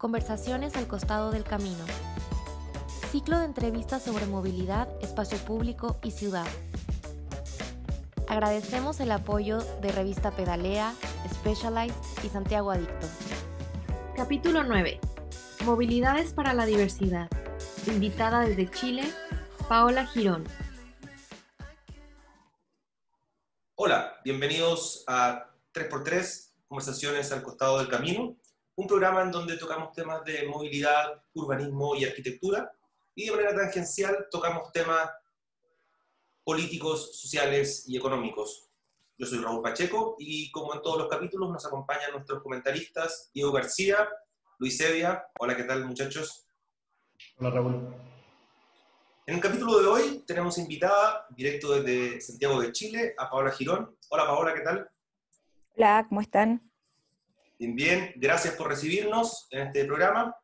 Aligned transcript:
Conversaciones 0.00 0.76
al 0.76 0.86
costado 0.86 1.30
del 1.30 1.44
camino. 1.44 1.84
Ciclo 3.10 3.38
de 3.38 3.44
entrevistas 3.44 4.02
sobre 4.02 4.24
movilidad, 4.24 4.88
espacio 5.02 5.36
público 5.36 6.00
y 6.02 6.10
ciudad. 6.10 6.46
Agradecemos 8.26 8.98
el 9.00 9.12
apoyo 9.12 9.58
de 9.82 9.92
Revista 9.92 10.30
Pedalea, 10.30 10.94
Specialized 11.34 12.24
y 12.24 12.30
Santiago 12.30 12.70
Adicto. 12.70 13.06
Capítulo 14.16 14.64
9. 14.64 14.98
Movilidades 15.66 16.32
para 16.32 16.54
la 16.54 16.64
diversidad. 16.64 17.28
Invitada 17.86 18.40
desde 18.40 18.70
Chile, 18.70 19.04
Paola 19.68 20.06
Girón. 20.06 20.44
Hola, 23.74 24.14
bienvenidos 24.24 25.04
a 25.06 25.50
3x3, 25.74 26.52
Conversaciones 26.68 27.32
al 27.32 27.42
costado 27.42 27.80
del 27.80 27.88
camino, 27.88 28.36
un 28.80 28.86
programa 28.86 29.20
en 29.20 29.30
donde 29.30 29.58
tocamos 29.58 29.92
temas 29.92 30.24
de 30.24 30.48
movilidad, 30.48 31.22
urbanismo 31.34 31.94
y 31.96 32.06
arquitectura, 32.06 32.72
y 33.14 33.26
de 33.26 33.32
manera 33.32 33.54
tangencial 33.54 34.26
tocamos 34.30 34.72
temas 34.72 35.10
políticos, 36.42 37.20
sociales 37.20 37.84
y 37.86 37.98
económicos. 37.98 38.70
Yo 39.18 39.26
soy 39.26 39.40
Raúl 39.40 39.60
Pacheco 39.60 40.16
y 40.18 40.50
como 40.50 40.74
en 40.74 40.80
todos 40.80 40.96
los 40.96 41.08
capítulos 41.08 41.50
nos 41.50 41.66
acompañan 41.66 42.12
nuestros 42.12 42.42
comentaristas 42.42 43.30
Diego 43.34 43.52
García, 43.52 44.08
Luis 44.58 44.80
Evia. 44.80 45.26
Hola, 45.38 45.54
¿qué 45.54 45.64
tal 45.64 45.84
muchachos? 45.84 46.46
Hola 47.36 47.50
Raúl. 47.50 47.94
En 49.26 49.34
el 49.34 49.40
capítulo 49.42 49.78
de 49.78 49.86
hoy 49.88 50.24
tenemos 50.26 50.56
invitada, 50.56 51.26
directo 51.36 51.78
desde 51.78 52.18
Santiago 52.22 52.58
de 52.62 52.72
Chile, 52.72 53.14
a 53.18 53.28
Paola 53.28 53.50
Girón. 53.50 53.94
Hola 54.08 54.24
Paola, 54.24 54.54
¿qué 54.54 54.62
tal? 54.62 54.90
Hola, 55.76 56.06
¿cómo 56.08 56.22
están? 56.22 56.69
Bien, 57.62 58.14
gracias 58.16 58.54
por 58.54 58.68
recibirnos 58.68 59.46
en 59.50 59.66
este 59.66 59.84
programa. 59.84 60.34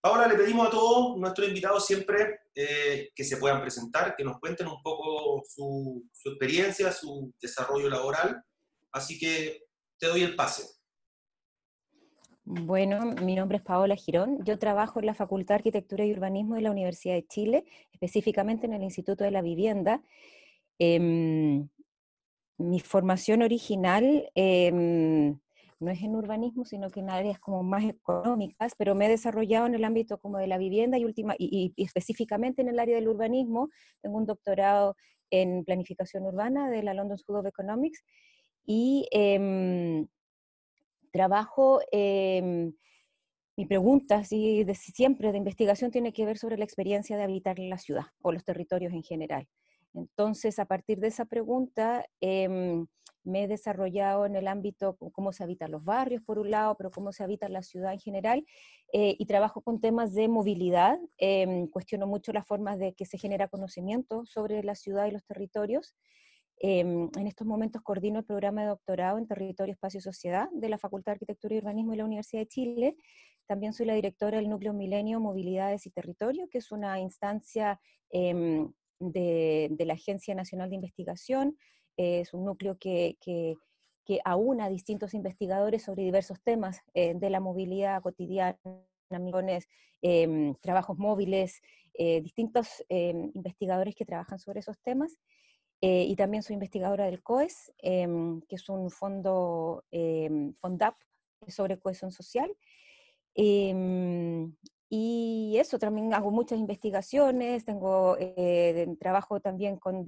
Paola, 0.00 0.26
le 0.26 0.34
pedimos 0.34 0.66
a 0.66 0.70
todos 0.70 1.16
nuestros 1.16 1.46
invitados 1.46 1.86
siempre 1.86 2.40
eh, 2.56 3.10
que 3.14 3.22
se 3.22 3.36
puedan 3.36 3.60
presentar, 3.60 4.16
que 4.16 4.24
nos 4.24 4.40
cuenten 4.40 4.66
un 4.66 4.82
poco 4.82 5.44
su, 5.46 6.04
experiencia, 6.24 6.90
su 6.90 7.32
desarrollo 7.40 7.88
laboral. 7.88 8.42
Así 8.90 9.16
que 9.16 9.62
te 9.96 10.08
doy 10.08 10.22
el 10.22 10.34
pase. 10.34 10.64
Bueno, 12.42 13.14
mi 13.22 13.36
nombre 13.36 13.58
es 13.58 13.62
Paola 13.62 13.94
Girón. 13.94 14.44
Yo 14.44 14.58
trabajo 14.58 14.98
en 14.98 15.06
la 15.06 15.14
Facultad 15.14 15.54
de 15.54 15.58
Arquitectura 15.58 16.04
y 16.04 16.10
Urbanismo 16.12 16.56
de 16.56 16.62
la 16.62 16.72
Universidad 16.72 17.14
de 17.14 17.28
Chile, 17.28 17.64
específicamente 17.92 18.66
en 18.66 18.72
el 18.72 18.82
Instituto 18.82 19.22
de 19.22 19.30
la 19.30 19.42
Vivienda. 19.42 20.02
Eh, 20.80 20.98
mi 22.58 22.80
formación 22.80 23.42
original 23.42 24.28
eh, 24.34 25.36
no 25.80 25.90
es 25.90 26.02
en 26.02 26.14
urbanismo, 26.14 26.64
sino 26.64 26.90
que 26.90 27.00
en 27.00 27.10
áreas 27.10 27.38
como 27.40 27.62
más 27.62 27.84
económicas, 27.84 28.74
pero 28.76 28.94
me 28.94 29.06
he 29.06 29.08
desarrollado 29.08 29.66
en 29.66 29.74
el 29.74 29.84
ámbito 29.84 30.18
como 30.18 30.38
de 30.38 30.46
la 30.46 30.58
vivienda 30.58 30.98
y, 30.98 31.04
última, 31.06 31.34
y, 31.38 31.72
específicamente 31.76 32.62
en 32.62 32.68
el 32.68 32.78
área 32.78 32.96
del 32.96 33.08
urbanismo. 33.08 33.70
Tengo 34.02 34.18
un 34.18 34.26
doctorado 34.26 34.94
en 35.30 35.64
planificación 35.64 36.24
urbana 36.24 36.70
de 36.70 36.82
la 36.82 36.92
London 36.92 37.16
School 37.16 37.38
of 37.38 37.46
Economics 37.46 38.04
y 38.66 39.08
eh, 39.10 40.06
trabajo, 41.12 41.80
eh, 41.92 42.70
mi 43.56 43.66
pregunta 43.66 44.22
sí, 44.24 44.64
de 44.64 44.74
siempre 44.74 45.32
de 45.32 45.38
investigación 45.38 45.90
tiene 45.90 46.12
que 46.12 46.26
ver 46.26 46.36
sobre 46.36 46.58
la 46.58 46.64
experiencia 46.64 47.16
de 47.16 47.24
habitar 47.24 47.58
la 47.58 47.78
ciudad 47.78 48.06
o 48.22 48.32
los 48.32 48.44
territorios 48.44 48.92
en 48.92 49.02
general. 49.02 49.48
Entonces, 49.94 50.58
a 50.58 50.66
partir 50.66 51.00
de 51.00 51.08
esa 51.08 51.24
pregunta, 51.24 52.06
eh, 52.20 52.84
me 53.24 53.44
he 53.44 53.48
desarrollado 53.48 54.26
en 54.26 54.36
el 54.36 54.48
ámbito 54.48 54.96
cómo 55.12 55.32
se 55.32 55.44
habitan 55.44 55.70
los 55.70 55.84
barrios, 55.84 56.22
por 56.22 56.38
un 56.38 56.50
lado, 56.50 56.76
pero 56.76 56.90
cómo 56.90 57.12
se 57.12 57.22
habita 57.22 57.48
la 57.48 57.62
ciudad 57.62 57.92
en 57.92 58.00
general, 58.00 58.44
eh, 58.92 59.16
y 59.18 59.26
trabajo 59.26 59.62
con 59.62 59.80
temas 59.80 60.14
de 60.14 60.28
movilidad. 60.28 60.98
Eh, 61.18 61.68
cuestiono 61.70 62.06
mucho 62.06 62.32
las 62.32 62.46
formas 62.46 62.78
de 62.78 62.94
que 62.94 63.06
se 63.06 63.18
genera 63.18 63.48
conocimiento 63.48 64.24
sobre 64.26 64.62
la 64.62 64.74
ciudad 64.74 65.06
y 65.06 65.10
los 65.10 65.24
territorios. 65.24 65.94
Eh, 66.62 66.80
en 66.80 67.26
estos 67.26 67.46
momentos 67.46 67.80
coordino 67.82 68.18
el 68.18 68.24
programa 68.26 68.62
de 68.62 68.68
doctorado 68.68 69.16
en 69.16 69.26
Territorio, 69.26 69.72
Espacio 69.72 69.98
y 69.98 70.02
Sociedad 70.02 70.48
de 70.52 70.68
la 70.68 70.76
Facultad 70.76 71.12
de 71.12 71.14
Arquitectura 71.14 71.54
y 71.54 71.58
Urbanismo 71.58 71.92
de 71.92 71.98
la 71.98 72.04
Universidad 72.04 72.42
de 72.42 72.48
Chile. 72.48 72.96
También 73.46 73.72
soy 73.72 73.86
la 73.86 73.94
directora 73.94 74.38
del 74.38 74.48
Núcleo 74.48 74.72
Milenio 74.74 75.20
Movilidades 75.20 75.86
y 75.86 75.90
Territorio, 75.90 76.48
que 76.50 76.58
es 76.58 76.70
una 76.70 77.00
instancia 77.00 77.80
em, 78.10 78.70
de, 79.00 79.74
la 79.80 79.94
Agencia 79.94 80.34
Nacional 80.34 80.68
de 80.68 80.76
Investigación. 80.76 81.56
Es 82.00 82.34
un 82.34 82.44
núcleo 82.44 82.78
que, 82.78 83.16
que, 83.20 83.56
que, 84.04 84.20
aúna 84.24 84.64
a 84.66 84.70
distintos 84.70 85.14
investigadores 85.14 85.82
sobre 85.82 86.02
diversos 86.02 86.40
temas 86.42 86.80
eh, 86.94 87.14
de 87.14 87.30
la 87.30 87.40
movilidad 87.40 88.02
cotidiana, 88.02 88.58
millones, 89.10 89.68
eh, 90.02 90.54
trabajos 90.60 90.98
móviles, 90.98 91.60
eh, 91.94 92.20
distintos 92.20 92.84
em, 92.88 93.30
investigadores 93.34 93.94
que 93.94 94.04
trabajan 94.04 94.38
sobre 94.38 94.60
esos 94.60 94.78
temas. 94.80 95.18
Eh, 95.82 96.04
y 96.04 96.16
también 96.16 96.42
soy 96.42 96.54
investigadora 96.54 97.06
del 97.06 97.22
COES, 97.22 97.72
eh, 97.82 98.06
que 98.48 98.56
es 98.56 98.68
un 98.68 98.90
fondo 98.90 99.84
FONDAP 100.60 100.94
sobre 101.48 101.78
cohesión 101.78 102.10
social. 102.10 102.54
y 104.92 105.56
eso, 105.56 105.78
también 105.78 106.12
hago 106.14 106.30
muchas 106.30 106.58
investigaciones, 106.58 107.64
tengo 107.64 108.16
trabajo 108.98 109.40
también 109.40 109.76
con 109.76 110.04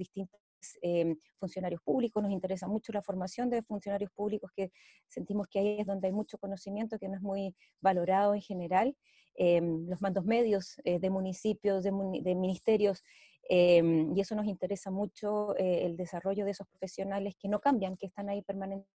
distintos 0.63 1.23
funcionarios 1.35 1.81
públicos, 1.81 2.23
nos 2.23 2.31
interesa 2.31 2.67
mucho 2.67 2.91
la 2.91 3.01
formación 3.01 3.49
de 3.49 3.61
funcionarios 3.63 4.11
públicos, 4.11 4.51
que 4.55 4.71
sentimos 5.07 5.47
que 5.47 5.59
ahí 5.59 5.79
es 5.79 5.85
donde 5.85 6.07
hay 6.07 6.13
mucho 6.13 6.37
conocimiento 6.37 6.97
que 6.97 7.09
no 7.09 7.15
es 7.15 7.21
muy 7.21 7.55
valorado 7.81 8.33
en 8.33 8.41
general. 8.41 8.95
los 9.35 10.01
mandos 10.01 10.25
medios 10.25 10.75
de 10.85 11.09
municipios, 11.09 11.83
de, 11.83 11.91
de 12.21 12.35
ministerios, 12.35 13.03
eh, 13.49 13.81
y 14.15 14.19
eso 14.19 14.35
nos 14.35 14.45
interesa 14.45 14.89
mucho, 14.89 15.55
eh, 15.57 15.85
el 15.85 15.97
desarrollo 15.97 16.45
de 16.45 16.51
esos 16.51 16.67
profesionales 16.67 17.35
que 17.37 17.49
no 17.49 17.59
cambian, 17.59 17.97
que 17.97 18.05
están 18.05 18.29
ahí 18.29 18.41
permanentemente 18.41 18.89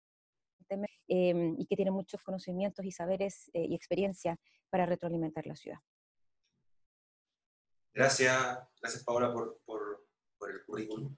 eh, 1.10 1.54
y 1.58 1.66
que 1.66 1.76
tienen 1.76 1.94
muchos 1.94 2.24
conocimientos 2.24 2.86
y 2.86 2.92
saberes 2.92 3.50
y 3.54 3.74
experiencia 3.76 4.38
para 4.70 4.86
retroalimentar 4.86 5.46
la 5.46 5.56
ciudad. 5.56 5.80
Gracias, 7.94 8.60
gracias 8.82 9.04
Paola 9.04 9.34
por, 9.34 9.60
por, 9.66 10.06
por 10.38 10.52
el 10.52 10.64
currículum 10.66 11.16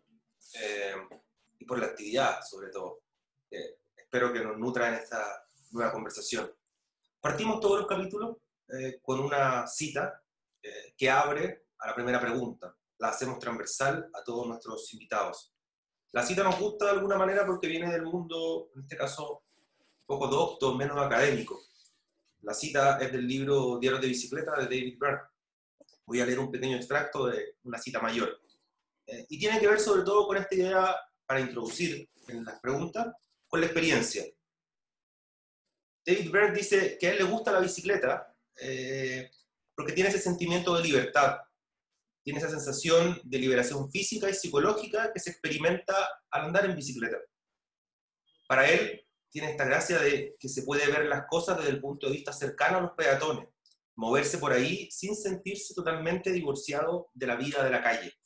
y 1.57 1.65
por 1.65 1.79
la 1.79 1.87
actividad 1.87 2.41
sobre 2.43 2.69
todo. 2.69 3.01
espero 3.95 4.33
que 4.33 4.43
nos 4.43 4.57
nutra 4.57 4.89
en 4.89 4.95
esta 4.95 5.43
nueva 5.71 5.91
conversación. 5.91 6.51
Partimos 7.21 7.59
todos 7.59 7.79
los 7.79 7.87
capítulos 7.87 8.37
con 9.01 9.19
una 9.19 9.67
cita 9.67 10.23
que 10.97 11.09
abre 11.09 11.65
a 11.79 11.87
la 11.87 11.95
primera 11.95 12.19
pregunta 12.19 12.75
la 12.99 13.09
hacemos 13.09 13.39
transversal 13.39 14.09
a 14.13 14.23
todos 14.23 14.47
nuestros 14.47 14.93
invitados. 14.93 15.53
La 16.11 16.23
cita 16.23 16.43
nos 16.43 16.59
gusta 16.59 16.85
de 16.85 16.91
alguna 16.91 17.17
manera 17.17 17.45
porque 17.45 17.67
viene 17.67 17.91
del 17.91 18.03
mundo, 18.03 18.69
en 18.75 18.81
este 18.81 18.97
caso, 18.97 19.43
poco 20.05 20.27
docto, 20.27 20.75
menos 20.75 20.97
académico. 20.97 21.59
La 22.41 22.53
cita 22.53 22.97
es 22.99 23.11
del 23.11 23.27
libro 23.27 23.79
Diario 23.79 23.99
de 23.99 24.07
Bicicleta 24.07 24.55
de 24.57 24.63
David 24.63 24.97
Byrne. 24.99 25.21
Voy 26.05 26.19
a 26.19 26.25
leer 26.25 26.39
un 26.39 26.51
pequeño 26.51 26.77
extracto 26.77 27.27
de 27.27 27.55
una 27.63 27.77
cita 27.77 27.99
mayor. 28.01 28.38
Eh, 29.09 29.25
y 29.29 29.39
tiene 29.39 29.59
que 29.59 29.67
ver 29.67 29.79
sobre 29.79 30.03
todo 30.03 30.27
con 30.27 30.37
esta 30.37 30.55
idea, 30.55 30.95
para 31.25 31.41
introducir 31.41 32.09
en 32.27 32.43
las 32.43 32.59
preguntas, 32.59 33.07
con 33.47 33.59
la 33.59 33.67
experiencia. 33.67 34.23
David 36.05 36.31
Byrne 36.31 36.55
dice 36.55 36.97
que 36.99 37.07
a 37.07 37.11
él 37.11 37.17
le 37.19 37.23
gusta 37.23 37.51
la 37.51 37.59
bicicleta 37.59 38.35
eh, 38.59 39.29
porque 39.75 39.93
tiene 39.93 40.09
ese 40.09 40.19
sentimiento 40.19 40.75
de 40.75 40.83
libertad, 40.83 41.37
tiene 42.23 42.39
esa 42.39 42.49
sensación 42.49 43.19
de 43.23 43.37
liberación 43.37 43.89
física 43.91 44.29
y 44.29 44.33
psicológica 44.33 45.11
que 45.13 45.19
se 45.19 45.31
experimenta 45.31 45.95
al 46.31 46.45
andar 46.45 46.65
en 46.65 46.75
bicicleta. 46.75 47.17
Para 48.47 48.69
él, 48.69 49.05
tiene 49.31 49.51
esta 49.51 49.65
gracia 49.65 49.99
de 49.99 50.35
que 50.39 50.49
se 50.49 50.63
puede 50.63 50.87
ver 50.91 51.05
las 51.05 51.25
cosas 51.27 51.57
desde 51.57 51.71
el 51.71 51.81
punto 51.81 52.07
de 52.07 52.13
vista 52.13 52.33
cercano 52.33 52.79
a 52.79 52.81
los 52.81 52.91
peatones, 52.91 53.47
moverse 53.95 54.37
por 54.39 54.51
ahí 54.51 54.89
sin 54.91 55.15
sentirse 55.15 55.73
totalmente 55.73 56.31
divorciado 56.31 57.09
de 57.13 57.27
la 57.27 57.35
vida 57.35 57.63
de 57.63 57.69
la 57.69 57.83
calle. 57.83 58.18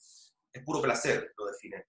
Es 0.53 0.63
puro 0.63 0.81
placer, 0.81 1.33
lo 1.37 1.45
define. 1.47 1.87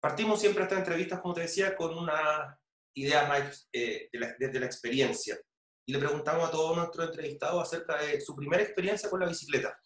Partimos 0.00 0.40
siempre 0.40 0.62
estas 0.62 0.78
entrevistas, 0.78 1.20
como 1.20 1.34
te 1.34 1.42
decía, 1.42 1.74
con 1.74 1.98
una 1.98 2.58
idea 2.94 3.26
más 3.26 3.68
eh, 3.72 4.08
de 4.12 4.18
la, 4.18 4.34
desde 4.38 4.60
la 4.60 4.66
experiencia. 4.66 5.38
Y 5.86 5.92
le 5.92 5.98
preguntamos 5.98 6.48
a 6.48 6.52
todos 6.52 6.76
nuestros 6.76 7.08
entrevistados 7.08 7.62
acerca 7.66 8.00
de 8.02 8.20
su 8.20 8.36
primera 8.36 8.62
experiencia 8.62 9.10
con 9.10 9.20
la 9.20 9.26
bicicleta 9.26 9.76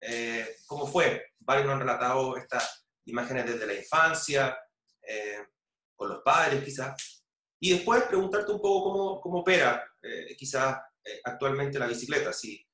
eh, 0.00 0.56
cómo 0.66 0.86
fue. 0.86 1.32
Varios 1.38 1.66
nos 1.66 1.74
han 1.74 1.80
relatado 1.80 2.36
estas 2.36 2.86
imágenes 3.04 3.46
desde 3.46 3.66
la 3.66 3.74
infancia, 3.74 4.58
eh, 5.02 5.46
con 5.94 6.08
los 6.08 6.22
padres 6.22 6.64
quizás, 6.64 7.24
y 7.60 7.72
después 7.72 8.04
preguntarte 8.04 8.52
un 8.52 8.60
poco 8.60 8.90
cómo, 8.90 9.20
cómo 9.20 9.40
opera 9.40 9.86
eh, 10.02 10.34
quizás 10.36 10.78
actualmente 11.24 11.78
la 11.78 11.86
bicicleta, 11.86 12.32
si, 12.32 12.66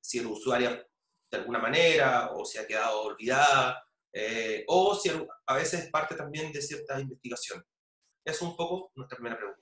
si 0.00 0.18
es 0.18 0.24
usuaria 0.24 0.84
de 1.32 1.38
alguna 1.38 1.58
manera, 1.58 2.30
o 2.32 2.44
si 2.44 2.58
ha 2.58 2.66
quedado 2.66 3.04
olvidada, 3.04 3.82
eh, 4.12 4.64
o 4.68 4.94
si 4.94 5.10
a 5.46 5.54
veces 5.54 5.84
es 5.84 5.90
parte 5.90 6.14
también 6.14 6.52
de 6.52 6.60
cierta 6.60 7.00
investigación. 7.00 7.64
Es 8.24 8.42
un 8.42 8.54
poco 8.54 8.92
nuestra 8.94 9.16
primera 9.16 9.36
pregunta. 9.38 9.60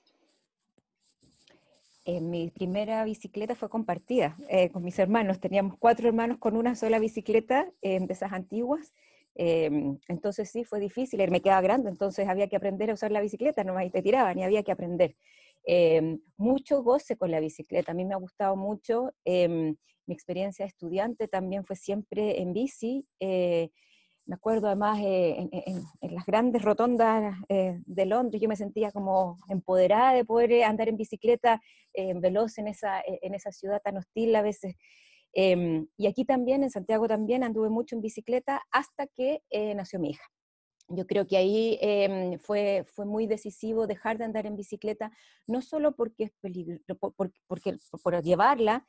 Eh, 2.03 2.19
mi 2.19 2.49
primera 2.49 3.05
bicicleta 3.05 3.55
fue 3.55 3.69
compartida 3.69 4.35
eh, 4.49 4.69
con 4.69 4.83
mis 4.83 4.99
hermanos. 4.99 5.39
Teníamos 5.39 5.77
cuatro 5.79 6.09
hermanos 6.09 6.39
con 6.39 6.57
una 6.57 6.75
sola 6.75 6.99
bicicleta 6.99 7.71
de 7.81 8.05
esas 8.09 8.33
antiguas. 8.33 8.93
Em, 9.35 9.97
entonces 10.09 10.49
sí, 10.49 10.65
fue 10.65 10.79
difícil. 10.79 11.25
Me 11.31 11.41
quedaba 11.41 11.61
grande, 11.61 11.89
entonces 11.89 12.27
había 12.27 12.49
que 12.49 12.57
aprender 12.57 12.89
a 12.89 12.95
usar 12.95 13.11
la 13.11 13.21
bicicleta, 13.21 13.63
no 13.63 13.79
y 13.81 13.89
te 13.89 14.01
tiraban 14.01 14.37
y 14.37 14.43
había 14.43 14.63
que 14.63 14.73
aprender. 14.73 15.15
Em, 15.63 16.19
mucho 16.37 16.83
goce 16.83 17.15
con 17.15 17.31
la 17.31 17.39
bicicleta. 17.39 17.91
A 17.91 17.95
mí 17.95 18.03
me 18.03 18.15
ha 18.15 18.17
gustado 18.17 18.55
mucho. 18.55 19.13
Em, 19.23 19.77
mi 20.11 20.13
experiencia 20.13 20.65
de 20.65 20.67
estudiante 20.67 21.29
también 21.29 21.63
fue 21.63 21.77
siempre 21.77 22.41
en 22.41 22.51
bici. 22.51 23.07
Eh, 23.21 23.69
me 24.25 24.35
acuerdo 24.35 24.67
además 24.67 24.99
eh, 24.99 25.49
en, 25.51 26.13
las 26.13 26.25
grandes 26.25 26.61
rotondas 26.63 27.33
eh, 27.47 27.79
de 27.85 28.05
Londres, 28.05 28.41
yo 28.41 28.49
me 28.49 28.57
sentía 28.57 28.91
como 28.91 29.37
empoderada 29.47 30.13
de 30.13 30.25
poder 30.25 30.65
andar 30.65 30.89
en 30.89 30.97
bicicleta 30.97 31.61
veloz 32.15 32.57
en 32.57 32.67
esa, 32.67 33.01
en 33.05 33.33
esa 33.33 33.51
ciudad 33.51 33.81
tan 33.81 33.97
hostil 33.97 34.35
a 34.35 34.41
veces. 34.41 34.75
Em, 35.33 35.87
y 35.97 36.07
aquí 36.07 36.25
también, 36.25 36.63
en 36.63 36.69
Santiago 36.69 37.07
también, 37.07 37.43
anduve 37.43 37.69
mucho 37.69 37.95
en 37.95 38.01
bicicleta 38.01 38.61
hasta 38.69 39.07
que 39.07 39.41
nació 39.75 39.99
mi 39.99 40.09
hija. 40.09 40.25
Yo 40.89 41.07
creo 41.07 41.25
que 41.25 41.37
ahí 41.37 41.77
em, 41.81 42.37
fue, 42.37 42.83
fue 42.85 43.05
muy 43.05 43.27
decisivo 43.27 43.87
dejar 43.87 44.17
de 44.17 44.25
andar 44.25 44.45
en 44.45 44.57
bicicleta, 44.57 45.11
no 45.47 45.61
solo 45.61 45.95
porque 45.95 46.25
es 46.25 46.31
peligro, 46.41 46.79
por, 46.97 47.31
porque, 47.47 47.77
por 48.03 48.21
llevarla, 48.21 48.85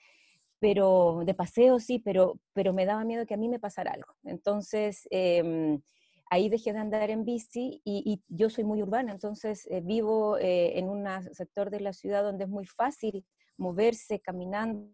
pero 0.63 1.23
de 1.27 1.35
paseo 1.35 1.81
sí, 1.81 1.99
pero, 1.99 2.39
pero 2.53 2.73
me 2.73 2.87
daba 2.87 3.03
miedo 3.03 3.27
que 3.27 3.35
a 3.35 3.37
mí 3.37 3.49
me 3.49 3.59
pasara 3.59 3.91
algo. 3.91 4.15
Entonces, 4.23 5.09
em, 5.11 5.83
ahí 6.31 6.49
dejé 6.49 6.73
de 6.73 6.79
andar 6.79 7.11
en 7.11 7.25
bici 7.25 7.83
y, 7.85 8.23
yo 8.29 8.49
soy 8.49 8.63
muy 8.63 8.81
urbana, 8.81 9.11
entonces 9.11 9.67
eh, 9.73 9.81
vivo 9.83 10.39
eh, 10.39 10.79
en 10.79 10.89
un 10.89 11.05
sector 11.33 11.69
de 11.69 11.81
la 11.81 11.93
ciudad 11.93 12.23
donde 12.23 12.45
es 12.45 12.51
muy 12.51 12.65
fácil 12.65 13.27
moverse 13.57 14.21
caminando 14.21 14.89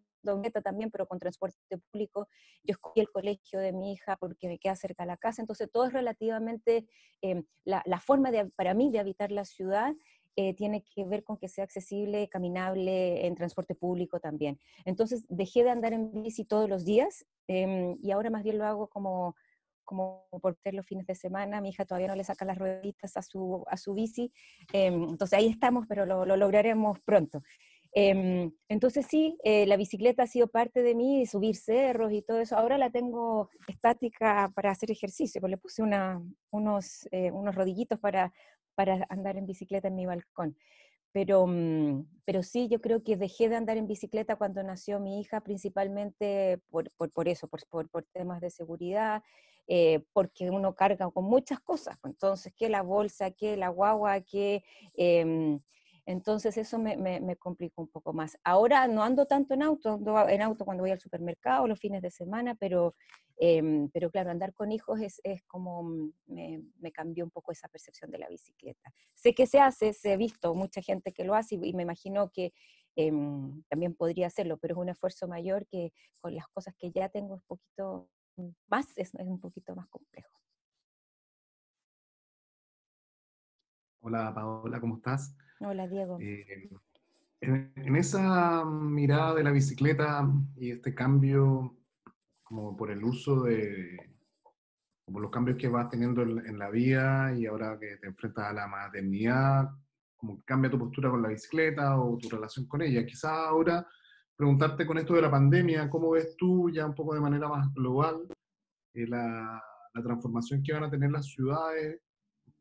también, 0.64 0.90
pero 0.90 1.06
con 1.06 1.18
transporte 1.18 1.58
público. 1.90 2.28
Yo 2.64 2.72
escogí 2.72 3.00
el 3.00 3.10
colegio 3.10 3.60
de 3.60 3.72
mi 3.72 3.92
hija 3.92 4.16
porque 4.16 4.48
me 4.48 4.58
queda 4.58 4.74
cerca 4.74 5.02
de 5.02 5.08
la 5.08 5.16
casa, 5.18 5.42
entonces 5.42 5.70
todo 5.70 5.84
es 5.86 5.92
relativamente, 5.92 6.86
em, 7.20 7.44
la, 7.64 7.82
la, 7.84 8.00
forma 8.00 8.30
de, 8.30 8.46
para 8.56 8.74
mí 8.74 8.90
de 8.90 9.00
habitar 9.00 9.30
la 9.32 9.44
ciudad 9.44 9.94
eh, 10.40 10.54
tiene 10.54 10.84
que 10.84 11.04
ver 11.04 11.24
con 11.24 11.36
que 11.36 11.48
sea 11.48 11.64
accesible, 11.64 12.28
caminable 12.28 13.26
en 13.26 13.34
transporte 13.34 13.74
público 13.74 14.20
también. 14.20 14.56
Entonces 14.84 15.24
dejé 15.28 15.64
de 15.64 15.70
andar 15.70 15.92
en 15.92 16.22
bici 16.22 16.44
todos 16.44 16.68
los 16.68 16.84
días 16.84 17.26
em, 17.48 17.96
y 18.00 18.12
ahora 18.12 18.30
más 18.30 18.44
bien 18.44 18.56
lo 18.58 18.64
hago 18.64 18.86
como 18.86 19.34
como 19.84 20.28
por 20.42 20.54
ser 20.62 20.74
los 20.74 20.86
fines 20.86 21.06
de 21.06 21.14
semana, 21.14 21.62
mi 21.62 21.70
hija 21.70 21.86
todavía 21.86 22.08
no 22.08 22.14
le 22.14 22.22
saca 22.22 22.44
las 22.44 22.58
rueditas 22.58 23.16
a 23.16 23.22
su, 23.22 23.64
a 23.68 23.78
su 23.78 23.94
bici, 23.94 24.30
em, 24.74 25.02
entonces 25.04 25.38
ahí 25.38 25.48
estamos, 25.48 25.86
pero 25.88 26.04
lo, 26.04 26.26
lo 26.26 26.36
lograremos 26.36 27.00
pronto. 27.00 27.42
Em, 27.92 28.52
entonces 28.68 29.06
sí, 29.06 29.38
eh, 29.42 29.64
la 29.66 29.78
bicicleta 29.78 30.24
ha 30.24 30.26
sido 30.26 30.48
parte 30.48 30.82
de 30.82 30.94
mí, 30.94 31.24
subir 31.26 31.56
cerros 31.56 32.12
y 32.12 32.20
todo 32.22 32.38
eso. 32.38 32.56
Ahora 32.56 32.76
la 32.76 32.90
tengo 32.90 33.48
estática 33.66 34.52
para 34.54 34.70
hacer 34.70 34.90
ejercicio, 34.90 35.40
pues 35.40 35.50
le 35.50 35.56
puse 35.56 35.82
unos, 35.82 37.08
eh, 37.10 37.30
unos 37.32 37.54
rodillitos 37.54 37.98
para, 37.98 38.30
para 38.78 39.04
andar 39.08 39.36
en 39.36 39.44
bicicleta 39.44 39.88
en 39.88 39.96
mi 39.96 40.06
balcón. 40.06 40.56
Pero, 41.10 41.48
mm, 41.48 42.06
pero 42.24 42.44
sí, 42.44 42.68
yo 42.68 42.80
creo 42.80 43.02
que 43.02 43.16
dejé 43.16 43.48
de 43.48 43.56
andar 43.56 43.76
en 43.76 43.88
bicicleta 43.88 44.36
cuando 44.36 44.62
nació 44.62 45.00
mi 45.00 45.18
hija, 45.20 45.40
principalmente 45.40 46.60
por, 46.70 46.88
por, 46.96 47.10
por 47.10 47.26
eso, 47.26 47.48
por, 47.48 47.66
por, 47.88 48.04
temas 48.12 48.40
de 48.40 48.50
seguridad, 48.50 49.24
eh, 49.66 50.04
porque 50.12 50.48
uno 50.48 50.76
carga 50.76 51.10
con 51.10 51.24
muchas 51.24 51.58
cosas. 51.58 51.98
Pues, 52.00 52.12
entonces, 52.14 52.52
que 52.56 52.68
la 52.68 52.82
bolsa, 52.82 53.32
que 53.32 53.56
la 53.56 53.68
guagua, 53.68 54.20
que... 54.20 54.62
Em, 54.94 55.58
entonces 56.06 56.56
eso 56.56 56.78
me, 56.78 56.96
me, 56.96 57.36
complicó 57.36 57.82
un 57.82 57.88
poco 57.88 58.12
más. 58.12 58.38
Ahora 58.44 58.86
no 58.86 59.02
ando 59.02 59.26
tanto 59.26 59.54
en 59.54 59.62
auto, 59.62 59.94
ando 59.94 60.28
en 60.28 60.40
auto 60.40 60.64
cuando 60.64 60.82
voy 60.82 60.92
al 60.92 61.00
supermercado 61.00 61.66
los 61.66 61.80
fines 61.80 62.00
de 62.00 62.10
semana, 62.10 62.54
pero, 62.54 62.94
em, 63.38 63.88
pero 63.90 64.10
claro, 64.10 64.30
andar 64.30 64.52
con 64.52 64.72
hijos 64.72 65.00
es, 65.00 65.20
es 65.24 65.42
como, 65.44 65.82
mm, 65.82 66.12
me, 66.26 66.62
me, 66.80 66.92
cambió 66.92 67.24
un 67.24 67.30
poco 67.30 67.52
esa 67.52 67.68
percepción 67.68 68.10
de 68.10 68.18
la 68.18 68.28
bicicleta. 68.28 68.92
Sé 69.14 69.34
que 69.34 69.46
se 69.46 69.60
hace, 69.60 69.92
se 69.92 70.12
he 70.12 70.16
visto 70.16 70.54
mucha 70.54 70.82
gente 70.82 71.12
que 71.12 71.24
lo 71.24 71.34
hace 71.34 71.56
y, 71.56 71.72
me 71.72 71.82
imagino 71.82 72.30
que 72.30 72.52
em, 72.96 73.62
también 73.68 73.94
podría 73.94 74.26
hacerlo, 74.26 74.58
pero 74.58 74.74
es 74.74 74.78
un 74.78 74.88
esfuerzo 74.88 75.28
mayor 75.28 75.66
que 75.66 75.92
con 76.20 76.34
las 76.34 76.48
cosas 76.48 76.74
que 76.76 76.90
ya 76.90 77.08
tengo 77.08 77.36
es 77.36 77.42
un 77.42 77.46
poquito 77.46 78.10
más, 78.68 78.86
es, 78.96 79.14
es 79.14 79.26
un 79.26 79.40
poquito 79.40 79.74
más 79.74 79.88
complejo. 79.88 80.38
Hola 84.00 84.32
Paola, 84.34 84.80
¿cómo 84.80 84.96
estás? 84.96 85.36
Hola, 85.60 85.88
Diego. 85.88 86.18
Eh, 86.20 86.70
en, 87.40 87.96
esa 87.96 88.64
mirada 88.64 89.34
de 89.34 89.42
la 89.42 89.50
bicicleta 89.50 90.28
y 90.56 90.72
este 90.72 90.94
cambio, 90.94 91.76
como 92.48 92.74
por 92.76 92.90
el 92.90 93.04
uso 93.04 93.42
de, 93.42 94.16
como 95.04 95.20
los 95.20 95.30
cambios 95.30 95.58
que 95.58 95.68
vas 95.68 95.90
teniendo 95.90 96.22
en, 96.22 96.58
la 96.58 96.70
vida 96.70 97.34
y 97.34 97.44
ahora 97.44 97.78
que 97.78 97.98
te 97.98 98.06
enfrentas 98.06 98.46
a 98.46 98.52
la 98.54 98.66
maternidad, 98.66 99.68
como 100.16 100.42
cambia 100.44 100.70
tu 100.70 100.78
postura 100.78 101.10
con 101.10 101.22
la 101.22 101.28
bicicleta 101.28 102.00
o 102.00 102.16
tu 102.16 102.30
relación 102.30 102.66
con 102.66 102.80
ella. 102.80 103.04
Quizás 103.04 103.32
ahora 103.32 103.86
preguntarte 104.34 104.86
con 104.86 104.96
esto 104.96 105.14
de 105.14 105.22
la 105.22 105.30
pandemia, 105.30 105.90
¿cómo 105.90 106.10
ves 106.10 106.34
tú 106.38 106.70
ya 106.70 106.86
un 106.86 106.94
poco 106.94 107.14
de 107.14 107.20
manera 107.20 107.48
más 107.48 107.72
global 107.74 108.26
eh, 108.94 109.06
la, 109.06 109.62
la 109.92 110.02
transformación 110.02 110.62
que 110.62 110.72
van 110.72 110.84
a 110.84 110.90
tener 110.90 111.10
las 111.10 111.26
ciudades 111.26 112.00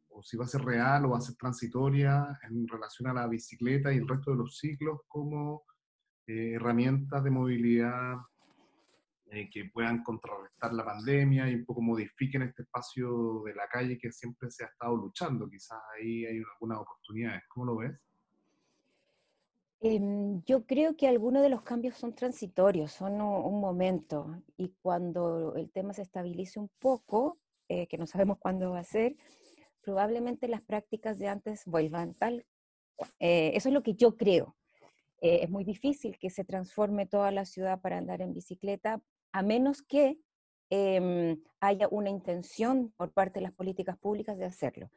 o 0.09 0.21
si 0.21 0.35
va 0.35 0.43
a 0.43 0.49
ser 0.49 0.65
real 0.65 1.05
o 1.05 1.11
va 1.11 1.19
a 1.19 1.21
ser 1.21 1.35
transitoria 1.35 2.37
en 2.43 2.67
relación 2.67 3.07
a 3.07 3.13
la 3.13 3.27
bicicleta 3.27 3.93
y 3.93 3.97
el 3.97 4.07
resto 4.07 4.31
de 4.31 4.37
los 4.37 4.57
ciclos 4.57 4.99
como 5.07 5.63
eh, 6.27 6.55
herramientas 6.55 7.23
de 7.23 7.29
movilidad 7.29 8.17
eh, 9.31 9.49
que 9.49 9.65
puedan 9.65 10.03
contrarrestar 10.03 10.73
la 10.73 10.85
pandemia 10.85 11.49
y 11.49 11.55
un 11.55 11.65
poco 11.65 11.81
modifiquen 11.81 12.43
este 12.43 12.63
espacio 12.63 13.43
de 13.45 13.53
la 13.55 13.67
calle 13.67 13.97
que 13.97 14.11
siempre 14.11 14.49
se 14.49 14.63
ha 14.63 14.67
estado 14.67 14.95
luchando. 14.95 15.49
Quizás 15.49 15.79
ahí 15.95 16.25
hay 16.25 16.41
algunas 16.53 16.79
oportunidades. 16.79 17.43
¿Cómo 17.49 17.65
lo 17.65 17.77
ves? 17.77 17.91
Em, 19.79 20.43
yo 20.45 20.65
creo 20.65 20.95
que 20.95 21.07
algunos 21.07 21.43
de 21.43 21.49
los 21.49 21.61
cambios 21.61 21.95
son 21.97 22.15
transitorios, 22.15 22.91
son 22.91 23.21
un, 23.21 23.59
momento, 23.59 24.41
y 24.57 24.69
cuando 24.81 25.55
el 25.55 25.69
tema 25.69 25.93
se 25.93 26.01
estabilice 26.01 26.59
un 26.59 26.69
poco, 26.79 27.37
eh, 27.69 27.85
que 27.87 27.97
no 27.97 28.07
sabemos 28.07 28.39
cuándo 28.39 28.71
va 28.71 28.79
a 28.79 28.83
ser, 28.83 29.15
probablemente 29.81 30.47
las 30.47 30.61
prácticas 30.61 31.19
de 31.19 31.27
antes 31.27 31.63
vuelvan 31.65 32.15
tal. 32.15 32.45
Eh, 33.19 33.51
eso 33.53 33.69
es 33.69 33.73
lo 33.73 33.83
que 33.83 33.93
yo 33.93 34.17
creo. 34.17 34.55
Eh, 35.21 35.39
es 35.43 35.49
muy 35.49 35.63
difícil 35.63 36.17
que 36.19 36.29
se 36.29 36.43
transforme 36.43 37.05
toda 37.05 37.31
la 37.31 37.45
ciudad 37.45 37.79
para 37.81 37.97
andar 37.97 38.21
en 38.21 38.33
bicicleta, 38.33 39.01
a 39.31 39.41
menos 39.41 39.81
que 39.81 40.19
em, 40.69 41.41
haya 41.59 41.87
una 41.89 42.09
intención 42.09 42.93
por 42.97 43.11
parte 43.13 43.39
de 43.39 43.43
las 43.43 43.53
políticas 43.53 43.97
públicas 43.97 44.37
de 44.37 44.45
hacerlo. 44.45 44.89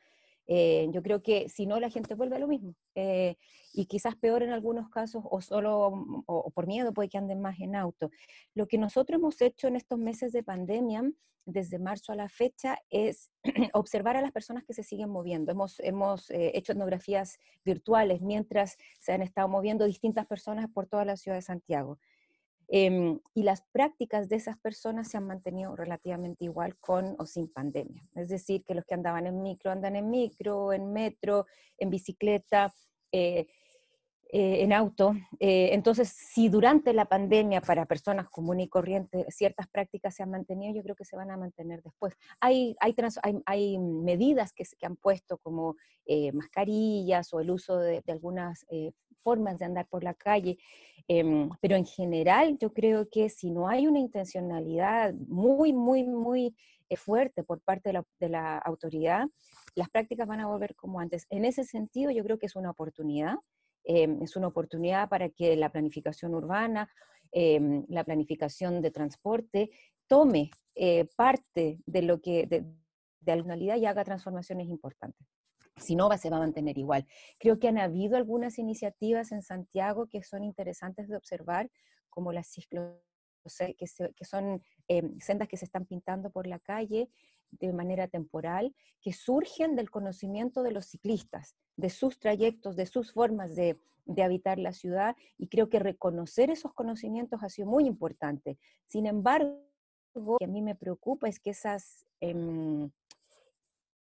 Eh, 0.52 0.88
yo 0.90 1.00
creo 1.00 1.22
que 1.22 1.48
si 1.48 1.64
no, 1.64 1.78
la 1.78 1.90
gente 1.90 2.16
vuelve 2.16 2.34
a 2.34 2.40
lo 2.40 2.48
mismo. 2.48 2.74
Eh, 2.96 3.36
y 3.72 3.86
quizás 3.86 4.16
peor 4.16 4.42
en 4.42 4.50
algunos 4.50 4.90
casos, 4.90 5.22
o 5.30 5.40
solo 5.40 5.92
mm, 5.92 6.24
o, 6.26 6.50
por 6.50 6.66
miedo 6.66 6.92
puede 6.92 7.08
que 7.08 7.18
anden 7.18 7.40
más 7.40 7.60
en 7.60 7.76
auto. 7.76 8.10
Lo 8.54 8.66
que 8.66 8.76
nosotros 8.76 9.20
hemos 9.20 9.40
hecho 9.40 9.68
en 9.68 9.76
estos 9.76 9.98
meses 10.00 10.32
de 10.32 10.42
pandemia, 10.42 11.04
desde 11.46 11.78
marzo 11.78 12.12
a 12.12 12.16
la 12.16 12.28
fecha, 12.28 12.78
es 12.90 13.30
observar 13.74 14.16
a 14.16 14.22
las 14.22 14.32
personas 14.32 14.64
que 14.64 14.74
se 14.74 14.82
siguen 14.82 15.10
moviendo. 15.10 15.52
Hemos, 15.52 15.78
hemos 15.80 16.30
eh, 16.30 16.50
hecho 16.54 16.72
etnografías 16.72 17.38
virtuales 17.64 18.20
mientras 18.20 18.76
se 18.98 19.12
han 19.12 19.22
estado 19.22 19.48
moviendo 19.48 19.84
distintas 19.84 20.26
personas 20.26 20.68
por 20.68 20.88
toda 20.88 21.04
la 21.04 21.16
ciudad 21.16 21.38
de 21.38 21.42
Santiago. 21.42 22.00
Em, 22.72 23.18
y 23.34 23.42
las 23.42 23.62
prácticas 23.72 24.28
de 24.28 24.36
esas 24.36 24.56
personas 24.56 25.08
se 25.08 25.16
han 25.16 25.26
mantenido 25.26 25.74
relativamente 25.74 26.44
igual 26.44 26.76
con 26.78 27.16
o 27.18 27.26
sin 27.26 27.48
pandemia. 27.48 28.08
Es 28.14 28.28
decir, 28.28 28.62
que 28.64 28.76
los 28.76 28.84
que 28.84 28.94
andaban 28.94 29.26
en 29.26 29.42
micro 29.42 29.72
andan 29.72 29.96
en 29.96 30.08
micro, 30.08 30.72
en 30.72 30.92
metro, 30.92 31.46
en 31.78 31.90
bicicleta, 31.90 32.72
eh, 33.10 33.48
eh, 34.32 34.62
en 34.62 34.72
auto. 34.72 35.14
Eh, 35.40 35.70
entonces, 35.72 36.10
si 36.10 36.48
durante 36.48 36.92
la 36.92 37.06
pandemia 37.06 37.60
para 37.60 37.86
personas 37.86 38.28
comunes 38.28 38.66
y 38.66 38.68
corrientes 38.68 39.26
ciertas 39.34 39.66
prácticas 39.66 40.14
se 40.14 40.22
han 40.22 40.30
mantenido, 40.30 40.72
yo 40.72 40.84
creo 40.84 40.94
que 40.94 41.04
se 41.04 41.16
van 41.16 41.32
a 41.32 41.36
mantener 41.36 41.82
después. 41.82 42.14
Hay, 42.38 42.76
hay, 42.78 42.94
hay, 43.46 43.78
medidas 43.78 44.52
que, 44.52 44.62
que, 44.78 44.86
han 44.86 44.94
puesto 44.94 45.38
como 45.38 45.74
mascarillas 46.32 47.34
o 47.34 47.40
el 47.40 47.50
uso 47.50 47.78
de 47.78 48.04
algunas 48.06 48.64
formas 49.20 49.58
de 49.58 49.64
andar 49.64 49.86
por 49.88 50.02
la 50.04 50.14
calle, 50.14 50.58
em, 51.08 51.50
pero 51.60 51.76
en 51.76 51.86
general 51.86 52.58
yo 52.58 52.72
creo 52.72 53.08
que 53.08 53.28
si 53.28 53.50
no 53.50 53.68
hay 53.68 53.86
una 53.86 53.98
intencionalidad 53.98 55.14
muy, 55.14 55.72
muy, 55.72 56.04
muy 56.04 56.54
eh, 56.88 56.96
fuerte 56.96 57.44
por 57.44 57.60
parte 57.60 57.92
de 58.18 58.28
la, 58.28 58.58
autoridad, 58.58 59.28
las 59.74 59.88
prácticas 59.90 60.26
van 60.26 60.40
a 60.40 60.46
volver 60.46 60.74
como 60.74 61.00
antes. 61.00 61.26
En 61.30 61.44
ese 61.44 61.64
sentido 61.64 62.10
yo 62.10 62.24
creo 62.24 62.38
que 62.38 62.46
es 62.46 62.56
una 62.56 62.70
oportunidad, 62.70 63.36
em, 63.84 64.22
es 64.22 64.36
una 64.36 64.48
oportunidad 64.48 65.08
para 65.08 65.28
que 65.30 65.56
la 65.56 65.70
planificación 65.70 66.34
urbana, 66.34 66.90
em, 67.32 67.84
la 67.88 68.04
planificación 68.04 68.82
de 68.82 68.90
transporte, 68.90 69.70
tome 70.06 70.50
eh, 70.74 71.06
parte 71.16 71.78
de 71.86 72.02
lo 72.02 72.20
que, 72.20 72.46
de, 72.46 72.64
de 73.20 73.36
la 73.36 73.76
y 73.76 73.86
haga 73.86 74.04
transformaciones 74.04 74.68
importantes. 74.68 75.26
Si 75.80 75.96
no, 75.96 76.10
se 76.16 76.30
va 76.30 76.36
a 76.36 76.40
mantener 76.40 76.78
igual. 76.78 77.06
Creo 77.38 77.58
que 77.58 77.68
han 77.68 77.78
habido 77.78 78.16
algunas 78.16 78.58
iniciativas 78.58 79.32
en 79.32 79.42
Santiago 79.42 80.06
que 80.06 80.22
son 80.22 80.44
interesantes 80.44 81.08
de 81.08 81.16
observar, 81.16 81.70
como 82.08 82.32
las 82.32 82.54
que, 82.54 83.74
que 84.14 84.24
son 84.24 84.62
em, 84.88 85.18
sendas 85.20 85.48
que 85.48 85.56
se 85.56 85.64
están 85.64 85.86
pintando 85.86 86.30
por 86.30 86.46
la 86.46 86.58
calle 86.58 87.08
de 87.50 87.72
manera 87.72 88.06
temporal, 88.06 88.74
que 89.00 89.12
surgen 89.12 89.74
del 89.74 89.90
conocimiento 89.90 90.62
de 90.62 90.72
los 90.72 90.86
ciclistas, 90.86 91.56
de 91.76 91.90
sus 91.90 92.18
trayectos, 92.18 92.76
de 92.76 92.86
sus 92.86 93.12
formas 93.12 93.56
de, 93.56 93.80
de 94.04 94.22
habitar 94.22 94.58
la 94.58 94.72
ciudad, 94.72 95.16
y 95.38 95.48
creo 95.48 95.68
que 95.68 95.78
reconocer 95.78 96.50
esos 96.50 96.72
conocimientos 96.74 97.42
ha 97.42 97.48
sido 97.48 97.68
muy 97.68 97.86
importante. 97.86 98.58
Sin 98.86 99.06
embargo, 99.06 99.64
lo 100.14 100.36
que 100.38 100.44
a 100.44 100.48
mí 100.48 100.62
me 100.62 100.74
preocupa 100.74 101.28
es 101.28 101.40
que 101.40 101.50
esas... 101.50 102.06
Em, 102.20 102.90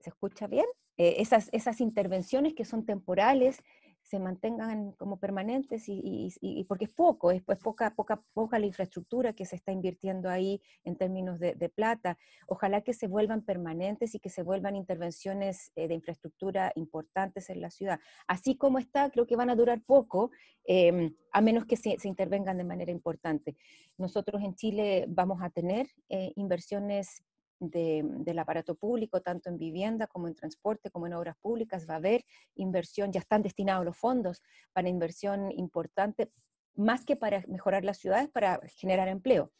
¿Se 0.00 0.11
escucha 0.11 0.47
bien? 0.47 0.66
Eh, 0.97 1.17
esas, 1.19 1.49
esas 1.53 1.81
intervenciones 1.81 2.55
que 2.55 2.65
son 2.65 2.85
temporales 2.85 3.63
se 4.05 4.19
mantengan 4.19 4.93
como 4.93 5.19
permanentes 5.19 5.85
y, 5.87 6.65
porque 6.69 6.85
es 6.85 6.91
poco, 6.91 7.31
es 7.31 7.43
pues 7.43 7.59
poca, 7.59 7.95
poca, 7.95 8.23
poca 8.35 8.59
la 8.59 8.67
infraestructura 8.67 9.33
que 9.33 9.47
se 9.47 9.57
está 9.57 9.73
invirtiendo 9.73 10.29
ahí 10.29 10.61
en 10.85 10.97
términos 10.97 11.41
de, 11.41 11.55
plata. 11.75 12.19
Ojalá 12.47 12.83
que 12.83 12.93
se 12.93 13.07
vuelvan 13.07 13.43
permanentes 13.43 14.15
y 14.15 14.21
que 14.21 14.29
se 14.29 14.43
vuelvan 14.43 14.77
intervenciones 14.77 15.73
eh, 15.75 15.89
de 15.89 15.95
infraestructura 15.95 16.71
importantes 16.77 17.49
en 17.49 17.63
la 17.63 17.71
ciudad. 17.71 17.99
Así 18.29 18.57
como 18.57 18.79
está, 18.79 19.11
creo 19.11 19.27
que 19.27 19.37
van 19.37 19.49
a 19.49 19.57
durar 19.57 19.81
poco, 19.81 20.31
em, 20.65 21.17
a 21.33 21.41
menos 21.41 21.65
que 21.65 21.77
se, 21.77 21.97
intervengan 22.05 22.59
de 22.59 22.65
manera 22.65 22.93
importante. 22.93 23.57
Nosotros 23.97 24.43
en 24.43 24.55
Chile 24.55 25.07
vamos 25.09 25.43
a 25.43 25.49
tener 25.49 25.89
eh, 26.11 26.33
inversiones 26.37 27.25
del 27.61 28.39
aparato 28.39 28.75
público, 28.75 29.21
tanto 29.21 29.49
en 29.49 29.59
vivienda 29.59 30.07
como 30.07 30.29
en 30.29 30.35
transporte, 30.35 30.91
como 30.91 31.07
en 31.07 31.15
obras 31.15 31.37
públicas, 31.41 31.87
va 31.89 31.95
a 31.95 31.99
haber 31.99 32.25
inversión, 32.55 33.13
ya 33.13 33.21
están 33.21 33.43
destinados 33.43 33.85
los 33.85 33.97
fondos 33.97 34.43
para 34.73 34.89
inversión 34.89 35.51
importante, 35.53 36.31
más 36.75 37.05
que 37.05 37.17
para 37.17 37.45
mejorar 37.47 37.85
las 37.85 37.99
ciudades, 37.99 38.29
para 38.29 38.61
generar 38.77 39.09
empleo. 39.09 39.53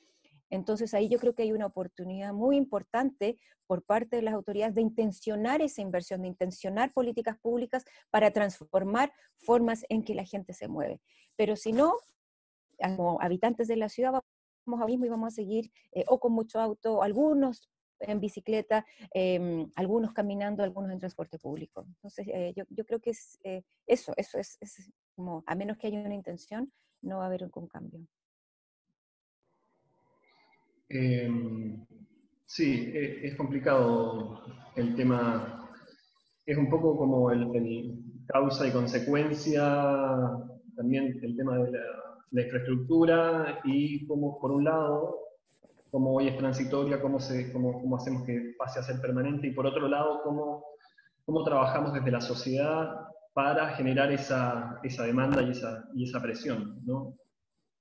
Entonces 0.51 0.95
ahí 0.95 1.09
yo 1.09 1.19
creo 1.19 1.35
que 1.35 1.43
hay 1.43 1.53
una 1.53 1.67
oportunidad 1.67 2.33
muy 2.33 2.57
importante 2.57 3.39
por 3.67 3.83
parte 3.83 4.17
de 4.17 4.23
las 4.23 4.35
autoridades 4.35 4.75
de 4.75 4.83
intencionar 4.83 5.63
esa 5.63 5.81
inversión, 5.81 6.23
de 6.23 6.29
intencionar 6.29 6.93
políticas 6.93 7.39
públicas 7.39 7.85
para 8.11 8.31
transformar 8.31 9.13
formas 9.39 9.85
en 9.89 10.05
que 10.05 10.15
la 10.15 10.25
gente 10.25 10.53
se 10.53 10.69
mueve. 10.69 11.01
Pero 11.37 11.57
si 11.57 11.73
no, 11.73 11.97
como 12.79 13.21
habitantes 13.21 13.69
de 13.69 13.77
la 13.77 13.89
ciudad, 13.89 14.13
vamos 14.67 14.83
a 14.83 14.87
mismo 14.87 15.07
y 15.07 15.09
vamos 15.09 15.33
a 15.33 15.35
seguir 15.35 15.73
eh, 15.93 16.05
o 16.09 16.21
con 16.21 16.33
mucho 16.33 16.61
auto, 16.61 17.03
algunos 17.03 17.69
en 18.09 18.21
bicicleta, 18.21 18.85
em, 19.13 19.71
algunos 19.77 20.13
caminando, 20.13 20.63
algunos 20.63 20.93
en 20.93 20.99
transporte 20.99 21.39
público. 21.39 21.85
Entonces, 21.87 22.27
eh, 22.29 22.53
yo, 22.57 22.65
yo, 22.71 22.85
creo 22.85 23.01
que 23.01 23.11
es 23.11 23.39
eh, 23.45 23.63
eso, 23.87 24.13
eso 24.17 24.39
es, 24.39 24.57
es, 24.61 24.91
como, 25.15 25.43
a 25.47 25.55
menos 25.55 25.77
que 25.79 25.87
haya 25.87 26.01
una 26.01 26.15
intención, 26.15 26.73
no 27.03 27.19
va 27.19 27.25
a 27.25 27.27
haber 27.27 27.43
ningún 27.43 27.69
cambio. 27.69 28.01
Em, 30.89 31.85
sí, 32.47 32.93
e, 32.95 33.27
es 33.27 33.37
complicado 33.37 34.43
el 34.77 34.95
tema, 34.95 35.71
es 36.47 36.57
un 36.57 36.69
poco 36.69 36.97
como 36.97 37.31
el, 37.31 37.55
el 37.55 37.99
causa 38.27 38.67
y 38.67 38.73
consecuencia, 38.73 39.63
también 40.77 41.19
el 41.23 41.37
tema 41.37 41.59
de 41.59 41.71
la, 41.71 42.05
la 42.35 42.43
infraestructura 42.43 43.61
y 43.65 44.07
como 44.07 44.41
por 44.41 44.51
un 44.51 44.65
lado 44.65 45.21
cómo 45.95 46.13
hoy 46.13 46.27
es 46.27 46.37
transitoria, 46.37 47.01
cómo, 47.01 47.19
hacemos 47.19 48.27
que 48.27 48.55
pase 48.59 48.81
a 48.81 48.83
ser 48.83 49.01
permanente, 49.01 49.47
y 49.47 49.53
por 49.53 49.65
otro 49.65 49.87
lado, 49.87 50.23
cómo, 50.25 51.45
trabajamos 51.45 51.93
desde 51.93 52.11
la 52.11 52.21
sociedad 52.21 52.97
para 53.33 53.77
generar 53.77 54.11
esa, 54.11 54.81
demanda 54.83 55.41
y 55.95 56.03
esa, 56.03 56.21
presión. 56.21 56.83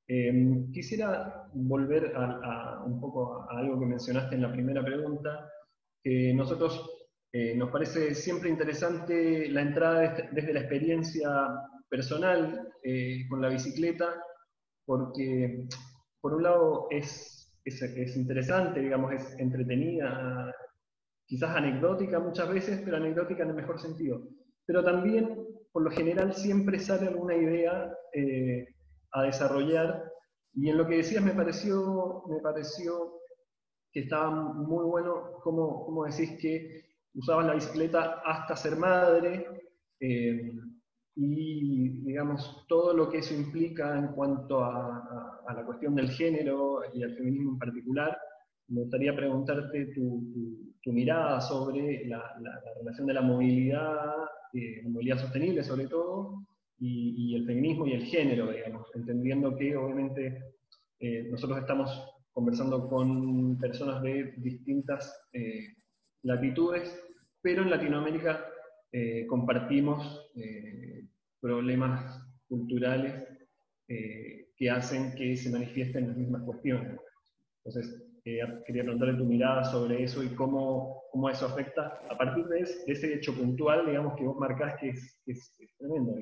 Em, 0.08 0.72
quisiera 0.72 1.50
volver 1.56 2.14
a, 2.16 2.84
un 2.86 3.02
poco 3.02 3.50
a 3.50 3.58
algo 3.58 3.80
que 3.80 3.88
mencionaste 3.88 4.36
en 4.36 4.44
la 4.44 4.52
primera 4.52 4.86
pregunta, 4.86 5.50
que 6.04 6.36
nosotros 6.36 6.88
eh, 7.32 7.56
nos 7.56 7.72
parece 7.72 8.14
siempre 8.14 8.48
interesante 8.48 9.50
la 9.50 9.62
entrada 9.62 10.02
desde, 10.02 10.30
desde 10.34 10.54
la 10.54 10.60
experiencia 10.60 11.30
personal 11.90 12.62
eh, 12.84 13.26
con 13.28 13.42
la 13.42 13.50
bicicleta, 13.50 14.22
porque 14.86 15.66
por 16.22 16.36
un 16.36 16.44
lado 16.44 16.86
es 16.92 17.43
es, 17.66 18.16
interesante, 18.18 18.82
digamos, 18.82 19.14
es 19.14 19.40
entretenida, 19.40 20.54
quizás 21.26 21.56
anecdótica 21.56 22.20
muchas 22.20 22.50
veces, 22.50 22.82
pero 22.84 22.98
anecdótica 22.98 23.44
en 23.44 23.50
el 23.50 23.56
mejor 23.56 23.80
sentido. 23.80 24.22
Pero 24.66 24.84
también, 24.84 25.48
por 25.72 25.84
lo 25.84 25.92
general, 25.92 26.34
siempre 26.34 26.80
sale 26.80 27.08
alguna 27.08 27.36
idea 27.36 27.94
eh, 28.14 28.68
a 29.12 29.24
desarrollar. 29.24 30.12
Y 30.54 30.70
en 30.70 30.78
lo 30.78 30.88
que 30.88 30.98
decías 30.98 31.24
me 31.24 31.34
pareció, 31.34 32.24
me 32.28 32.40
pareció 32.40 33.20
que 33.92 34.02
estaba 34.02 34.30
muy 34.32 34.86
bueno 34.86 35.40
cómo, 35.44 36.06
decís 36.06 36.38
que 36.42 36.86
usabas 37.14 37.46
la 37.46 37.56
bicicleta 37.56 38.22
hasta 38.26 38.56
ser 38.56 38.76
madre. 38.76 39.46
Eh, 40.00 40.52
y, 41.16 41.90
digamos, 42.04 42.66
todo 42.68 42.94
lo 42.94 43.10
que 43.10 43.20
eso 43.20 43.34
implica 43.34 43.98
en 43.98 44.08
cuanto 44.08 44.64
a, 44.64 45.42
la 45.56 45.66
cuestión 45.66 45.94
del 45.96 46.10
género 46.10 46.82
y 46.94 47.04
al 47.04 47.16
feminismo 47.16 47.52
en 47.52 47.60
particular, 47.60 48.18
me 48.70 48.82
gustaría 48.82 49.16
preguntarte 49.16 49.88
tu, 49.94 50.74
tu, 50.82 50.92
mirada 50.92 51.40
sobre 51.42 52.06
la, 52.08 52.36
la, 52.42 52.60
relación 52.80 53.06
de 53.06 53.14
la 53.14 53.22
movilidad, 53.22 54.16
eh, 54.54 54.82
la 54.84 54.90
movilidad 54.90 55.20
sostenible 55.20 55.64
sobre 55.64 55.88
todo, 55.88 56.44
y, 56.80 57.36
el 57.36 57.46
feminismo 57.46 57.86
y 57.86 57.94
el 57.94 58.04
género, 58.06 58.52
digamos, 58.52 58.88
entendiendo 58.96 59.56
que 59.56 59.76
obviamente 59.76 60.44
eh, 61.00 61.28
nosotros 61.30 61.60
estamos 61.60 61.90
conversando 62.34 62.90
con 62.90 63.58
personas 63.60 64.02
de 64.02 64.34
distintas 64.38 65.28
eh, 65.32 65.76
latitudes, 66.24 67.00
pero 67.42 67.62
en 67.62 67.70
Latinoamérica 67.70 68.44
eh, 68.92 69.26
compartimos 69.28 70.30
eh, 70.36 70.93
problemas 71.44 72.26
culturales 72.48 73.28
eh, 73.90 74.48
que 74.56 74.70
hacen 74.70 75.14
que 75.14 75.36
se 75.36 75.50
manifiesten 75.50 76.08
las 76.08 76.16
mismas 76.16 76.42
cuestiones. 76.44 76.98
Entonces, 77.66 78.02
quería 78.24 78.64
preguntarle 78.84 79.18
tu 79.18 79.26
mirada 79.26 79.66
sobre 79.66 80.04
eso 80.04 80.24
y 80.24 80.30
cómo, 80.30 81.04
cómo 81.12 81.30
eso 81.30 81.46
afecta 81.46 82.00
a 82.10 82.18
partir 82.18 82.46
de 82.46 82.62
ese, 82.88 83.14
hecho 83.14 83.36
puntual, 83.36 83.86
digamos, 83.86 84.16
que 84.16 84.24
vos 84.24 84.38
marcás 84.40 84.76
que 84.80 84.90
es, 84.90 85.56
tremendo, 85.78 86.14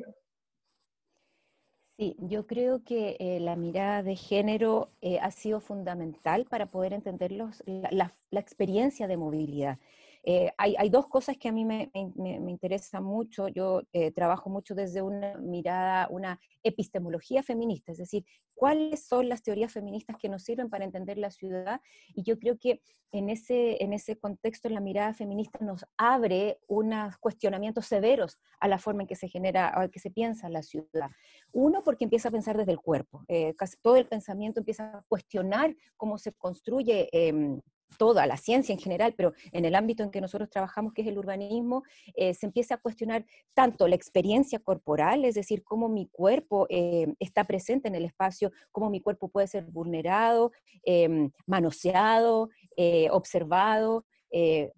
Sí, 1.99 2.15
yo 2.17 2.47
creo 2.47 2.83
que 2.83 3.37
la 3.41 3.55
mirada 3.55 4.01
de 4.01 4.15
género 4.15 4.89
ha 5.21 5.29
sido 5.29 5.59
fundamental 5.59 6.45
para 6.45 6.65
poder 6.65 6.93
entender 6.93 7.31
los, 7.31 7.61
la, 7.67 8.11
la, 8.31 8.39
experiencia 8.39 9.07
de 9.07 9.17
movilidad. 9.17 9.77
Eh, 10.23 10.51
hay, 10.57 10.89
dos 10.89 11.07
cosas 11.07 11.37
que 11.37 11.49
a 11.49 11.51
mí 11.51 11.65
me, 11.65 11.91
me, 11.93 12.51
interesan 12.51 13.03
mucho. 13.03 13.47
Yo 13.47 13.81
eh, 13.91 14.11
trabajo 14.11 14.49
mucho 14.49 14.75
desde 14.75 15.01
una 15.01 15.37
mirada, 15.37 16.07
una 16.09 16.39
epistemología 16.63 17.41
feminista, 17.41 17.91
es 17.91 17.97
decir, 17.97 18.23
cuáles 18.53 19.07
son 19.07 19.27
las 19.29 19.41
teorías 19.41 19.73
feministas 19.73 20.17
que 20.19 20.29
nos 20.29 20.43
sirven 20.43 20.69
para 20.69 20.85
entender 20.85 21.17
la 21.17 21.31
ciudad. 21.31 21.81
Y 22.13 22.21
yo 22.21 22.37
creo 22.37 22.59
que 22.59 22.81
en 23.11 23.29
ese, 23.29 23.83
en 23.83 23.93
ese 23.93 24.17
contexto, 24.17 24.69
la 24.69 24.79
mirada 24.79 25.13
feminista 25.15 25.57
nos 25.59 25.83
abre 25.97 26.59
unos 26.67 27.17
cuestionamientos 27.17 27.87
severos 27.87 28.39
a 28.59 28.67
la 28.67 28.77
forma 28.77 29.01
en 29.01 29.07
que 29.07 29.15
se 29.15 29.27
genera, 29.27 29.71
a 29.77 29.89
que 29.89 29.99
se 29.99 30.11
piensa 30.11 30.47
la 30.49 30.61
ciudad. 30.61 31.09
Uno, 31.51 31.81
porque 31.83 32.03
empieza 32.03 32.29
a 32.29 32.31
pensar 32.31 32.55
desde 32.55 32.71
el 32.71 32.79
cuerpo. 32.79 33.25
Eh, 33.27 33.55
casi 33.55 33.77
todo 33.81 33.95
el 33.95 34.07
pensamiento 34.07 34.59
empieza 34.59 34.97
a 34.97 35.05
cuestionar 35.07 35.75
cómo 35.97 36.19
se 36.19 36.31
construye 36.33 37.09
em, 37.11 37.59
toda 37.97 38.25
la 38.25 38.37
ciencia 38.37 38.73
en 38.73 38.79
general, 38.79 39.13
pero 39.15 39.33
en 39.51 39.65
el 39.65 39.75
ámbito 39.75 40.03
en 40.03 40.11
que 40.11 40.21
nosotros 40.21 40.49
trabajamos, 40.49 40.93
que 40.93 41.01
es 41.01 41.07
el 41.07 41.17
urbanismo, 41.17 41.83
eh, 42.15 42.33
se 42.33 42.45
empieza 42.45 42.75
a 42.75 42.77
cuestionar 42.77 43.25
tanto 43.53 43.87
la 43.87 43.95
experiencia 43.95 44.59
corporal, 44.59 45.25
es 45.25 45.35
decir, 45.35 45.63
cómo 45.63 45.89
mi 45.89 46.07
cuerpo 46.07 46.67
eh, 46.69 47.13
está 47.19 47.43
presente 47.43 47.87
en 47.87 47.95
el 47.95 48.05
espacio, 48.05 48.51
cómo 48.71 48.89
mi 48.89 49.01
cuerpo 49.01 49.29
puede 49.29 49.47
ser 49.47 49.65
vulnerado, 49.65 50.51
em, 50.83 51.31
manoseado, 51.45 52.49
eh, 52.75 53.09
observado, 53.11 54.05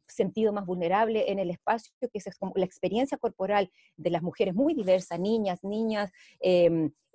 sentido 0.08 0.52
más 0.52 0.66
vulnerable 0.66 1.32
en 1.32 1.38
el 1.38 1.52
espacio, 1.52 1.94
que 2.00 2.10
es 2.18 2.36
como 2.40 2.54
la 2.56 2.66
experiencia 2.66 3.20
corporal 3.20 3.70
de 3.98 4.10
las 4.10 4.24
mujeres 4.24 4.56
muy 4.56 4.74
diversa, 4.74 5.16
niñas, 5.20 5.64
niñas, 5.64 6.12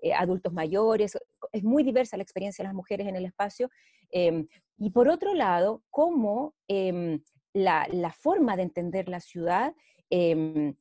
em, 0.02 0.12
adultos 0.14 0.52
mayores, 0.52 1.18
es 1.52 1.64
muy 1.64 1.82
diversa 1.82 2.16
la 2.16 2.22
experiencia 2.22 2.62
de 2.62 2.68
las 2.68 2.74
mujeres 2.74 3.06
en 3.06 3.16
el 3.16 3.24
espacio, 3.24 3.70
em, 4.10 4.46
y 4.78 4.90
por 4.90 5.08
otro 5.08 5.34
lado, 5.34 5.82
cómo 5.90 6.54
em, 6.68 7.20
la, 7.52 8.12
forma 8.12 8.56
de 8.56 8.62
entender 8.62 9.08
la 9.08 9.20
ciudad 9.20 9.74
em, 10.10 10.74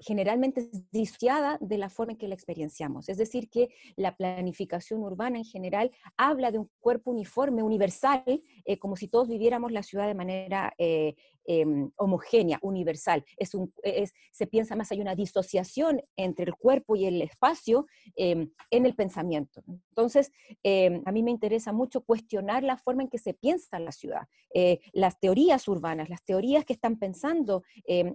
generalmente 0.00 0.60
es 0.60 0.90
disociada 0.90 1.58
de 1.60 1.78
la 1.78 1.90
forma 1.90 2.12
en 2.12 2.18
que 2.18 2.28
la 2.28 2.34
experienciamos. 2.34 3.08
Es 3.08 3.18
decir, 3.18 3.48
que 3.50 3.68
la 3.96 4.16
planificación 4.16 5.02
urbana 5.02 5.38
en 5.38 5.44
general 5.44 5.90
habla 6.16 6.52
de 6.52 6.58
un 6.58 6.70
cuerpo 6.78 7.10
uniforme, 7.10 7.62
universal, 7.62 8.22
eh, 8.64 8.78
como 8.78 8.96
si 8.96 9.08
todos 9.08 9.28
viviéramos 9.28 9.72
la 9.72 9.82
ciudad 9.82 10.06
de 10.06 10.14
manera 10.14 10.72
eh, 10.78 11.16
em, 11.48 11.90
homogénea, 11.96 12.58
universal. 12.62 13.24
Es 13.36 13.54
un, 13.54 13.72
es, 13.82 14.12
se 14.30 14.46
piensa 14.46 14.76
más, 14.76 14.92
hay 14.92 15.00
una 15.00 15.14
disociación 15.14 16.02
entre 16.16 16.44
el 16.44 16.54
cuerpo 16.54 16.94
y 16.94 17.06
el 17.06 17.22
espacio 17.22 17.86
em, 18.14 18.50
en 18.70 18.86
el 18.86 18.94
pensamiento. 18.94 19.62
Entonces, 19.88 20.30
em, 20.62 21.02
a 21.06 21.12
mí 21.12 21.22
me 21.22 21.30
interesa 21.30 21.72
mucho 21.72 22.02
cuestionar 22.02 22.62
la 22.62 22.76
forma 22.76 23.02
en 23.02 23.08
que 23.08 23.18
se 23.18 23.34
piensa 23.34 23.80
la 23.80 23.92
ciudad, 23.92 24.28
eh, 24.54 24.78
las 24.92 25.18
teorías 25.18 25.66
urbanas, 25.66 26.08
las 26.08 26.22
teorías 26.24 26.64
que 26.64 26.74
están 26.74 26.98
pensando 26.98 27.62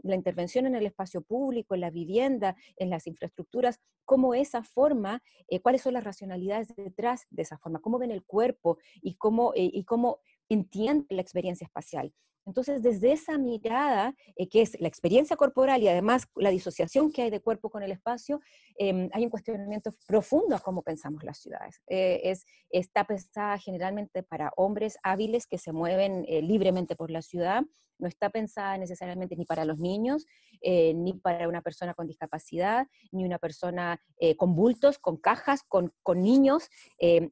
la 0.03 0.15
intervención 0.15 0.65
en 0.67 0.75
el 0.75 0.85
espacio 0.85 1.21
público, 1.21 1.73
en 1.73 1.81
la 1.81 1.89
vivienda, 1.89 2.55
en 2.77 2.89
las 2.89 3.07
infraestructuras, 3.07 3.79
cómo 4.05 4.33
esa 4.33 4.63
forma, 4.63 5.21
eh, 5.47 5.59
cuáles 5.59 5.81
son 5.81 5.93
las 5.93 6.03
racionalidades 6.03 6.75
detrás 6.75 7.25
de 7.29 7.43
esa 7.43 7.57
forma, 7.57 7.79
cómo 7.79 7.99
ven 7.99 8.11
el 8.11 8.23
cuerpo 8.23 8.77
y 9.01 9.15
cómo, 9.15 9.53
eh, 9.55 9.69
y 9.73 9.83
cómo 9.83 10.19
entienden 10.49 11.07
la 11.09 11.21
experiencia 11.21 11.65
espacial. 11.65 12.13
Entonces, 12.45 12.81
desde 12.81 13.13
esa 13.13 13.38
mirada, 13.38 14.15
eh, 14.35 14.50
que 14.50 14.62
es 14.62 14.79
la 14.79 14.88
experiencia 14.88 15.35
corporal 15.35 15.81
y 15.81 15.88
además 15.88 16.27
la 16.35 16.50
disociación 16.50 17.12
que 17.12 17.21
hay 17.21 17.29
de 17.29 17.39
cuerpo 17.39 17.69
con 17.69 17.83
el 17.83 17.91
espacio, 17.91 18.41
em, 18.77 19.09
hay 19.13 19.23
un 19.23 19.29
cuestionamiento 19.29 19.91
profundo 20.07 20.55
a 20.55 20.59
cómo 20.59 20.81
pensamos 20.81 21.23
las 21.23 21.38
ciudades. 21.38 21.81
Eh, 21.88 22.21
es, 22.25 22.45
está 22.69 23.05
pensada 23.05 23.57
generalmente 23.57 24.23
para 24.23 24.51
hombres 24.57 24.97
hábiles 25.03 25.47
que 25.47 25.57
se 25.57 25.71
mueven 25.71 26.25
eh, 26.27 26.41
libremente 26.41 26.95
por 26.95 27.12
la 27.12 27.21
ciudad, 27.21 27.63
no 28.00 28.07
está 28.07 28.29
pensada 28.29 28.77
necesariamente 28.77 29.35
ni 29.38 29.45
para 29.45 29.63
los 29.63 29.77
niños, 29.77 30.25
ni 30.62 31.13
para 31.13 31.47
una 31.47 31.62
persona 31.62 31.93
con 31.93 32.07
discapacidad, 32.07 32.88
ni 33.12 33.23
una 33.23 33.38
persona 33.38 34.01
con 34.38 34.55
bultos, 34.55 34.97
con 34.97 35.17
cajas, 35.17 35.62
con, 35.63 35.93
con 36.01 36.21
niños, 36.21 36.69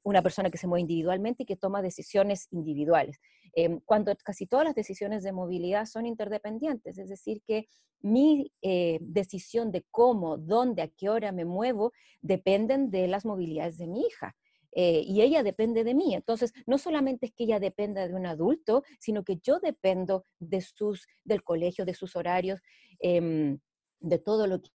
una 0.03 0.22
persona 0.22 0.50
que 0.50 0.58
se 0.58 0.68
mueve 0.68 0.82
individualmente 0.82 1.44
y 1.44 1.46
que 1.46 1.56
toma 1.56 1.82
decisiones 1.82 2.48
individuales. 2.51 3.20
Em, 3.53 3.79
cuando 3.86 4.13
casi 4.24 4.48
todas 4.48 4.65
las 4.65 4.75
decisiones 4.75 5.24
de 5.24 5.34
movilidad 5.34 5.86
son 5.86 6.05
interdependientes, 6.05 6.98
es 6.98 7.10
decir, 7.10 7.41
que 7.46 7.67
mi 8.01 8.51
eh, 8.62 9.00
decisión 9.01 9.72
de 9.72 9.86
cómo, 9.91 10.38
dónde, 10.38 10.81
a 10.81 10.88
qué 10.88 11.10
hora 11.10 11.31
me 11.31 11.46
muevo, 11.46 11.91
dependen 12.22 12.89
de 12.89 13.08
las 13.08 13.25
movilidades 13.25 13.77
de 13.77 13.88
mi 13.88 14.01
hija. 14.01 14.36
Eh, 14.74 15.03
y 15.05 15.22
ella 15.22 15.43
depende 15.43 15.84
de 15.84 15.93
mí. 15.93 16.15
Entonces, 16.15 16.53
no 16.65 16.77
solamente 16.77 17.27
es 17.27 17.34
que 17.34 17.43
ella 17.43 17.60
dependa 17.60 18.08
de 18.08 18.15
un 18.15 18.25
adulto, 18.25 18.84
sino 19.00 19.24
que 19.24 19.38
yo 19.38 19.60
dependo 19.60 20.25
de 20.39 20.62
sus, 20.62 21.08
del 21.25 21.43
colegio, 21.43 21.86
de 21.86 21.93
sus 21.93 22.15
horarios, 22.15 22.62
em, 23.00 23.60
de 24.00 24.17
todo 24.17 24.48
lo 24.48 24.62
que... 24.62 24.70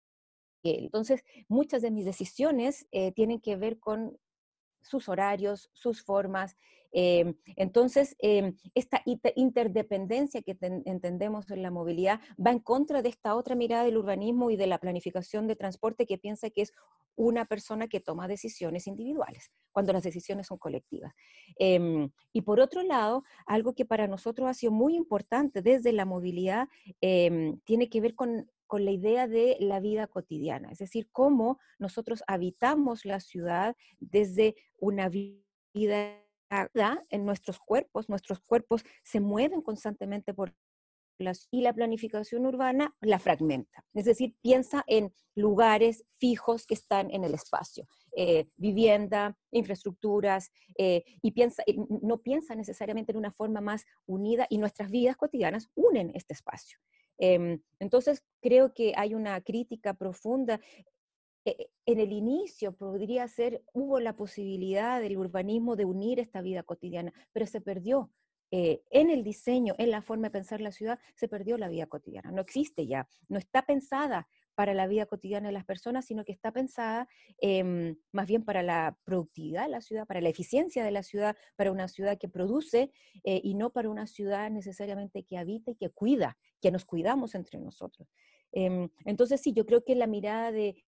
Entonces, 0.63 1.23
muchas 1.49 1.81
de 1.81 1.91
mis 1.91 2.05
decisiones 2.05 2.87
eh, 2.91 3.13
tienen 3.13 3.41
que 3.41 3.57
ver 3.57 3.79
con 3.79 4.19
sus 4.87 5.09
horarios, 5.09 5.71
sus 5.73 6.03
formas. 6.03 6.57
Em, 6.93 7.35
entonces, 7.57 8.17
em, 8.21 8.57
esta 8.75 9.03
interdependencia 9.35 10.43
que 10.43 10.57
entendemos 10.61 11.51
en 11.51 11.63
la 11.63 11.71
movilidad 11.71 12.21
va 12.39 12.53
en 12.53 12.61
contra 12.61 13.03
de 13.03 13.11
esta 13.11 13.35
otra 13.35 13.55
mirada 13.55 13.85
del 13.85 13.99
urbanismo 13.99 14.51
y 14.51 14.57
de 14.57 14.67
la 14.67 14.79
planificación 14.79 15.47
de 15.47 15.57
transporte 15.57 16.07
que 16.07 16.17
piensa 16.17 16.49
que 16.51 16.63
es 16.63 16.73
una 17.17 17.47
persona 17.47 17.89
que 17.89 18.01
toma 18.01 18.29
decisiones 18.29 18.87
individuales, 18.87 19.51
cuando 19.73 19.93
las 19.93 20.03
decisiones 20.03 20.47
son 20.47 20.59
colectivas. 20.59 21.15
Em, 21.59 22.11
y 22.33 22.43
por 22.43 22.61
otro 22.61 22.83
lado, 22.83 23.25
algo 23.47 23.75
que 23.75 23.85
para 23.85 24.07
nosotros 24.07 24.49
ha 24.49 24.55
sido 24.55 24.73
muy 24.73 24.95
importante 24.97 25.63
desde 25.63 25.93
la 25.93 26.05
movilidad 26.05 26.69
tiene 27.01 27.89
que 27.89 28.01
ver 28.01 28.15
con 28.15 28.51
con 28.67 28.85
la 28.85 28.91
idea 28.91 29.27
de 29.29 29.57
la 29.61 29.81
vida 29.81 30.07
cotidiana, 30.07 30.71
es 30.71 30.79
decir, 30.79 31.09
cómo 31.13 31.59
nosotros 31.79 32.23
habitamos 32.27 33.05
la 33.05 33.21
ciudad 33.21 33.77
desde 33.99 34.57
una 34.79 35.09
vida 35.09 36.23
en 37.11 37.25
nuestros 37.25 37.59
cuerpos, 37.59 38.09
nuestros 38.09 38.41
cuerpos 38.41 38.85
se 39.03 39.21
mueven 39.21 39.63
constantemente 39.63 40.33
por 40.33 40.55
y 41.51 41.63
la 41.63 41.73
planificación 41.73 42.47
urbana 42.47 42.95
la 43.01 43.19
fragmenta, 43.19 43.85
es 43.95 44.05
decir, 44.05 44.35
piensa 44.43 44.85
en 44.87 45.13
lugares 45.35 46.05
fijos 46.17 46.67
que 46.67 46.75
están 46.75 47.11
en 47.11 47.25
el 47.25 47.35
espacio, 47.35 47.87
eh, 48.15 48.49
vivienda, 48.57 49.37
infraestructuras, 49.51 50.51
eh, 50.77 51.05
y 51.23 51.31
piensa, 51.33 51.63
no 52.03 52.19
piensa 52.19 52.55
necesariamente 52.55 53.13
en 53.13 53.19
una 53.19 53.33
forma 53.33 53.61
más 53.61 53.85
unida 54.07 54.47
y 54.51 54.59
nuestras 54.59 54.91
vidas 54.91 55.17
cotidianas 55.17 55.71
unen 55.75 56.13
este 56.15 56.35
espacio. 56.35 56.79
Em, 57.19 57.61
entonces, 57.79 58.25
creo 58.41 58.75
que 58.75 58.93
hay 58.97 59.15
una 59.15 59.41
crítica 59.41 59.95
profunda. 59.95 60.61
E, 61.45 61.71
en 61.87 62.01
el 62.01 62.13
inicio 62.13 62.73
podría 62.73 63.27
ser, 63.29 63.63
hubo 63.73 64.01
la 64.01 64.17
posibilidad 64.17 65.01
del 65.01 65.17
urbanismo 65.17 65.77
de 65.77 65.85
unir 65.85 66.21
esta 66.21 66.43
vida 66.43 66.63
cotidiana, 66.63 67.13
pero 67.33 67.47
se 67.47 67.61
perdió. 67.61 68.11
Eh, 68.53 68.83
en 68.91 69.11
el 69.11 69.25
diseño, 69.25 69.75
en 69.77 69.91
la 69.91 70.03
forma 70.03 70.29
de 70.29 70.33
pensar 70.33 70.61
la 70.61 70.71
ciudad, 70.71 71.01
se 71.17 71.27
perdió 71.27 71.59
la 71.59 71.69
vida 71.69 71.87
cotidiana. 71.87 72.31
No 72.31 72.41
existe 72.41 72.87
ya, 72.87 73.09
no 73.29 73.39
está 73.39 73.63
pensada 73.63 74.29
para 74.57 74.75
la 74.75 74.89
vida 74.89 75.07
cotidiana 75.07 75.49
de 75.49 75.53
las 75.53 75.65
personas, 75.65 76.07
sino 76.07 76.25
que 76.25 76.33
está 76.33 76.51
pensada 76.51 77.09
em, 77.39 77.97
más 78.11 78.27
bien 78.27 78.43
para 78.43 78.63
la 78.65 78.99
productividad 79.05 79.65
de 79.65 79.69
la 79.69 79.81
ciudad, 79.81 80.07
para 80.07 80.21
la 80.21 80.31
eficiencia 80.31 80.83
de 80.83 80.91
la 80.91 81.05
ciudad, 81.05 81.37
para 81.55 81.71
una 81.71 81.87
ciudad 81.87 82.19
que 82.19 82.29
produce 82.29 82.91
eh, 83.23 83.41
y 83.45 83.55
no 83.55 83.71
para 83.71 83.91
una 83.91 84.07
ciudad 84.09 84.51
necesariamente 84.51 85.23
que 85.23 85.39
habita 85.39 85.71
y 85.71 85.77
que 85.77 85.91
cuida, 85.91 86.37
que 86.61 86.73
nos 86.73 86.85
cuidamos 86.85 87.35
entre 87.35 87.61
nosotros. 87.61 88.09
Em, 88.51 88.89
entonces 89.05 89.41
sí, 89.41 89.53
yo 89.53 89.67
creo 89.67 89.85
que 89.85 89.95
la 89.95 90.07
mirada 90.07 90.51
de 90.51 90.83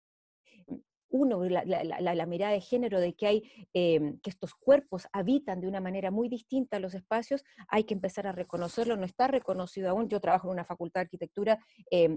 uno, 1.16 1.44
la, 1.44 2.26
mirada 2.26 2.54
de 2.54 2.62
género 2.62 3.00
de 3.00 3.14
que 3.14 3.28
hay 3.28 3.68
em, 3.74 4.20
que 4.20 4.30
estos 4.30 4.54
cuerpos 4.54 5.08
habitan 5.12 5.62
de 5.62 5.68
una 5.68 5.80
manera 5.80 6.12
muy 6.12 6.30
distinta 6.30 6.80
los 6.80 6.94
espacios, 6.94 7.44
hay 7.68 7.86
que 7.86 7.94
empezar 7.94 8.28
a 8.28 8.32
reconocerlo, 8.32 8.98
no 8.98 9.06
está 9.06 9.28
reconocido 9.28 9.90
aún. 9.90 10.10
Yo 10.10 10.20
trabajo 10.20 10.48
en 10.48 10.54
una 10.54 10.66
facultad 10.66 11.02
de 11.02 11.06
arquitectura, 11.06 11.60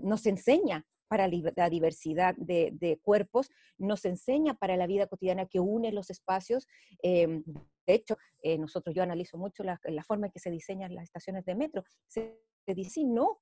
nos 0.03 0.27
enseña 0.27 0.85
para 1.09 1.27
la 1.29 1.71
diversidad 1.71 2.35
de, 2.37 3.01
cuerpos, 3.03 3.51
nos 3.79 4.05
enseña 4.05 4.55
para 4.55 4.77
la 4.77 4.87
vida 4.87 5.07
cotidiana 5.07 5.47
que 5.47 5.59
une 5.59 5.91
los 5.91 6.11
espacios. 6.11 6.69
Em, 7.03 7.43
de 7.87 7.95
hecho, 7.95 8.17
eh, 8.43 8.59
nosotros, 8.59 8.95
yo 8.95 9.03
analizo 9.03 9.39
mucho 9.39 9.65
la, 9.65 9.79
forma 10.07 10.27
en 10.27 10.33
que 10.33 10.39
se 10.39 10.51
diseñan 10.51 10.95
las 10.95 11.05
estaciones 11.05 11.45
de 11.47 11.55
metro. 11.55 11.83
Se, 12.07 12.39
dice 12.67 13.03
no 13.03 13.41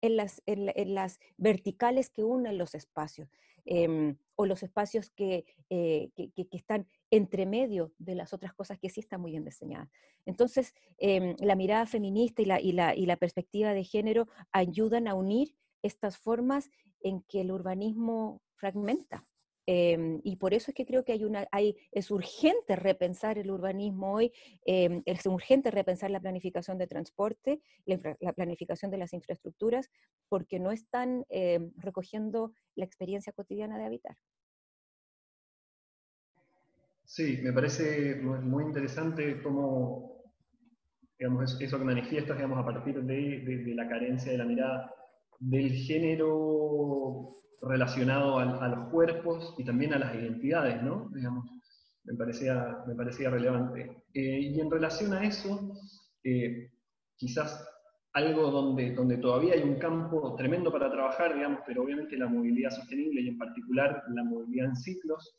en 0.00 0.16
las, 0.16 0.42
en, 0.46 0.94
las, 0.94 1.20
verticales 1.36 2.10
que 2.10 2.24
unen 2.24 2.58
los 2.58 2.74
espacios, 2.74 3.28
em, 3.64 4.16
o 4.36 4.46
los 4.46 4.62
espacios 4.62 5.12
eh, 5.18 5.44
que, 5.68 6.30
que, 6.32 6.46
están 6.52 6.86
entre 7.10 7.46
medio 7.46 7.92
de 7.98 8.14
las 8.14 8.32
otras 8.32 8.54
cosas 8.54 8.78
que 8.78 8.88
sí 8.88 9.00
están 9.00 9.20
muy 9.20 9.32
bien 9.32 9.44
diseñadas. 9.44 9.90
Entonces, 10.26 10.74
em, 10.98 11.36
la 11.38 11.56
mirada 11.56 11.86
feminista 11.86 12.42
y 12.42 12.44
la, 12.46 12.60
y, 12.60 12.72
la, 12.72 12.94
y 12.94 13.06
la 13.06 13.16
perspectiva 13.16 13.74
de 13.74 13.84
género 13.84 14.28
ayudan 14.52 15.08
a 15.08 15.14
unir 15.14 15.54
estas 15.82 16.18
formas 16.18 16.70
en 17.02 17.22
que 17.22 17.40
el 17.40 17.50
urbanismo 17.50 18.42
fragmenta. 18.54 19.26
Em, 19.66 20.20
y 20.24 20.36
por 20.36 20.54
eso 20.54 20.70
es 20.70 20.74
que 20.74 20.86
creo 20.86 21.04
que 21.04 21.12
hay 21.12 21.24
una, 21.24 21.46
hay, 21.52 21.76
es 21.92 22.10
urgente 22.10 22.76
repensar 22.76 23.38
el 23.38 23.50
urbanismo 23.50 24.14
hoy, 24.14 24.32
em, 24.64 25.02
es 25.06 25.26
urgente 25.26 25.70
repensar 25.70 26.10
la 26.10 26.20
planificación 26.20 26.78
de 26.78 26.86
transporte, 26.86 27.60
la, 27.84 28.32
planificación 28.32 28.90
de 28.90 28.98
las 28.98 29.12
infraestructuras, 29.12 29.90
porque 30.28 30.58
no 30.58 30.72
están 30.72 31.24
em, 31.28 31.72
recogiendo 31.76 32.52
la 32.74 32.84
experiencia 32.84 33.32
cotidiana 33.32 33.78
de 33.78 33.84
habitar. 33.84 34.16
Sí, 37.04 37.38
me 37.42 37.52
parece 37.52 38.16
muy, 38.16 38.64
interesante 38.64 39.42
cómo, 39.42 40.32
digamos, 41.18 41.60
eso 41.60 41.78
que 41.78 41.84
manifiestas, 41.84 42.36
digamos, 42.36 42.58
a 42.58 42.64
partir 42.64 43.02
de, 43.02 43.40
de 43.40 43.74
la 43.74 43.88
carencia 43.88 44.30
de 44.30 44.38
la 44.38 44.44
mirada 44.44 44.94
del 45.40 45.72
género 45.72 47.28
relacionado 47.60 48.38
a, 48.38 48.68
los 48.68 48.88
cuerpos 48.88 49.54
y 49.58 49.64
también 49.64 49.92
a 49.92 49.98
las 49.98 50.14
identidades, 50.14 50.82
¿no? 50.82 51.10
Digamos, 51.14 51.46
me 52.04 52.14
parecía, 52.14 52.78
me 52.86 52.94
parecía 52.94 53.30
relevante. 53.30 54.04
Eh, 54.14 54.40
y 54.40 54.60
en 54.60 54.70
relación 54.70 55.12
a 55.12 55.24
eso, 55.24 55.74
eh, 56.24 56.70
quizás 57.16 57.66
algo 58.12 58.50
donde, 58.50 58.94
donde 58.94 59.18
todavía 59.18 59.54
hay 59.54 59.62
un 59.62 59.76
campo 59.76 60.34
tremendo 60.36 60.72
para 60.72 60.90
trabajar, 60.90 61.34
digamos, 61.34 61.60
pero 61.66 61.82
obviamente 61.82 62.16
la 62.16 62.26
movilidad 62.26 62.70
sostenible 62.70 63.20
y 63.20 63.28
en 63.28 63.38
particular 63.38 64.02
la 64.08 64.24
movilidad 64.24 64.70
en 64.70 64.76
ciclos, 64.76 65.36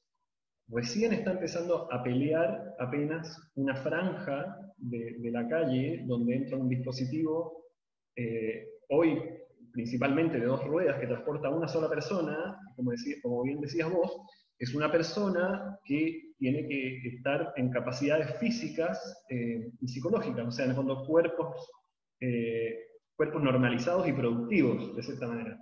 recién 0.68 1.12
está 1.12 1.32
empezando 1.32 1.92
a 1.92 2.02
pelear 2.02 2.76
apenas 2.80 3.52
una 3.56 3.76
franja 3.76 4.58
de, 4.78 5.18
la 5.32 5.48
calle 5.48 6.04
donde 6.08 6.36
entra 6.36 6.58
un 6.58 6.70
dispositivo 6.70 7.66
eh, 8.16 8.68
hoy 8.90 9.41
principalmente 9.72 10.40
de 10.40 10.46
dos 10.46 10.64
ruedas 10.66 11.00
que 11.00 11.08
transporta 11.08 11.48
a 11.48 11.56
una 11.56 11.68
sola 11.68 11.90
persona, 11.90 12.58
como, 12.76 12.92
como 13.22 13.44
bien 13.44 13.62
decías 13.62 13.92
vos, 13.92 14.12
es 14.62 14.76
una 14.76 14.92
persona 14.92 15.80
que 15.84 16.34
tiene 16.38 16.68
que 16.68 17.08
estar 17.08 17.52
en 17.56 17.72
capacidades 17.72 18.38
físicas 18.40 19.24
eh, 19.30 19.72
y 19.82 19.88
psicológicas, 19.88 20.48
o 20.48 20.52
sea, 20.52 20.66
en 20.66 20.72
el 20.72 20.78
fondo 20.78 21.04
cuerpos, 21.06 21.68
eh, 22.20 22.78
cuerpos 23.16 23.42
normalizados 23.42 24.08
y 24.08 24.14
productivos, 24.14 24.96
de 24.96 25.02
cierta 25.02 25.28
manera. 25.28 25.60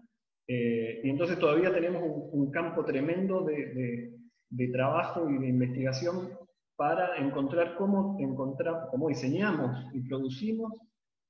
Eh, 0.48 1.00
y 1.04 1.10
entonces 1.10 1.40
todavía 1.40 1.74
tenemos 1.74 2.04
un, 2.04 2.52
campo 2.52 2.84
tremendo 2.84 3.46
de, 3.46 4.12
de, 4.50 4.68
trabajo 4.70 5.30
y 5.30 5.38
de 5.38 5.48
investigación 5.48 6.38
para 6.76 7.18
encontrar 7.18 7.76
cómo, 7.78 8.18
encontrar 8.20 8.88
cómo 8.92 9.08
diseñamos 9.08 9.78
y 9.94 10.02
producimos 10.02 10.74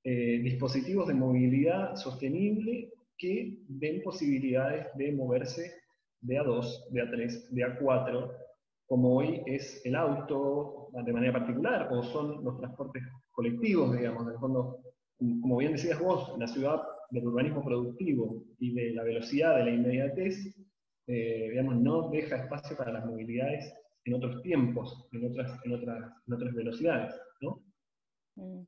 eh, 0.04 0.40
dispositivos 0.42 1.08
de 1.08 1.14
movilidad 1.14 1.96
sostenible 1.96 2.92
que 3.18 3.60
den 3.68 4.02
posibilidades 4.02 4.88
de 4.96 5.12
moverse 5.12 5.74
de 6.22 6.40
A2, 6.40 6.90
de 6.92 7.02
A3, 7.02 7.50
de 7.50 7.62
A4, 7.64 8.32
como 8.88 9.18
hoy 9.18 9.42
es 9.46 9.86
el 9.86 9.96
auto 9.96 10.90
de 10.92 11.14
manera 11.14 11.34
particular, 11.34 11.90
o 11.92 12.02
son 12.02 12.44
los 12.44 12.58
transportes 12.58 13.04
colectivos, 13.32 13.96
digamos, 13.96 14.26
en 14.26 14.34
el 14.34 14.40
fondo, 14.40 14.80
como 15.42 15.58
bien 15.58 15.74
decías 15.74 16.00
vos, 16.00 16.34
la 16.40 16.48
ciudad 16.48 16.82
del 17.12 17.28
urbanismo 17.28 17.64
productivo 17.64 18.44
y 18.60 18.74
de 18.74 18.92
la 18.92 19.04
velocidad, 19.04 19.58
de 19.58 19.66
la 19.66 19.72
inmediatez, 19.72 20.56
eh, 21.08 21.48
digamos, 21.50 21.76
no 21.78 22.10
deja 22.10 22.38
espacio 22.38 22.76
para 22.78 22.94
las 22.94 23.06
movilidades 23.06 23.74
en 24.06 24.14
otros 24.14 24.42
tiempos, 24.42 25.08
en 25.12 25.26
otras, 25.26 25.60
en 25.66 25.74
otras, 25.74 26.12
en 26.28 26.34
otras 26.34 26.54
velocidades, 26.54 27.16
¿no? 27.42 27.62
Mm. 28.36 28.64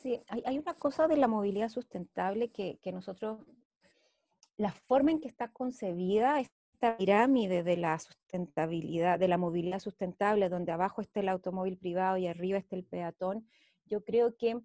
Sí, 0.00 0.18
hay, 0.28 0.42
hay, 0.46 0.58
una 0.58 0.72
cosa 0.74 1.08
de 1.08 1.18
la 1.18 1.28
movilidad 1.28 1.68
sustentable 1.68 2.50
que, 2.50 2.78
que, 2.82 2.90
nosotros, 2.90 3.40
la 4.56 4.72
forma 4.72 5.10
en 5.10 5.20
que 5.20 5.28
está 5.28 5.52
concebida 5.52 6.40
esta 6.40 6.96
pirámide 6.96 7.62
de 7.62 7.76
la 7.76 7.98
sustentabilidad, 7.98 9.18
de 9.18 9.28
la 9.28 9.36
movilidad 9.36 9.78
sustentable, 9.78 10.48
donde 10.48 10.72
abajo 10.72 11.02
está 11.02 11.20
el 11.20 11.28
automóvil 11.28 11.76
privado 11.76 12.16
y 12.16 12.28
arriba 12.28 12.56
está 12.56 12.76
el 12.76 12.84
peatón, 12.84 13.46
yo 13.84 14.02
creo 14.02 14.36
que 14.38 14.58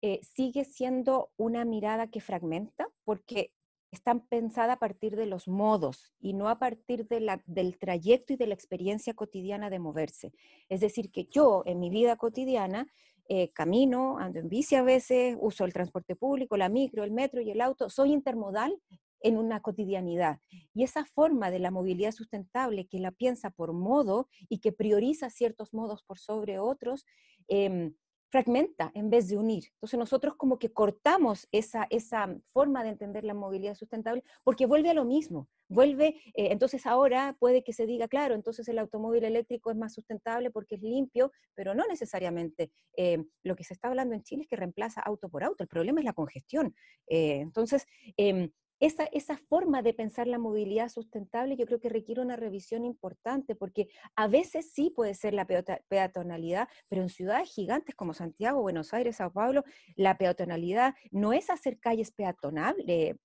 eh, 0.00 0.18
sigue 0.24 0.64
siendo 0.64 1.30
una 1.36 1.64
mirada 1.64 2.08
que 2.08 2.20
fragmenta, 2.20 2.88
porque 3.04 3.52
están 3.92 4.26
pensadas 4.26 4.76
a 4.76 4.78
partir 4.80 5.14
de 5.14 5.26
los 5.26 5.46
modos 5.46 6.12
y 6.18 6.32
no 6.32 6.48
a 6.48 6.58
partir 6.58 7.06
de 7.06 7.20
la, 7.20 7.40
del 7.46 7.78
trayecto 7.78 8.32
y 8.32 8.36
de 8.36 8.46
la 8.48 8.54
experiencia 8.54 9.14
cotidiana 9.14 9.70
de 9.70 9.78
moverse. 9.78 10.32
Es 10.68 10.80
decir, 10.80 11.12
que 11.12 11.26
yo 11.26 11.62
en 11.66 11.78
mi 11.78 11.90
vida 11.90 12.16
cotidiana 12.16 12.88
eh, 13.28 13.50
camino, 13.52 14.18
ando 14.18 14.40
en 14.40 14.48
bici 14.48 14.74
a 14.74 14.82
veces, 14.82 15.36
uso 15.40 15.64
el 15.64 15.72
transporte 15.72 16.16
público, 16.16 16.56
la 16.56 16.68
micro, 16.68 17.04
el 17.04 17.12
metro 17.12 17.40
y 17.40 17.50
el 17.50 17.60
auto, 17.60 17.88
soy 17.88 18.12
intermodal 18.12 18.78
en 19.20 19.36
una 19.38 19.60
cotidianidad. 19.60 20.40
Y 20.74 20.82
esa 20.82 21.04
forma 21.04 21.50
de 21.50 21.60
la 21.60 21.70
movilidad 21.70 22.12
sustentable 22.12 22.86
que 22.86 22.98
la 22.98 23.12
piensa 23.12 23.50
por 23.50 23.72
modo 23.72 24.28
y 24.48 24.58
que 24.58 24.72
prioriza 24.72 25.30
ciertos 25.30 25.72
modos 25.72 26.02
por 26.02 26.18
sobre 26.18 26.58
otros, 26.58 27.06
eh, 27.48 27.92
fragmenta 28.32 28.90
en 28.94 29.10
vez 29.10 29.28
de 29.28 29.36
unir. 29.36 29.64
Entonces 29.74 29.98
nosotros 29.98 30.36
como 30.36 30.58
que 30.58 30.72
cortamos 30.72 31.46
esa, 31.52 31.86
esa 31.90 32.34
forma 32.50 32.82
de 32.82 32.88
entender 32.88 33.24
la 33.24 33.34
movilidad 33.34 33.74
sustentable 33.74 34.24
porque 34.42 34.64
vuelve 34.64 34.88
a 34.88 34.94
lo 34.94 35.04
mismo, 35.04 35.50
vuelve, 35.68 36.16
eh, 36.34 36.48
entonces 36.50 36.86
ahora 36.86 37.36
puede 37.38 37.62
que 37.62 37.74
se 37.74 37.84
diga, 37.84 38.08
claro, 38.08 38.34
entonces 38.34 38.66
el 38.68 38.78
automóvil 38.78 39.24
eléctrico 39.24 39.70
es 39.70 39.76
más 39.76 39.92
sustentable 39.92 40.50
porque 40.50 40.76
es 40.76 40.82
limpio, 40.82 41.30
pero 41.54 41.74
no 41.74 41.86
necesariamente. 41.86 42.72
Eh, 42.96 43.22
lo 43.42 43.54
que 43.54 43.64
se 43.64 43.74
está 43.74 43.88
hablando 43.88 44.14
en 44.14 44.22
Chile 44.22 44.44
es 44.44 44.48
que 44.48 44.56
reemplaza 44.56 45.02
auto 45.02 45.28
por 45.28 45.44
auto, 45.44 45.62
el 45.62 45.68
problema 45.68 46.00
es 46.00 46.06
la 46.06 46.14
congestión. 46.14 46.74
Eh, 47.08 47.40
entonces, 47.40 47.86
em, 48.16 48.50
esa, 48.82 49.04
esa, 49.12 49.36
forma 49.36 49.80
de 49.80 49.94
pensar 49.94 50.26
la 50.26 50.40
movilidad 50.40 50.88
sustentable 50.88 51.56
yo 51.56 51.66
creo 51.66 51.78
que 51.78 51.88
requiere 51.88 52.20
una 52.20 52.34
revisión 52.34 52.84
importante, 52.84 53.54
porque 53.54 53.88
a 54.16 54.26
veces 54.26 54.72
sí 54.72 54.90
puede 54.90 55.14
ser 55.14 55.34
la 55.34 55.46
peatonalidad, 55.46 56.68
pero 56.88 57.02
en 57.02 57.08
ciudades 57.08 57.48
gigantes 57.48 57.94
como 57.94 58.12
Santiago, 58.12 58.60
Buenos 58.60 58.92
Aires, 58.92 59.16
Sao 59.16 59.32
Paulo, 59.32 59.62
la 59.94 60.18
peatonalidad 60.18 60.96
no 61.12 61.32
es 61.32 61.48
hacer 61.48 61.78
calles 61.78 62.10
peatonales, 62.10 63.16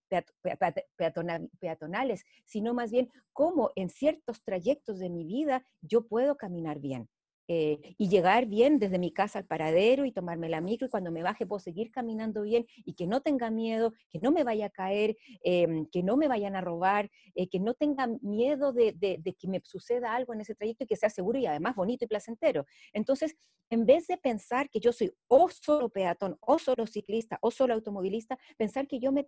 peatonales, 1.60 2.24
sino 2.46 2.76
más 2.76 2.92
bien 2.92 3.10
cómo 3.34 3.72
en 3.76 3.90
ciertos 3.90 4.44
trayectos 4.44 5.00
de 5.00 5.10
mi 5.10 5.26
vida 5.26 5.66
yo 5.82 6.08
puedo 6.08 6.38
caminar 6.38 6.80
bien. 6.80 7.10
Eh, 7.50 7.96
y 7.98 8.10
llegar 8.10 8.46
bien 8.46 8.78
desde 8.78 9.00
mi 9.00 9.14
casa 9.14 9.40
al 9.40 9.46
paradero 9.46 10.04
y 10.06 10.12
tomarme 10.12 10.50
la 10.50 10.60
micro 10.60 10.88
y 10.88 10.90
cuando 10.90 11.12
me 11.12 11.24
baje 11.24 11.46
puedo 11.46 11.60
seguir 11.60 11.92
caminando 11.92 12.42
bien 12.42 12.66
y 12.84 12.94
que 12.94 13.08
no 13.08 13.22
tenga 13.22 13.50
miedo, 13.50 13.94
que 14.10 14.20
no 14.20 14.32
me 14.32 14.44
vaya 14.44 14.66
a 14.66 14.70
caer, 14.70 15.16
em, 15.44 15.86
que 15.86 16.04
no 16.04 16.18
me 16.18 16.28
vayan 16.28 16.56
a 16.58 16.62
robar, 16.62 17.10
eh, 17.36 17.48
que 17.50 17.60
no 17.60 17.74
tenga 17.74 18.08
miedo 18.22 18.74
de, 18.74 18.94
de, 18.94 19.34
que 19.34 19.48
me 19.48 19.62
suceda 19.64 20.14
algo 20.14 20.34
en 20.34 20.42
ese 20.42 20.56
trayecto 20.56 20.84
y 20.84 20.88
que 20.88 20.96
sea 20.98 21.10
seguro 21.10 21.40
y 21.40 21.46
además 21.46 21.76
bonito 21.76 22.04
y 22.06 22.08
placentero. 22.08 22.66
Entonces, 22.94 23.36
en 23.70 23.86
vez 23.86 24.08
de 24.08 24.18
pensar 24.18 24.70
que 24.70 24.80
yo 24.80 24.92
soy 24.92 25.14
o 25.28 25.50
solo 25.50 25.90
peatón, 25.90 26.38
o 26.42 26.58
solo 26.60 26.86
ciclista, 26.88 27.38
o 27.42 27.52
solo 27.52 27.74
automovilista, 27.74 28.38
pensar 28.58 28.88
que 28.88 29.00
yo 29.00 29.12
me, 29.12 29.28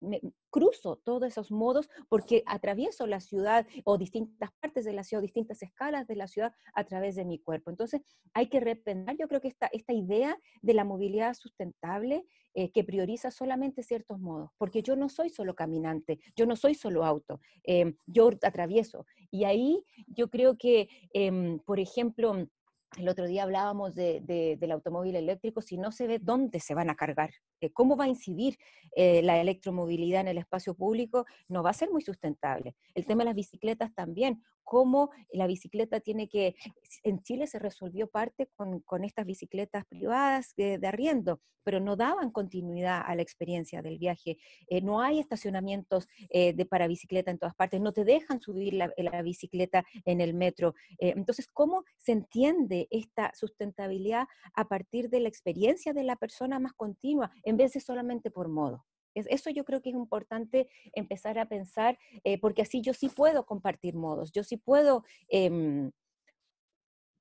me 0.00 0.20
cruzo 0.50 0.96
todos 1.04 1.28
esos 1.28 1.50
modos 1.50 1.88
porque 2.08 2.42
atravieso 2.46 3.06
la 3.06 3.20
ciudad 3.20 3.66
o 3.84 3.98
distintas 3.98 4.50
partes 4.60 4.84
de 4.84 4.92
la 4.92 5.04
ciudad, 5.04 5.22
distintas 5.22 5.62
escalas 5.62 6.06
de 6.06 6.16
la 6.16 6.28
ciudad 6.28 6.52
a 6.74 6.84
través 6.84 7.16
de 7.16 7.24
mi 7.24 7.38
cuerpo. 7.38 7.55
Entonces, 7.66 8.02
hay 8.34 8.48
que 8.48 8.60
repensar, 8.60 9.16
yo 9.16 9.28
creo 9.28 9.40
que 9.40 9.48
esta, 9.48 9.66
esta 9.66 9.92
idea 9.92 10.38
de 10.62 10.74
la 10.74 10.84
movilidad 10.84 11.34
sustentable 11.34 12.24
eh, 12.54 12.70
que 12.72 12.84
prioriza 12.84 13.30
solamente 13.30 13.82
ciertos 13.82 14.18
modos, 14.18 14.50
porque 14.56 14.82
yo 14.82 14.96
no 14.96 15.08
soy 15.08 15.28
solo 15.28 15.54
caminante, 15.54 16.18
yo 16.34 16.46
no 16.46 16.56
soy 16.56 16.74
solo 16.74 17.04
auto, 17.04 17.40
em, 17.64 17.96
yo 18.06 18.30
atravieso. 18.42 19.06
Y 19.30 19.44
ahí 19.44 19.84
yo 20.06 20.30
creo 20.30 20.56
que, 20.56 20.88
em, 21.12 21.58
por 21.60 21.80
ejemplo, 21.80 22.48
el 22.96 23.08
otro 23.08 23.26
día 23.26 23.42
hablábamos 23.42 23.94
del 23.94 24.70
automóvil 24.72 25.16
eléctrico, 25.16 25.60
si 25.60 25.76
no 25.76 25.92
se 25.92 26.06
ve 26.06 26.18
dónde 26.18 26.60
se 26.60 26.74
van 26.74 26.88
a 26.88 26.96
cargar, 26.96 27.30
cómo 27.72 27.96
va 27.96 28.04
a 28.04 28.08
incidir 28.08 28.58
eh, 28.94 29.22
la 29.22 29.40
electromovilidad 29.40 30.22
en 30.22 30.28
el 30.28 30.38
espacio 30.38 30.74
público, 30.74 31.26
no 31.48 31.62
va 31.62 31.70
a 31.70 31.74
ser 31.74 31.90
muy 31.90 32.02
sustentable. 32.02 32.74
El 32.94 33.06
tema 33.06 33.22
de 33.22 33.26
las 33.26 33.34
bicicletas 33.34 33.94
también, 33.94 34.42
cómo 34.64 35.10
la 35.30 35.46
bicicleta 35.46 36.00
tiene 36.00 36.28
que, 36.28 36.54
en 37.02 37.22
Chile 37.22 37.46
se 37.46 37.58
resolvió 37.58 38.08
parte 38.08 38.48
con, 38.56 39.04
estas 39.04 39.26
bicicletas 39.26 39.84
privadas 39.86 40.54
de, 40.56 40.80
arriendo, 40.86 41.40
pero 41.62 41.78
no 41.78 41.94
daban 41.96 42.30
continuidad 42.30 43.02
a 43.04 43.14
la 43.14 43.22
experiencia 43.22 43.82
del 43.82 43.98
viaje. 43.98 44.38
Eh, 44.68 44.80
no 44.80 45.00
hay 45.00 45.18
estacionamientos 45.18 46.08
de, 46.30 46.66
para 46.68 46.88
bicicleta 46.88 47.30
en 47.30 47.38
todas 47.38 47.54
partes, 47.54 47.80
no 47.80 47.92
te 47.92 48.04
dejan 48.04 48.40
subir 48.40 48.74
la 48.74 49.22
bicicleta 49.22 49.84
en 50.04 50.20
el 50.20 50.34
metro. 50.34 50.74
entonces, 50.98 51.48
¿cómo 51.52 51.84
se 51.98 52.12
entiende 52.12 52.88
esta 52.90 53.32
sustentabilidad 53.34 54.26
a 54.54 54.68
partir 54.68 55.10
de 55.10 55.20
la 55.20 55.28
experiencia 55.28 55.92
de 55.92 56.04
la 56.04 56.16
persona 56.16 56.58
más 56.58 56.72
continua, 56.72 57.30
en 57.46 57.56
vez 57.56 57.72
de 57.72 57.80
solamente 57.80 58.30
por 58.30 58.48
modo. 58.48 58.84
Eso 59.14 59.48
yo 59.48 59.64
creo 59.64 59.80
que 59.80 59.88
es 59.88 59.96
importante 59.96 60.68
empezar 60.92 61.38
a 61.38 61.48
pensar, 61.48 61.98
eh, 62.22 62.38
porque 62.38 62.60
así 62.60 62.82
yo 62.82 62.92
sí 62.92 63.08
puedo 63.08 63.46
compartir 63.46 63.94
modos, 63.94 64.30
yo 64.30 64.44
sí 64.44 64.58
puedo 64.58 65.04
em, 65.28 65.90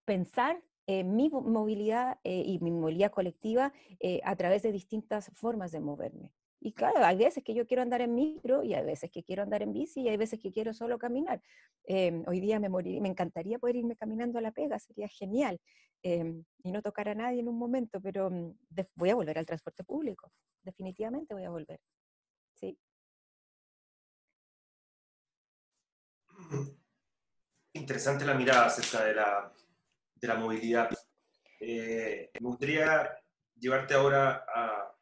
pensar 0.03 0.61
mi 0.87 1.29
movilidad 1.29 2.19
eh, 2.23 2.43
y 2.45 2.59
mi 2.59 2.69
movilidad 2.69 3.11
colectiva 3.11 3.73
eh, 3.99 4.21
a 4.23 4.35
través 4.35 4.61
de 4.61 4.71
distintas 4.71 5.31
formas 5.33 5.71
de 5.71 5.79
moverme. 5.79 6.31
Y 6.65 6.73
claro, 6.73 7.05
hay 7.05 7.15
veces 7.15 7.43
que 7.43 7.53
yo 7.53 7.67
quiero 7.67 7.83
andar 7.83 8.01
en 8.01 8.15
micro 8.15 8.63
y 8.63 8.73
hay 8.73 8.83
veces 8.83 9.11
que 9.11 9.21
quiero 9.21 9.43
andar 9.43 9.61
en 9.61 9.71
bici 9.71 10.01
y 10.01 10.09
hay 10.09 10.17
veces 10.17 10.39
que 10.39 10.51
quiero 10.51 10.73
solo 10.73 10.97
caminar. 10.97 11.39
Em, 11.83 12.23
hoy 12.25 12.39
día 12.39 12.59
me, 12.59 12.69
me 12.69 13.07
encantaría 13.07 13.59
poder 13.59 13.75
irme 13.75 13.95
caminando 13.95 14.39
a 14.39 14.41
la 14.41 14.51
pega, 14.51 14.79
sería 14.79 15.07
genial. 15.07 15.61
Em, 16.01 16.43
y 16.63 16.71
no 16.71 16.81
tocar 16.81 17.07
a 17.09 17.13
nadie 17.13 17.41
en 17.41 17.49
un 17.49 17.59
momento, 17.59 18.01
pero 18.01 18.31
mm, 18.31 18.55
voy 18.95 19.11
a 19.11 19.13
volver 19.13 19.37
al 19.37 19.45
transporte 19.45 19.83
público. 19.83 20.31
Definitivamente 20.63 21.35
voy 21.35 21.43
a 21.43 21.51
volver. 21.51 21.79
Sí. 22.55 22.75
Interesante 27.73 28.25
la 28.25 28.33
mirada 28.33 28.65
acerca 28.65 29.05
de 29.05 29.13
la, 29.13 29.53
de 30.15 30.27
la 30.27 30.35
movilidad. 30.35 30.89
Eh, 31.59 32.31
me 32.39 32.47
gustaría 32.47 33.07
llevarte 33.55 33.93
ahora 33.93 34.43
a, 34.51 34.94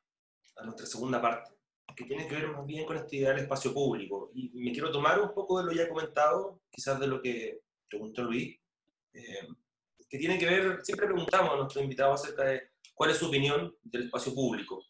a 0.56 0.63
nuestra 0.63 0.86
segunda 0.86 1.22
parte 1.22 1.54
que 1.96 2.06
tiene 2.06 2.28
que 2.28 2.36
ver 2.36 2.48
más 2.48 2.66
bien 2.66 2.86
con 2.86 2.98
esta 2.98 3.16
idea 3.16 3.30
del 3.30 3.44
espacio 3.44 3.74
público. 3.74 4.32
Y 4.34 4.50
me 4.54 4.72
quiero 4.72 4.92
tomar 4.92 5.20
un 5.22 5.34
poco 5.34 5.60
de 5.60 5.66
lo 5.66 5.72
ya 5.72 5.89
comentado, 5.89 6.62
quizás 6.72 7.00
de 7.00 7.08
lo 7.08 7.22
que 7.22 7.62
preguntó 7.88 8.24
Luis, 8.24 8.58
eh, 9.13 9.48
que 10.10 10.18
tiene 10.18 10.38
que 10.38 10.46
ver, 10.46 10.80
siempre 10.84 11.08
preguntamos 11.08 11.54
a 11.54 11.58
nuestros 11.58 11.84
invitados 11.84 12.22
acerca 12.22 12.44
de 12.44 12.72
cuál 12.94 13.12
es 13.12 13.18
su 13.18 13.28
opinión 13.28 13.76
del 13.84 14.06
espacio 14.06 14.34
público. 14.34 14.84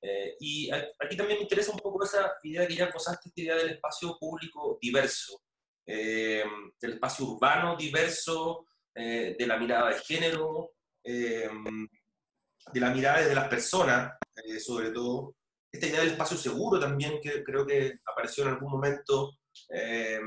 Eh, 0.00 0.36
y 0.40 0.70
aquí 0.70 1.16
también 1.16 1.38
me 1.38 1.42
interesa 1.42 1.72
un 1.72 1.78
poco 1.78 2.04
esa 2.04 2.34
idea 2.42 2.66
que 2.66 2.76
ya 2.76 2.90
posaste, 2.90 3.28
esta 3.28 3.40
idea 3.40 3.56
del 3.56 3.70
espacio 3.70 4.16
público 4.18 4.78
diverso, 4.80 5.42
eh, 5.86 6.44
del 6.80 6.92
espacio 6.92 7.26
urbano 7.26 7.76
diverso, 7.76 8.64
de 8.94 9.46
la 9.46 9.56
mirada 9.56 9.90
de 9.90 10.00
género, 10.00 10.72
de 11.04 11.48
la 12.74 12.90
mirada 12.90 13.20
de 13.20 13.34
las 13.34 13.46
personas, 13.46 14.17
sobre 14.60 14.90
todo, 14.90 15.34
esta 15.70 15.86
idea 15.86 16.00
del 16.00 16.10
espacio 16.10 16.36
seguro 16.36 16.80
también, 16.80 17.20
que 17.20 17.42
creo 17.44 17.66
que 17.66 17.98
apareció 18.06 18.44
en 18.44 18.50
algún 18.50 18.70
momento, 18.70 19.38
eh, 19.70 20.20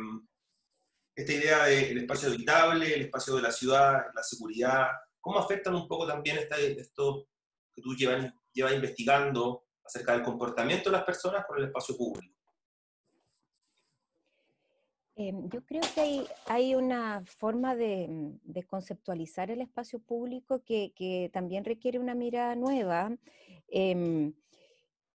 esta 1.15 1.33
idea 1.33 1.65
del 1.65 1.99
espacio 1.99 2.29
habitable, 2.29 2.93
el 2.93 3.01
espacio 3.03 3.35
de 3.35 3.41
la 3.41 3.51
ciudad, 3.51 4.05
la 4.13 4.23
seguridad, 4.23 4.87
¿cómo 5.19 5.39
afectan 5.39 5.75
un 5.75 5.87
poco 5.87 6.07
también 6.07 6.37
esto 6.37 7.27
que 7.73 7.81
tú 7.81 7.95
llevas, 7.95 8.33
llevas 8.53 8.73
investigando 8.73 9.65
acerca 9.83 10.13
del 10.13 10.23
comportamiento 10.23 10.89
de 10.89 10.97
las 10.97 11.05
personas 11.05 11.45
con 11.45 11.57
el 11.57 11.65
espacio 11.65 11.95
público? 11.95 12.40
Em, 15.21 15.49
yo 15.49 15.63
creo 15.63 15.81
que 15.93 16.25
hay, 16.47 16.73
una 16.73 17.23
forma 17.25 17.75
de, 17.75 18.07
mm, 18.07 18.61
conceptualizar 18.67 19.51
el 19.51 19.61
espacio 19.61 19.99
público 19.99 20.63
que, 20.63 21.29
también 21.31 21.63
requiere 21.63 21.99
una 21.99 22.15
mirada 22.15 22.55
nueva. 22.55 23.15
Em, 23.67 24.33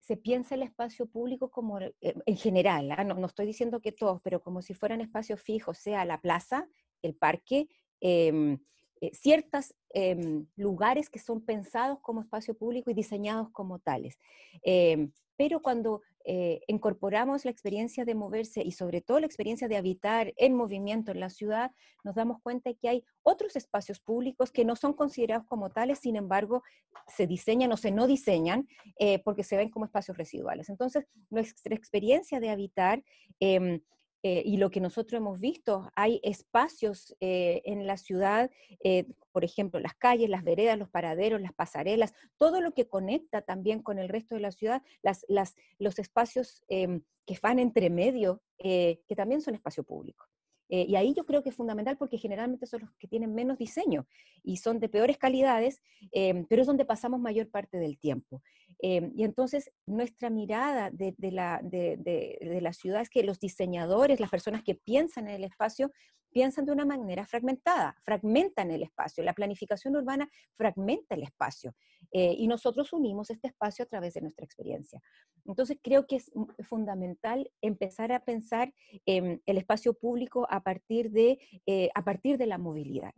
se 0.00 0.16
piensa 0.16 0.54
el 0.54 0.62
espacio 0.62 1.06
público 1.06 1.50
como, 1.50 1.80
eh, 1.80 1.94
en 2.00 2.36
general, 2.36 2.92
¿ah? 2.92 3.02
no, 3.02 3.26
estoy 3.26 3.46
diciendo 3.46 3.80
que 3.80 3.90
todos, 3.90 4.20
pero 4.22 4.40
como 4.40 4.62
si 4.62 4.74
fueran 4.74 5.00
espacios 5.00 5.40
fijos, 5.40 5.78
sea 5.78 6.04
la 6.04 6.20
plaza, 6.20 6.68
el 7.02 7.14
parque, 7.14 7.68
em, 8.00 8.58
eh, 9.00 9.10
ciertos 9.12 9.74
lugares 10.56 11.08
que 11.08 11.18
son 11.18 11.40
pensados 11.40 11.98
como 12.00 12.20
espacio 12.20 12.54
público 12.54 12.90
y 12.90 12.94
diseñados 12.94 13.50
como 13.50 13.78
tales. 13.78 14.18
pero 15.38 15.60
cuando 15.60 16.00
eh, 16.28 16.60
incorporamos 16.66 17.44
la 17.44 17.52
experiencia 17.52 18.04
de 18.04 18.16
moverse 18.16 18.60
y 18.60 18.72
sobre 18.72 19.00
todo 19.00 19.20
la 19.20 19.26
experiencia 19.26 19.68
de 19.68 19.76
habitar 19.76 20.34
en 20.36 20.54
movimiento 20.54 21.12
en 21.12 21.20
la 21.20 21.30
ciudad, 21.30 21.70
nos 22.02 22.16
damos 22.16 22.42
cuenta 22.42 22.74
que 22.74 22.88
hay 22.88 23.04
otros 23.22 23.54
espacios 23.54 24.00
públicos 24.00 24.50
que 24.50 24.64
no 24.64 24.74
son 24.74 24.92
considerados 24.92 25.46
como 25.46 25.70
tales, 25.70 26.00
sin 26.00 26.16
embargo, 26.16 26.64
se 27.06 27.28
diseñan 27.28 27.70
o 27.70 27.76
se 27.76 27.92
no 27.92 28.08
diseñan 28.08 28.66
eh, 28.98 29.20
porque 29.20 29.44
se 29.44 29.56
ven 29.56 29.70
como 29.70 29.84
espacios 29.84 30.16
residuales. 30.16 30.68
Entonces, 30.68 31.06
nuestra 31.30 31.76
experiencia 31.76 32.40
de 32.40 32.50
habitar 32.50 33.04
em, 33.38 33.80
eh, 34.22 34.42
y 34.44 34.56
lo 34.56 34.70
que 34.70 34.80
nosotros 34.80 35.18
hemos 35.18 35.40
visto, 35.40 35.90
hay 35.94 36.20
espacios 36.22 37.14
eh, 37.20 37.62
en 37.64 37.86
la 37.86 37.96
ciudad, 37.96 38.50
eh, 38.82 39.06
por 39.32 39.44
ejemplo, 39.44 39.78
las 39.80 39.94
calles, 39.94 40.28
las 40.30 40.42
veredas, 40.42 40.78
los 40.78 40.88
paraderos, 40.88 41.40
las 41.40 41.52
pasarelas, 41.52 42.12
todo 42.36 42.60
lo 42.60 42.72
que 42.72 42.88
conecta 42.88 43.42
también 43.42 43.82
con 43.82 43.98
el 43.98 44.08
resto 44.08 44.34
de 44.34 44.40
la 44.40 44.50
ciudad, 44.50 44.82
las, 45.02 45.24
las, 45.28 45.54
los 45.78 45.98
espacios 45.98 46.64
em, 46.68 47.02
que 47.26 47.38
van 47.42 47.58
entre 47.58 47.90
medio, 47.90 48.42
que 48.58 49.14
también 49.16 49.42
son 49.42 49.54
espacio 49.54 49.84
público. 49.84 50.26
Y 50.68 50.96
ahí 50.96 51.14
yo 51.14 51.24
creo 51.24 51.42
que 51.42 51.50
es 51.50 51.54
fundamental 51.54 51.96
porque 51.96 52.18
generalmente 52.18 52.66
son 52.66 52.82
los 52.82 52.90
que 52.98 53.06
tienen 53.06 53.34
menos 53.34 53.58
diseño 53.58 54.06
y 54.42 54.56
son 54.56 54.80
de 54.80 54.88
peores 54.88 55.18
calidades, 55.18 55.80
em, 56.12 56.44
pero 56.48 56.62
es 56.62 56.66
donde 56.66 56.84
pasamos 56.84 57.20
mayor 57.20 57.48
parte 57.48 57.78
del 57.78 57.98
tiempo. 57.98 58.42
Em, 58.80 59.12
y 59.16 59.24
entonces 59.24 59.70
nuestra 59.86 60.30
mirada 60.30 60.90
de, 60.90 61.14
la, 61.30 61.60
de, 61.62 62.58
la 62.60 62.72
ciudad 62.72 63.02
es 63.02 63.10
que 63.10 63.22
los 63.22 63.38
diseñadores, 63.38 64.20
las 64.20 64.30
personas 64.30 64.62
que 64.62 64.74
piensan 64.74 65.28
en 65.28 65.36
el 65.36 65.44
espacio, 65.44 65.92
piensan 66.36 66.66
de 66.66 66.72
una 66.72 66.84
manera 66.84 67.24
fragmentada, 67.24 67.96
fragmentan 68.02 68.70
el 68.70 68.82
espacio. 68.82 69.24
La 69.24 69.32
planificación 69.32 69.96
urbana 69.96 70.28
fragmenta 70.54 71.14
el 71.14 71.22
espacio 71.22 71.74
eh, 72.12 72.34
y 72.36 72.46
nosotros 72.46 72.92
unimos 72.92 73.30
este 73.30 73.48
espacio 73.48 73.86
a 73.86 73.88
través 73.88 74.12
de 74.12 74.20
nuestra 74.20 74.44
experiencia. 74.44 75.00
Entonces 75.46 75.78
creo 75.82 76.06
que 76.06 76.16
es 76.16 76.30
fundamental 76.68 77.50
empezar 77.62 78.12
a 78.12 78.22
pensar 78.22 78.74
en 79.06 79.42
el 79.46 79.56
espacio 79.56 79.94
público 79.94 80.46
a 80.50 80.60
partir 80.62 81.10
de, 81.10 81.38
eh, 81.64 81.88
a 81.94 82.04
partir 82.04 82.36
de 82.36 82.46
la 82.46 82.58
movilidad, 82.58 83.14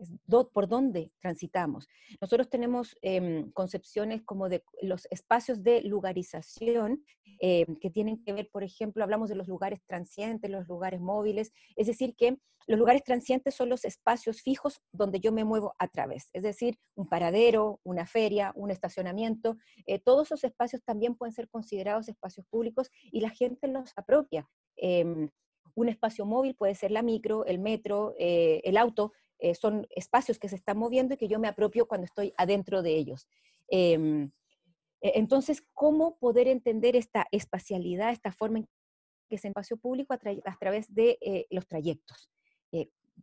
por 0.52 0.68
dónde 0.68 1.10
transitamos. 1.20 1.88
Nosotros 2.20 2.48
tenemos 2.48 2.96
em, 3.02 3.50
concepciones 3.50 4.22
como 4.22 4.48
de 4.48 4.62
los 4.80 5.08
espacios 5.10 5.64
de 5.64 5.82
lugarización 5.82 7.02
eh, 7.40 7.66
que 7.80 7.90
tienen 7.90 8.22
que 8.22 8.32
ver, 8.32 8.48
por 8.52 8.62
ejemplo, 8.62 9.02
hablamos 9.02 9.28
de 9.28 9.34
los 9.34 9.48
lugares 9.48 9.80
transientes, 9.88 10.48
los 10.48 10.68
lugares 10.68 11.00
móviles, 11.00 11.52
es 11.74 11.88
decir, 11.88 12.14
que 12.14 12.38
los 12.68 12.78
lugares 12.78 13.02
transientes 13.08 13.54
son 13.54 13.70
los 13.70 13.86
espacios 13.86 14.42
fijos 14.42 14.82
donde 14.92 15.18
yo 15.18 15.32
me 15.32 15.42
muevo 15.42 15.74
a 15.78 15.88
través, 15.88 16.28
es 16.34 16.42
decir, 16.42 16.78
un 16.94 17.08
paradero, 17.08 17.80
una 17.82 18.06
feria, 18.06 18.52
un 18.54 18.70
estacionamiento, 18.70 19.56
eh, 19.86 19.98
todos 19.98 20.28
esos 20.28 20.44
espacios 20.44 20.82
también 20.84 21.14
pueden 21.14 21.32
ser 21.32 21.48
considerados 21.48 22.06
espacios 22.06 22.44
públicos 22.50 22.90
y 23.10 23.22
la 23.22 23.30
gente 23.30 23.66
los 23.66 23.94
apropia. 23.96 24.46
Em, 24.76 25.30
un 25.74 25.88
espacio 25.88 26.26
móvil 26.26 26.54
puede 26.54 26.74
ser 26.74 26.90
la 26.90 27.00
micro, 27.00 27.46
el 27.46 27.58
metro, 27.58 28.14
eh, 28.18 28.60
el 28.64 28.76
auto, 28.76 29.12
eh, 29.38 29.54
son 29.54 29.86
espacios 29.88 30.38
que 30.38 30.50
se 30.50 30.56
están 30.56 30.76
moviendo 30.76 31.14
y 31.14 31.16
que 31.16 31.28
yo 31.28 31.38
me 31.38 31.48
apropio 31.48 31.88
cuando 31.88 32.04
estoy 32.04 32.34
adentro 32.36 32.82
de 32.82 32.94
ellos. 32.94 33.26
Em, 33.68 34.30
e, 35.00 35.12
entonces, 35.18 35.62
¿cómo 35.72 36.18
poder 36.18 36.46
entender 36.46 36.94
esta 36.94 37.26
espacialidad, 37.32 38.12
esta 38.12 38.32
forma 38.32 38.58
en 38.58 38.68
que 39.30 39.36
es 39.36 39.44
espacio 39.46 39.78
público 39.78 40.12
a, 40.12 40.18
través 40.58 40.94
de 40.94 41.46
los 41.50 41.66
trayectos? 41.66 42.28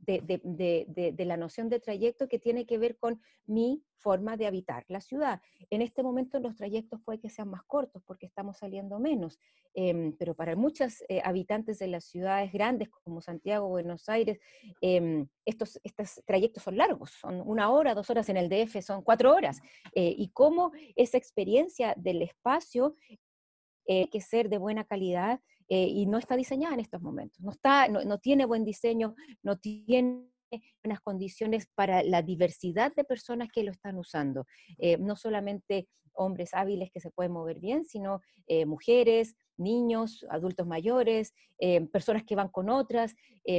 De, 0.02 1.26
la 1.26 1.38
noción 1.38 1.70
de 1.70 1.80
trayecto 1.80 2.28
que 2.28 2.40
tiene 2.40 2.66
que 2.66 2.78
ver 2.78 2.98
con 2.98 3.22
mi 3.46 3.84
forma 3.98 4.38
de 4.38 4.46
habitar 4.46 4.86
la 4.88 5.02
ciudad. 5.02 5.42
En 5.70 5.82
este 5.82 6.04
momento 6.04 6.40
los 6.40 6.56
trayectos 6.56 7.02
puede 7.02 7.20
que 7.20 7.30
sean 7.30 7.50
más 7.50 7.64
cortos 7.64 8.04
porque 8.06 8.28
estamos 8.28 8.58
saliendo 8.58 9.00
menos, 9.00 9.40
em, 9.74 10.16
pero 10.18 10.36
para 10.36 10.56
muchos 10.56 11.04
eh, 11.10 11.22
habitantes 11.24 11.80
de 11.80 11.88
las 11.88 12.06
ciudades 12.06 12.52
grandes 12.52 12.90
como 12.90 13.22
Santiago, 13.22 13.68
Buenos 13.68 14.08
Aires, 14.10 14.40
em, 14.82 15.28
estos, 15.44 15.80
estos 15.84 16.22
trayectos 16.26 16.64
son 16.64 16.78
largos, 16.78 17.12
son 17.12 17.42
una 17.46 17.72
hora, 17.72 17.96
dos 17.96 18.10
horas 18.10 18.30
en 18.30 18.38
el 18.38 18.50
DF, 18.50 18.82
son 18.82 19.02
cuatro 19.02 19.34
horas. 19.34 19.60
Eh, 19.96 20.14
y 20.18 20.30
cómo 20.30 20.72
esa 20.96 21.18
experiencia 21.18 21.96
del 21.98 22.22
espacio 22.22 22.96
eh, 23.88 24.10
que 24.10 24.22
ser 24.22 24.50
de 24.50 24.58
buena 24.58 24.84
calidad 24.84 25.40
eh, 25.68 25.88
y 25.88 26.06
no 26.06 26.18
está 26.18 26.36
diseñada 26.36 26.76
en 26.76 26.80
estos 26.80 27.02
momentos. 27.02 27.40
No, 27.40 27.52
está, 27.52 27.88
no, 27.88 28.18
tiene 28.20 28.46
buen 28.46 28.64
diseño, 28.64 29.16
no 29.42 29.58
tiene 29.58 30.30
unas 30.84 31.02
condiciones 31.02 31.68
para 31.74 32.04
la 32.04 32.22
diversidad 32.22 32.94
de 32.96 33.04
personas 33.04 33.50
que 33.54 33.64
lo 33.64 33.72
están 33.72 33.98
usando. 33.98 34.46
Eh, 34.78 34.98
no 34.98 35.16
solamente 35.16 35.88
hombres 36.14 36.54
hábiles 36.54 36.92
que 36.92 37.00
se 37.00 37.12
pueden 37.12 37.34
mover 37.34 37.60
bien, 37.60 37.86
sino 37.86 38.22
eh, 38.48 38.66
mujeres, 38.66 39.36
niños, 39.58 40.26
adultos 40.30 40.68
mayores, 40.68 41.34
personas 41.92 42.24
que 42.24 42.36
van 42.36 42.50
con 42.50 42.70
otras. 42.70 43.16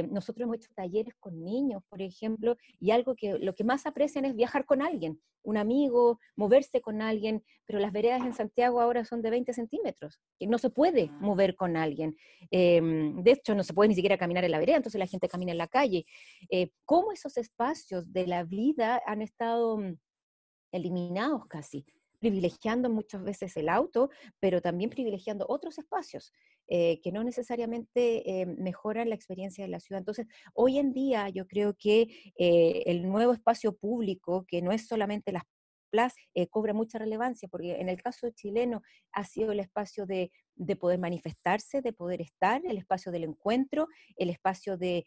nosotros 0.09 0.43
hemos 0.43 0.57
hecho 0.57 0.69
talleres 0.75 1.15
con 1.19 1.43
niños, 1.43 1.83
por 1.89 2.01
ejemplo, 2.01 2.55
y 2.79 2.91
algo 2.91 3.15
que 3.15 3.39
lo 3.39 3.55
que 3.55 3.63
más 3.63 3.85
aprecian 3.85 4.25
es 4.25 4.35
viajar 4.35 4.65
con 4.65 4.81
alguien, 4.81 5.19
un 5.47 5.57
amigo, 5.57 6.19
moverse 6.35 6.81
con 6.81 7.01
alguien, 7.01 7.43
pero 7.65 7.79
las 7.79 7.93
veredas 7.93 8.21
en 8.21 8.33
Santiago 8.33 8.81
ahora 8.81 9.05
son 9.05 9.21
de 9.21 9.29
20 9.29 9.53
centímetros, 9.53 10.19
que 10.37 10.45
no 10.45 10.57
se 10.57 10.69
puede 10.69 11.09
ah. 11.09 11.17
mover 11.21 11.55
con 11.55 11.77
alguien. 11.77 12.17
Em, 12.51 13.23
de 13.23 13.31
hecho, 13.31 13.55
no 13.55 13.63
se 13.63 13.73
puede 13.73 13.87
ni 13.87 13.95
siquiera 13.95 14.17
caminar 14.17 14.43
en 14.43 14.51
la 14.51 14.59
vereda, 14.59 14.77
entonces 14.77 14.99
la 14.99 15.07
gente 15.07 15.29
camina 15.29 15.53
en 15.53 15.57
la 15.57 15.67
calle. 15.67 16.05
Eh, 16.49 16.71
¿Cómo 16.85 17.13
esos 17.13 17.37
espacios 17.37 18.11
de 18.11 18.27
la 18.27 18.43
vida 18.43 19.01
han 19.05 19.21
estado 19.21 19.77
mm, 19.77 19.95
eliminados 20.73 21.45
casi? 21.47 21.85
Privilegiando 22.19 22.89
muchas 22.89 23.23
veces 23.23 23.55
el 23.57 23.69
auto, 23.69 24.09
pero 24.39 24.61
también 24.61 24.89
privilegiando 24.89 25.45
otros 25.49 25.77
espacios 25.77 26.31
eh, 26.67 26.99
que 27.01 27.11
no 27.11 27.23
necesariamente 27.23 28.41
eh, 28.41 28.45
mejoran 28.45 29.09
la 29.09 29.15
experiencia 29.15 29.63
de 29.63 29.69
la 29.69 29.79
ciudad. 29.79 29.99
Entonces, 29.99 30.27
hoy 30.53 30.79
en 30.79 30.93
día 30.93 31.29
yo 31.29 31.47
creo 31.47 31.75
que 31.77 32.07
eh, 32.37 32.83
el 32.85 33.07
nuevo 33.07 33.33
espacio 33.33 33.73
público, 33.77 34.45
que 34.47 34.61
no 34.61 34.71
es 34.71 34.87
solamente 34.87 35.31
las 35.31 35.43
plazas, 35.89 36.17
cobra 36.49 36.73
mucha 36.73 36.99
relevancia, 36.99 37.47
porque 37.47 37.77
en 37.79 37.87
el 37.87 38.01
caso 38.01 38.29
chileno 38.31 38.81
ha 39.13 39.23
sido 39.23 39.53
el 39.53 39.61
espacio 39.61 40.05
de, 40.05 40.31
poder 40.77 40.99
manifestarse, 40.99 41.81
de 41.81 41.93
poder 41.93 42.21
estar, 42.21 42.61
el 42.65 42.77
espacio 42.77 43.09
del 43.09 43.23
encuentro, 43.23 43.87
el 44.17 44.29
espacio 44.29 44.75
de 44.75 45.05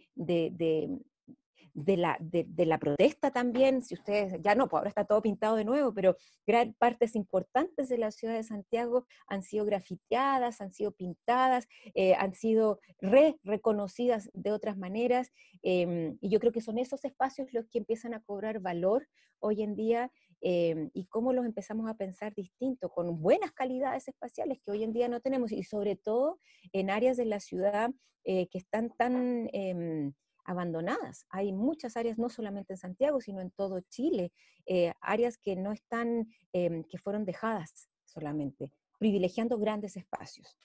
la, 1.74 2.16
de, 2.20 2.46
la 2.66 2.78
protesta 2.78 3.30
también, 3.30 3.82
si 3.82 3.94
ustedes, 3.94 4.40
ya 4.42 4.54
no, 4.54 4.68
pues 4.68 4.78
ahora 4.78 4.88
está 4.88 5.04
todo 5.04 5.22
pintado 5.22 5.56
de 5.56 5.64
nuevo, 5.64 5.92
pero 5.92 6.16
gran 6.46 6.74
partes 6.74 7.14
importantes 7.14 7.88
de 7.88 7.98
la 7.98 8.10
ciudad 8.10 8.34
de 8.34 8.42
Santiago 8.42 9.06
han 9.26 9.42
sido 9.42 9.64
grafiteadas, 9.64 10.60
han 10.60 10.72
sido 10.72 10.92
pintadas, 10.92 11.66
eh, 11.94 12.14
han 12.14 12.34
sido 12.34 12.80
re 13.00 13.38
reconocidas 13.42 14.30
de 14.34 14.52
otras 14.52 14.76
maneras, 14.76 15.32
em, 15.62 16.16
y 16.20 16.30
yo 16.30 16.40
creo 16.40 16.52
que 16.52 16.60
son 16.60 16.78
esos 16.78 17.04
espacios 17.04 17.52
los 17.52 17.68
que 17.68 17.78
empiezan 17.78 18.14
a 18.14 18.20
cobrar 18.20 18.60
valor 18.60 19.06
hoy 19.40 19.62
en 19.62 19.74
día 19.74 20.12
em, 20.42 20.90
y 20.94 21.06
cómo 21.06 21.32
los 21.32 21.44
empezamos 21.44 21.88
a 21.90 21.94
pensar 21.94 22.34
distinto, 22.34 22.88
con 22.90 23.20
buenas 23.20 23.52
calidades 23.52 24.08
espaciales 24.08 24.58
que 24.64 24.70
hoy 24.70 24.84
en 24.84 24.92
día 24.92 25.08
no 25.08 25.20
tenemos, 25.20 25.52
y 25.52 25.62
sobre 25.64 25.96
todo 25.96 26.38
en 26.72 26.90
áreas 26.90 27.16
de 27.16 27.26
la 27.26 27.40
ciudad 27.40 27.90
eh, 28.24 28.48
que 28.48 28.58
están 28.58 28.90
tan 28.96 29.48
em, 29.52 30.12
abandonadas. 30.44 31.26
Hay 31.30 31.52
muchas 31.52 31.96
áreas, 31.96 32.18
no 32.18 32.28
solamente 32.28 32.74
en 32.74 32.78
Santiago, 32.78 33.20
sino 33.20 33.40
en 33.40 33.50
todo 33.50 33.80
Chile, 33.80 34.32
eh, 34.66 34.92
áreas 35.00 35.38
que 35.38 35.56
no 35.56 35.72
están, 35.72 36.28
em, 36.52 36.84
que 36.84 36.98
fueron 36.98 37.24
dejadas 37.24 37.88
solamente, 38.04 38.72
privilegiando 38.98 39.58
grandes 39.58 39.96
espacios. 39.96 40.56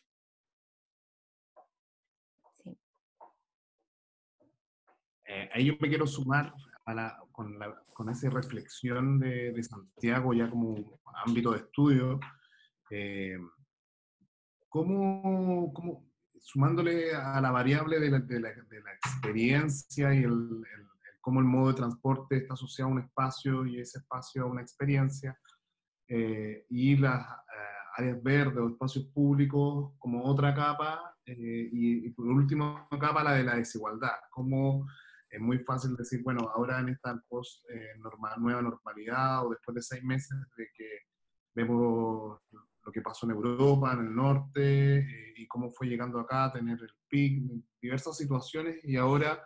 Eh, 5.27 5.49
ahí 5.53 5.65
yo 5.65 5.73
me 5.79 5.89
quiero 5.89 6.05
sumar 6.05 6.53
con, 7.31 8.09
esa 8.09 8.29
reflexión 8.29 9.19
de, 9.19 9.63
Santiago 9.63 10.33
ya 10.33 10.49
como 10.49 10.99
ámbito 11.25 11.51
de 11.51 11.57
estudio. 11.57 12.19
Eh, 12.91 13.37
¿cómo, 14.69 15.73
cómo, 15.73 16.05
sumándole 16.45 17.15
a 17.15 17.41
la 17.41 17.49
variable 17.49 17.99
de 17.99 18.11
la, 18.11 18.19
de 18.19 18.39
la, 18.39 18.49
experiencia 18.93 20.13
y 20.13 20.23
el, 20.23 20.63
cómo 21.19 21.39
el 21.39 21.45
modo 21.47 21.69
de 21.69 21.77
transporte 21.77 22.37
está 22.37 22.53
asociado 22.53 22.91
a 22.91 22.93
un 22.93 22.99
espacio 23.01 23.65
y 23.65 23.79
ese 23.79 23.97
espacio 23.97 24.43
a 24.43 24.45
una 24.45 24.61
experiencia, 24.61 25.35
eh, 26.07 26.67
y 26.69 26.97
las 26.97 27.27
eh, 27.27 27.97
áreas 27.97 28.21
verdes 28.21 28.59
o 28.59 28.69
espacios 28.69 29.05
públicos 29.07 29.93
como 29.97 30.23
otra 30.23 30.53
capa, 30.53 31.17
eh, 31.25 31.69
y, 31.71 32.09
por 32.11 32.27
último, 32.27 32.87
capa 33.01 33.23
la 33.23 33.33
de 33.33 33.43
la 33.43 33.55
desigualdad. 33.55 34.13
Como 34.29 34.85
es 35.27 35.41
muy 35.41 35.57
fácil 35.57 35.95
decir, 35.95 36.21
bueno, 36.21 36.47
ahora 36.53 36.79
en 36.79 36.89
esta 36.89 37.19
post, 37.27 37.67
eh, 37.71 37.93
nueva 38.37 38.61
normalidad 38.61 39.47
o 39.47 39.49
después 39.49 39.73
de 39.73 39.81
seis 39.81 40.03
meses 40.03 40.37
de 40.55 40.67
que 40.77 40.89
vemos 41.55 42.39
lo 42.85 42.91
que 42.91 43.01
pasó 43.01 43.25
en 43.25 43.31
Europa, 43.31 43.93
en 43.93 43.99
el 43.99 44.15
norte, 44.15 44.99
eh, 44.99 45.33
y 45.37 45.47
cómo 45.47 45.71
fue 45.71 45.87
llegando 45.87 46.19
acá 46.19 46.45
a 46.45 46.53
tener 46.53 46.79
el 46.79 46.91
pic, 47.07 47.43
diversas 47.81 48.15
situaciones, 48.17 48.83
y 48.83 48.95
ahora, 48.95 49.43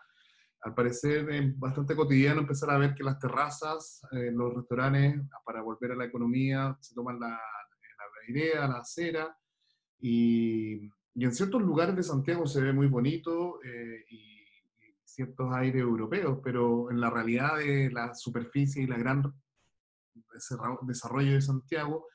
al 0.62 0.73
parecer, 0.73 1.30
es 1.30 1.58
bastante 1.58 1.95
cotidiano 1.95 2.41
empezar 2.41 2.69
a 2.71 2.78
ver 2.78 2.93
que 2.93 3.04
las 3.04 3.17
terrazas, 3.17 4.02
los 4.12 4.54
restaurantes, 4.56 5.21
para 5.45 5.62
volver 5.62 5.93
a 5.93 5.95
la 5.95 6.06
economía, 6.06 6.78
se 6.82 6.93
toman 6.93 7.19
la, 7.19 7.30
la 7.30 8.32
idea, 8.32 8.67
la 8.67 8.80
acera, 8.80 9.34
y 9.99 10.89
y 11.19 11.25
en 11.25 11.34
ciertos 11.34 11.62
lugares 11.62 11.97
de 11.97 12.04
Santiago 12.04 12.47
se 12.47 12.62
ve 12.62 12.71
muy 12.71 12.88
bonito 12.88 13.62
eh, 13.63 14.06
y, 14.10 14.39
ciertos 15.04 15.54
aires 15.54 15.82
europeos, 15.82 16.39
pero 16.41 16.89
en 16.91 17.02
la 17.02 17.10
realidad 17.10 17.58
de 17.58 17.91
la 17.91 18.13
superficie 18.13 18.84
y 18.84 18.88
la 18.88 18.97
gran 18.97 19.21
desarrollo 20.84 21.34
de 21.34 21.41
Santiago, 21.41 22.08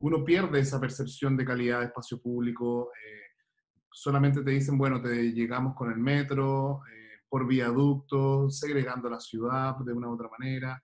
uno 0.00 0.24
pierde 0.24 0.60
esa 0.60 0.80
percepción 0.80 1.36
de 1.36 1.44
calidad 1.44 1.80
de 1.80 1.86
espacio 1.86 2.20
público. 2.20 2.90
Eh, 2.92 3.44
solamente 3.90 4.42
te 4.42 4.50
dicen, 4.50 4.76
bueno, 4.76 5.00
te 5.00 5.32
llegamos 5.32 5.74
con 5.74 5.90
el 5.90 5.98
metro, 5.98 6.82
eh, 6.92 7.20
por 7.28 7.46
viaducto, 7.46 8.50
segregando 8.50 9.08
la 9.08 9.20
ciudad 9.20 9.76
de 9.78 9.92
una 9.92 10.08
u 10.08 10.14
otra 10.14 10.28
manera, 10.38 10.82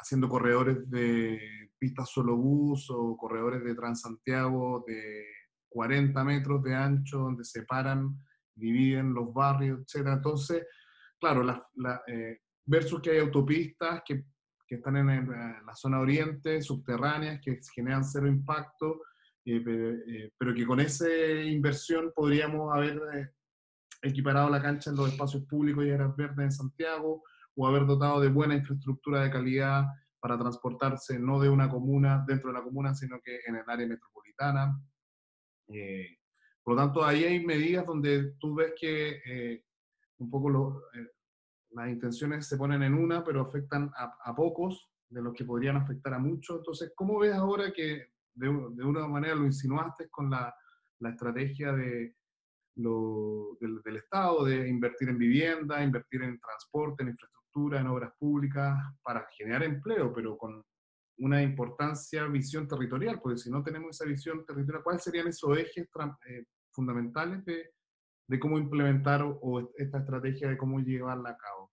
haciendo 0.00 0.28
corredores 0.28 0.90
de 0.90 1.38
pistas 1.78 2.10
solo 2.10 2.36
bus 2.36 2.88
o 2.90 3.16
corredores 3.16 3.62
de 3.62 3.74
Transantiago 3.74 4.84
de 4.86 5.26
40 5.68 6.24
metros 6.24 6.62
de 6.62 6.74
ancho 6.74 7.18
donde 7.18 7.44
separan, 7.44 8.16
dividen 8.54 9.12
los 9.12 9.34
barrios, 9.34 9.80
etc. 9.80 10.06
Entonces, 10.12 10.66
claro, 11.20 11.42
la, 11.42 12.02
eh, 12.06 12.38
versus 12.64 13.02
que 13.02 13.10
hay 13.10 13.18
autopistas 13.18 14.02
que, 14.06 14.24
que 14.66 14.76
están 14.76 14.96
en, 14.96 15.28
la 15.28 15.74
zona 15.74 16.00
oriente, 16.00 16.62
subterráneas, 16.62 17.40
que 17.40 17.60
generan 17.74 18.04
cero 18.04 18.26
impacto, 18.26 19.02
eh, 19.44 19.62
eh, 19.66 20.30
pero, 20.38 20.54
que 20.54 20.66
con 20.66 20.80
esa 20.80 21.08
inversión 21.08 22.12
podríamos 22.14 22.74
haber 22.74 23.34
equiparado 24.02 24.48
la 24.50 24.62
cancha 24.62 24.90
en 24.90 24.96
los 24.96 25.10
espacios 25.10 25.44
públicos 25.44 25.84
y 25.84 25.90
áreas 25.90 26.16
verdes 26.16 26.44
en 26.44 26.52
Santiago, 26.52 27.22
o 27.56 27.66
haber 27.66 27.86
dotado 27.86 28.20
de 28.20 28.28
buena 28.28 28.54
infraestructura 28.54 29.22
de 29.22 29.30
calidad 29.30 29.84
para 30.24 30.38
transportarse 30.38 31.18
no 31.18 31.38
de 31.38 31.50
una 31.50 31.68
comuna, 31.68 32.24
dentro 32.26 32.48
de 32.48 32.58
la 32.58 32.64
comuna, 32.64 32.94
sino 32.94 33.20
que 33.22 33.40
en 33.46 33.56
el 33.56 33.64
área 33.68 33.86
metropolitana. 33.86 34.80
Eh, 35.68 36.16
por 36.62 36.74
lo 36.74 36.80
tanto, 36.80 37.04
ahí 37.04 37.24
hay 37.24 37.44
medidas 37.44 37.84
donde 37.84 38.32
tú 38.40 38.54
ves 38.54 38.72
que 38.80 39.20
eh, 39.26 39.64
un 40.18 40.30
poco 40.30 40.82
eh, 40.94 41.06
las 41.74 41.88
intenciones 41.88 42.46
se 42.46 42.56
ponen 42.56 42.82
en 42.82 42.94
una, 42.94 43.24
pero 43.24 43.42
afectan 43.42 43.90
a, 43.96 44.34
pocos 44.34 44.88
de 45.08 45.22
los 45.22 45.34
que 45.34 45.44
podrían 45.44 45.76
afectar 45.76 46.14
a 46.14 46.18
muchos. 46.18 46.58
Entonces, 46.58 46.92
¿cómo 46.94 47.18
ves 47.18 47.34
ahora 47.34 47.72
que 47.72 48.12
de, 48.34 48.48
una 48.48 49.06
manera 49.06 49.34
lo 49.34 49.44
insinuaste 49.44 50.08
con 50.08 50.30
la, 50.30 50.54
la 51.00 51.10
estrategia 51.10 51.72
de, 51.72 52.16
lo, 52.76 53.56
del, 53.60 53.82
del, 53.82 53.96
Estado 53.96 54.44
de 54.44 54.68
invertir 54.68 55.08
en 55.08 55.18
vivienda, 55.18 55.82
invertir 55.82 56.22
en 56.22 56.38
transporte, 56.38 57.02
en 57.02 57.10
infraestructura, 57.10 57.80
en 57.80 57.88
obras 57.88 58.12
públicas, 58.18 58.76
para 59.02 59.26
generar 59.36 59.64
empleo, 59.64 60.12
pero 60.12 60.36
con 60.36 60.64
una 61.18 61.42
importancia, 61.42 62.24
visión 62.26 62.66
territorial, 62.66 63.20
porque 63.20 63.38
si 63.38 63.50
no 63.50 63.62
tenemos 63.62 63.96
esa 63.96 64.08
visión 64.08 64.44
territorial, 64.44 64.82
¿cuáles 64.82 65.02
serían 65.02 65.28
esos 65.28 65.56
ejes 65.56 65.88
eh, 66.26 66.44
fundamentales 66.72 67.44
de, 67.44 67.70
de, 68.26 68.38
cómo 68.38 68.58
implementar 68.58 69.22
o, 69.22 69.70
esta 69.76 69.98
estrategia 69.98 70.48
de 70.48 70.56
cómo 70.56 70.80
llevarla 70.80 71.30
a 71.30 71.36
cabo? 71.36 71.70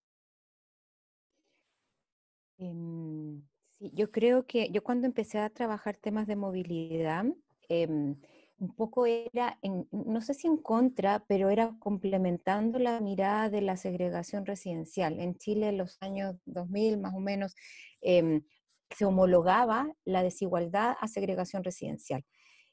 Em, 2.58 3.42
sí, 3.72 3.92
yo 3.94 4.12
creo 4.12 4.46
que 4.46 4.70
yo 4.72 4.84
cuando 4.84 5.08
empecé 5.08 5.40
a 5.40 5.50
trabajar 5.50 5.98
temas 5.98 6.28
de 6.28 6.36
movilidad, 6.36 7.26
em, 7.70 8.16
un 8.60 8.76
poco 8.76 9.08
era, 9.08 9.58
en, 9.64 9.88
no 9.92 10.22
sé 10.22 10.36
si 10.36 10.48
en 10.48 10.58
contra, 10.58 11.26
pero 11.28 11.50
era 11.50 11.76
complementando 11.80 12.78
la 12.78 13.00
mirada 13.02 13.50
de 13.50 13.62
la 13.62 13.76
segregación 13.76 14.46
residencial. 14.46 15.20
En 15.20 15.36
Chile 15.36 15.70
en 15.70 15.78
los 15.80 15.98
años 16.02 16.36
2000 16.46 17.00
más 17.00 17.16
o 17.16 17.20
menos, 17.20 17.56
eh, 18.02 18.42
se 18.96 19.06
homologaba 19.06 19.92
la 20.06 20.24
desigualdad 20.24 20.96
a 21.00 21.08
segregación 21.08 21.64
residencial. 21.64 22.24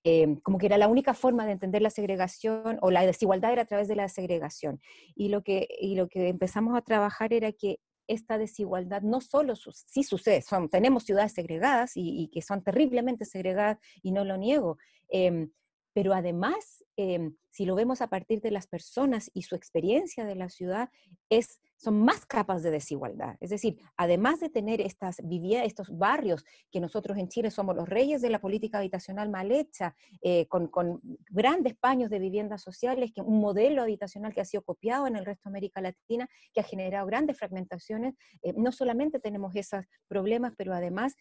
Em, 0.04 0.36
como 0.36 0.58
que 0.58 0.66
era 0.66 0.78
la 0.78 0.88
única 0.88 1.12
forma 1.12 1.44
de 1.44 1.52
entender 1.52 1.82
la 1.82 1.90
segregación 1.90 2.78
o 2.82 2.90
la 2.90 3.04
desigualdad 3.04 3.52
era 3.52 3.62
a 3.62 3.66
través 3.66 3.88
de 3.88 3.96
la 3.96 4.08
segregación. 4.08 4.80
Y 5.14 5.28
lo 5.28 5.42
que, 5.42 5.66
y 5.80 5.96
lo 5.96 6.08
que 6.08 6.28
empezamos 6.28 6.76
a 6.76 6.82
trabajar 6.82 7.32
era 7.32 7.52
que 7.52 7.80
esta 8.06 8.38
desigualdad 8.38 9.02
no 9.02 9.20
solo 9.20 9.54
sí 9.54 10.02
sucede, 10.02 10.40
son, 10.40 10.70
tenemos 10.70 11.04
ciudades 11.04 11.32
segregadas 11.32 11.92
y, 11.94 12.30
que 12.32 12.40
son 12.40 12.62
terriblemente 12.62 13.26
segregadas 13.26 13.78
y 14.02 14.12
no 14.12 14.24
lo 14.24 14.38
niego, 14.38 14.78
em, 15.10 15.50
pero 15.98 16.14
además, 16.14 16.84
em, 16.96 17.34
si 17.50 17.64
lo 17.64 17.74
vemos 17.74 18.02
a 18.02 18.06
partir 18.06 18.40
de 18.40 18.52
las 18.52 18.68
personas 18.68 19.32
y 19.34 19.42
su 19.42 19.56
experiencia 19.56 20.24
de 20.24 20.36
la 20.36 20.48
ciudad, 20.48 20.90
es 21.28 21.60
son 21.76 22.04
más 22.04 22.24
capas 22.24 22.62
de 22.62 22.70
desigualdad. 22.70 23.36
Es 23.40 23.50
decir, 23.50 23.80
además 23.96 24.38
de 24.38 24.48
tener 24.48 24.80
estas 24.80 25.16
estos 25.18 25.88
barrios 25.98 26.44
que 26.70 26.78
nosotros 26.78 27.18
en 27.18 27.26
Chile 27.26 27.50
somos 27.50 27.74
los 27.74 27.88
reyes 27.88 28.22
de 28.22 28.30
la 28.30 28.40
política 28.40 28.78
habitacional 28.78 29.28
mal 29.28 29.50
hecha, 29.50 29.96
eh, 30.22 30.46
con, 30.46 30.70
grandes 31.30 31.74
paños 31.74 32.10
de 32.10 32.20
viviendas 32.20 32.62
sociales, 32.62 33.10
que 33.12 33.20
un 33.20 33.40
modelo 33.40 33.82
habitacional 33.82 34.32
que 34.32 34.40
ha 34.40 34.44
sido 34.44 34.62
copiado 34.62 35.08
en 35.08 35.16
el 35.16 35.24
resto 35.24 35.48
de 35.48 35.50
América 35.50 35.80
Latina, 35.80 36.28
que 36.54 36.60
ha 36.60 36.64
generado 36.64 37.08
grandes 37.08 37.36
fragmentaciones, 37.36 38.14
eh, 38.42 38.52
no 38.56 38.70
solamente 38.70 39.18
tenemos 39.18 39.56
esos 39.56 39.84
problemas, 40.06 40.52
pero 40.56 40.74
además 40.74 41.16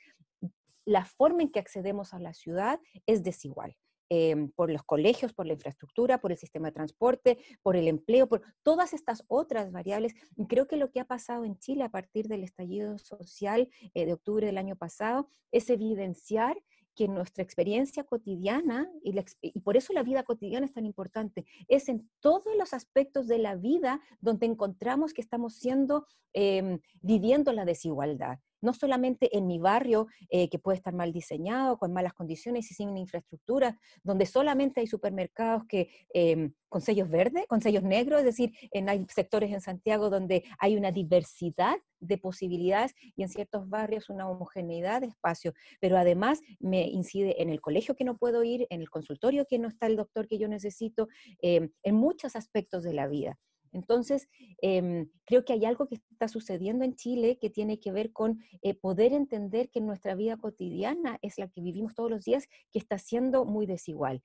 la 0.85 1.03
forma 1.03 1.41
en 1.41 1.51
que 1.51 1.59
accedemos 1.59 2.13
a 2.13 2.19
la 2.19 2.35
ciudad 2.35 2.79
es 3.07 3.23
desigual. 3.23 3.75
Em, 4.09 4.49
por 4.51 4.71
los 4.71 4.83
colegios, 4.83 5.33
por 5.33 5.45
la 5.45 5.53
infraestructura, 5.53 6.19
por 6.19 6.31
el 6.31 6.37
sistema 6.37 6.69
de 6.69 6.71
transporte, 6.71 7.39
por 7.61 7.75
el 7.75 7.89
empleo, 7.89 8.29
por 8.29 8.41
todas 8.63 8.93
estas 8.93 9.25
otras 9.27 9.69
variables. 9.73 10.13
creo 10.47 10.65
que 10.65 10.77
lo 10.77 10.91
que 10.91 11.01
ha 11.01 11.05
pasado 11.05 11.43
en 11.43 11.59
Chile 11.59 11.83
a 11.83 11.89
partir 11.89 12.29
del 12.29 12.45
estallido 12.45 12.97
social 12.99 13.67
eh, 13.93 14.05
de 14.05 14.13
octubre 14.13 14.45
del 14.45 14.57
año 14.57 14.77
pasado 14.77 15.29
es 15.51 15.69
evidenciar 15.69 16.57
que 16.95 17.09
nuestra 17.09 17.43
experiencia 17.43 18.05
cotidiana, 18.05 18.89
y, 19.03 19.59
por 19.59 19.75
eso 19.75 19.91
la 19.91 20.03
vida 20.03 20.23
cotidiana 20.23 20.65
es 20.65 20.73
tan 20.73 20.85
importante, 20.85 21.45
es 21.67 21.89
en 21.89 22.09
todos 22.21 22.55
los 22.57 22.73
aspectos 22.73 23.27
de 23.27 23.39
la 23.39 23.55
vida 23.55 23.99
donde 24.21 24.45
encontramos 24.45 25.13
que 25.13 25.21
estamos 25.21 25.55
siendo, 25.55 26.07
em, 26.33 26.79
viviendo 27.01 27.51
la 27.51 27.65
desigualdad 27.65 28.39
no 28.61 28.73
solamente 28.73 29.35
en 29.37 29.47
mi 29.47 29.59
barrio, 29.59 30.07
eh, 30.29 30.49
que 30.49 30.59
puede 30.59 30.77
estar 30.77 30.93
mal 30.93 31.13
diseñado, 31.13 31.77
con 31.77 31.93
malas 31.93 32.13
condiciones 32.13 32.69
y 32.71 32.73
sin 32.73 32.97
infraestructura, 32.97 33.79
donde 34.03 34.25
solamente 34.25 34.81
hay 34.81 34.87
supermercados 34.87 35.63
que, 35.67 35.89
em, 36.13 36.53
con 36.69 36.81
sellos 36.81 37.09
verdes, 37.09 37.45
con 37.47 37.61
sellos 37.61 37.83
negros, 37.83 38.19
es 38.19 38.25
decir, 38.25 38.53
en, 38.71 38.89
hay 38.89 39.05
sectores 39.09 39.51
en 39.51 39.61
Santiago 39.61 40.09
donde 40.09 40.43
hay 40.59 40.75
una 40.75 40.91
diversidad 40.91 41.77
de 41.99 42.17
posibilidades 42.17 42.93
y 43.15 43.23
en 43.23 43.29
ciertos 43.29 43.69
barrios 43.69 44.09
una 44.09 44.29
homogeneidad 44.29 45.01
de 45.01 45.07
espacio, 45.07 45.53
pero 45.79 45.97
además 45.97 46.41
me 46.59 46.87
incide 46.87 47.41
en 47.41 47.49
el 47.49 47.61
colegio 47.61 47.95
que 47.95 48.03
no 48.03 48.17
puedo 48.17 48.43
ir, 48.43 48.67
en 48.69 48.81
el 48.81 48.89
consultorio 48.89 49.45
que 49.45 49.59
no 49.59 49.67
está 49.67 49.87
el 49.87 49.95
doctor 49.95 50.27
que 50.27 50.37
yo 50.37 50.47
necesito, 50.47 51.07
em, 51.41 51.69
en 51.83 51.95
muchos 51.95 52.35
aspectos 52.35 52.83
de 52.83 52.93
la 52.93 53.07
vida. 53.07 53.37
Entonces, 53.77 54.27
em, 54.61 55.09
creo 55.25 55.45
que 55.45 55.53
hay 55.53 55.65
algo 55.65 55.87
que 55.87 55.95
está 55.95 56.27
sucediendo 56.27 56.83
en 56.83 56.95
Chile 56.95 57.37
que 57.39 57.49
tiene 57.49 57.79
que 57.79 57.91
ver 57.91 58.11
con 58.11 58.39
eh, 58.61 58.73
poder 58.73 59.13
entender 59.13 59.69
que 59.69 59.81
nuestra 59.81 60.15
vida 60.15 60.37
cotidiana 60.37 61.19
es 61.21 61.37
la 61.37 61.47
que 61.47 61.61
vivimos 61.61 61.95
todos 61.95 62.09
los 62.09 62.25
días, 62.25 62.47
que 62.71 62.79
está 62.79 62.97
siendo 62.97 63.45
muy 63.45 63.65
desigual. 63.65 64.21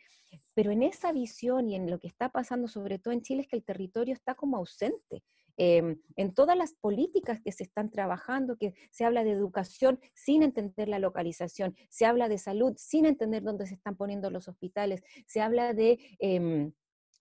Pero 0.54 0.70
en 0.70 0.82
esa 0.82 1.12
visión 1.12 1.68
y 1.68 1.74
en 1.74 1.90
lo 1.90 1.98
que 1.98 2.08
está 2.08 2.30
pasando, 2.30 2.68
sobre 2.68 2.98
todo 2.98 3.12
en 3.12 3.22
Chile, 3.22 3.42
es 3.42 3.48
que 3.48 3.56
el 3.56 3.64
territorio 3.64 4.14
está 4.14 4.34
como 4.34 4.56
ausente. 4.56 5.22
Em, 5.58 6.00
en 6.16 6.34
todas 6.34 6.56
las 6.56 6.72
políticas 6.72 7.40
que 7.40 7.52
se 7.52 7.64
están 7.64 7.90
trabajando, 7.90 8.56
que 8.56 8.74
se 8.90 9.04
habla 9.04 9.22
de 9.22 9.32
educación 9.32 10.00
sin 10.14 10.42
entender 10.42 10.88
la 10.88 10.98
localización, 10.98 11.76
se 11.90 12.06
habla 12.06 12.28
de 12.28 12.38
salud 12.38 12.74
sin 12.76 13.04
entender 13.04 13.42
dónde 13.42 13.66
se 13.66 13.74
están 13.74 13.96
poniendo 13.96 14.30
los 14.30 14.48
hospitales, 14.48 15.02
se 15.26 15.40
habla 15.40 15.74
de... 15.74 15.98
Em, 16.18 16.72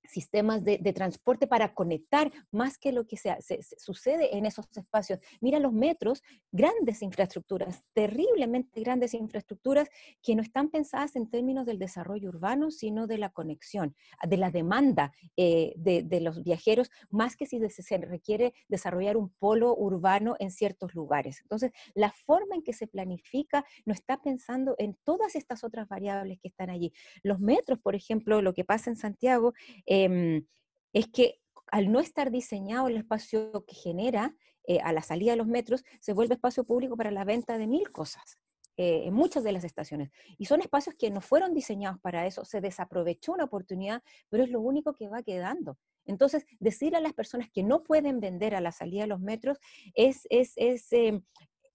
sistemas 0.04 0.64
de, 0.64 0.80
transporte 0.92 1.48
para 1.48 1.74
conectar 1.74 2.32
más 2.52 2.78
que 2.78 2.92
lo 2.92 3.08
que 3.08 3.18
se, 3.18 3.38
sucede 3.78 4.36
en 4.38 4.46
esos 4.46 4.66
espacios. 4.76 5.20
Mira 5.40 5.60
los 5.60 5.74
metros, 5.74 6.22
grandes 6.52 7.02
infraestructuras, 7.02 7.84
terriblemente 7.94 8.82
grandes 8.82 9.14
infraestructuras 9.14 9.88
que 10.22 10.36
no 10.36 10.42
están 10.42 10.70
pensadas 10.70 11.16
en 11.16 11.30
términos 11.30 11.66
del 11.66 11.80
desarrollo 11.80 12.30
urbano, 12.30 12.72
sino 12.72 13.08
de 13.08 13.18
la 13.18 13.30
conexión, 13.30 13.96
de 14.28 14.38
la 14.38 14.52
demanda 14.52 15.14
eh, 15.38 15.74
de, 15.78 16.22
los 16.22 16.44
viajeros, 16.44 16.92
más 17.10 17.36
que 17.36 17.46
si 17.46 17.60
se 17.70 17.98
requiere 17.98 18.54
desarrollar 18.68 19.18
un 19.18 19.30
polo 19.30 19.76
urbano 19.76 20.36
en 20.40 20.52
ciertos 20.52 20.94
lugares. 20.94 21.40
Entonces, 21.42 21.72
la 21.96 22.12
forma 22.12 22.56
en 22.56 22.64
que 22.64 22.74
se 22.74 22.88
planifica 22.88 23.66
no 23.86 23.94
está 23.94 24.22
pensando 24.22 24.76
en 24.78 24.98
todas 25.04 25.36
estas 25.36 25.64
otras 25.64 25.88
variables 25.88 26.40
que 26.42 26.50
están 26.50 26.70
allí. 26.70 26.94
Los 27.24 27.40
metros, 27.40 27.80
por 27.80 27.96
ejemplo, 27.96 28.42
lo 28.42 28.54
que 28.54 28.66
pasa 28.66 28.90
en 28.90 28.96
Santiago, 28.96 29.54
Em, 29.94 30.48
es 30.94 31.08
que 31.08 31.42
al 31.68 31.92
no 31.92 32.00
estar 32.00 32.32
diseñado 32.32 32.88
el 32.88 32.96
espacio 32.96 33.66
que 33.68 33.76
genera 33.76 34.34
eh, 34.66 34.80
a 34.80 34.94
la 34.94 35.02
salida 35.02 35.32
de 35.32 35.38
los 35.38 35.48
metros, 35.48 35.84
se 36.00 36.14
vuelve 36.14 36.36
espacio 36.36 36.64
público 36.64 36.96
para 36.96 37.12
la 37.12 37.26
venta 37.26 37.58
de 37.58 37.68
mil 37.68 37.92
cosas. 37.92 38.40
Eh, 38.78 39.04
en 39.08 39.14
muchas 39.14 39.44
de 39.44 39.52
las 39.52 39.66
estaciones. 39.66 40.10
Y 40.38 40.46
son 40.46 40.62
espacios 40.62 40.96
que 40.98 41.12
no 41.12 41.20
fueron 41.20 41.54
diseñados 41.54 42.00
para 42.00 42.26
eso, 42.26 42.46
se 42.46 42.62
desaprovechó 42.62 43.34
una 43.34 43.44
oportunidad, 43.44 44.02
pero 44.30 44.46
es 44.46 44.50
lo 44.50 44.62
único 44.62 44.96
que 44.96 45.10
va 45.10 45.24
quedando. 45.24 45.78
Entonces, 46.06 46.46
decir 46.58 46.96
a 46.96 47.02
las 47.02 47.14
personas 47.14 47.50
que 47.52 47.62
no 47.62 47.84
pueden 47.84 48.22
vender 48.22 48.56
a 48.56 48.62
la 48.62 48.72
salida 48.72 49.02
de 49.02 49.08
los 49.08 49.20
metros 49.20 49.58
es, 49.94 50.26
es, 50.30 50.54
es, 50.56 50.88
em, 50.94 51.22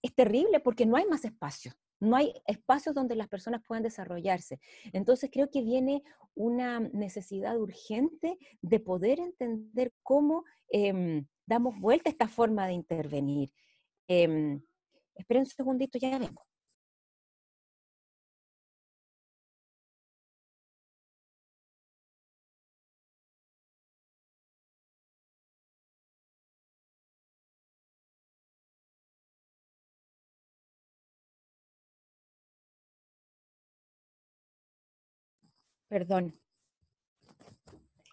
es 0.01 0.15
terrible 0.15 0.59
porque 0.59 0.87
no 0.87 0.97
hay 0.97 1.05
más 1.05 1.23
espacio. 1.23 1.71
No 1.99 2.15
hay 2.15 2.33
espacios 2.45 2.93
donde 2.93 3.15
las 3.15 3.27
personas 3.27 3.61
puedan 3.67 3.83
desarrollarse. 3.83 4.59
Entonces 4.93 5.29
creo 5.31 5.49
que 5.49 5.61
viene 5.61 6.03
una 6.35 6.79
necesidad 6.79 7.57
urgente 7.59 8.37
de 8.61 8.79
poder 8.79 9.19
entender 9.19 9.93
cómo 10.03 10.43
em, 10.69 11.25
damos 11.45 11.79
vuelta 11.79 12.09
a 12.09 12.11
esta 12.11 12.27
forma 12.27 12.67
de 12.67 12.73
intervenir. 12.73 13.51
Eh, 14.07 14.59
esperen 15.15 15.43
un 15.43 15.45
segundito, 15.47 15.97
ya 15.97 16.19
vengo. 16.19 16.45
Perdón. 35.87 36.39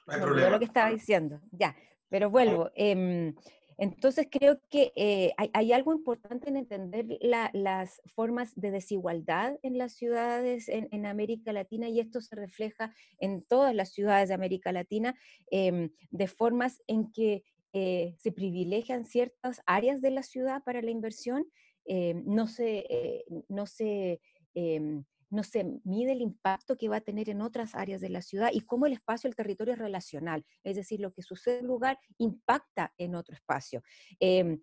No 0.07 0.13
hay 0.13 0.21
problema. 0.21 0.51
lo 0.51 0.59
que 0.59 0.67
estaba 0.67 0.91
diciendo, 0.91 1.41
ya, 1.51 1.75
pero 2.09 2.31
vuelvo. 2.31 2.71
Em, 2.75 3.35
entonces 3.79 4.29
creo 4.31 4.61
que 4.71 4.93
eh, 4.95 5.33
hay, 5.53 5.73
algo 5.73 5.93
importante 5.93 6.49
en 6.49 6.57
entender 6.57 7.07
las 7.21 8.01
formas 8.15 8.53
de 8.55 8.71
desigualdad 8.71 9.59
en 9.63 9.79
las 9.79 9.95
ciudades 9.95 10.69
en, 10.69 11.07
América 11.07 11.53
Latina 11.53 11.89
y 11.89 12.01
esto 12.01 12.21
se 12.21 12.37
refleja 12.37 12.95
en 13.19 13.43
todas 13.43 13.75
las 13.75 13.93
ciudades 13.93 14.29
de 14.29 14.35
América 14.35 14.73
Latina 14.73 15.17
em, 15.51 15.91
de 16.11 16.27
formas 16.29 16.83
en 16.87 17.11
que 17.11 17.43
eh, 17.73 18.15
se 18.19 18.31
privilegian 18.31 19.05
ciertas 19.07 19.61
áreas 19.67 20.01
de 20.01 20.11
la 20.11 20.23
ciudad 20.23 20.63
para 20.63 20.81
la 20.81 20.93
inversión, 20.93 21.45
em, 21.85 22.23
no 22.27 22.47
se, 22.47 22.87
eh, 22.89 23.25
no 23.49 23.67
se 23.67 24.21
no 25.35 25.43
se 25.43 25.65
mide 25.85 26.13
el 26.13 26.21
impacto 26.21 26.77
que 26.77 26.89
va 26.89 26.97
a 26.97 27.01
tener 27.01 27.29
en 27.29 27.43
otras 27.43 27.75
áreas 27.75 28.01
de 28.01 28.09
la 28.09 28.23
ciudad 28.23 28.51
y 28.53 28.61
cómo 28.61 28.87
el 28.87 28.93
espacio, 28.93 29.29
el 29.29 29.37
territorio 29.37 29.75
es 29.75 29.79
relacional, 29.79 30.45
es 30.63 30.77
decir, 30.77 31.01
lo 31.01 31.13
que 31.13 31.23
sucede 31.23 31.59
en 31.59 31.65
un 31.65 31.73
lugar 31.73 31.99
impacta 32.19 32.93
en 32.99 33.15
otro 33.15 33.35
espacio. 33.35 33.83
Em, 34.21 34.61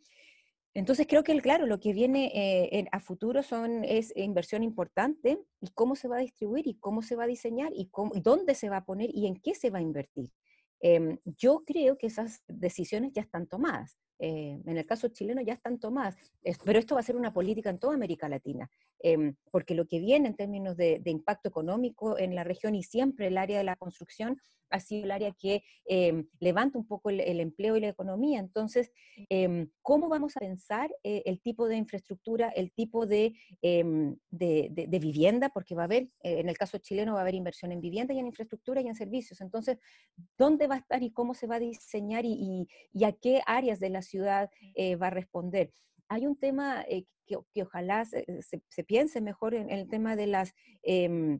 entonces 0.74 1.05
creo 1.07 1.24
que, 1.24 1.38
claro, 1.41 1.65
lo 1.65 1.80
que 1.80 1.91
viene 1.91 2.32
eh, 2.34 2.86
a 2.91 2.99
futuro 3.01 3.43
son, 3.43 3.84
es 3.84 4.13
inversión 4.15 4.63
importante 4.63 5.38
y 5.59 5.69
cómo 5.74 5.95
se 5.95 6.07
va 6.07 6.17
a 6.17 6.22
distribuir 6.22 6.65
y 6.65 6.78
cómo 6.80 7.01
se 7.01 7.15
va 7.15 7.26
a 7.26 7.28
diseñar 7.28 7.72
y, 7.76 7.89
cómo, 7.89 8.13
dónde 8.15 8.55
se 8.55 8.69
va 8.69 8.78
a 8.78 8.86
poner 8.86 9.09
y 9.13 9.28
en 9.28 9.36
qué 9.36 9.53
se 9.53 9.69
va 9.69 9.80
a 9.80 9.82
invertir. 9.82 10.32
Em, 10.80 11.19
yo 11.26 11.63
creo 11.65 11.97
que 11.97 12.07
esas 12.07 12.43
decisiones 12.47 13.11
ya 13.13 13.22
están 13.22 13.47
tomadas. 13.47 13.97
Eh, 14.24 14.61
en 14.67 14.78
el 14.78 14.86
caso 14.86 15.07
chileno 15.07 15.41
ya 15.41 15.53
están 15.53 15.80
tomadas, 15.80 16.15
pero 16.63 16.78
esto 16.78 16.93
va 16.93 17.01
a 17.01 17.03
ser 17.03 17.15
una 17.15 17.34
política 17.34 17.72
en 17.72 17.80
toda 17.80 17.95
América 17.95 18.30
Latina, 18.30 18.69
em, 18.99 19.34
porque 19.49 19.74
lo 19.74 19.88
que 19.88 19.99
viene 19.99 20.28
en 20.28 20.36
términos 20.36 20.78
de, 20.78 21.01
impacto 21.05 21.49
económico 21.49 22.19
en 22.19 22.36
la 22.36 22.43
región 22.43 22.76
y 22.76 22.84
siempre 22.84 23.28
el 23.28 23.38
área 23.39 23.57
de 23.57 23.63
la 23.63 23.76
construcción 23.76 24.38
ha 24.69 24.80
sido 24.80 25.05
el 25.05 25.11
área 25.11 25.32
que 25.34 25.63
em, 25.86 26.28
levanta 26.39 26.78
un 26.78 26.88
poco 26.88 27.09
el, 27.09 27.39
empleo 27.39 27.76
y 27.76 27.82
la 27.82 27.89
economía. 27.89 28.39
Entonces, 28.39 28.91
em, 29.28 29.69
¿cómo 29.82 30.07
vamos 30.07 30.38
a 30.38 30.39
pensar 30.39 30.89
eh, 31.03 31.24
el 31.26 31.41
tipo 31.41 31.67
de 31.67 31.76
infraestructura, 31.76 32.49
el 32.49 32.72
tipo 32.72 33.05
de, 33.05 33.34
de, 33.61 34.99
vivienda? 35.01 35.49
Porque 35.49 35.76
va 35.76 35.82
a 35.82 35.86
haber, 35.86 36.03
eh, 36.24 36.39
en 36.39 36.47
el 36.47 36.57
caso 36.57 36.78
chileno, 36.78 37.13
va 37.13 37.19
a 37.19 37.22
haber 37.24 37.36
inversión 37.36 37.72
en 37.72 37.82
vivienda 37.82 38.13
y 38.13 38.19
en 38.19 38.28
infraestructura 38.28 38.82
y 38.82 38.88
en 38.88 38.95
servicios. 38.95 39.41
Entonces, 39.41 39.78
¿dónde 40.38 40.67
va 40.67 40.76
a 40.76 40.80
estar 40.80 41.03
y 41.03 41.11
cómo 41.11 41.34
se 41.34 41.47
va 41.47 41.55
a 41.55 41.59
diseñar 41.59 42.24
y, 42.24 42.69
y 42.93 43.03
a 43.03 43.11
qué 43.11 43.41
áreas 43.45 43.80
de 43.82 43.89
la 43.89 44.01
ciudad 44.12 44.49
eh, 44.76 44.95
va 44.95 45.07
a 45.07 45.12
responder. 45.22 45.74
Hay 46.07 46.26
un 46.28 46.36
tema 46.36 46.84
eh, 46.88 47.05
que, 47.26 47.62
ojalá 47.62 48.05
se, 48.05 48.84
piense 48.86 49.22
mejor 49.22 49.53
en, 49.55 49.70
el 49.70 49.89
tema 49.89 50.16
de 50.16 50.28
las... 50.28 50.53
Em, 50.84 51.39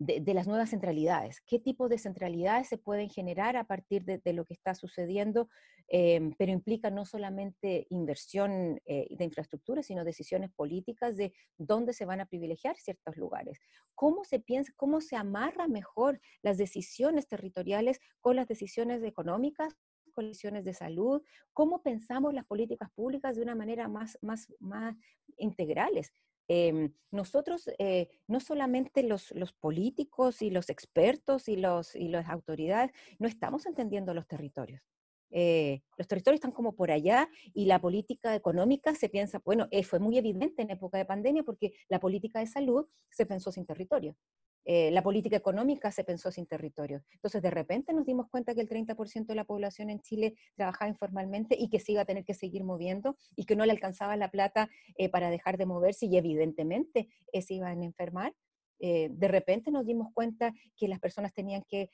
de, 0.00 0.32
las 0.32 0.46
nuevas 0.46 0.70
centralidades. 0.70 1.42
¿Qué 1.46 1.58
tipo 1.58 1.88
de 1.88 1.98
centralidades 1.98 2.68
se 2.68 2.78
pueden 2.78 3.10
generar 3.10 3.56
a 3.58 3.64
partir 3.64 4.02
de, 4.04 4.32
lo 4.32 4.46
que 4.46 4.54
está 4.54 4.74
sucediendo? 4.74 5.48
Em, 5.88 6.32
pero 6.38 6.52
implica 6.52 6.90
no 6.90 7.04
solamente 7.04 7.86
inversión 7.90 8.80
eh, 8.86 9.08
de 9.10 9.24
infraestructura, 9.24 9.82
sino 9.82 10.04
decisiones 10.04 10.50
políticas 10.52 11.16
de 11.16 11.34
dónde 11.58 11.92
se 11.92 12.06
van 12.06 12.20
a 12.20 12.26
privilegiar 12.26 12.76
ciertos 12.76 13.16
lugares. 13.16 13.58
¿Cómo 13.94 14.24
se 14.24 14.40
piensa, 14.40 14.72
cómo 14.76 15.02
se 15.02 15.16
amarra 15.16 15.68
mejor 15.68 16.20
las 16.42 16.56
decisiones 16.56 17.28
territoriales 17.28 18.00
con 18.20 18.36
las 18.36 18.48
decisiones 18.48 19.02
económicas 19.02 19.76
condiciones 20.20 20.64
de 20.64 20.74
salud, 20.74 21.22
cómo 21.52 21.82
pensamos 21.82 22.34
las 22.34 22.44
políticas 22.44 22.90
públicas 22.90 23.36
de 23.36 23.42
una 23.42 23.54
manera 23.54 23.88
más, 23.88 24.18
más, 24.20 24.52
más 24.60 24.94
integrales. 25.38 26.12
Em, 26.48 26.92
nosotros, 27.10 27.70
eh, 27.78 28.08
no 28.26 28.40
solamente 28.40 29.02
los, 29.02 29.30
los, 29.32 29.52
políticos 29.52 30.42
y 30.42 30.50
los 30.50 30.68
expertos 30.68 31.48
y, 31.48 31.56
los, 31.56 31.94
y 31.94 32.08
las 32.08 32.28
autoridades, 32.28 32.90
no 33.18 33.28
estamos 33.28 33.66
entendiendo 33.66 34.14
los 34.14 34.26
territorios. 34.26 34.82
Eh, 35.30 35.82
los 35.96 36.08
territorios 36.08 36.38
están 36.38 36.50
como 36.50 36.74
por 36.74 36.90
allá 36.90 37.28
y 37.54 37.66
la 37.66 37.80
política 37.80 38.34
económica 38.34 38.94
se 38.96 39.08
piensa, 39.08 39.40
bueno, 39.44 39.68
eh, 39.70 39.84
fue 39.84 40.00
muy 40.00 40.18
evidente 40.18 40.62
en 40.62 40.70
época 40.70 40.98
de 40.98 41.04
pandemia 41.04 41.44
porque 41.44 41.72
la 41.88 42.00
política 42.00 42.40
de 42.40 42.48
salud 42.48 42.86
se 43.10 43.26
pensó 43.26 43.52
sin 43.52 43.64
territorio. 43.64 44.16
Eh, 44.64 44.90
la 44.90 45.02
política 45.02 45.36
económica 45.36 45.90
se 45.90 46.04
pensó 46.04 46.30
sin 46.30 46.46
territorio. 46.46 47.02
Entonces, 47.12 47.42
de 47.42 47.50
repente 47.50 47.92
nos 47.92 48.06
dimos 48.06 48.28
cuenta 48.28 48.54
que 48.54 48.60
el 48.60 48.68
30% 48.68 49.26
de 49.26 49.34
la 49.34 49.44
población 49.44 49.90
en 49.90 50.00
Chile 50.00 50.34
trabajaba 50.54 50.88
informalmente 50.88 51.56
y 51.58 51.68
que 51.68 51.80
se 51.80 51.92
iba 51.92 52.02
a 52.02 52.04
tener 52.04 52.24
que 52.24 52.34
seguir 52.34 52.64
moviendo 52.64 53.16
y 53.36 53.44
que 53.44 53.56
no 53.56 53.64
le 53.64 53.72
alcanzaba 53.72 54.16
la 54.16 54.30
plata 54.30 54.68
eh, 54.96 55.08
para 55.08 55.30
dejar 55.30 55.56
de 55.56 55.66
moverse 55.66 56.06
y 56.06 56.16
evidentemente 56.16 57.08
eh, 57.32 57.42
se 57.42 57.54
iban 57.54 57.80
a 57.80 57.84
enfermar. 57.84 58.34
de 58.82 59.28
repente 59.28 59.70
nos 59.70 59.84
dimos 59.84 60.08
cuenta 60.14 60.54
que 60.74 60.88
las 60.88 61.00
personas 61.00 61.34
tenían 61.34 61.62
que, 61.68 61.90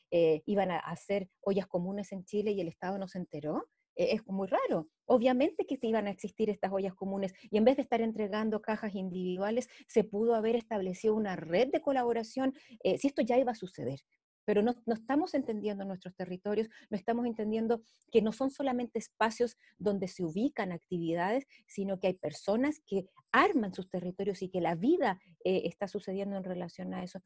iban 0.46 0.70
a 0.70 0.78
hacer 0.78 1.28
ollas 1.40 1.66
comunes 1.66 2.12
en 2.12 2.24
Chile 2.24 2.52
y 2.52 2.60
el 2.60 2.68
Estado 2.68 2.96
no 2.96 3.08
se 3.08 3.18
enteró. 3.18 3.64
E-, 3.96 4.14
es 4.14 4.26
muy 4.26 4.46
raro. 4.46 4.88
Obviamente 5.06 5.66
que 5.66 5.76
se 5.76 5.86
iban 5.86 6.06
a 6.06 6.10
existir 6.10 6.50
estas 6.50 6.72
ollas 6.72 6.94
comunes 6.94 7.32
y 7.50 7.56
en 7.56 7.64
vez 7.64 7.76
de 7.76 7.82
estar 7.82 8.00
entregando 8.00 8.60
cajas 8.60 8.94
individuales, 8.94 9.68
se 9.88 10.04
pudo 10.04 10.34
haber 10.34 10.56
establecido 10.56 11.14
una 11.14 11.36
red 11.36 11.68
de 11.72 11.80
colaboración, 11.80 12.54
eh, 12.84 12.98
si 12.98 13.08
esto 13.08 13.22
ya 13.22 13.38
iba 13.38 13.52
a 13.52 13.56
suceder. 13.56 14.00
Pero 14.44 14.62
no, 14.62 14.76
no, 14.86 14.94
estamos 14.94 15.34
entendiendo 15.34 15.84
nuestros 15.84 16.14
territorios, 16.14 16.68
no 16.88 16.96
estamos 16.96 17.26
entendiendo 17.26 17.82
que 18.12 18.22
no 18.22 18.30
son 18.30 18.52
solamente 18.52 19.00
espacios 19.00 19.56
donde 19.76 20.06
se 20.06 20.22
ubican 20.22 20.70
actividades, 20.70 21.46
sino 21.66 21.98
que 21.98 22.08
hay 22.08 22.14
personas 22.14 22.80
que 22.86 23.06
arman 23.32 23.74
sus 23.74 23.90
territorios 23.90 24.42
y 24.42 24.48
que 24.48 24.60
la 24.60 24.76
vida 24.76 25.20
eh, 25.42 25.62
está 25.64 25.88
sucediendo 25.88 26.36
en 26.36 26.44
relación 26.44 26.94
a 26.94 27.02
eso 27.02 27.20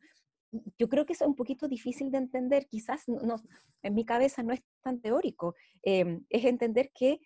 yo 0.79 0.89
creo 0.89 1.07
que 1.07 1.13
es 1.13 1.21
un 1.21 1.37
poquito 1.37 1.69
difícil 1.69 2.11
de 2.11 2.19
entender, 2.19 2.67
quizás 2.69 3.09
no, 3.09 3.37
en 3.83 3.95
mi 3.95 4.05
cabeza 4.05 4.43
no 4.43 4.53
es 4.53 4.63
tan 4.83 5.01
teórico, 5.01 5.55
em, 5.83 6.25
es 6.29 6.45
entender 6.45 6.91
que 6.93 7.21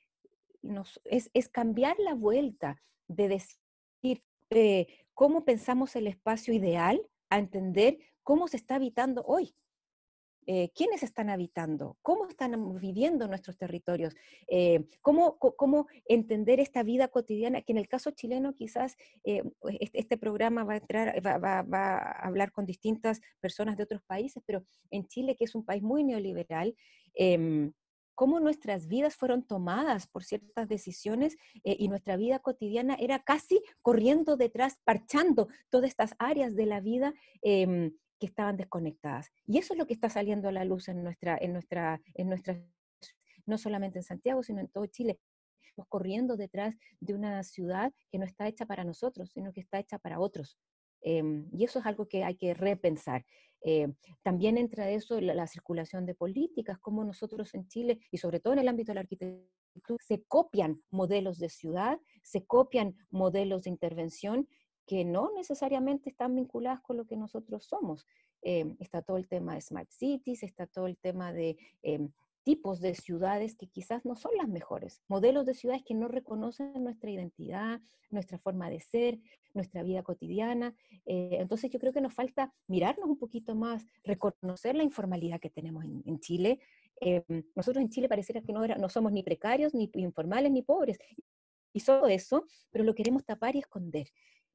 nos, 0.62 1.00
es, 1.04 1.30
es, 1.34 1.48
cambiar 1.48 1.98
la 1.98 2.14
vuelta 2.14 2.82
de 3.08 3.28
decir 3.28 4.22
eh, 4.50 4.86
cómo 5.14 5.44
pensamos 5.44 5.96
el 5.96 6.06
espacio 6.06 6.54
ideal 6.54 7.00
a 7.30 7.38
entender 7.38 7.98
cómo 8.22 8.48
se 8.48 8.56
está 8.56 8.76
habitando 8.76 9.22
hoy. 9.26 9.54
Eh, 10.46 10.70
quiénes 10.74 11.02
están 11.02 11.30
habitando, 11.30 11.96
cómo 12.02 12.26
están 12.26 12.78
viviendo 12.78 13.26
nuestros 13.28 13.56
territorios, 13.56 14.14
eh, 14.46 14.84
cómo, 15.00 15.86
entender 16.06 16.60
esta 16.60 16.82
vida 16.82 17.08
cotidiana, 17.08 17.62
que 17.62 17.72
en 17.72 17.78
el 17.78 17.88
caso 17.88 18.10
chileno 18.10 18.54
quizás 18.54 18.96
eh, 19.24 19.42
pues, 19.60 19.76
este, 19.80 20.00
este, 20.00 20.18
programa 20.18 20.64
va 20.64 20.74
a, 20.74 20.76
entrar, 20.76 21.26
va, 21.26 21.60
a 21.60 22.26
hablar 22.26 22.52
con 22.52 22.66
distintas 22.66 23.20
personas 23.40 23.76
de 23.76 23.84
otros 23.84 24.02
países, 24.02 24.42
pero 24.44 24.64
en 24.90 25.06
Chile, 25.06 25.34
que 25.34 25.44
es 25.44 25.54
un 25.54 25.64
país 25.64 25.82
muy 25.82 26.04
neoliberal, 26.04 26.76
em, 27.14 27.72
cómo 28.14 28.38
nuestras 28.38 28.86
vidas 28.86 29.16
fueron 29.16 29.44
tomadas 29.44 30.06
por 30.06 30.24
ciertas 30.24 30.68
decisiones 30.68 31.36
y 31.64 31.88
nuestra 31.88 32.16
vida 32.16 32.38
cotidiana 32.38 32.94
era 33.00 33.18
casi 33.18 33.60
corriendo 33.82 34.36
detrás, 34.36 34.78
parchando 34.84 35.48
todas 35.68 35.88
estas 35.88 36.14
áreas 36.18 36.54
de 36.54 36.66
la 36.66 36.80
vida 36.80 37.12
em, 37.42 37.92
que 38.24 38.30
estaban 38.30 38.56
desconectadas. 38.56 39.30
Y 39.46 39.58
eso 39.58 39.74
es 39.74 39.78
lo 39.78 39.86
que 39.86 39.92
está 39.92 40.08
saliendo 40.08 40.48
a 40.48 40.52
la 40.52 40.64
luz 40.64 40.88
en 40.88 41.02
nuestra, 41.02 41.36
en 41.38 41.52
nuestra, 41.52 42.00
en 42.14 42.28
nuestra, 42.28 42.58
no 43.44 43.58
solamente 43.58 43.98
en 43.98 44.02
Santiago, 44.02 44.42
sino 44.42 44.60
en 44.60 44.68
todo 44.68 44.86
Chile. 44.86 45.20
Estamos 45.62 45.88
corriendo 45.90 46.38
detrás 46.38 46.74
de 47.00 47.12
una 47.12 47.42
ciudad 47.42 47.92
que 48.10 48.18
no 48.18 48.24
está 48.24 48.48
hecha 48.48 48.64
para 48.64 48.82
nosotros, 48.82 49.30
sino 49.30 49.52
que 49.52 49.60
está 49.60 49.78
hecha 49.78 49.98
para 49.98 50.20
otros. 50.20 50.58
Em, 51.02 51.46
y 51.52 51.64
eso 51.64 51.80
es 51.80 51.86
algo 51.86 52.08
que 52.08 52.24
hay 52.24 52.36
que 52.36 52.54
repensar. 52.54 53.26
Eh, 53.60 53.88
también 54.22 54.56
entra 54.56 54.88
eso 54.88 55.20
la, 55.20 55.34
la, 55.34 55.46
circulación 55.46 56.06
de 56.06 56.14
políticas, 56.14 56.78
como 56.78 57.04
nosotros 57.04 57.52
en 57.54 57.68
Chile, 57.68 57.98
y 58.10 58.16
sobre 58.16 58.40
todo 58.40 58.54
en 58.54 58.60
el 58.60 58.68
ámbito 58.68 58.92
de 58.92 58.94
la 58.94 59.00
arquitectura, 59.02 59.44
se 60.00 60.22
copian 60.22 60.82
modelos 60.90 61.38
de 61.38 61.50
ciudad, 61.50 61.98
se 62.22 62.46
copian 62.46 62.96
modelos 63.10 63.64
de 63.64 63.70
intervención 63.70 64.48
que 64.86 65.04
no 65.04 65.32
necesariamente 65.34 66.10
están 66.10 66.34
vinculadas 66.34 66.80
con 66.80 66.96
lo 66.96 67.06
que 67.06 67.16
nosotros 67.16 67.64
somos. 67.64 68.06
Em, 68.42 68.76
está 68.78 69.02
todo 69.02 69.16
el 69.16 69.26
tema 69.26 69.54
de 69.54 69.60
smart 69.60 69.90
cities, 69.90 70.42
está 70.42 70.66
todo 70.66 70.86
el 70.86 70.98
tema 70.98 71.32
de 71.32 71.56
em, 71.82 72.10
tipos 72.44 72.80
de 72.80 72.94
ciudades 72.94 73.56
que 73.56 73.68
quizás 73.68 74.04
no 74.04 74.16
son 74.16 74.32
las 74.36 74.48
mejores, 74.48 75.00
modelos 75.08 75.46
de 75.46 75.54
ciudades 75.54 75.82
que 75.82 75.94
no 75.94 76.08
reconocen 76.08 76.84
nuestra 76.84 77.10
identidad, 77.10 77.80
nuestra 78.10 78.38
forma 78.38 78.68
de 78.68 78.80
ser, 78.80 79.18
nuestra 79.54 79.82
vida 79.82 80.02
cotidiana. 80.02 80.74
Eh, 81.06 81.38
entonces 81.40 81.70
yo 81.70 81.78
creo 81.78 81.94
que 81.94 82.02
nos 82.02 82.12
falta 82.12 82.52
mirarnos 82.66 83.08
un 83.08 83.16
poquito 83.16 83.54
más, 83.54 83.86
reconocer 84.04 84.74
la 84.74 84.82
informalidad 84.82 85.40
que 85.40 85.48
tenemos 85.48 85.84
en, 85.84 86.20
Chile. 86.20 86.60
Em, 87.00 87.44
nosotros 87.56 87.82
en 87.82 87.88
Chile 87.88 88.08
pareciera 88.08 88.42
que 88.42 88.52
no, 88.52 88.66
no 88.66 88.88
somos 88.90 89.10
ni 89.10 89.22
precarios, 89.22 89.72
ni 89.72 89.90
informales, 89.94 90.52
ni 90.52 90.60
pobres. 90.60 90.98
Y 91.72 91.80
solo 91.80 92.06
eso, 92.06 92.44
pero 92.70 92.84
lo 92.84 92.94
queremos 92.94 93.24
tapar 93.24 93.56
y 93.56 93.60
esconder 93.60 94.06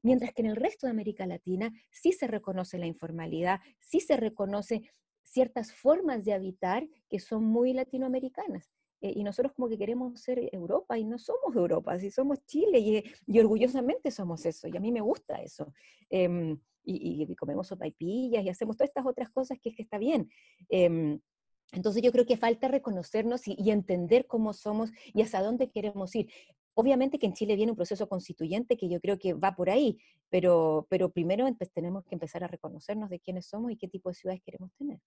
mientras 0.02 0.32
que 0.32 0.42
en 0.42 0.48
el 0.48 0.56
resto 0.56 0.86
de 0.86 0.92
América 0.92 1.26
Latina 1.26 1.72
sí 1.90 2.12
se 2.12 2.26
reconoce 2.26 2.78
la 2.78 2.86
informalidad, 2.86 3.60
sí 3.78 4.00
se 4.00 4.16
reconoce 4.16 4.82
ciertas 5.22 5.72
formas 5.72 6.24
de 6.24 6.32
habitar 6.32 6.88
que 7.08 7.18
son 7.18 7.44
muy 7.44 7.72
latinoamericanas. 7.72 8.70
Eh, 9.02 9.12
y 9.16 9.24
nosotros 9.24 9.52
como 9.54 9.68
que 9.68 9.78
queremos 9.78 10.20
ser 10.20 10.50
Europa 10.52 10.98
y 10.98 11.04
no 11.04 11.18
somos 11.18 11.54
Europa, 11.54 11.98
si 11.98 12.10
somos 12.10 12.44
Chile 12.44 13.04
y, 13.26 13.38
orgullosamente 13.38 14.10
somos 14.10 14.44
eso, 14.44 14.68
y 14.68 14.76
a 14.76 14.80
mí 14.80 14.92
me 14.92 15.00
gusta 15.00 15.36
eso. 15.36 15.72
Em, 16.10 16.58
y, 16.84 17.34
comemos 17.36 17.68
sopaipillas 17.68 18.44
y 18.44 18.48
hacemos 18.48 18.76
todas 18.76 18.90
estas 18.90 19.06
otras 19.06 19.30
cosas 19.30 19.58
que 19.60 19.70
es 19.70 19.76
que 19.76 19.82
está 19.82 19.98
bien. 19.98 20.28
Em, 20.68 21.20
entonces 21.72 22.02
yo 22.02 22.12
creo 22.12 22.26
que 22.26 22.36
falta 22.36 22.68
reconocernos 22.68 23.46
y, 23.48 23.54
y, 23.58 23.70
entender 23.70 24.26
cómo 24.26 24.52
somos 24.52 24.90
y 25.14 25.22
hasta 25.22 25.40
dónde 25.42 25.70
queremos 25.70 26.14
ir. 26.14 26.30
Obviamente 26.80 27.18
que 27.18 27.26
en 27.26 27.34
Chile 27.34 27.56
viene 27.56 27.72
un 27.72 27.76
proceso 27.76 28.08
constituyente 28.08 28.78
que 28.78 28.88
yo 28.88 29.02
creo 29.02 29.18
que 29.18 29.34
va 29.34 29.54
por 29.54 29.68
ahí, 29.68 29.98
pero, 30.30 30.86
pero 30.88 31.10
primero 31.10 31.46
tenemos 31.74 32.06
que 32.06 32.14
empezar 32.14 32.42
a 32.42 32.46
reconocernos 32.46 33.10
de 33.10 33.20
quiénes 33.20 33.44
somos 33.44 33.70
y 33.70 33.76
qué 33.76 33.86
tipo 33.86 34.08
de 34.08 34.14
ciudades 34.14 34.40
queremos 34.42 34.72
tener. 34.78 34.98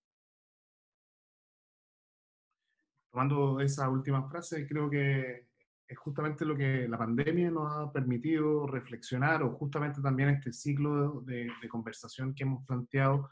Tomando 3.10 3.60
esa 3.60 3.90
última 3.90 4.30
frase, 4.30 4.68
creo 4.68 4.88
que 4.88 5.48
es 5.88 5.98
justamente 5.98 6.46
lo 6.46 6.56
que 6.56 6.88
la 6.88 7.00
pandemia 7.00 7.50
nos 7.50 7.72
ha 7.76 7.92
permitido 7.92 8.68
reflexionar, 8.68 9.42
o 9.42 9.54
justamente 9.54 10.00
también 10.00 10.30
este 10.30 10.54
ciclo 10.54 11.22
de, 11.22 11.50
conversación 11.72 12.36
que 12.36 12.44
hemos 12.44 12.64
planteado 12.68 13.32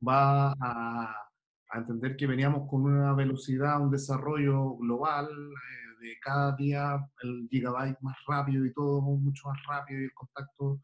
va 0.00 0.52
a, 0.52 1.14
a, 1.68 1.78
entender 1.78 2.16
que 2.16 2.26
veníamos 2.26 2.66
con 2.66 2.84
una 2.84 3.12
velocidad, 3.12 3.78
un 3.78 3.90
desarrollo 3.90 4.74
global, 4.76 5.28
eh, 5.28 5.83
cada 6.22 6.54
día 6.56 6.98
el 7.22 7.48
gigabyte 7.50 8.00
más 8.00 8.16
rápido 8.26 8.64
y 8.64 8.72
todo 8.72 9.00
mucho 9.00 9.48
más 9.48 9.58
rápido 9.66 10.00
y 10.00 10.04
el 10.04 10.14
contacto. 10.14 10.80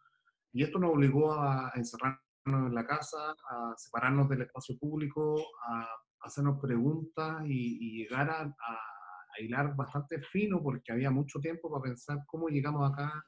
Y 0.52 0.62
esto 0.62 0.78
nos 0.78 0.90
obligó 0.90 1.32
a 1.34 1.72
encerrarnos 1.74 2.20
en 2.46 2.74
la 2.74 2.86
casa, 2.86 3.34
a 3.50 3.74
separarnos 3.76 4.28
del 4.28 4.42
espacio 4.42 4.78
público, 4.78 5.36
a 5.68 5.86
hacernos 6.22 6.60
preguntas 6.60 7.42
y, 7.46 7.98
llegar 8.02 8.30
a, 8.30 8.42
a, 8.42 9.40
hilar 9.40 9.74
bastante 9.76 10.20
fino 10.20 10.62
porque 10.62 10.92
había 10.92 11.10
mucho 11.10 11.38
tiempo 11.38 11.70
para 11.70 11.84
pensar 11.84 12.18
cómo 12.26 12.48
llegamos 12.48 12.90
acá 12.90 13.24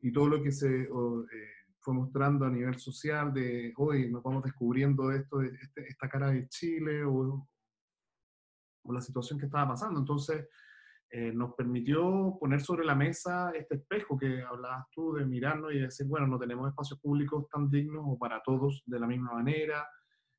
y 0.00 0.12
todo 0.12 0.28
lo 0.28 0.42
que 0.42 0.52
se 0.52 0.82
eh, 0.82 0.88
fue 1.80 1.94
mostrando 1.94 2.44
a 2.44 2.50
nivel 2.50 2.78
social 2.78 3.32
de 3.32 3.72
hoy 3.76 4.10
nos 4.10 4.22
vamos 4.22 4.44
descubriendo 4.44 5.10
esto, 5.10 5.42
este, 5.42 5.88
esta 5.88 6.08
cara 6.08 6.30
de 6.30 6.48
Chile 6.48 7.04
o, 7.04 7.48
o 8.82 8.92
la 8.92 9.00
situación 9.00 9.38
que 9.38 9.46
estaba 9.46 9.68
pasando. 9.68 10.00
Entonces, 10.00 10.48
eh, 11.10 11.32
nos 11.32 11.54
permitió 11.54 12.36
poner 12.40 12.60
sobre 12.60 12.84
la 12.84 12.96
mesa 12.96 13.52
este 13.54 13.76
espejo 13.76 14.18
que 14.18 14.42
hablabas 14.42 14.86
tú 14.92 15.14
de 15.14 15.24
mirarnos 15.24 15.72
y 15.72 15.78
decir, 15.78 16.06
bueno, 16.06 16.26
no 16.26 16.38
tenemos 16.38 16.68
espacios 16.68 17.00
públicos 17.00 17.46
tan 17.48 17.70
dignos 17.70 18.02
o 18.04 18.18
para 18.18 18.42
todos 18.42 18.82
de 18.86 18.98
la 18.98 19.06
misma 19.06 19.34
manera, 19.34 19.86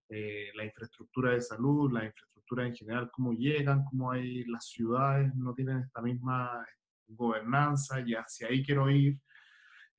eh, 0.09 0.49
la 0.55 0.65
infraestructura 0.65 1.31
de 1.31 1.41
salud, 1.41 1.91
la 1.91 2.05
infraestructura 2.05 2.67
en 2.67 2.75
general, 2.75 3.09
cómo 3.11 3.33
llegan, 3.33 3.85
cómo 3.85 4.11
hay 4.11 4.43
las 4.45 4.67
ciudades, 4.67 5.33
no 5.35 5.53
tienen 5.53 5.79
esta 5.79 6.01
misma 6.01 6.65
gobernanza 7.07 8.01
y 8.01 8.13
hacia 8.13 8.47
ahí 8.47 8.63
quiero 8.63 8.89
ir, 8.89 9.19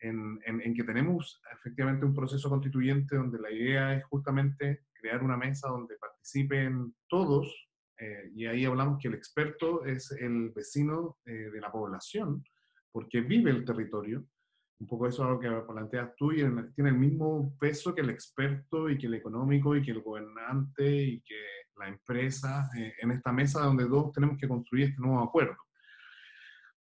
en, 0.00 0.38
en, 0.44 0.60
en 0.60 0.74
que 0.74 0.84
tenemos 0.84 1.40
efectivamente 1.52 2.06
un 2.06 2.14
proceso 2.14 2.48
constituyente 2.48 3.16
donde 3.16 3.40
la 3.40 3.50
idea 3.50 3.94
es 3.94 4.04
justamente 4.04 4.84
crear 4.92 5.22
una 5.22 5.36
mesa 5.36 5.68
donde 5.68 5.96
participen 5.96 6.94
todos 7.08 7.67
eh, 7.98 8.30
y 8.34 8.46
ahí 8.46 8.64
hablamos 8.64 8.98
que 9.00 9.08
el 9.08 9.14
experto 9.14 9.84
es 9.84 10.12
el 10.12 10.50
vecino 10.50 11.18
eh, 11.26 11.50
de 11.50 11.60
la 11.60 11.70
población, 11.70 12.44
porque 12.92 13.20
vive 13.20 13.50
el 13.50 13.64
territorio. 13.64 14.24
Un 14.80 14.86
poco 14.86 15.08
eso 15.08 15.24
es 15.24 15.30
lo 15.30 15.40
que 15.40 15.72
planteas 15.72 16.14
tú 16.16 16.30
y 16.30 16.36
tiene 16.36 16.90
el 16.90 16.98
mismo 16.98 17.56
peso 17.58 17.92
que 17.92 18.00
el 18.00 18.10
experto 18.10 18.88
y 18.88 18.96
que 18.96 19.08
el 19.08 19.14
económico 19.14 19.74
y 19.74 19.82
que 19.82 19.90
el 19.90 20.02
gobernante 20.02 20.88
y 20.88 21.20
que 21.22 21.42
la 21.76 21.88
empresa 21.88 22.70
eh, 22.78 22.94
en 23.00 23.10
esta 23.10 23.32
mesa 23.32 23.62
donde 23.62 23.86
todos 23.86 24.12
tenemos 24.12 24.38
que 24.38 24.46
construir 24.46 24.90
este 24.90 25.00
nuevo 25.00 25.20
acuerdo. 25.20 25.56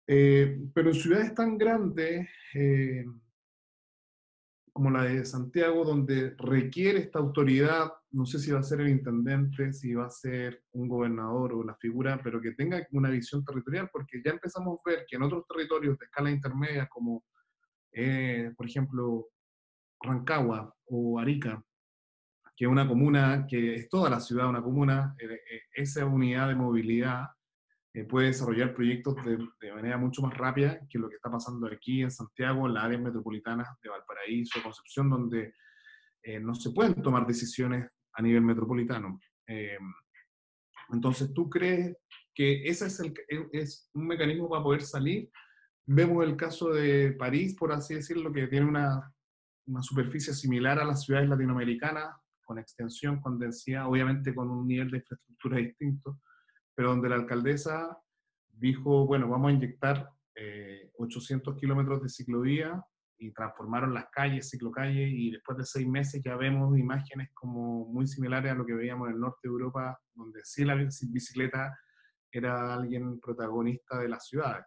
pero 0.07 0.91
en 0.91 0.95
ciudades 0.95 1.35
tan 1.35 1.59
grandes, 1.59 2.29
como 4.73 4.91
la 4.91 5.05
de 5.05 5.25
Santiago, 5.25 5.85
donde 5.85 6.35
requiere 6.39 7.01
esta 7.01 7.19
autoridad, 7.19 7.93
no 8.13 8.27
sé 8.27 8.39
si 8.39 8.51
va 8.51 8.61
a 8.61 8.63
ser 8.63 8.81
el 8.81 8.89
intendente, 8.89 9.73
si 9.73 9.95
va 9.95 10.07
a 10.07 10.11
ser 10.11 10.65
un 10.73 10.89
gobernador 10.89 11.53
o 11.53 11.65
la 11.65 11.75
figura, 11.77 12.21
pero 12.23 12.41
que 12.41 12.53
tenga 12.53 12.87
una 12.93 13.11
visión 13.11 13.45
territorial, 13.45 13.89
porque 13.93 14.21
ya 14.25 14.33
empezamos 14.33 14.79
a 14.79 14.91
ver 14.91 15.05
que 15.09 15.17
en 15.17 15.23
otros 15.23 15.45
territorios 15.47 15.99
de 15.99 16.05
escala 16.05 16.31
intermedia, 16.31 16.89
como 16.89 17.25
eh, 17.93 18.53
por 18.57 18.67
ejemplo 18.67 19.29
Rancagua 20.01 20.75
o 20.87 21.19
Arica, 21.19 21.63
que 22.57 22.65
es 22.65 22.71
una 22.71 22.87
comuna, 22.87 23.47
que 23.49 23.75
es 23.75 23.89
toda 23.89 24.11
la 24.11 24.21
ciudad 24.21 24.49
una 24.49 24.63
comuna, 24.63 25.15
eh, 25.19 25.27
eh, 25.27 25.63
esa 25.73 26.05
unidad 26.05 26.49
de 26.49 26.55
movilidad 26.55 27.27
eh, 27.93 28.05
puede 28.05 28.29
desarrollar 28.29 28.73
proyectos 28.73 29.17
de, 29.25 29.73
manera 29.73 29.99
mucho 29.99 30.23
más 30.23 30.37
rápida 30.39 30.81
que 30.89 30.99
lo 30.99 31.09
que 31.09 31.17
está 31.17 31.29
pasando 31.29 31.67
aquí 31.67 32.03
en 32.03 32.11
Santiago, 32.11 32.67
en 32.67 32.75
las 32.75 32.85
áreas 32.85 33.03
metropolitanas 33.03 33.67
de 33.83 33.91
Valparaíso, 33.91 34.63
Concepción, 34.63 35.11
donde 35.11 35.55
eh, 36.23 36.39
no 36.39 36.55
se 36.55 36.71
pueden 36.71 37.03
tomar 37.03 37.27
decisiones 37.27 37.89
a 38.13 38.23
nivel 38.23 38.43
metropolitano. 38.43 39.19
Eh, 39.49 39.79
entonces, 40.93 41.35
¿tú 41.35 41.51
crees 41.51 41.97
que 42.33 42.63
ese 42.65 42.87
es, 42.87 43.01
el, 43.01 43.13
es 43.53 43.91
un 43.93 44.07
mecanismo 44.07 44.49
para 44.49 44.63
poder 44.63 44.83
salir? 44.83 45.29
Vemos 45.85 46.25
el 46.25 46.37
caso 46.37 46.71
de 46.71 47.13
París, 47.19 47.57
por 47.57 47.73
así 47.73 47.95
decirlo, 47.95 48.33
que 48.33 48.47
tiene 48.47 48.67
una, 48.67 49.13
una 49.67 49.83
superficie 49.83 50.33
similar 50.33 50.79
a 50.79 50.85
las 50.85 51.05
ciudades 51.05 51.29
latinoamericanas, 51.29 52.15
con 52.45 52.59
extensión, 52.59 53.21
con 53.21 53.39
densidad, 53.39 53.89
obviamente 53.89 54.33
con 54.33 54.49
un 54.49 54.69
nivel 54.69 54.91
de 54.93 54.99
infraestructura 54.99 55.59
distinto 55.59 56.21
pero 56.75 56.91
donde 56.91 57.09
la 57.09 57.17
alcaldesa 57.17 57.99
dijo, 58.49 59.07
bueno, 59.07 59.29
vamos 59.29 59.51
a 59.51 59.55
inyectar 59.55 60.11
800 60.99 61.55
eh, 61.55 61.59
kilómetros 61.59 62.03
de 62.03 62.09
ciclovía 62.09 62.83
y 63.19 63.33
transformaron 63.33 63.93
las 63.93 64.07
calles, 64.11 64.49
ciclocalles, 64.49 65.11
y 65.13 65.31
después 65.31 65.59
de 65.59 65.65
seis 65.65 65.87
meses 65.87 66.23
ya 66.25 66.37
vemos 66.37 66.77
imágenes 66.79 67.31
como 67.35 67.87
muy 67.87 68.07
similares 68.07 68.53
a 68.53 68.55
lo 68.55 68.65
que 68.65 68.75
veíamos 68.75 69.09
en 69.09 69.15
el 69.15 69.21
norte 69.21 69.41
de 69.43 69.51
Europa, 69.51 69.99
donde 70.15 70.41
sí 70.43 70.65
la 70.65 70.75
bicicleta 70.75 71.79
era 72.33 72.75
alguien 72.75 73.21
protagonista 73.21 73.99
de 73.99 74.09
las 74.09 74.27
ciudades. 74.27 74.65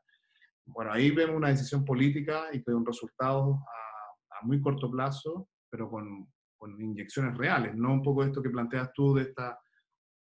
Bueno, 0.66 0.92
ahí 0.92 1.12
vemos 1.12 1.36
una 1.36 1.50
decisión 1.50 1.84
política 1.84 2.46
y 2.54 2.64
con 2.64 2.86
resultados 2.86 3.58
a, 3.58 4.40
a 4.40 4.46
muy 4.46 4.62
corto 4.62 4.90
plazo, 4.92 5.50
pero 5.70 5.90
con, 5.90 6.28
con, 6.58 6.80
inyecciones 6.80 7.38
reales, 7.38 7.76
no 7.76 7.94
un 7.94 8.04
poco 8.04 8.24
esto 8.24 8.42
que 8.42 8.50
planteas 8.50 8.92
tú 8.94 9.16
de 9.16 9.24
esta 9.24 9.60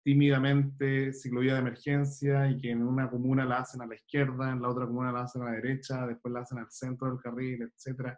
tímidamente 0.08 1.12
ciclovía 1.12 1.56
de 1.56 1.60
emergencia 1.60 2.50
y 2.50 2.58
que 2.58 2.72
en 2.72 2.82
una 2.82 3.10
comuna 3.10 3.44
la 3.44 3.58
hacen 3.58 3.82
a 3.82 3.86
la 3.86 3.96
izquierda, 3.96 4.54
en 4.54 4.62
la 4.62 4.70
otra 4.70 4.86
comuna 4.86 5.12
la 5.12 5.24
hacen 5.24 5.42
a 5.42 5.48
la 5.48 5.52
derecha, 5.52 6.08
después 6.08 6.34
la 6.34 6.40
hacen 6.40 6.60
al 6.60 6.72
centro 6.72 7.10
del 7.10 7.20
carril, 7.20 7.64
etc. 7.64 8.16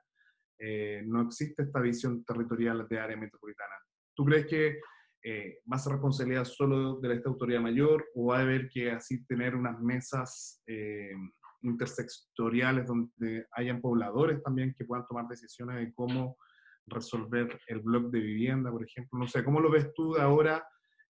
Eh, 0.59 1.01
no 1.07 1.23
existe 1.23 1.63
esta 1.63 1.79
visión 1.81 2.23
territorial 2.23 2.87
de 2.87 2.99
área 2.99 3.17
metropolitana. 3.17 3.73
¿Tú 4.15 4.23
crees 4.23 4.45
que 4.45 4.79
eh, 5.23 5.61
va 5.61 5.77
a 5.77 5.79
ser 5.79 5.93
responsabilidad 5.93 6.45
solo 6.45 6.99
de 6.99 7.11
esta 7.11 7.29
autoridad 7.29 7.59
mayor 7.59 8.05
o 8.13 8.27
va 8.27 8.37
a 8.37 8.41
haber 8.41 8.69
que 8.69 8.91
así 8.91 9.25
tener 9.25 9.55
unas 9.55 9.81
mesas 9.81 10.61
eh, 10.67 11.15
intersectoriales 11.63 12.85
donde 12.85 13.47
hayan 13.53 13.81
pobladores 13.81 14.43
también 14.43 14.75
que 14.77 14.85
puedan 14.85 15.07
tomar 15.07 15.27
decisiones 15.27 15.77
de 15.77 15.91
cómo 15.95 16.37
resolver 16.85 17.59
el 17.65 17.79
blog 17.79 18.11
de 18.11 18.19
vivienda, 18.19 18.69
por 18.69 18.83
ejemplo? 18.83 19.17
No 19.17 19.27
sé, 19.27 19.43
¿cómo 19.43 19.59
lo 19.59 19.71
ves 19.71 19.91
tú 19.95 20.13
de 20.13 20.21
ahora 20.21 20.63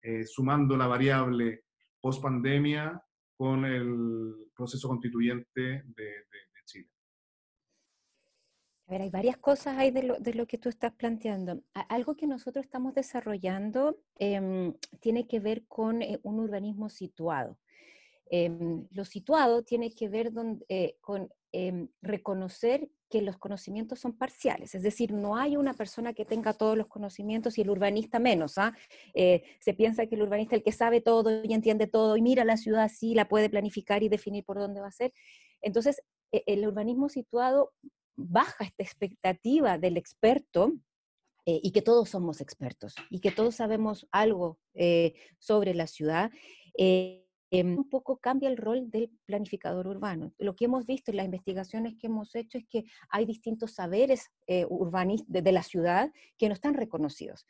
eh, 0.06 0.26
sumando 0.26 0.78
la 0.78 0.88
variable 0.88 1.64
post 2.00 2.22
pandemia 2.22 3.02
con 3.36 3.66
el 3.66 4.52
proceso 4.56 4.88
constituyente 4.88 5.84
de 5.86 6.26
Chile? 6.66 6.90
A 8.88 8.92
ver, 8.92 9.02
hay 9.02 9.10
varias 9.10 9.38
cosas 9.38 9.78
ahí 9.78 9.90
de 9.90 10.34
lo, 10.34 10.46
que 10.46 10.60
tú 10.60 10.70
estás 10.70 10.94
planteando. 10.94 11.64
Algo 11.74 12.16
que 12.16 12.28
nosotros 12.28 12.66
estamos 12.66 12.94
desarrollando 12.94 13.98
em, 14.20 14.76
tiene 15.00 15.28
que 15.28 15.40
ver 15.40 15.66
con 15.66 16.04
eh, 16.04 16.20
un 16.22 16.40
urbanismo 16.40 16.90
situado. 16.90 17.58
Em, 18.28 18.88
lo 18.92 19.04
situado 19.04 19.64
tiene 19.64 19.90
que 19.90 20.08
ver 20.08 20.32
eh, 20.70 20.98
con 21.02 21.30
em, 21.52 21.88
reconocer 22.04 22.88
que 23.16 23.22
los 23.22 23.38
conocimientos 23.38 24.02
son 24.02 24.12
parciales, 24.12 24.76
es 24.76 24.84
decir, 24.84 25.14
no 25.14 25.38
hay 25.38 25.56
una 25.56 25.74
persona 25.74 26.12
que 26.12 26.26
tenga 26.26 26.52
todos 26.52 26.78
los 26.78 26.88
conocimientos 26.88 27.58
y 27.58 27.62
el 27.62 27.70
urbanista 27.70 28.20
menos. 28.20 28.58
¿ah? 28.58 28.76
Eh, 29.14 29.42
se 29.62 29.74
piensa 29.74 30.06
que 30.06 30.16
el 30.16 30.24
urbanista 30.24 30.54
es 30.54 30.60
el 30.60 30.64
que 30.66 30.74
sabe 30.74 31.00
todo 31.00 31.42
y 31.42 31.54
entiende 31.54 31.88
todo 31.88 32.18
y 32.18 32.22
mira 32.22 32.44
la 32.44 32.58
ciudad 32.58 32.84
así, 32.84 33.14
la 33.14 33.30
puede 33.30 33.50
planificar 33.50 34.04
y 34.04 34.10
definir 34.10 34.44
por 34.44 34.60
dónde 34.60 34.82
va 34.82 34.88
a 34.88 34.92
ser. 34.92 35.14
Entonces, 35.62 36.02
e, 36.34 36.44
el 36.46 36.68
urbanismo 36.68 37.08
situado 37.08 37.72
baja 38.18 38.66
esta 38.66 38.84
expectativa 38.84 39.78
del 39.78 39.96
experto 39.96 40.74
eh, 41.46 41.62
y 41.64 41.72
que 41.72 41.82
todos 41.82 42.10
somos 42.10 42.42
expertos 42.42 42.96
y 43.10 43.22
que 43.22 43.32
todos 43.32 43.56
sabemos 43.56 44.10
algo 44.12 44.60
eh, 44.74 45.14
sobre 45.40 45.74
la 45.74 45.88
ciudad, 45.88 46.32
em, 47.60 47.78
un 47.78 47.90
poco 47.90 48.18
cambia 48.18 48.50
el 48.50 48.58
rol 48.58 48.90
del 48.90 49.12
planificador 49.26 49.88
urbano. 49.88 50.34
Lo 50.38 50.56
que 50.56 50.66
hemos 50.66 50.86
visto 50.86 51.12
en 51.12 51.18
las 51.18 51.26
investigaciones 51.26 51.96
que 52.00 52.08
hemos 52.08 52.36
hecho 52.36 52.58
es 52.58 52.66
que 52.68 52.86
hay 53.10 53.26
distintos 53.26 53.74
saberes 53.74 54.30
urbanos 54.70 55.24
de, 55.28 55.52
la 55.52 55.64
ciudad 55.64 56.12
que 56.38 56.48
no 56.48 56.54
están 56.54 56.74
reconocidos. 56.74 57.46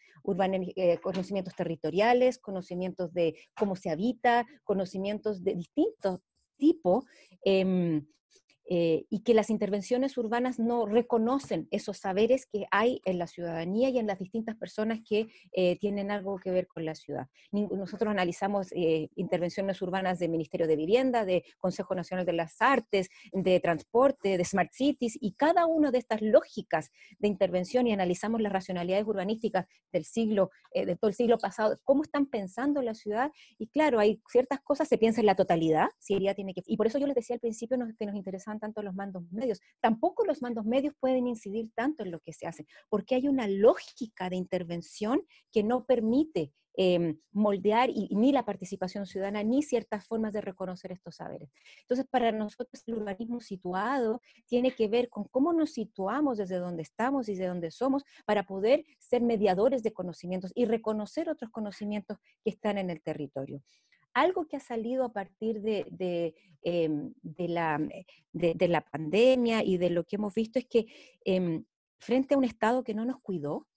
conocimientos 1.02 1.56
territoriales, 1.56 2.40
conocimientos 2.40 3.14
de 3.14 3.36
cómo 3.58 3.76
se 3.76 3.90
habita, 3.90 4.46
conocimientos 4.64 5.44
de 5.44 5.56
distintos 5.56 6.20
tipos 6.58 7.06
em, 7.44 8.06
eh, 8.68 9.06
y 9.10 9.22
que 9.22 9.36
las 9.36 9.50
intervenciones 9.50 10.18
urbanas 10.18 10.58
no 10.58 10.88
reconocen 10.88 11.68
esos 11.70 11.98
saberes 11.98 12.48
que 12.48 12.66
hay 12.72 13.00
en 13.06 13.20
la 13.20 13.28
ciudadanía 13.28 13.90
y 13.90 14.00
en 14.00 14.08
las 14.08 14.18
distintas 14.18 14.56
personas 14.56 15.02
que 15.08 15.28
eh, 15.52 15.78
tienen 15.80 16.10
algo 16.10 16.40
que 16.40 16.50
ver 16.50 16.68
con 16.68 16.84
la 16.84 16.96
ciudad. 16.96 17.28
Nosotros 17.52 18.10
analizamos 18.10 18.72
eh, 18.72 19.10
intervenciones 19.16 19.82
urbanas 19.82 20.18
del 20.18 20.32
Ministerio 20.32 20.68
de 20.68 20.76
Vivienda, 20.76 21.26
de 21.26 21.44
Consejo 21.60 21.94
Nacional 21.94 22.26
de 22.26 22.34
las 22.34 22.60
Artes, 22.60 23.10
de 23.32 23.60
Transporte, 23.60 24.38
de 24.38 24.46
Smart 24.46 24.72
Cities, 24.74 25.18
y 25.22 25.34
cada 25.34 25.68
una 25.68 25.92
de 25.92 26.00
estas 26.00 26.22
lógicas 26.22 26.92
de 27.20 27.28
intervención 27.28 27.86
y 27.86 27.94
analizamos 27.94 28.42
las 28.42 28.52
racionalidades 28.52 29.06
urbanísticas 29.06 29.68
del 29.92 30.06
siglo, 30.06 30.50
de 30.74 30.96
todo 30.96 31.10
el 31.10 31.16
siglo 31.16 31.38
pasado, 31.38 31.78
cómo 31.84 32.04
están 32.04 32.26
pensando 32.26 32.82
la 32.82 32.96
ciudad, 32.96 33.32
y 33.58 33.68
claro, 33.68 34.00
hay 34.00 34.22
ciertas 34.30 34.60
cosas, 34.62 34.88
se 34.88 34.98
piensa 34.98 35.22
en 35.22 35.28
la 35.28 35.36
totalidad, 35.36 35.90
Siria 36.00 36.34
tiene 36.34 36.54
que, 36.54 36.64
y 36.66 36.78
por 36.78 36.88
eso 36.88 36.98
yo 36.98 37.08
les 37.08 37.16
decía 37.16 37.36
al 37.36 37.40
principio 37.40 37.78
que 37.78 37.80
nos 37.80 37.90
tanto 38.60 38.82
los 38.82 38.96
mandos 38.96 39.24
medios. 39.32 39.60
Tampoco 39.82 40.26
los 40.26 40.42
mandos 40.42 40.66
medios 40.66 40.94
pueden 41.00 41.28
incidir 41.28 41.72
tanto 41.76 42.04
en 42.04 42.12
lo 42.12 42.20
que 42.20 42.34
se 42.34 42.48
hace, 42.48 42.66
porque 42.90 43.16
hay 43.16 43.28
una 43.28 43.48
lógica 43.48 44.30
de 44.30 44.36
intervención 44.36 45.22
que 45.52 45.64
no 45.64 45.86
permite 45.86 46.52
em, 46.78 47.18
moldear 47.32 47.90
ni 48.10 48.34
la 48.34 48.44
participación 48.44 49.06
ciudadana 49.06 49.44
ni 49.44 49.64
ciertas 49.64 50.06
formas 50.06 50.34
de 50.34 50.42
reconocer 50.42 50.92
estos 50.92 51.16
saberes. 51.16 51.50
Entonces, 51.82 52.06
para 52.10 52.34
nosotros 52.34 52.84
el 52.86 52.96
urbanismo 52.96 53.40
situado 53.40 54.22
tiene 54.46 54.72
que 54.72 54.90
ver 54.90 55.08
con 55.08 55.24
cómo 55.24 55.54
nos 55.54 55.72
situamos 55.72 56.38
desde 56.38 56.58
donde 56.58 56.84
estamos 56.84 57.30
y 57.30 57.32
desde 57.32 57.48
donde 57.48 57.72
somos 57.72 58.04
para 58.26 58.44
poder 58.44 58.84
ser 59.00 59.22
mediadores 59.22 59.84
de 59.84 59.94
conocimientos 59.94 60.52
y 60.54 60.66
reconocer 60.66 61.30
otros 61.30 61.50
conocimientos 61.50 62.18
que 62.44 62.50
están 62.50 62.78
en 62.78 62.90
el 62.90 63.02
territorio 63.02 63.64
algo 64.16 64.48
que 64.48 64.56
ha 64.56 64.62
salido 64.62 65.04
a 65.04 65.14
partir 65.14 65.62
de, 65.62 66.34
em, 66.64 67.14
la, 67.38 67.76
eh, 67.76 68.06
de, 68.32 68.68
la, 68.68 68.82
pandemia 68.82 69.64
y 69.64 69.78
de 69.78 69.90
lo 69.92 70.06
que 70.06 70.16
hemos 70.16 70.34
visto 70.34 70.58
es 70.58 70.66
que 70.66 70.88
em, 71.26 71.66
frente 72.00 72.34
a 72.34 72.38
un 72.38 72.46
Estado 72.46 72.84
que 72.84 72.96
no 72.96 73.06
nos 73.06 73.20
cuidó, 73.20 73.68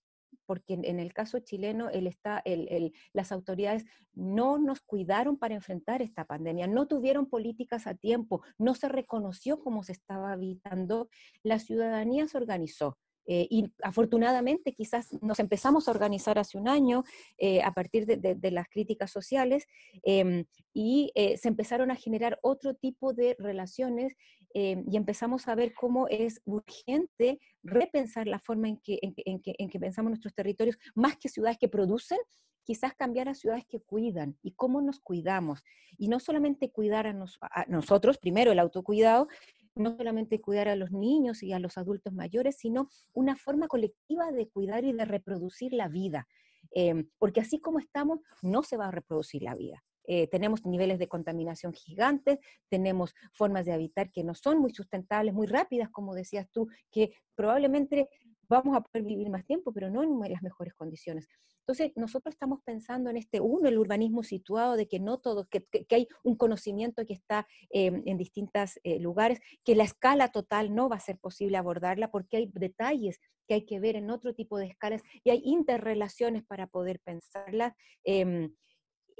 porque 0.45 0.73
en, 0.73 0.99
el 0.99 1.13
caso 1.13 1.39
chileno 1.39 1.89
el, 1.89 2.15
el, 2.45 2.93
las 3.13 3.31
autoridades 3.31 3.85
no 4.13 4.57
nos 4.57 4.81
cuidaron 4.81 5.37
para 5.37 5.53
enfrentar 5.53 6.01
esta 6.01 6.25
pandemia, 6.25 6.65
no 6.65 6.87
tuvieron 6.87 7.27
políticas 7.27 7.85
a 7.85 7.93
tiempo, 7.93 8.41
no 8.57 8.73
se 8.73 8.89
reconoció 8.89 9.59
cómo 9.59 9.83
se 9.83 9.91
estaba 9.91 10.31
habitando, 10.31 11.09
la 11.43 11.59
ciudadanía 11.59 12.27
se 12.27 12.37
organizó 12.37 12.97
eh, 13.31 13.45
y 13.47 13.71
afortunadamente 13.83 14.73
quizás 14.73 15.15
nos 15.21 15.39
empezamos 15.39 15.87
a 15.87 15.91
organizar 15.91 16.39
hace 16.39 16.57
un 16.57 16.67
año 16.67 17.03
eh, 17.37 17.61
a 17.61 17.75
partir 17.75 18.07
de, 18.07 18.51
las 18.51 18.67
críticas 18.69 19.11
sociales 19.11 19.67
em, 20.01 20.45
y 20.73 21.11
eh, 21.13 21.37
se 21.37 21.47
empezaron 21.47 21.91
a 21.91 21.95
generar 21.95 22.39
otro 22.41 22.73
tipo 22.73 23.13
de 23.13 23.35
relaciones 23.37 24.15
em, 24.55 24.83
y 24.89 24.97
empezamos 24.97 25.47
a 25.47 25.53
ver 25.53 25.75
cómo 25.75 26.07
es 26.07 26.41
urgente 26.45 27.39
repensar 27.63 28.27
la 28.27 28.39
forma 28.39 28.69
en 28.69 28.77
que, 28.77 28.99
en, 29.01 29.69
que, 29.69 29.79
pensamos 29.79 30.11
nuestros 30.11 30.33
territorios, 30.33 30.77
más 30.95 31.17
que 31.17 31.29
ciudades 31.29 31.57
que 31.57 31.67
producen, 31.67 32.19
quizás 32.63 32.93
cambiar 32.93 33.29
a 33.29 33.33
ciudades 33.33 33.65
que 33.65 33.81
cuidan 33.81 34.37
y 34.41 34.51
cómo 34.51 34.81
nos 34.81 34.99
cuidamos. 34.99 35.63
Y 35.97 36.07
no 36.07 36.19
solamente 36.19 36.71
cuidar 36.71 37.07
a, 37.07 37.25
a 37.41 37.65
nosotros, 37.67 38.17
primero 38.17 38.51
el 38.51 38.59
autocuidado, 38.59 39.27
no 39.75 39.95
solamente 39.97 40.41
cuidar 40.41 40.67
a 40.67 40.75
los 40.75 40.91
niños 40.91 41.41
y 41.41 41.53
a 41.53 41.59
los 41.59 41.77
adultos 41.77 42.13
mayores, 42.13 42.57
sino 42.57 42.89
una 43.13 43.35
forma 43.35 43.67
colectiva 43.67 44.31
de 44.31 44.47
cuidar 44.47 44.83
y 44.83 44.93
de 44.93 45.05
reproducir 45.05 45.73
la 45.73 45.87
vida. 45.87 46.27
Em, 46.71 47.09
porque 47.17 47.41
así 47.41 47.59
como 47.59 47.79
estamos, 47.79 48.19
no 48.41 48.63
se 48.63 48.77
va 48.77 48.87
a 48.87 48.91
reproducir 48.91 49.41
la 49.41 49.55
vida. 49.55 49.83
Eh, 50.11 50.27
tenemos 50.27 50.65
niveles 50.65 50.97
de 50.97 51.07
contaminación 51.07 51.71
gigantes, 51.71 52.39
tenemos 52.67 53.13
formas 53.31 53.63
de 53.67 53.73
habitar 53.73 54.11
que 54.11 54.23
no 54.23 54.33
son 54.33 54.57
muy 54.57 54.73
sustentables, 54.73 55.35
muy 55.35 55.45
rápidas, 55.45 55.87
como 55.91 56.15
decías 56.15 56.49
tú, 56.51 56.67
que 56.89 57.13
probablemente 57.35 58.09
vamos 58.49 58.75
a 58.75 58.81
poder 58.81 59.05
vivir 59.05 59.29
más 59.29 59.45
tiempo, 59.45 59.71
pero 59.71 59.91
no 59.91 60.01
en 60.01 60.19
las 60.31 60.41
mejores 60.41 60.73
condiciones. 60.73 61.27
Entonces, 61.59 61.91
nosotros 61.95 62.33
estamos 62.33 62.61
pensando 62.65 63.11
en 63.11 63.17
este, 63.17 63.39
uno, 63.39 63.69
el 63.69 63.77
urbanismo 63.77 64.23
situado, 64.23 64.75
de 64.75 64.87
que 64.87 64.99
no 64.99 65.19
todo, 65.19 65.47
que, 65.47 65.67
hay 65.91 66.07
un 66.23 66.35
conocimiento 66.35 67.05
que 67.05 67.13
está 67.13 67.45
em, 67.69 68.01
en 68.07 68.17
distintos 68.17 68.79
eh, 68.81 68.99
lugares, 68.99 69.39
que 69.63 69.75
la 69.75 69.83
escala 69.83 70.29
total 70.29 70.73
no 70.73 70.89
va 70.89 70.95
a 70.95 70.99
ser 70.99 71.19
posible 71.19 71.57
abordarla 71.57 72.09
porque 72.09 72.37
hay 72.37 72.51
detalles 72.51 73.19
que 73.47 73.53
hay 73.53 73.65
que 73.67 73.79
ver 73.79 73.95
en 73.95 74.09
otro 74.09 74.33
tipo 74.33 74.57
de 74.57 74.65
escalas 74.65 75.03
y 75.23 75.29
hay 75.29 75.43
interrelaciones 75.45 76.43
para 76.43 76.65
poder 76.65 76.99
pensarlas. 77.01 77.73
Em, 78.03 78.51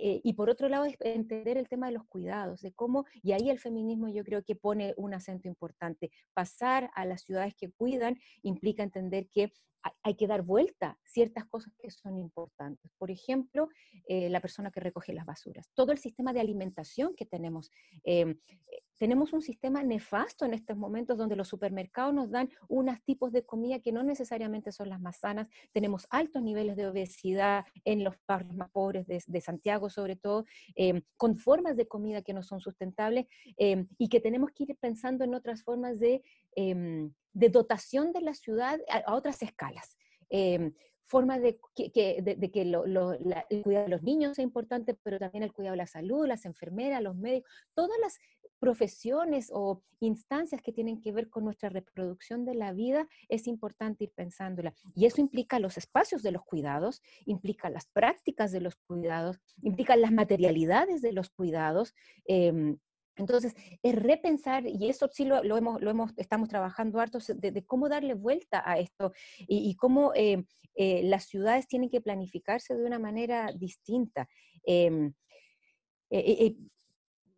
eh, 0.01 0.21
y 0.23 0.33
por 0.33 0.49
otro 0.49 0.69
lado, 0.69 0.85
entender 0.99 1.57
el 1.57 1.67
tema 1.67 1.87
de 1.87 1.93
los 1.93 2.07
cuidados, 2.07 2.61
de 2.61 2.71
cómo, 2.71 3.05
y 3.21 3.33
ahí 3.33 3.49
el 3.49 3.59
feminismo 3.59 4.09
yo 4.09 4.23
creo 4.23 4.43
que 4.43 4.55
pone 4.55 4.93
un 4.97 5.13
acento 5.13 5.47
importante. 5.47 6.11
Pasar 6.33 6.89
a 6.95 7.05
las 7.05 7.23
ciudades 7.23 7.53
que 7.55 7.71
cuidan 7.71 8.17
implica 8.41 8.83
entender 8.83 9.27
que 9.29 9.51
hay 10.03 10.15
que 10.15 10.27
dar 10.27 10.41
vuelta 10.41 10.97
ciertas 11.03 11.45
cosas 11.45 11.73
que 11.77 11.89
son 11.89 12.17
importantes. 12.17 12.91
Por 12.97 13.11
ejemplo, 13.11 13.69
eh, 14.07 14.29
la 14.29 14.41
persona 14.41 14.71
que 14.71 14.79
recoge 14.79 15.13
las 15.13 15.25
basuras. 15.25 15.69
Todo 15.73 15.91
el 15.91 15.97
sistema 15.97 16.33
de 16.33 16.39
alimentación 16.39 17.15
que 17.15 17.25
tenemos. 17.25 17.71
Em, 18.03 18.31
eh, 18.31 18.83
tenemos 18.97 19.31
un 19.31 19.41
sistema 19.41 19.81
nefasto 19.81 20.43
en 20.43 20.53
estos 20.53 20.75
momentos 20.75 21.17
donde 21.17 21.37
los 21.37 21.47
supermercados 21.47 22.13
nos 22.13 22.29
dan 22.29 22.49
unos 22.67 23.01
tipos 23.03 23.31
de 23.31 23.45
comida 23.45 23.79
que 23.79 23.93
no 23.93 24.03
necesariamente 24.03 24.73
son 24.73 24.89
las 24.89 24.99
más 24.99 25.17
sanas. 25.17 25.47
Tenemos 25.71 26.05
altos 26.09 26.43
niveles 26.43 26.75
de 26.75 26.87
obesidad 26.87 27.65
en 27.85 28.03
los 28.03 28.15
barrios 28.27 28.55
más 28.55 28.69
pobres 28.71 29.07
de, 29.07 29.41
Santiago, 29.41 29.89
sobre 29.89 30.17
todo, 30.17 30.45
em, 30.75 31.01
con 31.15 31.37
formas 31.37 31.77
de 31.77 31.87
comida 31.87 32.21
que 32.21 32.33
no 32.33 32.43
son 32.43 32.59
sustentables 32.59 33.25
em, 33.57 33.87
y 33.97 34.09
que 34.09 34.19
tenemos 34.19 34.51
que 34.51 34.63
ir 34.63 34.77
pensando 34.81 35.23
en 35.23 35.33
otras 35.33 35.63
formas 35.63 35.97
de 35.99 36.21
de 37.33 37.49
dotación 37.49 38.11
de 38.11 38.21
la 38.21 38.33
ciudad 38.33 38.79
a, 38.89 39.13
otras 39.13 39.41
escalas. 39.41 39.97
Eh, 40.29 40.71
forma 41.09 41.39
de 41.39 41.59
que, 41.73 42.21
de, 42.21 42.51
que 42.51 42.61
el 42.61 43.63
cuidado 43.63 43.85
de 43.85 43.89
los 43.89 44.03
niños 44.03 44.35
sea 44.35 44.43
importante, 44.43 44.93
pero 44.93 45.17
también 45.17 45.43
el 45.43 45.51
cuidado 45.51 45.73
de 45.73 45.77
la 45.77 45.87
salud, 45.87 46.27
las 46.27 46.45
enfermeras, 46.45 47.01
los 47.01 47.15
médicos, 47.15 47.51
todas 47.73 47.97
las 47.99 48.19
profesiones 48.59 49.49
o 49.51 49.81
instancias 50.01 50.61
que 50.61 50.71
tienen 50.71 51.01
que 51.01 51.11
ver 51.11 51.29
con 51.29 51.45
nuestra 51.45 51.69
reproducción 51.69 52.45
de 52.45 52.53
la 52.53 52.73
vida, 52.73 53.07
es 53.27 53.47
importante 53.47 54.03
ir 54.03 54.11
pensándola. 54.13 54.73
Y 54.95 55.07
eso 55.07 55.19
implica 55.19 55.59
los 55.59 55.77
espacios 55.77 56.21
de 56.21 56.31
los 56.31 56.43
cuidados, 56.43 57.01
implica 57.25 57.69
las 57.69 57.87
prácticas 57.87 58.51
de 58.51 58.61
los 58.61 58.75
cuidados, 58.75 59.39
implica 59.63 59.95
las 59.95 60.11
materialidades 60.11 61.01
de 61.01 61.13
los 61.13 61.29
cuidados. 61.31 61.95
Em, 62.25 62.77
entonces, 63.19 63.53
es 63.83 63.95
repensar, 63.95 64.65
y 64.65 64.89
eso 64.89 65.09
sí 65.11 65.25
lo, 65.25 65.57
hemos, 65.57 65.81
lo 65.81 65.91
hemos, 65.91 66.13
estamos 66.15 66.47
trabajando 66.47 66.99
harto, 66.99 67.19
de, 67.35 67.65
cómo 67.65 67.89
darle 67.89 68.13
vuelta 68.13 68.63
a 68.65 68.79
esto 68.79 69.11
y, 69.39 69.75
cómo 69.75 70.13
eh, 70.15 70.45
eh, 70.75 71.01
las 71.03 71.25
ciudades 71.25 71.67
tienen 71.67 71.89
que 71.89 71.99
planificarse 71.99 72.75
de 72.75 72.85
una 72.85 72.97
manera 72.97 73.51
distinta. 73.53 74.29
Em, 74.63 75.13
eh, 76.09 76.55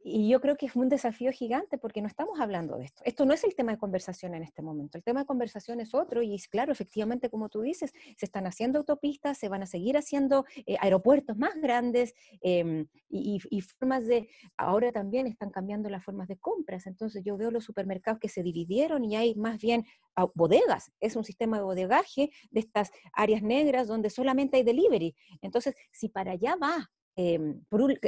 y 0.04 0.30
yo 0.30 0.42
creo 0.42 0.58
que 0.58 0.66
es 0.66 0.76
un 0.76 0.90
desafío 0.90 1.32
gigante 1.32 1.78
porque 1.78 2.02
no 2.02 2.08
estamos 2.08 2.40
hablando 2.40 2.78
de 2.78 2.86
esto. 2.86 3.02
Esto 3.06 3.26
no 3.26 3.34
es 3.34 3.44
el 3.44 3.56
tema 3.56 3.72
de 3.72 3.78
conversación 3.78 4.34
en 4.34 4.44
este 4.44 4.62
momento. 4.62 4.98
El 4.98 5.04
tema 5.04 5.22
de 5.22 5.26
conversación 5.26 5.80
es 5.80 5.94
otro 5.94 6.22
y 6.22 6.38
claro, 6.50 6.72
efectivamente, 6.72 7.30
como 7.30 7.50
tú 7.50 7.62
dices, 7.62 7.94
se 8.18 8.26
están 8.26 8.48
haciendo 8.48 8.80
autopistas, 8.80 9.38
se 9.38 9.50
van 9.50 9.64
a 9.64 9.66
seguir 9.66 9.98
haciendo 9.98 10.46
eh, 10.66 10.76
aeropuertos 10.80 11.38
más 11.38 11.56
grandes 11.56 12.16
em, 12.42 12.88
y, 13.10 13.40
formas 13.62 14.08
de, 14.08 14.30
ahora 14.58 14.92
también 14.92 15.28
están 15.28 15.52
cambiando 15.52 15.90
las 15.90 16.04
formas 16.04 16.28
de 16.28 16.38
compras. 16.38 16.88
Entonces 16.88 17.24
yo 17.24 17.38
veo 17.38 17.52
los 17.52 17.64
supermercados 17.64 18.20
que 18.20 18.30
se 18.30 18.44
dividieron 18.44 19.04
y 19.06 19.16
hay 19.16 19.36
más 19.36 19.60
bien 19.60 19.86
ah, 20.16 20.28
bodegas. 20.34 20.92
Es 21.00 21.16
un 21.16 21.24
sistema 21.24 21.58
de 21.58 21.64
bodegaje 21.64 22.32
de 22.50 22.60
estas 22.60 22.92
áreas 23.14 23.44
negras 23.44 23.88
donde 23.88 24.10
solamente 24.10 24.58
hay 24.58 24.64
delivery. 24.64 25.16
Entonces, 25.42 25.76
si 25.92 26.10
para 26.10 26.32
allá 26.32 26.56
va 26.56 26.90
Em, 27.24 27.64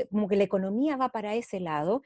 como 0.09 0.27
que 0.27 0.35
la 0.35 0.43
economía 0.43 0.97
va 0.97 1.09
para 1.09 1.35
ese 1.35 1.59
lado, 1.59 2.01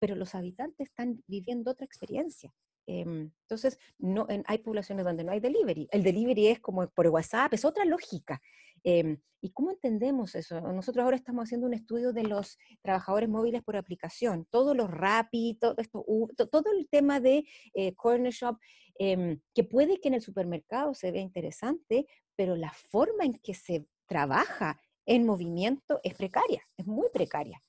pero 0.00 0.16
los 0.16 0.34
habitantes 0.34 0.88
están 0.88 1.22
viviendo 1.28 1.70
otra 1.70 1.84
experiencia. 1.84 2.52
Em, 2.84 3.30
entonces, 3.42 3.78
no, 3.96 4.26
hay 4.44 4.58
poblaciones 4.58 5.04
donde 5.04 5.22
no 5.22 5.30
hay 5.30 5.38
delivery. 5.38 5.86
El 5.92 6.02
delivery 6.02 6.48
es 6.48 6.58
como 6.58 6.88
por 6.88 7.06
WhatsApp, 7.08 7.54
es 7.54 7.64
otra 7.64 7.84
lógica. 7.84 8.40
Em, 8.82 9.18
¿Y 9.40 9.50
cómo 9.50 9.70
entendemos 9.70 10.34
eso? 10.34 10.60
Nosotros 10.60 11.04
ahora 11.04 11.14
estamos 11.14 11.44
haciendo 11.44 11.68
un 11.68 11.74
estudio 11.74 12.12
de 12.12 12.24
los 12.24 12.58
trabajadores 12.82 13.28
móviles 13.28 13.62
por 13.62 13.76
aplicación, 13.76 14.44
todos 14.50 14.76
los 14.76 14.90
Rappi, 14.90 15.58
todo, 15.60 15.76
esto, 15.78 16.04
todo 16.48 16.72
el 16.76 16.88
tema 16.88 17.20
de 17.20 17.44
eh, 17.72 17.94
Corner 17.94 18.32
Shop, 18.32 18.58
que 18.98 19.62
puede 19.62 20.00
que 20.00 20.08
en 20.08 20.14
el 20.14 20.22
supermercado 20.22 20.92
se 20.92 21.12
vea 21.12 21.22
interesante, 21.22 22.08
pero 22.34 22.56
la 22.56 22.72
forma 22.72 23.24
en 23.24 23.34
que 23.34 23.54
se 23.54 23.86
trabaja 24.08 24.80
en 25.08 25.24
movimiento 25.24 26.00
es 26.04 26.14
precaria, 26.14 26.62
es 26.76 26.86
muy 26.86 27.08
precaria. 27.10 27.60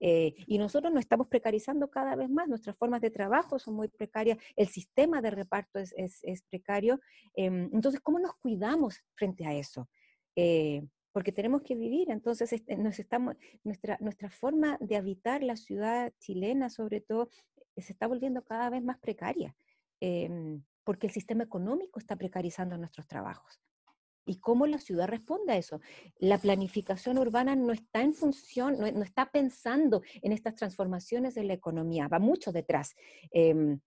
Eh, 0.00 0.34
y 0.46 0.58
nosotros 0.58 0.92
nos 0.92 1.00
estamos 1.00 1.28
precarizando 1.28 1.88
cada 1.90 2.16
vez 2.16 2.28
más, 2.28 2.48
nuestras 2.48 2.76
formas 2.76 3.00
de 3.00 3.10
trabajo 3.10 3.58
son 3.58 3.74
muy 3.74 3.88
precarias, 3.88 4.38
el 4.56 4.66
sistema 4.66 5.22
de 5.22 5.30
reparto 5.30 5.78
es, 5.78 6.42
precario. 6.50 7.00
Em, 7.34 7.70
entonces, 7.72 8.00
¿cómo 8.00 8.18
nos 8.18 8.34
cuidamos 8.34 9.00
frente 9.14 9.46
a 9.46 9.54
eso? 9.54 9.88
Eh, 10.34 10.82
porque 11.12 11.30
tenemos 11.30 11.62
que 11.62 11.76
vivir, 11.76 12.10
entonces 12.10 12.52
este, 12.52 12.76
nos 12.76 12.98
estamos, 12.98 13.36
nuestra, 13.62 13.96
nuestra 14.00 14.28
forma 14.28 14.76
de 14.80 14.96
habitar 14.96 15.42
la 15.44 15.56
ciudad 15.56 16.12
chilena, 16.18 16.68
sobre 16.68 17.00
todo, 17.00 17.30
eh, 17.76 17.82
se 17.82 17.92
está 17.92 18.08
volviendo 18.08 18.42
cada 18.42 18.70
vez 18.70 18.82
más 18.82 18.98
precaria, 18.98 19.54
em, 20.00 20.64
porque 20.82 21.06
el 21.06 21.12
sistema 21.12 21.44
económico 21.44 22.00
está 22.00 22.16
precarizando 22.16 22.76
nuestros 22.76 23.06
trabajos 23.06 23.60
y 24.28 24.36
cómo 24.36 24.66
la 24.66 24.78
ciudad 24.78 25.08
responde 25.08 25.52
a 25.52 25.56
eso. 25.56 25.80
La 26.18 26.38
planificación 26.38 27.18
urbana 27.18 27.56
no 27.56 27.72
está 27.72 28.02
en 28.02 28.14
función, 28.14 28.78
no, 28.78 28.86
está 29.02 29.30
pensando 29.30 30.02
en 30.22 30.32
estas 30.32 30.54
transformaciones 30.54 31.34
de 31.34 31.44
la 31.44 31.54
economía, 31.54 32.08
va 32.08 32.18
mucho 32.18 32.52
detrás. 32.52 32.94
Em, 33.30 33.80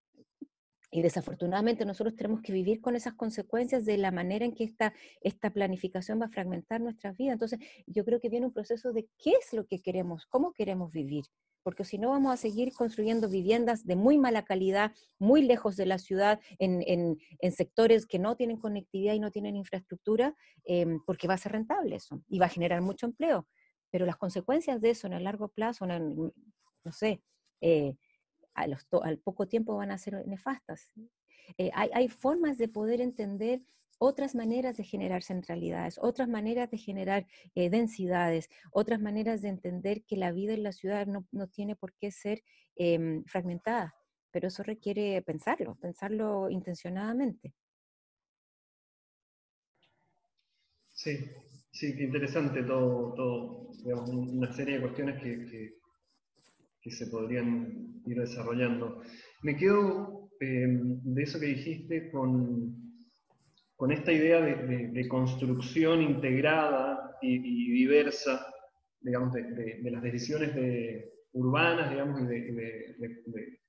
y 0.92 1.02
desafortunadamente 1.02 1.86
nosotros 1.86 2.16
tenemos 2.16 2.42
que 2.42 2.52
vivir 2.52 2.82
con 2.82 2.96
esas 2.96 3.14
consecuencias 3.14 3.86
de 3.86 3.98
la 3.98 4.12
manera 4.12 4.46
en 4.46 4.54
que 4.54 4.66
esta, 4.66 4.94
esta 5.22 5.50
planificación 5.50 6.20
va 6.22 6.26
a 6.26 6.30
fragmentar 6.30 6.82
nuestras 6.82 7.18
vidas. 7.18 7.34
Entonces, 7.34 7.60
yo 7.88 8.04
creo 8.04 8.20
que 8.20 8.30
viene 8.30 8.46
un 8.46 8.54
proceso 8.54 8.92
de 8.92 9.08
qué 9.18 9.32
es 9.32 9.54
lo 9.54 9.66
que 9.66 9.80
queremos, 9.82 10.26
cómo 10.28 10.52
queremos 10.52 10.92
vivir 10.92 11.24
porque 11.64 11.84
si 11.86 11.98
no 11.98 12.10
vamos 12.10 12.34
a 12.34 12.38
seguir 12.38 12.74
construyendo 12.74 13.30
viviendas 13.30 13.86
de 13.86 13.96
muy 13.96 14.18
mala 14.18 14.44
calidad, 14.44 14.94
muy 15.20 15.42
lejos 15.44 15.76
de 15.78 15.86
la 15.86 16.00
ciudad, 16.00 16.40
en, 16.58 17.18
sectores 17.52 18.06
que 18.06 18.20
no 18.20 18.36
tienen 18.36 18.58
conectividad 18.58 19.14
y 19.14 19.20
no 19.20 19.32
tienen 19.32 19.56
infraestructura, 19.56 20.36
em, 20.64 21.00
porque 21.06 21.28
va 21.28 21.36
a 21.36 21.38
ser 21.38 21.52
rentable 21.52 21.96
eso 21.96 22.24
y 22.28 22.40
va 22.40 22.48
a 22.48 22.50
generar 22.50 22.82
mucho 22.82 23.06
empleo. 23.06 23.48
Pero 23.92 24.06
las 24.06 24.18
consecuencias 24.18 24.82
de 24.82 24.92
eso 24.92 25.08
en 25.08 25.14
el 25.14 25.24
largo 25.24 25.50
plazo, 25.50 25.86
no 25.86 26.92
sé, 26.92 27.22
eh, 27.62 27.96
al 28.54 29.18
poco 29.20 29.48
tiempo 29.48 29.76
van 29.76 29.92
a 29.92 29.98
ser 29.98 30.28
nefastas. 30.28 30.92
Eh, 31.58 31.72
hay, 31.74 31.90
hay 31.94 32.08
formas 32.08 32.58
de 32.58 32.68
poder 32.68 33.02
entender 33.02 33.62
otras 34.04 34.34
maneras 34.34 34.78
de 34.78 34.84
generar 34.84 35.22
centralidades, 35.22 36.00
otras 36.02 36.28
maneras 36.28 36.72
de 36.72 36.78
generar 36.80 37.28
eh, 37.54 37.70
densidades, 37.70 38.50
otras 38.72 39.00
maneras 39.00 39.44
de 39.44 39.50
entender 39.50 40.04
que 40.06 40.18
la 40.18 40.32
vida 40.32 40.54
en 40.54 40.64
la 40.64 40.72
ciudad 40.72 41.06
no, 41.06 41.48
tiene 41.48 41.76
por 41.76 41.94
qué 41.94 42.10
ser 42.10 42.44
em, 42.76 43.24
fragmentada, 43.26 43.94
pero 44.32 44.48
eso 44.48 44.64
requiere 44.64 45.22
pensarlo, 45.22 45.76
pensarlo 45.76 46.50
intencionadamente. 46.50 47.54
Sí, 50.92 51.20
sí, 51.72 51.96
qué 51.96 52.04
interesante 52.06 52.64
todo, 52.64 53.14
todo 53.14 53.70
digamos, 53.84 54.10
una 54.10 54.52
serie 54.52 54.76
de 54.76 54.82
cuestiones 54.82 55.22
que, 55.22 55.46
que, 55.46 55.81
se 56.90 57.08
podrían 57.08 58.02
ir 58.06 58.18
desarrollando. 58.18 59.02
Me 59.44 59.56
quedo 59.56 60.30
em, 60.40 61.00
de 61.04 61.24
eso 61.24 61.40
que 61.40 61.48
dijiste 61.48 62.10
con, 62.10 62.76
con 63.76 63.92
esta 63.92 64.12
idea 64.12 64.42
de, 64.42 65.08
construcción 65.08 66.02
integrada 66.02 67.18
y, 67.22 67.72
diversa, 67.72 68.46
digamos, 69.02 69.34
de, 69.34 69.82
las 69.92 70.02
decisiones 70.02 70.52
urbanas, 71.34 71.90
digamos, 71.90 72.22
y 72.22 72.26
de, 72.26 73.60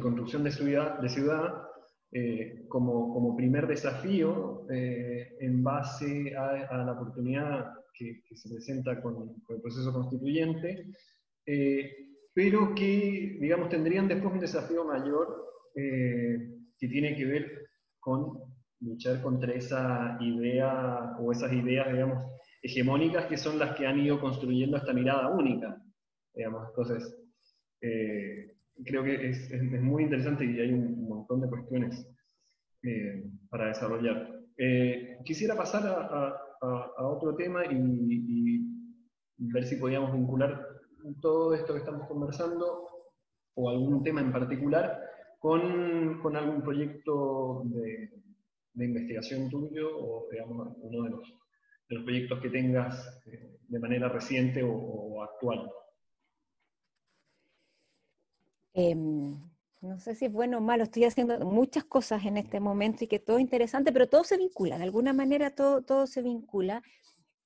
construcción 0.00 0.44
de 0.44 0.50
ciudad, 0.50 0.98
de 1.00 1.08
ciudad 1.08 1.66
eh, 2.12 2.64
como, 2.68 3.36
primer 3.36 3.66
desafío 3.66 4.66
eh, 4.70 5.36
en 5.40 5.62
base 5.62 6.36
a, 6.36 6.84
la 6.84 6.92
oportunidad 6.92 7.72
que, 7.92 8.22
se 8.34 8.48
presenta 8.48 9.02
con, 9.02 9.34
el 9.48 9.60
proceso 9.60 9.92
constituyente, 9.92 10.86
eh, 11.46 12.05
pero 12.36 12.74
que, 12.74 13.38
digamos, 13.40 13.70
tendrían 13.70 14.06
después 14.06 14.34
un 14.34 14.40
desafío 14.40 14.84
mayor 14.84 15.42
que 15.74 16.88
tiene 16.88 17.16
que 17.16 17.24
ver 17.24 17.68
con 17.98 18.38
luchar 18.80 19.22
contra 19.22 19.52
esa 19.54 20.18
idea 20.20 21.16
o 21.18 21.32
esas 21.32 21.52
ideas, 21.52 21.90
digamos, 21.90 22.30
hegemónicas 22.62 23.26
que 23.26 23.36
son 23.36 23.58
las 23.58 23.76
que 23.76 23.86
han 23.86 23.98
ido 23.98 24.20
construyendo 24.20 24.76
esta 24.76 24.92
mirada 24.92 25.28
única, 25.28 25.82
digamos. 26.34 26.68
Entonces, 26.68 27.16
eh, 27.80 28.56
creo 28.84 29.04
que 29.04 29.30
es, 29.30 29.50
muy 29.80 30.04
interesante 30.04 30.44
y 30.44 30.60
hay 30.60 30.72
un 30.72 31.08
montón 31.08 31.40
de 31.40 31.48
cuestiones 31.48 32.06
eh, 32.82 33.24
para 33.48 33.68
desarrollar. 33.68 34.30
Eh, 34.58 35.18
quisiera 35.24 35.56
pasar 35.56 35.82
a, 35.86 36.42
otro 36.98 37.36
tema 37.36 37.64
y, 37.66 38.64
ver 39.38 39.64
si 39.64 39.76
podíamos 39.76 40.12
vincular 40.12 40.66
todo 41.14 41.54
esto 41.54 41.72
que 41.72 41.80
estamos 41.80 42.06
conversando 42.08 42.88
o 43.54 43.70
algún 43.70 44.02
tema 44.02 44.20
en 44.20 44.32
particular 44.32 45.00
con, 45.38 46.36
algún 46.36 46.62
proyecto 46.62 47.62
de, 47.66 48.10
investigación 48.84 49.48
tuyo 49.48 49.88
o, 49.98 50.28
digamos, 50.30 50.76
uno 50.80 51.04
de 51.04 51.10
los, 51.10 51.22
de 51.88 51.94
los 51.96 52.04
proyectos 52.04 52.40
que 52.40 52.50
tengas 52.50 53.22
eh, 53.26 53.58
de 53.68 53.78
manera 53.78 54.08
reciente 54.08 54.62
o, 54.62 55.22
actual? 55.22 55.70
Em, 58.74 59.38
no 59.80 59.98
sé 59.98 60.14
si 60.14 60.26
es 60.26 60.32
bueno 60.32 60.58
o 60.58 60.60
malo, 60.60 60.82
estoy 60.82 61.04
haciendo 61.04 61.38
muchas 61.40 61.84
cosas 61.84 62.24
en 62.26 62.36
este 62.36 62.60
momento 62.60 63.04
y 63.04 63.06
que 63.06 63.18
todo 63.18 63.38
es 63.38 63.42
interesante, 63.42 63.92
pero 63.92 64.08
todo 64.08 64.24
se 64.24 64.36
vincula, 64.36 64.76
de 64.76 64.84
alguna 64.84 65.12
manera 65.12 65.54
todo, 65.54 65.82
todo 65.82 66.06
se 66.06 66.20
vincula 66.20 66.82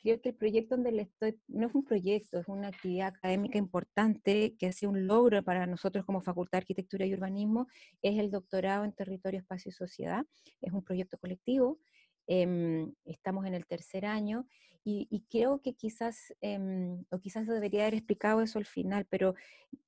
creo 0.01 0.21
que 0.21 0.31
el 0.31 0.35
proyecto 0.35 0.77
donde 0.77 0.93
le 0.93 1.03
estoy, 1.03 1.39
no 1.49 1.67
es 1.67 1.75
un 1.75 1.85
proyecto, 1.85 2.39
es 2.39 2.49
una 2.49 2.69
actividad 2.69 3.09
académica 3.09 3.59
importante 3.59 4.57
que 4.59 4.67
ha 4.67 4.73
sido 4.73 4.93
un 4.93 5.07
logro 5.07 5.43
para 5.43 5.67
nosotros 5.67 6.05
como 6.05 6.21
Facultad 6.23 6.59
de 6.59 6.63
Arquitectura 6.63 7.07
y 7.07 7.15
Urbanismo, 7.15 7.67
es 8.03 8.19
el 8.19 8.31
doctorado 8.31 8.85
en 8.85 8.93
Territorio, 8.93 9.41
Espacio 9.41 9.71
y 9.71 9.73
Sociedad. 9.73 10.25
Es 10.61 10.73
un 10.73 10.83
proyecto 10.83 11.19
colectivo, 11.19 11.79
em, 12.27 12.93
estamos 13.05 13.47
en 13.47 13.55
el 13.55 13.67
tercer 13.67 14.07
año 14.07 14.47
y, 14.83 15.25
creo 15.31 15.61
que 15.61 15.75
quizás, 15.75 16.35
em, 16.41 17.05
o 17.11 17.19
quizás 17.21 17.47
debería 17.47 17.83
haber 17.83 17.95
explicado 17.95 18.41
eso 18.41 18.59
al 18.59 18.65
final, 18.65 19.07
pero 19.11 19.35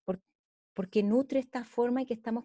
por, 0.05 0.21
porque 0.75 1.03
nutre 1.03 1.41
esta 1.41 1.65
forma 1.65 2.03
y 2.03 2.07
que 2.07 2.15
estamos 2.15 2.45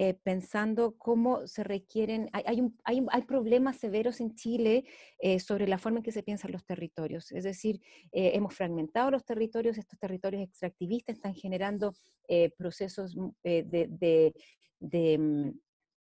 eh, 0.00 0.14
pensando 0.14 0.96
cómo 0.96 1.48
se 1.48 1.64
requieren, 1.64 2.30
hay, 2.32 2.70
hay, 2.84 3.22
problemas 3.22 3.78
severos 3.78 4.20
en 4.20 4.36
Chile 4.36 4.84
eh, 5.18 5.40
sobre 5.40 5.66
la 5.66 5.76
forma 5.76 5.98
en 5.98 6.04
que 6.04 6.12
se 6.12 6.22
piensan 6.22 6.52
los 6.52 6.64
territorios. 6.64 7.32
Es 7.32 7.42
decir, 7.42 7.80
eh, 8.12 8.30
hemos 8.34 8.54
fragmentado 8.54 9.10
los 9.10 9.24
territorios, 9.24 9.76
estos 9.76 9.98
territorios 9.98 10.40
extractivistas 10.44 11.16
están 11.16 11.34
generando 11.34 11.94
procesos 12.56 13.16
mm, 13.16 13.28
de, 13.42 14.32
mm, 15.18 15.50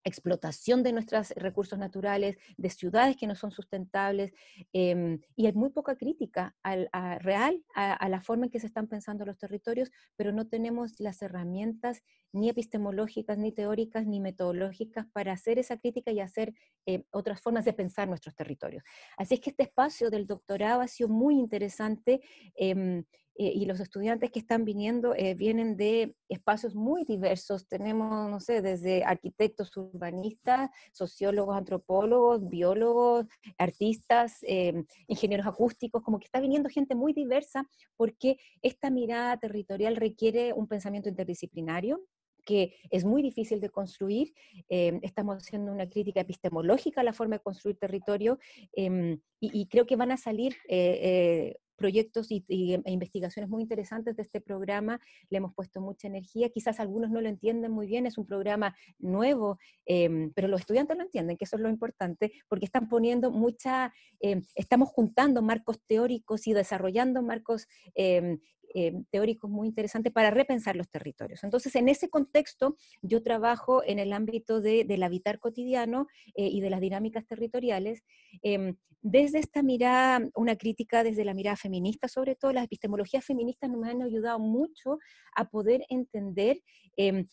explotación 0.03 0.83
de 0.83 0.93
nuestros 0.93 1.29
recursos 1.31 1.77
naturales, 1.77 2.37
de 2.57 2.69
ciudades 2.69 3.15
que 3.17 3.27
no 3.27 3.35
son 3.35 3.51
sustentables, 3.51 4.33
em, 4.73 5.19
y 5.35 5.45
hay 5.45 5.53
muy 5.53 5.69
poca 5.69 5.95
crítica 5.95 6.55
al, 6.63 6.89
real 7.19 7.63
a, 7.75 8.09
la 8.09 8.21
forma 8.21 8.45
en 8.45 8.51
que 8.51 8.59
se 8.59 8.67
están 8.67 8.87
pensando 8.87 9.25
los 9.25 9.37
territorios, 9.37 9.91
pero 10.15 10.31
no 10.31 10.47
tenemos 10.47 10.99
las 10.99 11.21
herramientas 11.21 12.03
ni 12.33 12.49
epistemológicas, 12.49 13.37
ni 13.37 13.51
teóricas, 13.51 14.05
ni 14.05 14.19
metodológicas 14.19 15.05
para 15.11 15.33
hacer 15.33 15.59
esa 15.59 15.77
crítica 15.77 16.11
y 16.11 16.19
hacer 16.19 16.53
eh, 16.85 17.03
otras 17.11 17.41
formas 17.41 17.65
de 17.65 17.73
pensar 17.73 18.07
nuestros 18.07 18.35
territorios. 18.35 18.83
Así 19.17 19.35
es 19.35 19.39
que 19.41 19.49
este 19.49 19.63
espacio 19.63 20.09
del 20.09 20.27
doctorado 20.27 20.81
ha 20.81 20.87
sido 20.87 21.09
muy 21.09 21.35
interesante. 21.35 22.21
Em, 22.55 23.03
eh, 23.35 23.51
y 23.55 23.65
los 23.65 23.79
estudiantes 23.79 24.29
que 24.29 24.39
están 24.39 24.65
viniendo 24.65 25.15
eh, 25.15 25.35
vienen 25.35 25.77
de 25.77 26.15
espacios 26.27 26.75
muy 26.75 27.05
diversos. 27.05 27.67
Tenemos, 27.67 28.29
no 28.29 28.39
sé, 28.39 28.61
desde 28.61 29.03
arquitectos 29.03 29.75
urbanistas, 29.77 30.69
sociólogos, 30.91 31.55
antropólogos, 31.55 32.47
biólogos, 32.47 33.25
artistas, 33.57 34.37
em, 34.41 34.85
ingenieros 35.07 35.47
acústicos, 35.47 36.03
como 36.03 36.19
que 36.19 36.25
está 36.25 36.39
viniendo 36.41 36.69
gente 36.69 36.93
muy 36.93 37.13
diversa 37.13 37.67
porque 37.95 38.37
esta 38.61 38.89
mirada 38.89 39.37
territorial 39.37 39.95
requiere 39.95 40.53
un 40.53 40.67
pensamiento 40.67 41.09
interdisciplinario 41.09 42.01
que 42.43 42.73
es 42.89 43.05
muy 43.05 43.21
difícil 43.21 43.61
de 43.61 43.69
construir. 43.69 44.33
Em, 44.67 44.99
estamos 45.03 45.37
haciendo 45.37 45.71
una 45.71 45.87
crítica 45.87 46.21
epistemológica 46.21 47.01
a 47.01 47.03
la 47.03 47.13
forma 47.13 47.35
de 47.35 47.43
construir 47.43 47.77
territorio 47.77 48.39
em, 48.73 49.19
y, 49.39 49.67
creo 49.67 49.85
que 49.85 49.95
van 49.95 50.11
a 50.11 50.17
salir 50.17 50.55
eh, 50.67 51.55
proyectos 51.81 52.27
y, 52.29 52.45
e 52.47 52.91
investigaciones 52.91 53.49
muy 53.49 53.63
interesantes 53.63 54.15
de 54.15 54.21
este 54.21 54.39
programa. 54.39 55.01
Le 55.31 55.39
hemos 55.39 55.53
puesto 55.55 55.81
mucha 55.81 56.07
energía. 56.07 56.49
Quizás 56.49 56.79
algunos 56.79 57.09
no 57.09 57.21
lo 57.21 57.27
entienden 57.27 57.71
muy 57.71 57.87
bien. 57.87 58.05
Es 58.05 58.19
un 58.19 58.27
programa 58.27 58.75
nuevo, 58.99 59.57
em, 59.85 60.31
pero 60.35 60.47
los 60.47 60.61
estudiantes 60.61 60.95
lo 60.95 61.03
entienden, 61.03 61.37
que 61.37 61.45
eso 61.45 61.55
es 61.55 61.61
lo 61.63 61.69
importante, 61.69 62.31
porque 62.47 62.65
están 62.65 62.87
poniendo 62.87 63.31
mucha, 63.31 63.91
em, 64.19 64.43
estamos 64.55 64.89
juntando 64.89 65.41
marcos 65.41 65.81
teóricos 65.87 66.45
y 66.45 66.53
desarrollando 66.53 67.23
marcos 67.23 67.67
em, 67.95 68.37
eh, 68.73 68.93
teóricos 69.11 69.49
muy 69.49 69.67
interesantes 69.67 70.11
para 70.11 70.31
repensar 70.31 70.75
los 70.75 70.89
territorios. 70.89 71.43
Entonces, 71.43 71.75
en 71.75 71.89
ese 71.89 72.09
contexto, 72.09 72.75
yo 73.01 73.21
trabajo 73.23 73.83
en 73.83 73.99
el 73.99 74.13
ámbito 74.13 74.61
del 74.61 75.03
habitar 75.03 75.39
cotidiano 75.39 76.07
eh, 76.35 76.47
y 76.47 76.61
de 76.61 76.69
las 76.69 76.81
dinámicas 76.81 77.25
territoriales, 77.25 78.03
em, 78.41 78.75
desde 79.01 79.39
esta 79.39 79.63
mirada, 79.63 80.29
una 80.35 80.55
crítica 80.55 81.03
desde 81.03 81.25
la 81.25 81.33
mirada 81.33 81.57
feminista, 81.57 82.07
sobre 82.07 82.35
todo 82.35 82.53
las 82.53 82.65
epistemologías 82.65 83.25
feministas 83.25 83.69
nos 83.69 83.83
han 83.85 84.03
ayudado 84.03 84.39
mucho 84.39 84.99
a 85.35 85.49
poder 85.49 85.83
entender 85.89 86.61
em, 86.97 87.25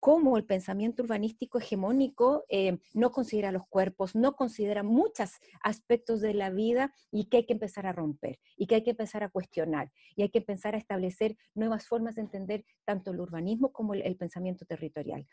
cómo 0.00 0.36
el 0.36 0.44
pensamiento 0.44 1.02
urbanístico 1.02 1.58
hegemónico 1.58 2.44
eh, 2.48 2.78
no 2.94 3.10
considera 3.10 3.52
los 3.52 3.66
cuerpos, 3.68 4.14
no 4.14 4.36
considera 4.36 4.82
muchos 4.82 5.32
aspectos 5.62 6.20
de 6.20 6.34
la 6.34 6.50
vida 6.50 6.92
y 7.10 7.26
que 7.26 7.38
hay 7.38 7.46
que 7.46 7.52
empezar 7.54 7.86
a 7.86 7.92
romper 7.92 8.38
y 8.56 8.66
que 8.66 8.76
hay 8.76 8.84
que 8.84 8.90
empezar 8.90 9.22
a 9.22 9.28
cuestionar 9.28 9.90
y 10.16 10.22
hay 10.22 10.30
que 10.30 10.38
empezar 10.38 10.74
a 10.74 10.78
establecer 10.78 11.36
nuevas 11.54 11.86
formas 11.86 12.14
de 12.14 12.22
entender 12.22 12.64
tanto 12.84 13.10
el 13.10 13.20
urbanismo 13.20 13.72
como 13.72 13.94
el 13.94 14.16
pensamiento 14.16 14.64
territorial. 14.64 15.26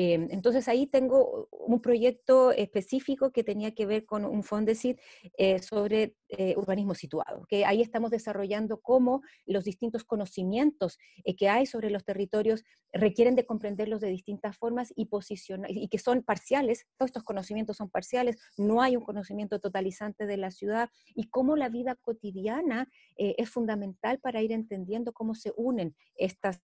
Em, 0.00 0.28
entonces 0.30 0.68
ahí 0.68 0.86
tengo 0.86 1.48
un 1.50 1.82
proyecto 1.82 2.52
específico 2.52 3.32
que 3.32 3.42
tenía 3.42 3.74
que 3.74 3.84
ver 3.84 4.06
con 4.06 4.24
un 4.24 4.44
Fondesit 4.44 4.96
eh, 5.36 5.58
sobre 5.58 6.14
eh, 6.28 6.54
urbanismo 6.56 6.94
situado, 6.94 7.44
que 7.48 7.64
ahí 7.64 7.82
estamos 7.82 8.12
desarrollando 8.12 8.80
cómo 8.80 9.22
los 9.44 9.64
distintos 9.64 10.04
conocimientos 10.04 11.00
eh, 11.24 11.34
que 11.34 11.48
hay 11.48 11.66
sobre 11.66 11.90
los 11.90 12.04
territorios 12.04 12.62
requieren 12.92 13.34
de 13.34 13.44
comprenderlos 13.44 14.00
de 14.00 14.10
distintas 14.10 14.56
formas 14.56 14.92
y 14.94 15.06
posicionar, 15.06 15.68
y 15.72 15.88
que 15.88 15.98
son 15.98 16.22
parciales, 16.22 16.86
todos 16.96 17.08
estos 17.08 17.24
conocimientos 17.24 17.78
son 17.78 17.90
parciales, 17.90 18.36
no 18.56 18.82
hay 18.82 18.94
un 18.94 19.02
conocimiento 19.02 19.58
totalizante 19.58 20.26
de 20.26 20.36
la 20.36 20.52
ciudad, 20.52 20.90
y 21.16 21.24
cómo 21.28 21.56
la 21.56 21.70
vida 21.70 21.96
cotidiana 21.96 22.88
es 23.16 23.50
fundamental 23.50 24.20
para 24.20 24.42
ir 24.42 24.52
entendiendo 24.52 25.12
cómo 25.12 25.34
se 25.34 25.52
unen 25.56 25.96
estas 26.14 26.60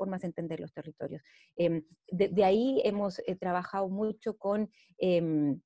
formas 0.00 0.22
de 0.22 0.28
entender 0.28 0.58
los 0.60 0.72
territorios. 0.72 1.22
Em, 1.56 1.82
de, 2.10 2.44
ahí 2.44 2.80
hemos 2.84 3.18
eh, 3.20 3.36
trabajado 3.36 3.88
mucho 3.88 4.38
con 4.38 4.70
em, 4.98 5.60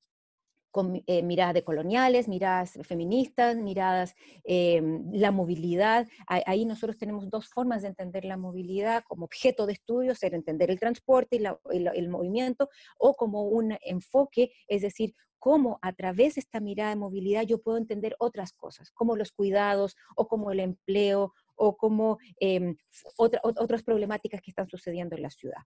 con 0.75 1.01
eh, 1.07 1.23
miradas 1.23 1.53
decoloniales, 1.53 2.27
miradas 2.27 2.77
feministas, 2.83 3.55
miradas, 3.55 4.13
em, 4.43 5.09
la 5.13 5.31
movilidad. 5.31 6.05
Ahí 6.27 6.65
nosotros 6.65 6.97
tenemos 6.97 7.29
dos 7.29 7.47
formas 7.47 7.81
de 7.81 7.87
entender 7.87 8.25
la 8.25 8.35
movilidad 8.35 9.05
como 9.07 9.23
objeto 9.23 9.67
de 9.67 9.71
estudio, 9.71 10.15
ser 10.15 10.33
entender 10.33 10.69
el 10.69 10.77
transporte 10.77 11.37
y 11.37 11.43
el, 11.77 12.09
movimiento, 12.09 12.67
o 12.97 13.15
como 13.15 13.43
un 13.43 13.77
enfoque, 13.85 14.51
es 14.67 14.81
decir, 14.81 15.13
cómo 15.39 15.79
a 15.81 15.93
través 15.93 16.35
de 16.35 16.41
esta 16.41 16.59
mirada 16.59 16.89
de 16.89 16.97
movilidad 16.97 17.43
yo 17.43 17.61
puedo 17.61 17.77
entender 17.77 18.17
otras 18.19 18.51
cosas, 18.51 18.91
como 18.91 19.15
los 19.15 19.31
cuidados 19.31 19.95
o 20.17 20.27
como 20.27 20.51
el 20.51 20.59
empleo 20.59 21.31
o 21.55 21.77
como 21.77 22.17
em, 22.39 22.75
otras 23.17 23.83
problemáticas 23.83 24.41
que 24.41 24.51
están 24.51 24.67
sucediendo 24.69 25.15
en 25.15 25.21
la 25.21 25.29
ciudad. 25.29 25.63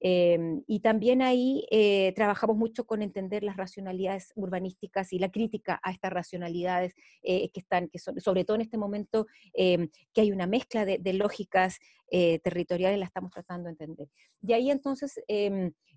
Em, 0.00 0.62
y 0.68 0.80
también 0.80 1.22
ahí 1.22 1.66
eh, 1.70 2.12
trabajamos 2.14 2.56
mucho 2.56 2.86
con 2.86 3.02
entender 3.02 3.42
las 3.42 3.56
racionalidades 3.56 4.32
urbanísticas 4.36 5.12
y 5.12 5.18
la 5.18 5.30
crítica 5.30 5.80
a 5.82 5.90
estas 5.90 6.12
racionalidades 6.12 6.94
eh, 7.22 7.50
que 7.50 7.60
están, 7.60 7.88
que 7.88 7.98
son, 7.98 8.20
sobre 8.20 8.44
todo 8.44 8.54
en 8.54 8.60
este 8.60 8.78
momento, 8.78 9.26
em, 9.54 9.88
que 10.12 10.20
hay 10.20 10.30
una 10.30 10.46
mezcla 10.46 10.84
de, 10.84 11.12
lógicas 11.12 11.78
eh, 12.10 12.38
territoriales, 12.40 12.98
la 12.98 13.06
estamos 13.06 13.32
tratando 13.32 13.64
de 13.64 13.72
entender. 13.72 14.08
De 14.40 14.54
ahí 14.54 14.70
entonces 14.70 15.20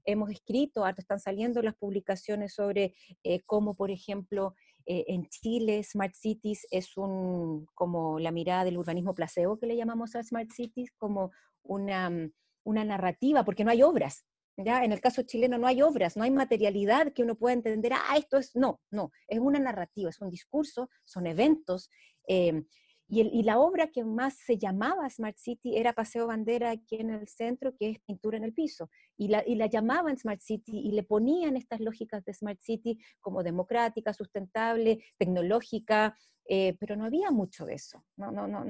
hemos 0.03 0.31
escrito, 0.31 0.87
están 0.87 1.19
saliendo 1.19 1.61
las 1.61 1.75
publicaciones 1.75 2.55
sobre 2.55 2.95
cómo, 3.45 3.75
por 3.75 3.91
ejemplo, 3.91 4.55
eh, 4.85 5.05
en 5.07 5.27
Chile, 5.27 5.83
Smart 5.83 6.13
Cities 6.13 6.67
es 6.71 6.97
un, 6.97 7.67
como 7.73 8.19
la 8.19 8.31
mirada 8.31 8.63
del 8.63 8.77
urbanismo 8.77 9.13
placebo 9.13 9.57
que 9.57 9.67
le 9.67 9.75
llamamos 9.75 10.15
a 10.15 10.23
Smart 10.23 10.49
Cities, 10.51 10.91
como 10.97 11.31
una, 11.63 12.09
mm, 12.09 12.31
una 12.63 12.83
narrativa, 12.83 13.43
porque 13.43 13.63
no 13.63 13.71
hay 13.71 13.83
obras. 13.83 14.25
¿ya? 14.57 14.83
En 14.83 14.91
el 14.91 15.01
caso 15.01 15.23
chileno 15.23 15.57
no 15.57 15.67
hay 15.67 15.81
obras, 15.81 16.17
no 16.17 16.23
hay 16.23 16.31
materialidad 16.31 17.13
que 17.13 17.23
uno 17.23 17.35
pueda 17.35 17.53
entender, 17.53 17.93
ah, 17.93 18.17
esto 18.17 18.37
es, 18.37 18.55
no, 18.55 18.79
no, 18.91 19.11
es 19.27 19.39
una 19.39 19.59
narrativa, 19.59 20.09
es 20.09 20.21
un 20.21 20.29
discurso, 20.29 20.89
son 21.05 21.27
eventos. 21.27 21.89
Eh, 22.27 22.63
y, 23.13 23.43
la 23.43 23.59
obra 23.59 23.87
que 23.87 24.05
más 24.05 24.35
se 24.35 24.57
llamaba 24.57 25.09
Smart 25.09 25.35
City 25.37 25.75
era 25.77 25.91
Paseo 25.91 26.27
Bandera 26.27 26.71
aquí 26.71 26.95
en 26.95 27.09
el 27.09 27.27
centro, 27.27 27.75
que 27.75 27.89
es 27.89 27.99
pintura 27.99 28.37
en 28.37 28.45
el 28.45 28.53
piso. 28.53 28.89
Y 29.17 29.27
la, 29.27 29.43
y 29.45 29.55
la 29.55 29.65
llamaban 29.65 30.17
Smart 30.17 30.39
City 30.39 30.79
y 30.79 30.91
le 30.93 31.03
ponían 31.03 31.57
estas 31.57 31.81
lógicas 31.81 32.23
de 32.23 32.33
Smart 32.33 32.59
City 32.61 32.97
como 33.19 33.43
democrática, 33.43 34.13
sustentable, 34.13 35.03
tecnológica, 35.17 36.15
eh, 36.47 36.75
pero 36.79 36.95
no 36.95 37.05
había 37.05 37.31
mucho 37.31 37.65
de 37.65 37.75
eso, 37.75 38.03
no, 38.17 38.31
no, 38.31 38.47
no, 38.47 38.63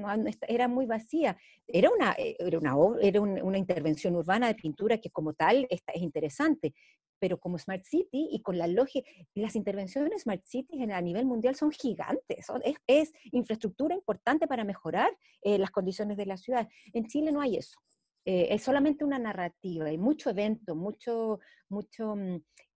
era 0.46 0.68
muy 0.68 0.86
vacía. 0.86 1.36
Era 1.66 1.90
una, 1.90 2.12
eh, 2.12 2.36
era 2.38 2.58
una, 2.58 2.76
era 3.00 3.20
una 3.20 3.58
intervención 3.58 4.14
urbana 4.14 4.48
de 4.48 4.54
pintura 4.54 4.98
que 4.98 5.10
como 5.10 5.34
tal 5.34 5.66
es 5.70 5.82
interesante, 5.94 6.74
pero 7.22 7.38
como 7.38 7.56
Smart 7.56 7.84
City 7.84 8.26
y 8.32 8.42
con 8.42 8.58
la 8.58 8.66
lógica, 8.66 9.08
las 9.34 9.54
intervenciones 9.54 10.22
Smart 10.22 10.44
City 10.44 10.82
a 10.82 11.00
nivel 11.00 11.24
mundial 11.24 11.54
son 11.54 11.70
gigantes, 11.70 12.48
es, 12.88 13.12
infraestructura 13.30 13.94
importante 13.94 14.48
para 14.48 14.64
mejorar 14.64 15.16
eh, 15.40 15.56
las 15.56 15.70
condiciones 15.70 16.16
de 16.16 16.26
la 16.26 16.36
ciudad. 16.36 16.68
En 16.92 17.06
Chile 17.06 17.30
no 17.30 17.40
hay 17.40 17.58
eso. 17.58 17.78
Eh, 18.24 18.48
es 18.50 18.64
solamente 18.64 19.04
una 19.04 19.20
narrativa, 19.20 19.84
hay 19.84 19.98
mucho 19.98 20.30
evento, 20.30 20.74
mucho, 20.74 21.38
mucho, 21.68 22.16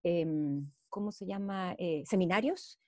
em, 0.05 0.71
¿cómo 0.89 1.11
se 1.11 1.27
llama? 1.27 1.75
Eh, 1.77 2.05
seminarios 2.07 2.81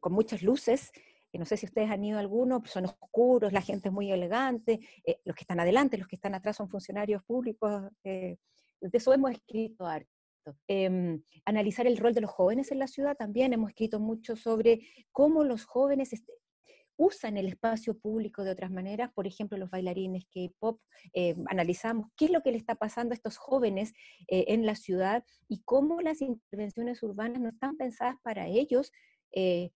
con 0.00 0.12
muchas 0.12 0.42
luces, 0.42 0.92
no 1.32 1.46
sé 1.46 1.56
si 1.56 1.64
ustedes 1.64 1.90
han 1.90 2.04
ido 2.04 2.18
a 2.18 2.20
alguno, 2.20 2.60
son 2.66 2.86
oscuros, 2.86 3.52
la 3.52 3.62
gente 3.62 3.88
es 3.88 3.94
muy 3.94 4.10
elegante, 4.10 4.80
los 5.24 5.36
que 5.36 5.44
están 5.44 5.60
adelante, 5.60 5.96
los 5.96 6.08
que 6.08 6.16
están 6.16 6.34
atrás 6.34 6.56
son 6.56 6.68
funcionarios 6.68 7.22
públicos, 7.22 7.84
de 8.02 8.36
eso 8.80 9.14
hemos 9.14 9.30
escrito 9.30 9.86
arte. 9.86 10.19
Em, 10.68 11.22
analizar 11.44 11.86
el 11.86 11.96
rol 11.96 12.14
de 12.14 12.20
los 12.22 12.30
jóvenes 12.30 12.72
en 12.72 12.78
la 12.78 12.86
ciudad 12.86 13.16
también. 13.16 13.52
Hemos 13.52 13.70
escrito 13.70 14.00
mucho 14.00 14.36
sobre 14.36 14.80
cómo 15.12 15.44
los 15.44 15.64
jóvenes 15.64 16.12
este, 16.12 16.32
usan 17.00 17.38
el 17.38 17.46
espacio 17.46 17.98
público 17.98 18.44
de 18.44 18.50
otras 18.50 18.70
maneras, 18.70 19.10
por 19.14 19.26
ejemplo, 19.26 19.56
los 19.56 19.70
bailarines 19.70 20.26
K-pop, 20.26 20.82
eh, 21.14 21.34
analizamos 21.46 22.08
qué 22.14 22.26
es 22.26 22.30
lo 22.30 22.42
que 22.42 22.52
le 22.52 22.58
está 22.58 22.74
pasando 22.74 23.12
a 23.12 23.16
estos 23.16 23.38
jóvenes 23.38 23.94
eh, 24.28 24.44
en 24.48 24.66
la 24.66 24.74
ciudad 24.74 25.24
y 25.48 25.62
cómo 25.64 26.02
las 26.02 26.20
intervenciones 26.20 27.02
urbanas 27.02 27.40
no 27.40 27.48
están 27.48 27.78
pensadas 27.78 28.16
para 28.22 28.48
ellos, 28.48 28.92
eh, 29.32 29.70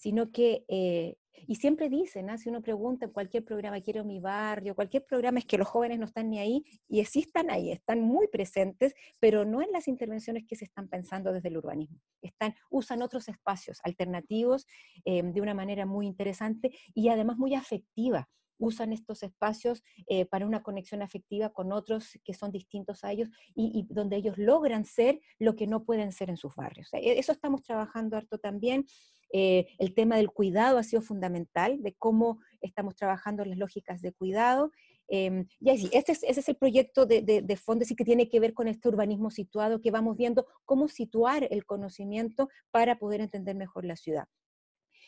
sino 0.00 0.32
que 0.32 0.64
eh, 0.68 1.16
y 1.46 1.56
siempre 1.56 1.88
dicen, 1.88 2.30
¿ah? 2.30 2.38
si 2.38 2.48
uno 2.48 2.62
pregunta 2.62 3.06
en 3.06 3.12
cualquier 3.12 3.44
programa, 3.44 3.80
quiero 3.80 4.04
mi 4.04 4.20
barrio, 4.20 4.74
cualquier 4.74 5.04
programa, 5.04 5.38
es 5.38 5.44
que 5.46 5.58
los 5.58 5.68
jóvenes 5.68 5.98
no 5.98 6.06
están 6.06 6.30
ni 6.30 6.38
ahí, 6.38 6.64
y 6.88 7.04
sí 7.04 7.20
están 7.20 7.50
ahí, 7.50 7.72
están 7.72 8.00
muy 8.00 8.28
presentes, 8.28 8.94
pero 9.18 9.44
no 9.44 9.62
en 9.62 9.72
las 9.72 9.88
intervenciones 9.88 10.44
que 10.46 10.56
se 10.56 10.64
están 10.64 10.88
pensando 10.88 11.32
desde 11.32 11.48
el 11.48 11.56
urbanismo. 11.56 12.00
Están, 12.22 12.54
usan 12.70 13.02
otros 13.02 13.28
espacios 13.28 13.80
alternativos 13.84 14.66
eh, 15.04 15.22
de 15.22 15.40
una 15.40 15.54
manera 15.54 15.86
muy 15.86 16.06
interesante 16.06 16.72
y 16.94 17.08
además 17.08 17.38
muy 17.38 17.54
afectiva 17.54 18.28
usan 18.60 18.92
estos 18.92 19.22
espacios 19.22 19.82
eh, 20.06 20.26
para 20.26 20.46
una 20.46 20.62
conexión 20.62 21.02
afectiva 21.02 21.50
con 21.50 21.72
otros 21.72 22.18
que 22.24 22.34
son 22.34 22.52
distintos 22.52 23.02
a 23.02 23.12
ellos 23.12 23.28
y, 23.54 23.86
donde 23.90 24.16
ellos 24.16 24.38
logran 24.38 24.84
ser 24.84 25.20
lo 25.38 25.56
que 25.56 25.66
no 25.66 25.84
pueden 25.84 26.12
ser 26.12 26.30
en 26.30 26.36
sus 26.36 26.54
barrios. 26.54 26.88
E, 26.92 27.18
eso 27.18 27.32
estamos 27.32 27.62
trabajando 27.62 28.16
harto 28.16 28.38
también. 28.38 28.86
Eh, 29.32 29.66
el 29.78 29.94
tema 29.94 30.16
del 30.16 30.30
cuidado 30.30 30.78
ha 30.78 30.82
sido 30.82 31.02
fundamental, 31.02 31.82
de 31.82 31.94
cómo 31.94 32.40
estamos 32.60 32.94
trabajando 32.94 33.44
las 33.44 33.58
lógicas 33.58 34.02
de 34.02 34.12
cuidado. 34.12 34.70
Eh, 35.08 35.44
y 35.58 35.70
así, 35.70 35.88
ese 35.92 36.12
es, 36.12 36.22
ese 36.22 36.40
es 36.40 36.48
el 36.48 36.56
proyecto 36.56 37.04
de, 37.04 37.22
de, 37.22 37.58
y 37.88 37.96
que 37.96 38.04
tiene 38.04 38.28
que 38.28 38.38
ver 38.38 38.54
con 38.54 38.68
este 38.68 38.88
urbanismo 38.88 39.30
situado, 39.30 39.80
que 39.80 39.90
vamos 39.90 40.16
viendo 40.16 40.46
cómo 40.64 40.88
situar 40.88 41.48
el 41.50 41.64
conocimiento 41.64 42.48
para 42.70 42.98
poder 42.98 43.20
entender 43.20 43.56
mejor 43.56 43.84
la 43.84 43.96
ciudad. 43.96 44.28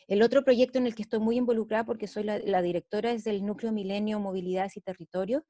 El 0.08 0.22
otro 0.22 0.44
proyecto 0.44 0.78
en 0.78 0.86
el 0.86 0.94
que 0.94 1.02
estoy 1.02 1.20
muy 1.20 1.36
involucrada, 1.36 1.84
porque 1.84 2.06
soy 2.06 2.24
la, 2.24 2.62
directora, 2.62 3.12
es 3.12 3.24
del 3.24 3.44
Núcleo 3.44 3.72
Milenio 3.72 4.20
Movilidades 4.20 4.76
y 4.76 4.80
Territorios, 4.80 5.42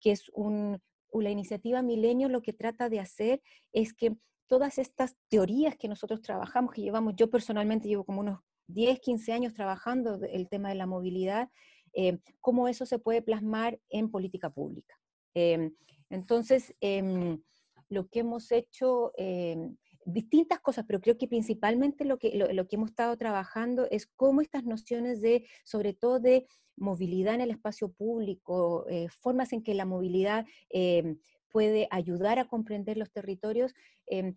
que 0.00 0.12
es 0.12 0.30
un, 0.32 0.80
la 1.12 1.30
iniciativa 1.30 1.82
Milenio 1.82 2.28
lo 2.28 2.42
que 2.42 2.52
trata 2.52 2.88
de 2.88 3.00
hacer 3.00 3.42
es 3.72 3.94
que 3.94 4.16
todas 4.46 4.78
estas 4.78 5.16
teorías 5.28 5.76
que 5.76 5.88
nosotros 5.88 6.22
trabajamos, 6.22 6.72
que 6.72 6.82
llevamos, 6.82 7.14
yo 7.16 7.30
personalmente 7.30 7.88
llevo 7.88 8.04
como 8.04 8.20
unos 8.20 8.40
10, 8.68 9.00
15 9.00 9.32
años 9.32 9.54
trabajando 9.54 10.20
el 10.24 10.48
tema 10.48 10.68
de 10.68 10.74
la 10.76 10.86
movilidad, 10.86 11.50
eh, 11.92 12.18
cómo 12.40 12.68
eso 12.68 12.86
se 12.86 12.98
puede 12.98 13.22
plasmar 13.22 13.80
en 13.88 14.10
política 14.10 14.50
pública. 14.50 14.94
Em, 15.34 15.74
entonces, 16.10 16.74
em, 16.80 17.40
lo 17.88 18.08
que 18.08 18.20
hemos 18.20 18.50
hecho, 18.52 19.12
em, 19.16 19.76
distintas 20.06 20.60
cosas, 20.60 20.84
pero 20.86 21.00
creo 21.00 21.18
que 21.18 21.28
principalmente 21.28 22.04
lo 22.04 22.18
que, 22.18 22.32
lo, 22.34 22.66
que 22.66 22.76
hemos 22.76 22.90
estado 22.90 23.16
trabajando 23.16 23.86
es 23.90 24.06
cómo 24.06 24.40
estas 24.40 24.64
nociones 24.64 25.20
de, 25.20 25.46
sobre 25.64 25.92
todo 25.92 26.20
de 26.20 26.46
movilidad 26.76 27.34
en 27.34 27.40
el 27.42 27.50
espacio 27.50 27.90
público, 27.92 28.86
eh, 28.88 29.08
formas 29.08 29.52
en 29.52 29.62
que 29.62 29.74
la 29.74 29.84
movilidad 29.84 30.46
puede 31.50 31.88
ayudar 31.90 32.38
a 32.38 32.48
comprender 32.48 32.98
los 32.98 33.10
territorios. 33.10 33.74
Em, 34.06 34.36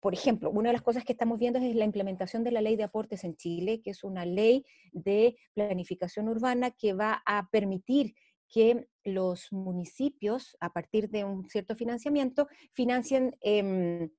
por 0.00 0.14
ejemplo, 0.14 0.50
una 0.50 0.70
de 0.70 0.74
las 0.74 0.82
cosas 0.82 1.04
que 1.04 1.12
estamos 1.12 1.38
viendo 1.38 1.58
es 1.58 1.74
la 1.74 1.84
implementación 1.84 2.44
de 2.44 2.50
la 2.52 2.62
ley 2.62 2.76
de 2.76 2.84
aportes 2.84 3.24
en 3.24 3.36
Chile, 3.36 3.80
que 3.82 3.90
es 3.90 4.04
una 4.04 4.24
ley 4.24 4.64
de 4.92 5.36
planificación 5.54 6.28
urbana 6.28 6.70
que 6.70 6.92
va 6.92 7.22
a 7.26 7.48
permitir 7.50 8.14
que 8.48 8.88
los 9.04 9.52
municipios, 9.52 10.56
a 10.60 10.72
partir 10.72 11.08
de 11.08 11.24
un 11.24 11.48
cierto 11.48 11.76
financiamiento, 11.76 12.48
financien 12.72 13.36
em, 13.40 14.10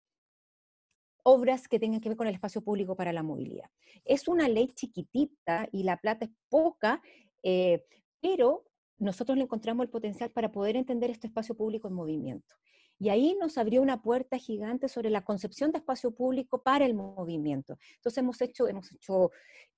obras 1.24 1.68
que 1.68 1.80
tengan 1.80 2.02
que 2.02 2.10
ver 2.10 2.18
con 2.18 2.28
el 2.28 2.34
espacio 2.34 2.62
público 2.62 2.96
para 2.96 3.14
la 3.14 3.24
movilidad. 3.24 3.70
Es 4.06 4.28
una 4.28 4.48
ley 4.48 4.68
chiquitita 4.70 5.68
y 5.72 5.84
la 5.84 5.98
plata 5.98 6.26
es 6.26 6.32
poca, 6.50 7.02
eh, 7.44 7.84
pero 8.22 8.66
nosotros 8.98 9.38
le 9.38 9.44
encontramos 9.44 9.84
el 9.84 9.90
potencial 9.90 10.30
para 10.32 10.52
poder 10.52 10.76
entender 10.76 11.10
este 11.10 11.28
espacio 11.28 11.56
público 11.56 11.88
en 11.88 11.96
movimiento. 11.96 12.56
Y 13.02 13.10
ahí 13.10 13.36
nos 13.40 13.58
abrió 13.58 13.82
una 13.82 14.04
puerta 14.04 14.38
gigante 14.38 14.88
sobre 14.88 15.10
la 15.10 15.24
concepción 15.24 15.72
de 15.72 15.80
espacio 15.80 16.12
público 16.12 16.62
para 16.62 16.86
el 16.86 16.94
movimiento. 16.94 17.80
Entonces 17.96 18.20
hemos 18.20 18.40
hecho, 18.42 18.68
hemos 18.68 18.92
hecho 18.92 19.32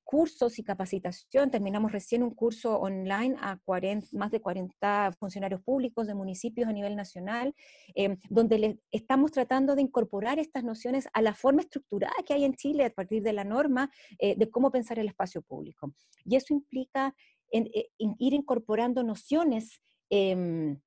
cursos 0.04 0.60
y 0.60 0.64
capacitación. 0.66 1.50
Terminamos 1.50 1.94
recién 1.94 2.22
un 2.22 2.32
curso 2.32 2.78
online 2.78 3.38
a 3.40 3.60
40, 3.64 4.08
más 4.12 4.30
de 4.30 4.42
40 4.42 5.14
funcionarios 5.18 5.62
públicos 5.62 6.06
de 6.06 6.16
municipios 6.16 6.68
a 6.68 6.74
nivel 6.74 6.98
nacional, 6.98 7.56
eh, 7.96 8.18
donde 8.30 8.60
le, 8.60 8.80
estamos 8.92 9.32
tratando 9.32 9.74
de 9.76 9.84
incorporar 9.84 10.38
estas 10.38 10.66
nociones 10.66 11.08
a 11.14 11.22
la 11.22 11.34
forma 11.34 11.62
estructurada 11.62 12.14
que 12.26 12.34
hay 12.34 12.44
en 12.44 12.56
Chile 12.56 12.84
a 12.84 12.90
partir 12.90 13.24
de 13.24 13.32
la 13.32 13.46
norma 13.46 13.90
eh, 14.20 14.36
de 14.36 14.50
cómo 14.50 14.70
pensar 14.70 15.00
el 15.00 15.08
espacio 15.08 15.42
público. 15.42 15.94
Y 16.26 16.36
eso 16.36 16.54
implica 16.54 17.16
eh, 17.54 17.88
en, 18.00 18.16
ir 18.20 18.34
incorporando 18.34 19.02
nociones 19.02 19.80
em, 20.10 20.78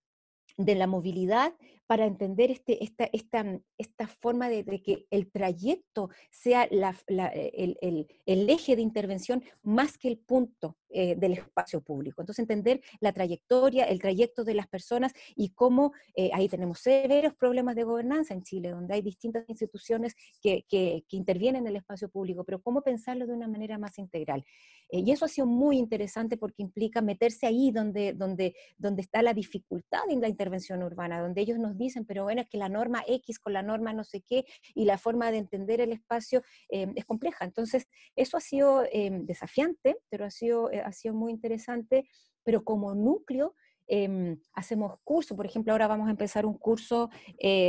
de 0.58 0.74
la 0.74 0.86
movilidad 0.86 1.54
para 1.86 2.06
entender 2.06 2.50
este, 2.50 2.82
esta, 2.82 3.08
esta, 3.12 3.44
mm, 3.44 3.62
esta 3.78 4.06
forma 4.06 4.48
de, 4.48 4.64
que 4.82 5.06
el 5.10 5.30
trayecto 5.30 6.10
sea 6.30 6.68
la, 6.70 6.96
el, 7.06 7.76
el, 7.80 8.08
el, 8.26 8.50
eje 8.50 8.76
de 8.76 8.82
intervención 8.82 9.42
más 9.62 9.98
que 9.98 10.08
el 10.08 10.18
punto 10.18 10.76
eh, 10.88 11.14
del 11.16 11.32
espacio 11.32 11.80
público. 11.80 12.22
Entonces, 12.22 12.42
entender 12.42 12.80
la 13.00 13.12
trayectoria, 13.12 13.84
el 13.84 14.00
trayecto 14.00 14.44
de 14.44 14.54
las 14.54 14.66
personas 14.66 15.12
y 15.34 15.50
cómo 15.50 15.92
eh, 16.14 16.30
ahí 16.32 16.48
tenemos 16.48 16.78
severos 16.78 17.34
problemas 17.34 17.76
de 17.76 17.84
gobernanza 17.84 18.34
en 18.34 18.42
Chile, 18.42 18.70
donde 18.70 18.94
hay 18.94 19.02
distintas 19.02 19.44
instituciones 19.48 20.14
que, 20.40 20.64
que, 20.68 21.04
que, 21.08 21.16
intervienen 21.16 21.62
en 21.62 21.68
el 21.68 21.76
espacio 21.76 22.08
público, 22.08 22.44
pero 22.44 22.62
cómo 22.62 22.82
pensarlo 22.82 23.26
de 23.26 23.32
una 23.32 23.48
manera 23.48 23.78
más 23.78 23.98
integral. 23.98 24.44
Eh, 24.88 25.02
y 25.04 25.10
eso 25.10 25.24
ha 25.24 25.28
sido 25.28 25.46
muy 25.46 25.76
interesante 25.78 26.36
porque 26.36 26.62
implica 26.62 27.02
meterse 27.02 27.46
ahí 27.46 27.70
donde, 27.72 28.12
donde, 28.12 28.54
donde 28.78 29.02
está 29.02 29.22
la 29.22 29.34
dificultad 29.34 30.08
en 30.08 30.20
la 30.20 30.28
intervención 30.28 30.82
urbana, 30.82 31.20
donde 31.20 31.40
ellos 31.40 31.58
nos 31.58 31.75
dicen, 31.76 32.04
pero 32.04 32.24
bueno, 32.24 32.42
es 32.42 32.48
que 32.48 32.58
la 32.58 32.68
norma 32.68 33.02
X 33.06 33.38
con 33.38 33.52
la 33.52 33.62
norma 33.62 33.92
no 33.92 34.04
sé 34.04 34.22
qué 34.22 34.44
y 34.74 34.84
la 34.84 34.98
forma 34.98 35.30
de 35.30 35.38
entender 35.38 35.80
el 35.80 35.92
espacio 35.92 36.42
eh, 36.68 36.86
es 36.94 37.04
compleja. 37.04 37.44
Entonces, 37.44 37.88
eso 38.14 38.36
ha 38.36 38.40
sido 38.40 38.84
eh, 38.84 39.10
desafiante, 39.22 39.96
pero 40.08 40.24
ha 40.24 40.30
sido, 40.30 40.70
ha 40.84 40.92
sido 40.92 41.14
muy 41.14 41.32
interesante, 41.32 42.08
pero 42.44 42.64
como 42.64 42.94
núcleo 42.94 43.54
em, 43.88 44.40
hacemos 44.52 44.98
cursos, 45.04 45.36
por 45.36 45.46
ejemplo, 45.46 45.72
ahora 45.72 45.86
vamos 45.86 46.08
a 46.08 46.10
empezar 46.10 46.44
un 46.46 46.58
curso 46.58 47.08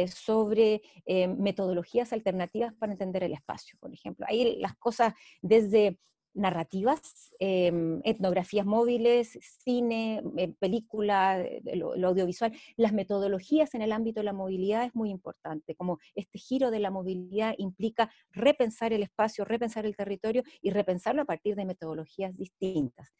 sobre 0.08 0.82
metodologías 1.38 2.12
alternativas 2.12 2.74
para 2.74 2.92
entender 2.92 3.24
el 3.24 3.34
espacio, 3.34 3.78
por 3.80 3.94
ejemplo. 3.94 4.26
Ahí 4.28 4.58
las 4.60 4.76
cosas 4.78 5.14
desde 5.42 6.00
narrativas, 6.38 7.36
em, 7.40 8.00
etnografías 8.04 8.66
móviles, 8.66 9.38
cine, 9.64 10.24
eh, 10.38 10.54
película, 10.60 11.42
eh, 11.42 11.76
lo, 11.76 12.08
audiovisual. 12.08 12.54
Las 12.78 12.94
metodologías 12.94 13.74
en 13.74 13.82
el 13.82 13.92
ámbito 13.92 14.20
de 14.20 14.26
la 14.26 14.34
movilidad 14.34 14.86
es 14.86 14.96
muy 14.96 15.10
importante, 15.10 15.76
como 15.76 16.00
este 16.16 16.38
giro 16.40 16.72
de 16.72 16.80
la 16.80 16.92
movilidad 16.92 17.56
implica 17.58 18.10
repensar 18.32 18.94
el 18.94 19.04
espacio, 19.04 19.46
repensar 19.46 19.86
el 19.86 19.96
territorio 19.96 20.44
y 20.62 20.70
repensarlo 20.70 21.24
a 21.24 21.26
partir 21.26 21.56
de 21.56 21.66
metodologías 21.66 22.36
distintas. 22.38 23.12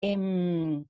Em, 0.00 0.84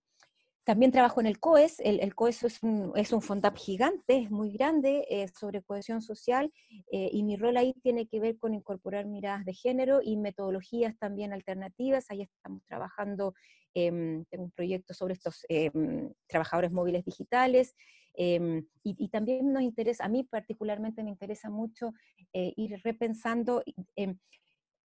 también 0.65 0.93
trabajo 0.93 1.21
en 1.21 1.27
el 1.27 1.39
COES. 1.39 1.81
El, 1.81 2.15
COES 2.15 2.45
es 2.45 2.63
un, 2.63 2.93
es 2.95 3.09
FONDAP 3.09 3.57
gigante, 3.57 4.19
es 4.19 4.31
muy 4.31 4.53
grande, 4.53 5.07
es 5.09 5.33
sobre 5.33 5.63
cohesión 5.63 6.03
social, 6.03 6.53
eh, 6.93 7.09
y 7.13 7.23
mi 7.23 7.37
rol 7.37 7.57
ahí 7.57 7.75
tiene 7.83 8.07
que 8.07 8.21
ver 8.21 8.39
con 8.39 8.55
incorporar 8.55 9.07
miradas 9.07 9.45
de 9.45 9.55
género 9.55 10.01
y 10.03 10.17
metodologías 10.17 10.97
también 10.99 11.33
alternativas. 11.33 12.11
Ahí 12.11 12.23
estamos 12.23 12.63
trabajando, 12.67 13.35
en 13.73 14.27
un 14.37 14.51
proyecto 14.51 14.95
sobre 14.95 15.15
estos 15.15 15.47
em, 15.49 16.13
trabajadores 16.27 16.73
móviles 16.73 17.05
digitales. 17.05 17.77
Em, 18.15 18.67
y, 18.83 19.09
también 19.11 19.53
nos 19.53 19.63
interesa, 19.63 20.05
a 20.05 20.09
mí 20.09 20.25
particularmente 20.25 21.05
me 21.05 21.11
interesa 21.11 21.51
mucho 21.51 21.93
eh, 22.33 22.53
ir 22.57 22.81
repensando 22.83 23.63
em, 23.95 24.19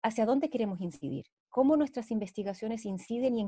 hacia 0.03 0.27
dónde 0.27 0.51
queremos 0.51 0.81
incidir 0.81 1.25
cómo 1.55 1.77
nuestras 1.77 2.11
investigaciones 2.11 2.85
inciden 2.85 3.39
y 3.39 3.41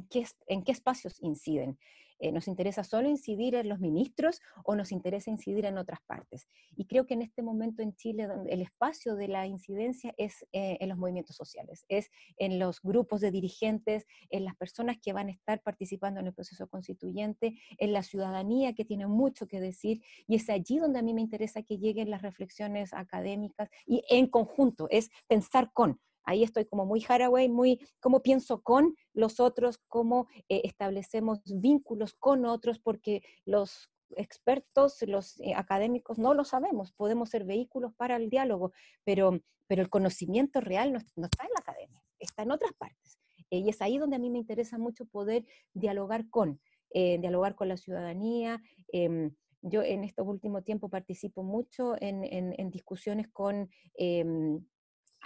en 0.47 0.63
qué 0.63 0.71
espacios 0.71 1.21
inciden. 1.21 1.77
Eh, 2.19 2.33
¿Nos 2.33 2.49
interesa 2.49 2.85
solo 2.85 3.09
incidir 3.09 3.55
en 3.55 3.69
los 3.69 3.81
ministros 3.81 4.41
o 4.65 4.75
nos 4.75 4.93
interesa 4.93 5.31
incidir 5.31 5.65
en 5.67 5.79
otras 5.79 6.01
partes? 6.07 6.49
Y 6.77 6.87
creo 6.87 7.07
que 7.07 7.15
en 7.15 7.23
este 7.23 7.43
momento 7.43 7.83
en 7.83 7.95
Chile 7.95 8.29
el 8.49 8.63
espacio 8.63 9.17
de 9.17 9.29
la 9.29 9.47
incidencia 9.47 10.15
es 10.17 10.47
eh, 10.53 10.79
en 10.81 10.89
los 10.89 10.99
movimientos 10.99 11.37
sociales, 11.37 11.85
es 11.89 12.11
en 12.39 12.59
los 12.59 12.81
grupos 12.81 13.21
de 13.21 13.31
dirigentes, 13.31 14.07
en 14.31 14.45
las 14.45 14.57
personas 14.57 14.97
que 15.03 15.13
van 15.13 15.29
a 15.29 15.33
estar 15.33 15.63
participando 15.63 16.21
en 16.21 16.27
el 16.27 16.35
proceso 16.35 16.69
constituyente, 16.69 17.59
en 17.79 17.93
la 17.93 18.03
ciudadanía 18.03 18.75
que 18.75 18.85
tiene 18.85 19.07
mucho 19.07 19.47
que 19.47 19.61
decir 19.61 20.03
y 20.27 20.37
es 20.37 20.49
allí 20.49 20.79
donde 20.79 20.99
a 20.99 21.03
mí 21.03 21.15
me 21.15 21.21
interesa 21.21 21.63
que 21.63 21.79
lleguen 21.79 22.11
las 22.11 22.23
reflexiones 22.23 22.93
académicas 22.93 23.69
y 23.87 24.03
en 24.09 24.27
conjunto, 24.29 24.87
es 24.91 25.11
pensar 25.29 25.71
con, 25.73 26.01
Ahí 26.27 26.43
estoy 26.43 26.67
como 26.67 26.85
muy 26.85 27.05
Haraway, 27.09 27.49
muy 27.49 27.81
cómo 28.01 28.21
pienso 28.21 28.61
con 28.61 28.97
los 29.15 29.39
otros, 29.39 29.79
cómo 29.87 30.27
eh, 30.49 30.63
establecemos 30.65 31.41
vínculos 31.45 32.15
con 32.15 32.45
otros, 32.45 32.81
porque 32.81 33.23
los 33.45 33.89
expertos, 34.17 35.01
los 35.03 35.41
eh, 35.41 35.55
académicos 35.55 36.19
no 36.19 36.35
lo 36.35 36.45
sabemos, 36.45 36.93
podemos 36.93 37.31
ser 37.31 37.45
vehículos 37.45 37.95
para 37.95 38.17
el 38.17 38.29
diálogo, 38.29 38.73
pero, 39.05 39.41
pero 39.69 39.83
el 39.83 39.89
conocimiento 39.89 40.61
real 40.61 40.93
no, 40.93 40.99
está 40.99 41.45
en 41.45 41.51
la 41.55 41.61
academia, 41.61 42.03
está 42.19 42.43
en 42.43 42.51
otras 42.51 42.73
partes. 42.75 43.19
Eh, 43.51 43.59
y 43.59 43.69
es 43.69 43.81
ahí 43.81 43.97
donde 43.97 44.17
a 44.17 44.19
mí 44.19 44.29
me 44.29 44.39
interesa 44.39 44.79
mucho 44.79 45.07
poder 45.07 45.47
dialogar 45.73 46.29
con, 46.29 46.61
dialogar 46.93 47.55
con 47.55 47.69
la 47.69 47.77
ciudadanía. 47.77 48.61
Em, 48.89 49.35
yo 49.61 49.83
en 49.83 50.03
estos 50.03 50.27
últimos 50.27 50.65
tiempos 50.65 50.91
participo 50.91 51.43
mucho 51.43 51.95
en, 52.01 52.25
en 52.25 52.71
discusiones 52.71 53.29
con 53.29 53.69
em, 53.97 54.65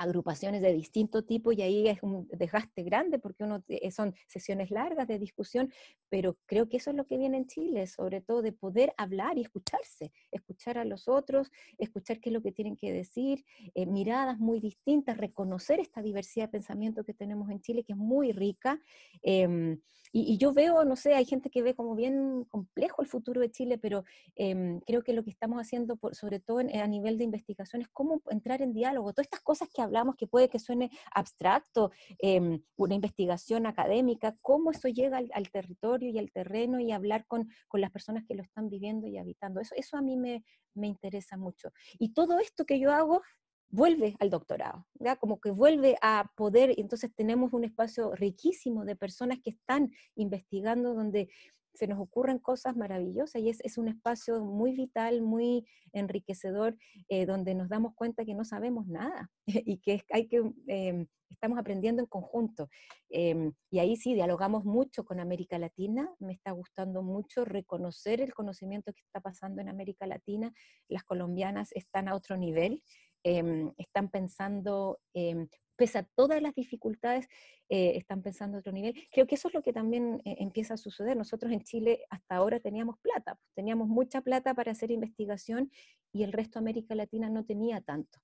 agrupaciones 0.01 0.63
de 0.63 0.73
distinto 0.73 1.23
tipo 1.23 1.53
y 1.53 1.61
ahí 1.61 1.87
es 1.87 2.03
un 2.03 2.27
desgaste 2.33 2.83
grande 2.83 3.19
porque 3.19 3.45
uno 3.45 3.63
eh, 3.69 3.91
son 3.91 4.15
sesiones 4.27 4.71
largas 4.71 5.07
de 5.07 5.19
discusión, 5.19 5.71
pero 6.09 6.39
creo 6.47 6.71
que 6.71 6.79
eso 6.79 6.91
es 6.91 6.97
lo 6.97 7.07
que 7.07 7.19
viene 7.19 7.37
en 7.37 7.47
Chile, 7.47 7.87
sobre 7.87 8.23
todo 8.23 8.41
de 8.41 8.53
poder 8.53 8.95
hablar 8.97 9.37
y 9.37 9.43
escucharse, 9.43 10.11
escuchar 10.33 10.79
a 10.79 10.87
los 10.87 11.07
otros, 11.07 11.51
escuchar 11.77 12.19
qué 12.19 12.31
es 12.31 12.33
lo 12.33 12.41
que 12.41 12.51
tienen 12.51 12.77
que 12.77 12.93
decir, 12.93 13.45
eh, 13.75 13.85
miradas 13.85 14.39
muy 14.39 14.59
distintas, 14.59 15.19
reconocer 15.19 15.81
esta 15.81 16.01
diversidad 16.01 16.47
de 16.47 16.53
pensamiento 16.53 17.05
que 17.05 17.13
tenemos 17.13 17.51
en 17.51 17.61
Chile, 17.61 17.85
que 17.85 17.93
es 17.93 17.99
muy 17.99 18.33
rica. 18.33 18.81
Em, 19.23 19.81
y, 20.13 20.39
yo 20.39 20.55
veo, 20.55 20.83
no 20.85 20.97
sé, 20.97 21.15
hay 21.15 21.27
gente 21.27 21.51
que 21.51 21.63
ve 21.63 21.75
como 21.75 21.95
bien 21.95 22.45
complejo 22.45 23.03
el 23.03 23.09
futuro 23.09 23.41
de 23.41 23.51
Chile, 23.51 23.77
pero 23.77 24.05
em, 24.35 24.81
creo 24.81 25.03
que 25.03 25.13
lo 25.13 25.23
que 25.23 25.31
estamos 25.31 25.61
haciendo, 25.61 25.97
por, 25.97 26.15
sobre 26.15 26.41
todo 26.41 26.59
a 26.61 26.87
nivel 26.87 27.19
de 27.19 27.25
investigación, 27.25 27.83
es 27.83 27.89
cómo 27.89 28.23
entrar 28.31 28.63
en 28.63 28.73
diálogo. 28.73 29.13
Todas 29.13 29.27
estas 29.27 29.41
cosas 29.41 29.69
que 29.69 29.83
hablamos, 29.91 30.17
que 30.17 30.27
puede 30.27 30.49
que 30.49 30.59
suene 30.59 30.91
abstracto, 31.13 31.91
em, 32.19 32.63
una 32.77 32.95
investigación 32.95 33.67
académica, 33.67 34.37
cómo 34.41 34.71
eso 34.71 34.89
llega 34.89 35.19
al, 35.19 35.51
territorio 35.51 36.11
y 36.11 36.19
al 36.19 36.31
terreno 36.31 36.81
y 36.81 36.93
hablar 36.93 37.27
con, 37.27 37.49
con, 37.69 37.81
las 37.81 37.91
personas 37.91 38.25
que 38.27 38.35
lo 38.35 38.43
están 38.43 38.69
viviendo 38.69 39.07
y 39.07 39.19
habitando. 39.19 39.61
Eso, 39.61 39.75
eso 39.77 39.97
a 39.97 40.03
mí 40.03 40.17
me, 40.17 40.45
me 40.75 40.87
interesa 40.87 41.37
mucho. 41.37 41.73
Y 41.99 42.13
todo 42.13 42.39
esto 42.39 42.65
que 42.65 42.79
yo 42.79 42.93
hago 42.93 43.23
vuelve 43.71 44.17
al 44.19 44.31
doctorado, 44.31 44.87
como 45.21 45.41
que 45.41 45.51
vuelve 45.51 45.97
a 46.03 46.31
poder, 46.37 46.75
entonces 46.77 47.15
tenemos 47.15 47.53
un 47.53 47.65
espacio 47.65 48.15
riquísimo 48.15 48.85
de 48.85 48.97
personas 48.97 49.39
que 49.43 49.51
están 49.51 49.93
investigando 50.17 50.95
donde 50.95 51.31
se 51.75 51.87
nos 51.87 51.99
ocurren 51.99 52.39
cosas 52.39 52.77
maravillosas 52.77 53.41
y 53.43 53.49
es, 53.49 53.61
es 53.61 53.79
un 53.79 53.89
espacio 53.89 54.41
muy 54.45 54.73
vital, 54.73 55.23
muy 55.23 55.67
enriquecedor, 55.93 56.77
eh, 57.09 57.27
donde 57.27 57.55
nos 57.55 57.69
damos 57.69 57.95
cuenta 57.95 58.25
que 58.25 58.35
no 58.35 58.45
sabemos 58.45 58.87
nada 58.87 59.31
y 59.47 59.79
que 59.79 60.03
hay 60.11 60.29
que, 60.29 60.43
em, 60.67 61.07
estamos 61.29 61.59
aprendiendo 61.59 62.03
en 62.03 62.09
conjunto. 62.09 62.69
Em, 63.09 63.53
y 63.71 63.79
ahí 63.79 63.97
sí, 63.97 64.15
dialogamos 64.15 64.65
mucho 64.65 65.05
con 65.05 65.21
América 65.21 65.59
Latina, 65.59 66.09
me 66.19 66.33
está 66.33 66.51
gustando 66.53 67.03
mucho 67.03 67.45
reconocer 67.45 68.21
el 68.21 68.35
conocimiento 68.35 68.93
que 68.93 69.03
está 69.03 69.21
pasando 69.21 69.61
en 69.61 69.69
América 69.69 70.07
Latina, 70.07 70.53
las 70.89 71.05
colombianas 71.05 71.71
están 71.73 72.09
a 72.09 72.15
otro 72.15 72.37
nivel. 72.37 72.83
Em, 73.23 73.71
están 73.77 74.09
pensando, 74.09 74.99
eh, 75.13 75.47
pese 75.81 75.97
a 75.97 76.03
todas 76.03 76.43
las 76.43 76.55
dificultades, 76.55 77.27
eh, 77.71 77.93
están 77.97 78.21
pensando 78.21 78.59
a 78.59 78.61
otro 78.61 78.71
nivel. 78.71 78.95
Creo 79.11 79.27
que 79.27 79.37
eso 79.37 79.49
es 79.49 79.55
lo 79.55 79.63
que 79.63 79.73
también 79.73 80.21
eh, 80.27 80.37
empieza 80.39 80.75
a 80.75 80.77
suceder. 80.77 81.17
Nosotros 81.17 81.51
en 81.53 81.63
Chile 81.63 82.05
hasta 82.11 82.37
ahora 82.37 82.61
teníamos 82.61 82.99
plata, 82.99 83.39
teníamos 83.55 83.89
mucha 83.89 84.21
plata 84.21 84.53
para 84.53 84.73
hacer 84.73 84.91
investigación 84.91 85.71
y 86.13 86.23
el 86.23 86.33
resto 86.35 86.59
de 86.59 86.65
América 86.65 86.95
Latina 86.95 87.31
no 87.31 87.47
tenía 87.47 87.81
tanto. 87.81 88.21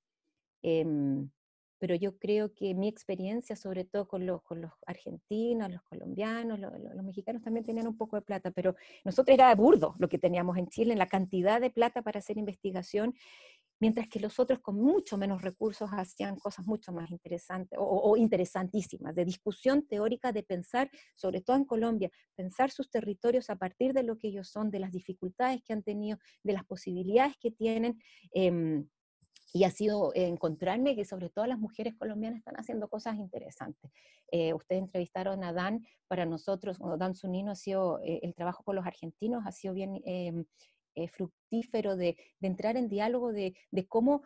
Em, 0.62 1.30
pero 1.78 1.94
yo 1.94 2.18
creo 2.18 2.52
que 2.52 2.74
mi 2.74 2.88
experiencia, 2.88 3.56
sobre 3.56 3.84
todo 3.86 4.06
con 4.06 4.26
los, 4.26 4.42
con 4.42 4.60
los 4.60 4.72
argentinos, 4.86 5.70
los 5.70 5.82
colombianos, 5.82 6.58
los, 6.58 6.72
los, 6.78 7.04
mexicanos 7.04 7.40
también 7.40 7.64
tenían 7.64 7.86
un 7.86 7.96
poco 7.96 8.16
de 8.16 8.22
plata, 8.22 8.50
pero 8.50 8.76
nosotros 9.02 9.32
era 9.32 9.54
burdo 9.54 9.94
lo 9.98 10.08
que 10.10 10.18
teníamos 10.18 10.58
en 10.58 10.68
Chile, 10.68 10.92
en 10.92 10.98
la 10.98 11.08
cantidad 11.08 11.58
de 11.58 11.70
plata 11.70 12.02
para 12.02 12.18
hacer 12.18 12.36
investigación, 12.36 13.14
mientras 13.80 14.08
que 14.08 14.20
los 14.20 14.38
otros 14.38 14.60
con 14.60 14.76
mucho 14.76 15.18
menos 15.18 15.42
recursos 15.42 15.90
hacían 15.92 16.36
cosas 16.36 16.66
mucho 16.66 16.92
más 16.92 17.10
interesantes 17.10 17.78
o, 17.80 18.16
interesantísimas, 18.16 19.14
de 19.14 19.24
discusión 19.24 19.86
teórica, 19.86 20.32
de 20.32 20.42
pensar, 20.42 20.90
sobre 21.14 21.40
todo 21.40 21.56
en 21.56 21.64
Colombia, 21.64 22.10
pensar 22.34 22.70
sus 22.70 22.90
territorios 22.90 23.50
a 23.50 23.56
partir 23.56 23.92
de 23.92 24.02
lo 24.02 24.18
que 24.18 24.28
ellos 24.28 24.48
son, 24.48 24.70
de 24.70 24.80
las 24.80 24.92
dificultades 24.92 25.62
que 25.64 25.72
han 25.72 25.82
tenido, 25.82 26.18
de 26.42 26.52
las 26.52 26.64
posibilidades 26.64 27.36
que 27.38 27.50
tienen. 27.50 27.98
Em, 28.32 28.88
y 29.52 29.64
ha 29.64 29.70
sido 29.70 30.12
encontrarme 30.14 30.94
que 30.94 31.04
sobre 31.04 31.30
todo 31.30 31.46
las 31.46 31.58
mujeres 31.58 31.94
colombianas 31.96 32.40
están 32.40 32.56
haciendo 32.56 32.88
cosas 32.88 33.16
interesantes. 33.16 33.90
Eh, 34.30 34.52
ustedes 34.52 34.82
entrevistaron 34.82 35.44
a 35.44 35.52
Dan, 35.52 35.86
para 36.08 36.26
nosotros, 36.26 36.78
Dan 36.98 37.14
Zunino 37.14 37.52
ha 37.52 37.54
sido, 37.54 38.00
eh, 38.02 38.20
el 38.22 38.34
trabajo 38.34 38.62
con 38.64 38.76
los 38.76 38.84
argentinos 38.84 39.44
ha 39.46 39.52
sido 39.52 39.72
bien 39.72 40.02
em, 40.04 40.44
eh, 40.96 41.08
fructífero 41.08 41.94
de, 41.96 42.16
entrar 42.40 42.76
en 42.76 42.88
diálogo 42.88 43.32
de, 43.32 43.54
cómo 43.88 44.22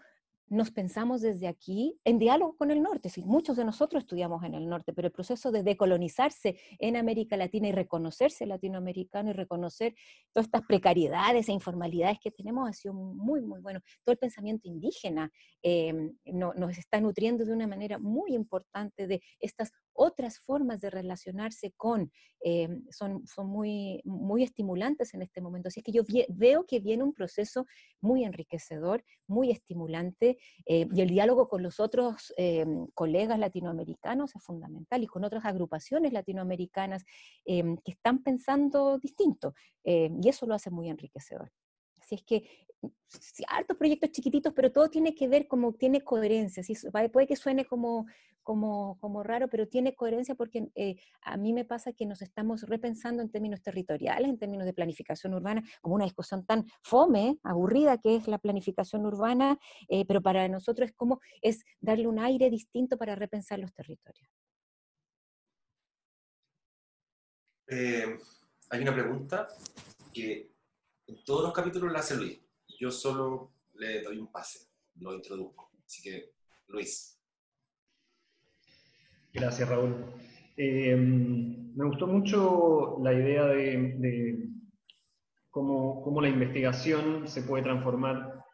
nos 0.46 0.70
pensamos 0.72 1.20
desde 1.20 1.46
aquí 1.46 2.00
en 2.04 2.18
diálogo 2.18 2.56
con 2.56 2.70
el 2.70 2.82
norte. 2.82 3.08
Sí, 3.08 3.24
muchos 3.24 3.56
de 3.56 3.64
nosotros 3.64 4.02
estudiamos 4.02 4.42
en 4.42 4.54
el 4.54 4.68
norte, 4.68 4.92
pero 4.92 5.06
el 5.06 5.12
proceso 5.12 5.52
de 5.52 5.62
decolonizarse 5.62 6.58
en 6.78 6.96
América 6.96 7.36
Latina 7.36 7.68
y 7.68 7.72
reconocerse 7.72 8.46
latinoamericano 8.46 9.30
y 9.30 9.32
reconocer 9.32 9.94
todas 10.32 10.46
estas 10.46 10.62
precariedades 10.62 11.48
e 11.48 11.52
informalidades 11.52 12.18
que 12.20 12.32
tenemos 12.32 12.68
ha 12.68 12.72
sido 12.72 12.94
muy, 12.94 13.42
muy 13.42 13.60
bueno. 13.60 13.80
Todo 14.04 14.12
el 14.12 14.18
pensamiento 14.18 14.68
indígena 14.68 15.30
em, 15.62 16.16
nos 16.24 16.78
está 16.78 17.00
nutriendo 17.00 17.44
de 17.44 17.52
una 17.52 17.68
manera 17.68 17.98
muy 17.98 18.34
importante 18.34 19.06
de 19.06 19.22
estas 19.38 19.70
otras 20.03 20.38
formas 20.38 20.80
de 20.80 20.88
relacionarse 20.88 21.74
con, 21.76 22.11
em, 22.40 22.82
son, 22.90 23.26
son 23.26 23.48
muy, 23.48 24.01
muy 24.05 24.42
estimulantes 24.42 25.12
en 25.12 25.20
este 25.20 25.42
momento. 25.42 25.68
Así 25.68 25.82
que 25.82 25.92
yo 25.92 26.03
veo 26.28 26.64
que 26.64 26.80
viene 26.80 27.05
un 27.05 27.12
proceso 27.12 27.66
muy 28.01 28.24
enriquecedor, 28.24 29.05
muy 29.26 29.51
estimulante 29.51 30.38
eh, 30.64 30.86
y 30.90 31.01
el 31.03 31.11
diálogo 31.11 31.48
con 31.48 31.62
los 31.62 31.80
otros 31.80 32.32
eh, 32.38 32.64
colegas 32.94 33.38
latinoamericanos 33.38 34.34
es 34.34 34.42
fundamental 34.42 35.03
y 35.03 35.07
con 35.07 35.22
otras 35.22 35.44
agrupaciones 35.44 36.14
latinoamericanas 36.14 37.05
eh, 37.44 37.62
que 37.84 37.92
están 37.92 38.22
pensando 38.22 38.98
distinto. 38.98 39.53
y 39.84 40.28
eso 40.28 40.46
lo 40.46 40.55
hace 40.55 40.70
muy 40.70 40.88
enriquecedor. 40.88 41.51
Así 42.01 42.14
es 42.14 42.22
que 42.22 42.69
hartos 43.49 43.76
proyectos 43.76 44.11
chiquititos, 44.12 44.53
pero 44.55 44.72
todo 44.72 44.89
tiene 44.89 45.14
que 45.14 45.28
ver 45.28 45.47
como 45.47 45.72
tiene 45.74 46.03
coherencia. 46.03 46.62
¿sí? 46.62 46.74
Puede 47.12 47.26
que 47.26 47.37
suene 47.37 47.64
como, 47.64 48.07
como, 48.43 48.99
como 48.99 49.22
raro, 49.22 49.49
pero 49.49 49.68
tiene 49.68 49.95
coherencia 49.95 50.35
porque 50.35 50.70
eh, 50.74 50.97
a 51.22 51.37
mí 51.37 51.53
me 51.53 51.64
pasa 51.64 51.93
que 51.93 52.07
nos 52.07 52.22
estamos 52.22 52.62
repensando 52.62 53.22
en 53.22 53.31
términos 53.31 53.62
territoriales, 53.62 54.28
en 54.28 54.39
términos 54.39 54.66
de 54.66 54.72
planificación 54.72 55.35
urbana, 55.35 55.62
como 55.81 55.97
una 55.97 56.05
discusión 56.05 56.45
tan 56.45 56.66
fome, 56.83 57.39
aburrida 57.43 57.99
que 57.99 58.16
es 58.16 58.28
la 58.28 58.39
planificación 58.39 59.05
urbana, 59.07 59.59
eh, 59.89 60.05
pero 60.07 60.22
para 60.22 60.49
nosotros 60.49 60.91
es 60.91 60.95
como 60.95 61.20
es 61.43 61.64
darle 61.81 62.07
un 62.07 62.18
aire 62.18 62.51
distinto 62.51 62.97
para 62.97 63.14
repensar 63.14 63.59
los 63.59 63.72
territorios. 63.74 64.28
Eh, 67.68 68.18
hay 68.70 68.81
una 68.81 68.93
pregunta 68.93 69.47
que 70.12 70.51
en 71.07 71.24
todos 71.24 71.45
los 71.45 71.53
capítulos 71.53 71.93
la 71.93 72.01
hace 72.01 72.16
Luis 72.16 72.49
yo 72.81 72.91
solo 72.91 73.53
le 73.74 74.03
doy 74.03 74.18
un 74.18 74.33
pase, 74.33 74.61
lo 74.97 75.14
introduzco. 75.14 75.70
Así 75.85 76.03
que, 76.03 76.33
Luis. 76.68 77.20
Gracias, 79.33 79.68
Raúl. 79.68 79.95
Eh, 80.57 80.97
me 80.97 81.85
gustó 81.85 82.07
mucho 82.07 82.99
la 83.03 83.12
idea 83.12 83.45
de, 83.47 84.49
cómo, 85.51 86.20
la 86.22 86.28
investigación 86.28 87.28
se 87.28 87.43
puede 87.43 87.64
transformar 87.64 88.45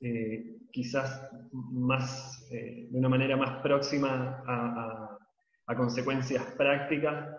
eh, 0.00 0.58
quizás 0.72 1.30
más, 1.52 2.48
eh, 2.50 2.88
de 2.90 2.98
una 2.98 3.08
manera 3.08 3.36
más 3.36 3.62
próxima 3.62 4.42
a, 4.46 5.18
a 5.66 5.76
consecuencias 5.76 6.44
prácticas, 6.56 7.36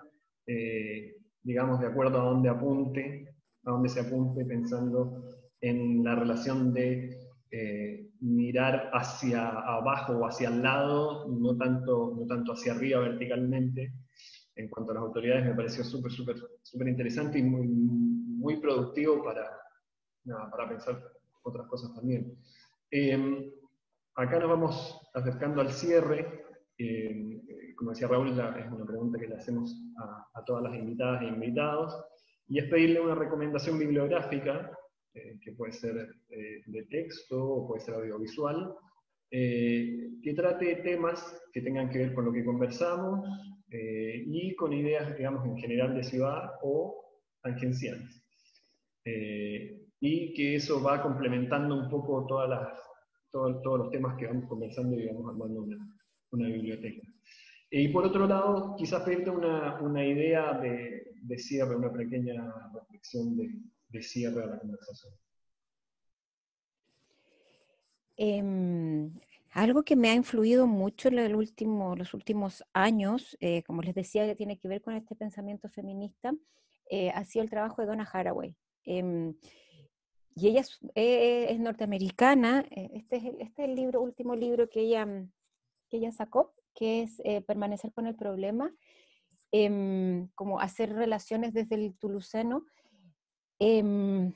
digamos, 1.43 1.81
de 1.81 1.87
acuerdo 1.87 2.21
a 2.21 2.25
dónde 2.25 2.49
apunte, 2.49 3.35
a 3.65 3.71
dónde 3.71 3.89
se 3.89 3.99
apunte 3.99 4.45
pensando 4.45 5.37
en 5.61 6.03
la 6.03 6.15
relación 6.15 6.73
de 6.73 7.17
eh, 7.49 8.09
mirar 8.19 8.89
hacia 8.93 9.49
abajo 9.49 10.13
o 10.13 10.25
hacia 10.27 10.49
el 10.49 10.61
lado, 10.61 11.27
no 11.29 11.55
tanto, 11.55 12.13
no 12.17 12.25
tanto 12.25 12.53
hacia 12.53 12.73
arriba 12.73 12.99
verticalmente. 12.99 13.93
En 14.55 14.69
cuanto 14.69 14.91
a 14.91 14.95
las 14.95 15.03
autoridades, 15.03 15.45
me 15.45 15.53
pareció 15.53 15.83
súper, 15.83 16.11
súper, 16.11 16.35
súper 16.63 16.87
interesante 16.87 17.37
y 17.39 17.43
muy, 17.43 17.67
muy 17.67 18.57
productivo 18.59 19.23
para, 19.23 19.45
para 20.51 20.67
pensar 20.67 21.01
otras 21.43 21.67
cosas 21.67 21.93
también. 21.93 22.35
Em, 22.89 23.51
acá 24.15 24.39
nos 24.39 24.49
vamos 24.49 25.01
acercando 25.13 25.61
al 25.61 25.71
cierre. 25.71 26.43
Em, 26.77 27.41
como 27.75 27.91
decía 27.91 28.07
Raúl, 28.07 28.29
es 28.29 28.71
una 28.71 28.85
pregunta 28.85 29.19
que 29.19 29.27
le 29.27 29.35
hacemos 29.35 29.75
a, 29.99 30.27
a 30.33 30.43
todas 30.43 30.63
las 30.63 30.75
invitadas 30.75 31.21
e 31.21 31.27
invitados, 31.27 32.03
y 32.47 32.59
es 32.59 32.65
pedirle 32.65 32.99
una 32.99 33.15
recomendación 33.15 33.77
bibliográfica 33.77 34.71
eh, 35.17 35.39
que 35.41 35.51
puede 35.53 35.73
ser 35.73 35.95
eh, 36.29 36.61
de 36.65 36.83
texto 36.85 37.43
o 37.43 37.67
puede 37.67 37.81
ser 37.81 37.95
audiovisual, 37.95 38.75
eh, 39.31 40.09
que 40.21 40.33
trate 40.33 40.75
temas 40.77 41.19
que 41.51 41.61
tengan 41.61 41.89
que 41.89 41.99
ver 41.99 42.13
con 42.13 42.25
lo 42.25 42.31
que 42.31 42.45
conversamos 42.45 43.27
y 43.69 44.55
con 44.55 44.71
ideas, 44.71 45.17
digamos, 45.17 45.45
en 45.45 45.57
general 45.57 45.93
de 45.93 46.03
ciudad 46.03 46.51
o 46.61 47.03
tangenciales. 47.41 48.23
y 49.99 50.33
que 50.33 50.55
eso 50.55 50.81
va 50.81 51.01
complementando 51.01 51.75
un 51.75 51.89
poco 51.89 52.25
todas 52.27 52.49
las, 52.49 52.79
todos 53.31 53.79
los 53.79 53.89
temas 53.89 54.17
que 54.17 54.27
vamos 54.27 54.47
conversando 54.47 54.95
y 54.95 55.07
vamos 55.07 55.29
armando 55.29 55.63
una, 55.63 55.77
una 56.31 56.47
biblioteca. 56.47 57.07
Y 57.69 57.89
por 57.89 58.05
otro 58.05 58.27
lado, 58.27 58.75
quizás 58.77 59.03
pedirte 59.03 59.29
una, 59.29 59.81
una 59.81 60.05
idea 60.05 60.53
de, 60.53 61.11
de, 61.23 61.37
cierre, 61.37 61.75
una 61.75 61.91
pequeña 61.91 62.71
reflexión 62.73 63.35
de, 63.35 63.49
de 63.89 64.01
cierre 64.01 64.45
la 64.45 64.59
conversación? 64.59 65.13
Em, 68.17 69.11
algo 69.51 69.83
que 69.83 69.95
me 69.95 70.09
ha 70.09 70.15
influido 70.15 70.65
mucho 70.65 71.07
en 71.07 71.19
el 71.19 71.35
último, 71.35 71.95
los 71.95 72.13
últimos 72.15 72.63
años, 72.73 73.37
eh, 73.39 73.63
como 73.63 73.83
les 73.83 73.93
decía, 73.93 74.25
que 74.25 74.35
tiene 74.35 74.57
que 74.57 74.67
ver 74.67 74.81
con 74.81 74.95
este 74.95 75.15
pensamiento 75.15 75.69
feminista, 75.69 76.33
eh, 76.89 77.11
ha 77.11 77.23
sido 77.25 77.43
el 77.43 77.49
trabajo 77.49 77.81
de 77.81 77.87
Donna 77.87 78.09
Haraway. 78.11 78.55
Em, 78.85 79.35
y 80.35 80.47
ella 80.47 80.61
es, 80.61 80.79
es 80.95 81.59
norteamericana. 81.59 82.65
Este 82.69 83.17
es, 83.17 83.23
el, 83.25 83.41
este 83.41 83.63
es 83.63 83.69
el 83.69 83.75
libro, 83.75 84.01
último 84.01 84.35
libro 84.35 84.69
que 84.69 84.81
ella, 84.81 85.07
que 85.89 85.97
ella 85.97 86.11
sacó, 86.11 86.53
que 86.75 87.01
es 87.01 87.21
Permanecer 87.47 87.91
con 87.91 88.05
el 88.05 88.15
problema, 88.15 88.71
em, 89.51 90.27
como 90.35 90.59
hacer 90.59 90.93
relaciones 90.93 91.53
desde 91.53 91.75
el 91.75 91.97
Tuluceno. 91.97 92.65
Em, 93.59 94.33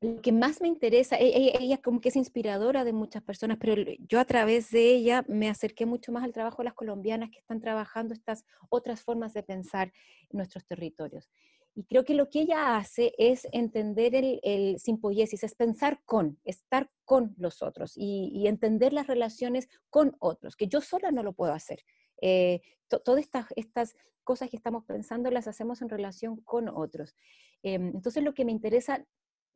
lo 0.00 0.22
que 0.22 0.32
más 0.32 0.60
me 0.60 0.68
interesa, 0.68 1.16
e, 1.16 1.28
e, 1.28 1.58
ella, 1.60 1.78
como 1.78 2.00
que 2.00 2.08
es 2.08 2.16
inspiradora 2.16 2.84
de 2.84 2.92
muchas 2.92 3.22
personas, 3.22 3.58
pero 3.60 3.74
yo 4.08 4.20
a 4.20 4.24
través 4.24 4.70
de 4.70 4.90
ella 4.94 5.24
me 5.28 5.48
acerqué 5.48 5.84
mucho 5.86 6.12
más 6.12 6.24
al 6.24 6.32
trabajo 6.32 6.58
de 6.58 6.64
las 6.64 6.74
colombianas 6.74 7.30
que 7.30 7.38
están 7.38 7.60
trabajando 7.60 8.14
estas 8.14 8.44
otras 8.70 9.02
formas 9.02 9.34
de 9.34 9.42
pensar 9.42 9.92
en 10.30 10.38
nuestros 10.38 10.66
territorios. 10.66 11.30
Y 11.74 11.84
creo 11.84 12.06
que 12.06 12.14
lo 12.14 12.30
que 12.30 12.40
ella 12.40 12.78
hace 12.78 13.12
es 13.18 13.46
entender 13.52 14.14
el, 14.14 14.40
el 14.42 14.78
simpoiesis, 14.78 15.44
es 15.44 15.54
pensar 15.54 16.00
con, 16.06 16.38
estar 16.44 16.90
con 17.04 17.34
los 17.36 17.62
otros 17.62 17.92
y, 17.96 18.46
entender 18.46 18.94
las 18.94 19.06
relaciones 19.06 19.68
con 19.90 20.16
otros, 20.18 20.56
que 20.56 20.68
yo 20.68 20.80
sola 20.80 21.10
no 21.10 21.22
lo 21.22 21.34
puedo 21.34 21.52
hacer. 21.52 21.80
Eh, 22.22 22.62
todas 22.88 23.20
estas, 23.20 23.46
estas 23.56 23.94
cosas 24.24 24.48
que 24.48 24.56
estamos 24.56 24.84
pensando 24.84 25.30
las 25.30 25.48
hacemos 25.48 25.82
en 25.82 25.90
relación 25.90 26.36
con 26.42 26.68
otros. 26.68 27.14
Em, 27.66 27.88
entonces 27.88 28.22
lo 28.22 28.32
que 28.32 28.44
me 28.44 28.52
interesa 28.52 29.04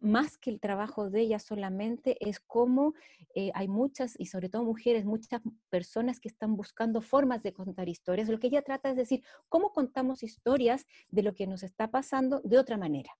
más 0.00 0.36
que 0.36 0.50
el 0.50 0.58
trabajo 0.58 1.10
de 1.10 1.20
ella 1.20 1.38
solamente 1.38 2.16
es 2.28 2.40
cómo 2.40 2.94
eh, 3.36 3.52
hay 3.54 3.68
muchas, 3.68 4.18
y 4.18 4.26
sobre 4.26 4.48
todo 4.48 4.64
mujeres, 4.64 5.04
muchas 5.04 5.42
personas 5.68 6.18
que 6.18 6.26
están 6.26 6.56
buscando 6.56 7.02
formas 7.02 7.40
de 7.44 7.52
contar 7.52 7.88
historias. 7.88 8.28
Lo 8.28 8.40
que 8.40 8.48
ella 8.48 8.62
trata 8.62 8.90
es 8.90 8.96
decir, 8.96 9.22
cómo 9.48 9.72
contamos 9.72 10.24
historias 10.24 10.86
de 11.10 11.22
lo 11.22 11.34
que 11.36 11.46
nos 11.46 11.62
está 11.62 11.92
pasando 11.92 12.40
de 12.42 12.58
otra 12.58 12.76
manera. 12.76 13.12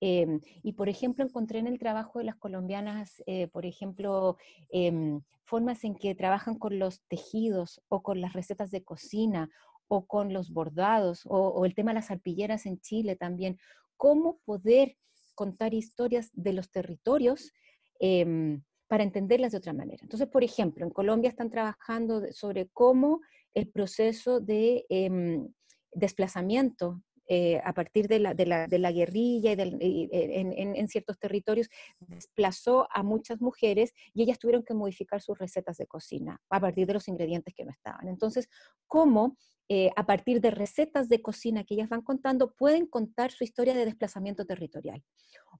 Em, 0.00 0.40
y 0.62 0.74
por 0.74 0.88
ejemplo, 0.88 1.24
encontré 1.24 1.58
en 1.58 1.66
el 1.66 1.80
trabajo 1.80 2.20
de 2.20 2.26
las 2.26 2.36
colombianas, 2.36 3.24
eh, 3.26 3.48
por 3.48 3.66
ejemplo, 3.66 4.36
em, 4.70 5.22
formas 5.42 5.82
en 5.82 5.96
que 5.96 6.14
trabajan 6.14 6.56
con 6.56 6.78
los 6.78 7.02
tejidos 7.08 7.82
o 7.88 8.02
con 8.02 8.20
las 8.20 8.32
recetas 8.34 8.70
de 8.70 8.84
cocina 8.84 9.50
o 9.92 10.06
con 10.06 10.32
los 10.32 10.52
bordados 10.52 11.22
o, 11.26 11.64
el 11.66 11.74
tema 11.74 11.90
de 11.90 11.96
las 11.96 12.12
arpilleras 12.12 12.64
en 12.64 12.80
Chile 12.80 13.16
también. 13.16 13.58
Cómo 13.96 14.38
poder 14.44 14.96
contar 15.34 15.74
historias 15.74 16.30
de 16.32 16.52
los 16.52 16.70
territorios 16.70 17.52
em, 17.98 18.62
para 18.86 19.02
entenderlas 19.02 19.50
de 19.50 19.58
otra 19.58 19.72
manera. 19.72 19.98
Entonces, 20.02 20.28
por 20.28 20.44
ejemplo, 20.44 20.84
en 20.84 20.92
Colombia 20.92 21.28
están 21.28 21.50
trabajando 21.50 22.22
sobre 22.32 22.68
cómo 22.72 23.20
el 23.52 23.68
proceso 23.68 24.40
de 24.40 24.86
em, 24.88 25.52
desplazamiento 25.92 27.02
eh, 27.32 27.60
a 27.64 27.72
partir 27.72 28.08
de 28.08 28.18
la, 28.18 28.34
de 28.34 28.44
la, 28.44 28.66
de 28.66 28.80
la 28.80 28.90
guerrilla 28.90 29.52
y, 29.52 30.08
en, 30.10 30.52
en, 30.52 30.74
en, 30.74 30.88
ciertos 30.88 31.16
territorios, 31.16 31.68
desplazó 32.00 32.88
a 32.90 33.04
muchas 33.04 33.40
mujeres 33.40 33.94
y 34.12 34.24
ellas 34.24 34.40
tuvieron 34.40 34.64
que 34.64 34.74
modificar 34.74 35.22
sus 35.22 35.38
recetas 35.38 35.76
de 35.76 35.86
cocina 35.86 36.40
a 36.50 36.58
partir 36.58 36.88
de 36.88 36.94
los 36.94 37.06
ingredientes 37.06 37.54
que 37.54 37.64
no 37.64 37.70
estaban. 37.70 38.08
Entonces, 38.08 38.48
¿cómo 38.88 39.36
eh, 39.68 39.92
a 39.94 40.04
partir 40.04 40.40
de 40.40 40.50
recetas 40.50 41.08
de 41.08 41.22
cocina 41.22 41.62
que 41.62 41.74
ellas 41.74 41.88
van 41.88 42.02
contando, 42.02 42.56
pueden 42.56 42.86
contar 42.86 43.30
su 43.30 43.44
historia 43.44 43.72
de 43.72 43.84
desplazamiento 43.84 44.44
territorial. 44.44 45.04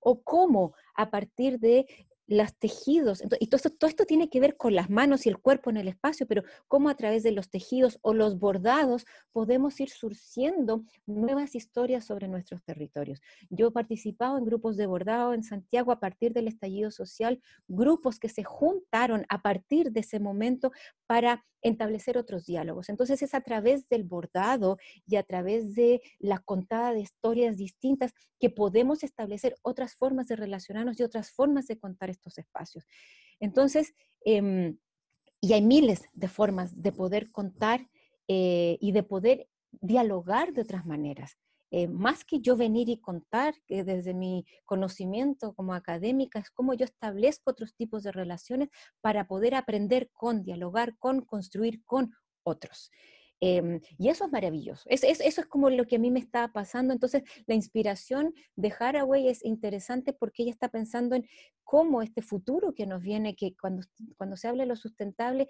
O 0.00 0.24
cómo 0.24 0.74
a 0.96 1.12
partir 1.12 1.60
de 1.60 1.86
los 2.30 2.54
tejidos, 2.54 3.22
y 3.40 3.48
todo 3.48 3.56
esto, 3.56 3.70
todo 3.70 3.88
esto 3.88 4.04
tiene 4.06 4.30
que 4.30 4.38
ver 4.38 4.56
con 4.56 4.74
las 4.76 4.88
manos 4.88 5.26
y 5.26 5.28
el 5.28 5.38
cuerpo 5.38 5.68
en 5.68 5.76
el 5.76 5.88
espacio, 5.88 6.28
pero 6.28 6.44
cómo 6.68 6.88
a 6.88 6.94
través 6.94 7.24
de 7.24 7.32
los 7.32 7.50
tejidos 7.50 7.98
o 8.02 8.14
los 8.14 8.38
bordados 8.38 9.04
podemos 9.32 9.80
ir 9.80 9.90
surciendo 9.90 10.84
nuevas 11.06 11.56
historias 11.56 12.04
sobre 12.04 12.28
nuestros 12.28 12.62
territorios. 12.62 13.20
Yo 13.50 13.66
he 13.66 13.72
participado 13.72 14.38
en 14.38 14.44
grupos 14.44 14.76
de 14.76 14.86
bordado 14.86 15.34
en 15.34 15.42
Santiago 15.42 15.90
a 15.90 15.98
partir 15.98 16.32
del 16.32 16.46
estallido 16.46 16.92
social, 16.92 17.42
grupos 17.66 18.20
que 18.20 18.28
se 18.28 18.44
juntaron 18.44 19.26
a 19.28 19.42
partir 19.42 19.90
de 19.90 20.00
ese 20.00 20.20
momento 20.20 20.70
para 21.08 21.44
establecer 21.62 22.16
otros 22.16 22.46
diálogos. 22.46 22.88
Entonces 22.88 23.22
es 23.22 23.34
a 23.34 23.40
través 23.40 23.88
del 23.88 24.04
bordado 24.04 24.78
y 25.06 25.16
a 25.16 25.22
través 25.22 25.74
de 25.74 26.00
la 26.18 26.38
contada 26.38 26.92
de 26.92 27.00
historias 27.00 27.56
distintas 27.56 28.12
que 28.38 28.50
podemos 28.50 29.02
establecer 29.02 29.56
otras 29.62 29.94
formas 29.94 30.26
de 30.28 30.36
relacionarnos 30.36 30.98
y 30.98 31.02
otras 31.02 31.30
formas 31.30 31.66
de 31.66 31.78
contar 31.78 32.08
estos 32.20 32.38
espacios. 32.38 32.86
Entonces, 33.40 33.94
em, 34.24 34.78
y 35.40 35.54
hay 35.54 35.62
miles 35.62 36.02
de 36.12 36.28
formas 36.28 36.80
de 36.80 36.92
poder 36.92 37.30
contar 37.32 37.88
eh, 38.28 38.76
y 38.80 38.92
de 38.92 39.02
poder 39.02 39.48
dialogar 39.80 40.52
de 40.52 40.62
otras 40.62 40.84
maneras. 40.84 41.38
Eh, 41.72 41.86
más 41.86 42.24
que 42.24 42.40
yo 42.40 42.56
venir 42.56 42.88
y 42.88 42.98
contar, 42.98 43.54
que 43.66 43.84
desde 43.84 44.12
mi 44.12 44.44
conocimiento 44.64 45.54
como 45.54 45.72
académica, 45.72 46.40
es 46.40 46.50
cómo 46.50 46.74
yo 46.74 46.84
establezco 46.84 47.50
otros 47.50 47.74
tipos 47.74 48.02
de 48.02 48.12
relaciones 48.12 48.70
para 49.00 49.26
poder 49.26 49.54
aprender 49.54 50.10
con, 50.12 50.42
dialogar 50.42 50.98
con, 50.98 51.22
construir 51.22 51.84
con 51.84 52.12
otros. 52.42 52.90
Em, 53.40 53.80
y 53.96 54.10
eso 54.10 54.26
es 54.26 54.32
maravilloso. 54.32 54.88
eso 54.90 55.06
es 55.08 55.46
como 55.46 55.70
lo 55.70 55.86
que 55.86 55.96
a 55.96 55.98
mí 55.98 56.10
me 56.10 56.20
está 56.20 56.52
pasando. 56.52 56.92
Entonces, 56.92 57.22
la 57.46 57.54
inspiración 57.54 58.34
de 58.54 58.72
Haraway 58.78 59.28
es 59.28 59.44
interesante 59.44 60.12
porque 60.12 60.42
ella 60.42 60.52
está 60.52 60.68
pensando 60.68 61.16
en 61.16 61.26
cómo 61.64 62.02
este 62.02 62.20
futuro 62.20 62.74
que 62.74 62.86
nos 62.86 63.02
viene, 63.02 63.34
que 63.34 63.54
cuando, 63.60 63.82
cuando 64.16 64.36
se 64.36 64.48
habla 64.48 64.64
de 64.64 64.68
lo 64.68 64.76
sustentable, 64.76 65.48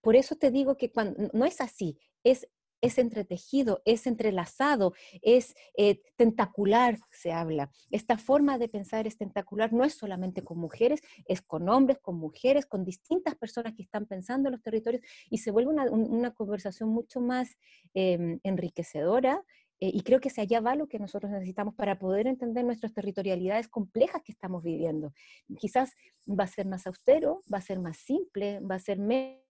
por 0.00 0.14
eso 0.14 0.36
te 0.36 0.52
digo 0.52 0.76
que 0.76 0.92
cuando, 0.92 1.28
no 1.32 1.44
es 1.44 1.60
así, 1.60 1.98
es 2.22 2.46
es 2.80 2.98
entretejido, 2.98 3.82
es 3.84 4.06
entrelazado, 4.06 4.92
es 5.22 5.54
eh, 5.76 6.00
tentacular, 6.16 6.98
se 7.10 7.32
habla. 7.32 7.70
Esta 7.90 8.18
forma 8.18 8.58
de 8.58 8.68
pensar 8.68 9.06
es 9.06 9.16
tentacular, 9.16 9.72
no 9.72 9.84
es 9.84 9.94
solamente 9.94 10.42
con 10.42 10.58
mujeres, 10.58 11.00
es 11.26 11.42
con 11.42 11.68
hombres, 11.68 11.98
con 11.98 12.16
mujeres, 12.16 12.66
con 12.66 12.84
distintas 12.84 13.34
personas 13.34 13.74
que 13.74 13.82
están 13.82 14.06
pensando 14.06 14.48
en 14.48 14.52
los 14.52 14.62
territorios 14.62 15.02
y 15.30 15.38
se 15.38 15.50
vuelve 15.50 15.70
una, 15.70 16.30
conversación 16.32 16.90
mucho 16.90 17.20
más 17.20 17.56
em, 17.94 18.40
enriquecedora. 18.42 19.42
Eh, 19.78 19.90
y 19.92 20.00
creo 20.02 20.20
que 20.20 20.30
se 20.30 20.40
allá 20.40 20.60
va 20.60 20.74
lo 20.74 20.86
que 20.86 20.98
nosotros 20.98 21.30
necesitamos 21.30 21.74
para 21.74 21.98
poder 21.98 22.26
entender 22.26 22.64
nuestras 22.64 22.94
territorialidades 22.94 23.68
complejas 23.68 24.22
que 24.24 24.32
estamos 24.32 24.62
viviendo. 24.62 25.12
Quizás 25.58 25.92
va 26.28 26.44
a 26.44 26.48
ser 26.48 26.66
más 26.66 26.86
austero, 26.86 27.42
va 27.52 27.58
a 27.58 27.62
ser 27.62 27.78
más 27.78 27.98
simple, 27.98 28.60
va 28.60 28.76
a 28.76 28.80
ser 28.80 28.98
menos 28.98 29.45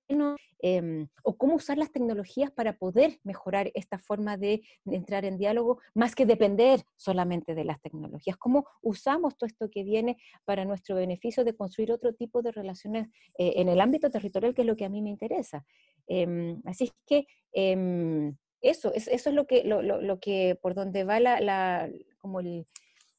Em, 0.58 1.08
o 1.22 1.36
cómo 1.36 1.56
usar 1.56 1.76
las 1.76 1.92
tecnologías 1.92 2.50
para 2.50 2.78
poder 2.78 3.20
mejorar 3.24 3.70
esta 3.74 3.98
forma 3.98 4.36
de, 4.36 4.62
entrar 4.86 5.24
en 5.24 5.36
diálogo, 5.36 5.80
más 5.94 6.14
que 6.14 6.24
depender 6.24 6.80
solamente 6.96 7.54
de 7.54 7.64
las 7.64 7.80
tecnologías. 7.80 8.36
Cómo 8.36 8.66
usamos 8.82 9.36
todo 9.36 9.46
esto 9.46 9.70
que 9.70 9.84
viene 9.84 10.16
para 10.44 10.64
nuestro 10.64 10.96
beneficio 10.96 11.44
de 11.44 11.54
construir 11.54 11.92
otro 11.92 12.14
tipo 12.14 12.42
de 12.42 12.52
relaciones 12.52 13.08
eh, 13.38 13.54
en 13.56 13.68
el 13.68 13.80
ámbito 13.80 14.10
territorial, 14.10 14.54
que 14.54 14.62
es 14.62 14.66
lo 14.66 14.76
que 14.76 14.86
a 14.86 14.88
mí 14.88 15.02
me 15.02 15.10
interesa. 15.10 15.64
Em, 16.06 16.60
así 16.64 16.84
es 16.84 16.92
que 17.06 17.26
em, 17.52 18.36
eso, 18.62 18.92
es, 18.94 19.08
eso 19.08 19.28
es 19.30 19.34
lo 19.36 19.46
que, 19.46 19.62
lo, 19.64 20.20
que 20.20 20.58
por 20.60 20.74
donde 20.74 21.04
va 21.04 21.20
la, 21.20 21.90
como 22.18 22.40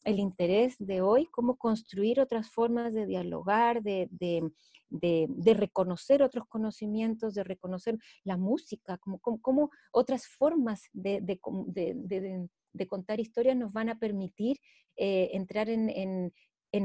el 0.08 0.20
interés 0.20 0.78
de 0.80 1.02
hoy, 1.02 1.26
cómo 1.26 1.58
construir 1.58 2.22
otras 2.22 2.50
formas 2.50 2.94
de 2.94 3.06
dialogar, 3.06 3.84
de, 3.84 4.08
de, 4.10 5.54
reconocer 5.54 6.24
otros 6.24 6.46
conocimientos, 6.48 7.34
de 7.34 7.44
reconocer 7.44 7.98
la 8.24 8.38
música, 8.38 8.98
como, 9.00 9.20
como, 9.20 9.70
otras 9.92 10.26
formas 10.26 10.84
de, 10.94 11.20
de, 11.22 12.88
contar 12.88 13.20
historias 13.20 13.58
nos 13.58 13.74
van 13.74 13.90
a 13.90 14.00
permitir 14.00 14.58
eh, 14.96 15.32
entrar 15.34 15.68
en, 15.68 15.90
en, 15.90 16.34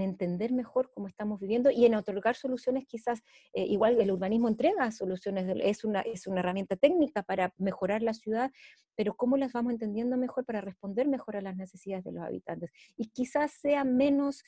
entender 0.01 0.52
mejor 0.52 0.90
cómo 0.93 1.09
estamos 1.09 1.40
viviendo 1.40 1.70
y 1.70 1.85
en 1.86 1.94
otorgar 1.94 2.36
soluciones 2.36 2.86
quizás, 2.86 3.23
eh, 3.52 3.64
igual 3.66 4.01
el 4.01 4.10
urbanismo 4.10 4.48
entrega 4.48 4.90
soluciones, 4.93 5.47
es 5.62 5.85
una, 5.85 6.01
es 6.01 6.27
una 6.27 6.40
herramienta 6.40 6.77
técnica 6.77 7.23
para 7.23 7.52
mejorar 7.59 8.02
la 8.02 8.14
ciudad, 8.14 8.51
pero 8.97 9.14
cómo 9.14 9.36
las 9.36 9.52
vamos 9.52 9.73
entendiendo 9.73 10.16
mejor 10.16 10.44
para 10.44 10.60
responder 10.60 11.09
mejor 11.09 11.36
a 11.36 11.40
las 11.43 11.56
necesidades 11.56 12.05
de 12.05 12.12
los 12.12 12.24
habitantes. 12.24 12.70
Y 12.97 13.09
quizás 13.09 13.52
sea 13.52 13.85
menos, 13.85 14.43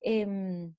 em, 0.00 0.74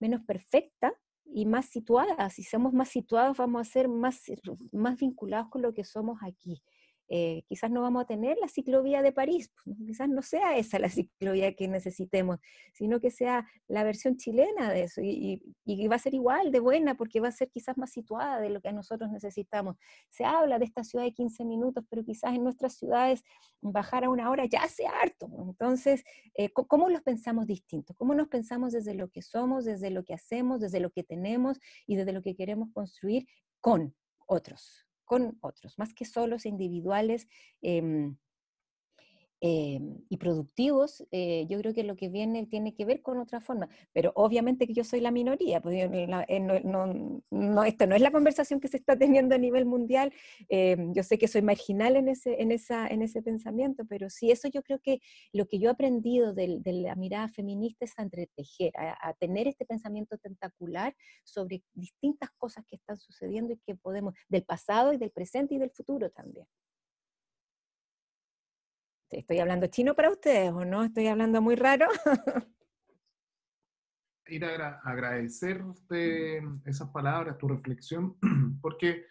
menos 0.00 0.22
perfecta, 0.22 0.94
y 1.34 1.46
más 1.46 1.66
situadas. 1.66 2.34
Si 2.34 2.42
somos 2.42 2.72
más 2.72 2.88
situados, 2.88 3.36
vamos 3.38 3.66
a 3.66 3.70
ser 3.70 3.88
más, 3.88 4.22
más 4.70 4.98
vinculados 4.98 5.48
con 5.48 5.62
lo 5.62 5.72
que 5.72 5.84
somos 5.84 6.18
aquí. 6.22 6.62
Eh, 7.08 7.42
quizás 7.46 7.70
no 7.70 7.82
vamos 7.82 8.02
a 8.02 8.06
tener 8.06 8.38
la 8.40 8.48
ciclovía 8.48 9.02
de 9.02 9.12
París, 9.12 9.52
quizás 9.86 10.08
no 10.08 10.22
sea 10.22 10.56
esa 10.56 10.78
la 10.78 10.88
ciclovía 10.88 11.54
que 11.54 11.68
necesitemos, 11.68 12.38
sino 12.72 13.00
que 13.00 13.10
sea 13.10 13.46
la 13.68 13.84
versión 13.84 14.16
chilena 14.16 14.72
de 14.72 14.84
eso 14.84 15.00
y, 15.02 15.42
va 15.88 15.96
a 15.96 15.98
ser 15.98 16.14
igual 16.14 16.52
de 16.52 16.60
buena 16.60 16.96
porque 16.96 17.20
va 17.20 17.28
a 17.28 17.32
ser 17.32 17.50
quizás 17.50 17.76
más 17.76 17.90
situada 17.90 18.40
de 18.40 18.48
lo 18.48 18.60
que 18.60 18.72
nosotros 18.72 19.10
necesitamos. 19.10 19.76
Se 20.08 20.24
habla 20.24 20.58
de 20.58 20.64
esta 20.64 20.84
ciudad 20.84 21.04
de 21.04 21.12
15 21.12 21.44
minutos, 21.44 21.84
pero 21.90 22.04
quizás 22.04 22.34
en 22.34 22.44
nuestras 22.44 22.74
ciudades 22.74 23.22
bajar 23.60 24.04
a 24.04 24.10
una 24.10 24.30
hora 24.30 24.46
ya 24.46 24.66
sea 24.68 24.90
harto. 25.02 25.28
Entonces, 25.38 26.02
eh, 26.34 26.50
¿cómo 26.50 26.88
los 26.88 27.02
pensamos 27.02 27.46
distintos? 27.46 27.96
¿Cómo 27.96 28.14
nos 28.14 28.28
pensamos 28.28 28.72
desde 28.72 28.94
lo 28.94 29.10
que 29.10 29.22
somos, 29.22 29.64
desde 29.64 29.90
lo 29.90 30.04
que 30.04 30.14
hacemos, 30.14 30.60
desde 30.60 30.80
lo 30.80 30.90
que 30.90 31.02
tenemos 31.02 31.58
y 31.86 31.96
desde 31.96 32.12
lo 32.12 32.22
que 32.22 32.34
queremos 32.34 32.70
construir 32.72 33.26
con 33.60 33.94
otros? 34.26 34.86
Con 35.04 35.38
otros, 35.40 35.78
más 35.78 35.94
que 35.94 36.04
solos 36.04 36.46
individuales. 36.46 37.28
Em, 37.62 38.16
em, 39.44 39.98
y 40.08 40.16
productivos, 40.18 41.04
eh, 41.10 41.46
yo 41.48 41.58
creo 41.58 41.74
que 41.74 41.82
lo 41.82 41.96
que 41.96 42.08
viene 42.08 42.46
tiene 42.46 42.74
que 42.74 42.84
ver 42.84 43.02
con 43.02 43.18
otra 43.18 43.40
forma. 43.40 43.68
Pero 43.92 44.12
obviamente 44.14 44.68
que 44.68 44.72
yo 44.72 44.84
soy 44.84 45.00
la 45.00 45.10
minoría, 45.10 45.60
pues 45.60 45.74
eh, 45.76 46.40
no, 46.40 47.64
esto 47.64 47.86
no 47.88 47.96
es 47.96 48.00
la 48.02 48.12
conversación 48.12 48.60
que 48.60 48.68
se 48.68 48.76
está 48.76 48.96
teniendo 48.96 49.34
a 49.34 49.38
nivel 49.38 49.66
mundial. 49.66 50.12
Em, 50.48 50.94
yo 50.94 51.02
sé 51.02 51.18
que 51.18 51.26
soy 51.26 51.42
marginal 51.42 51.96
en 51.96 52.08
ese, 52.08 52.40
en, 52.40 52.52
esa, 52.52 52.86
en 52.86 53.02
ese 53.02 53.20
pensamiento, 53.20 53.84
pero 53.88 54.08
sí, 54.10 54.30
eso 54.30 54.48
yo 54.48 54.62
creo 54.62 54.78
que 54.78 55.00
lo 55.32 55.46
que 55.48 55.58
yo 55.58 55.68
he 55.68 55.72
aprendido 55.72 56.32
de, 56.32 56.60
la 56.64 56.94
mirada 56.94 57.28
feminista 57.28 57.84
es 57.84 57.98
a 57.98 58.02
entretejer, 58.02 58.72
a, 58.76 59.12
tener 59.14 59.48
este 59.48 59.64
pensamiento 59.64 60.18
tentacular 60.18 60.94
sobre 61.24 61.62
distintas 61.74 62.30
cosas 62.38 62.64
que 62.68 62.76
están 62.76 62.96
sucediendo 62.96 63.52
y 63.52 63.58
que 63.58 63.74
podemos, 63.74 64.14
del 64.28 64.44
pasado 64.44 64.92
y 64.92 64.98
del 64.98 65.10
presente 65.10 65.54
y 65.54 65.58
del 65.58 65.70
futuro 65.70 66.10
también. 66.10 66.46
¿Estoy 69.12 69.40
hablando 69.40 69.66
chino 69.66 69.94
para 69.94 70.10
ustedes 70.10 70.50
o 70.52 70.64
no? 70.64 70.84
¿Estoy 70.84 71.06
hablando 71.06 71.42
muy 71.42 71.54
raro? 71.54 71.86
Ir 74.26 74.44
a 74.44 74.80
agradecerte 74.82 76.38
esas 76.64 76.88
palabras, 76.90 77.36
tu 77.36 77.46
reflexión, 77.46 78.16
porque 78.62 79.04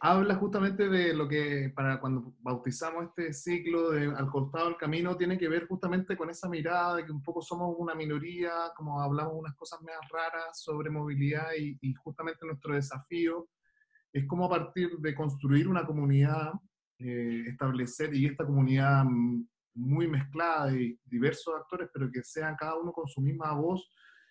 habla 0.00 0.36
justamente 0.36 0.88
de 0.88 1.12
lo 1.12 1.28
que 1.28 1.70
para 1.76 2.00
cuando 2.00 2.34
bautizamos 2.38 3.08
este 3.08 3.34
ciclo 3.34 3.90
de 3.90 4.06
al 4.06 4.30
costado 4.30 4.66
del 4.66 4.78
camino 4.78 5.18
tiene 5.18 5.36
que 5.36 5.48
ver 5.48 5.66
justamente 5.66 6.16
con 6.16 6.30
esa 6.30 6.48
mirada 6.48 6.96
de 6.96 7.04
que 7.04 7.12
un 7.12 7.22
poco 7.22 7.42
somos 7.42 7.76
una 7.78 7.94
minoría, 7.94 8.72
como 8.74 9.02
hablamos 9.02 9.34
unas 9.34 9.54
cosas 9.54 9.82
más 9.82 9.96
raras 10.10 10.62
sobre 10.62 10.88
movilidad 10.88 11.48
y, 11.58 11.76
y 11.82 11.92
justamente 11.92 12.46
nuestro 12.46 12.74
desafío 12.74 13.50
es 14.10 14.26
como 14.26 14.46
a 14.46 14.48
partir 14.48 14.96
de 14.98 15.14
construir 15.14 15.68
una 15.68 15.84
comunidad 15.84 16.52
eh, 17.04 17.44
establecer, 17.48 18.14
y 18.14 18.26
esta 18.26 18.46
comunidad 18.46 19.04
muy 19.74 20.06
mezclada 20.06 20.66
de 20.66 20.98
diversos 21.04 21.54
actores, 21.54 21.88
pero 21.92 22.10
que 22.10 22.22
sean 22.22 22.54
cada 22.56 22.76
uno 22.76 22.92
con 22.92 23.08
su 23.08 23.20
misma 23.20 23.52
voz 23.54 23.90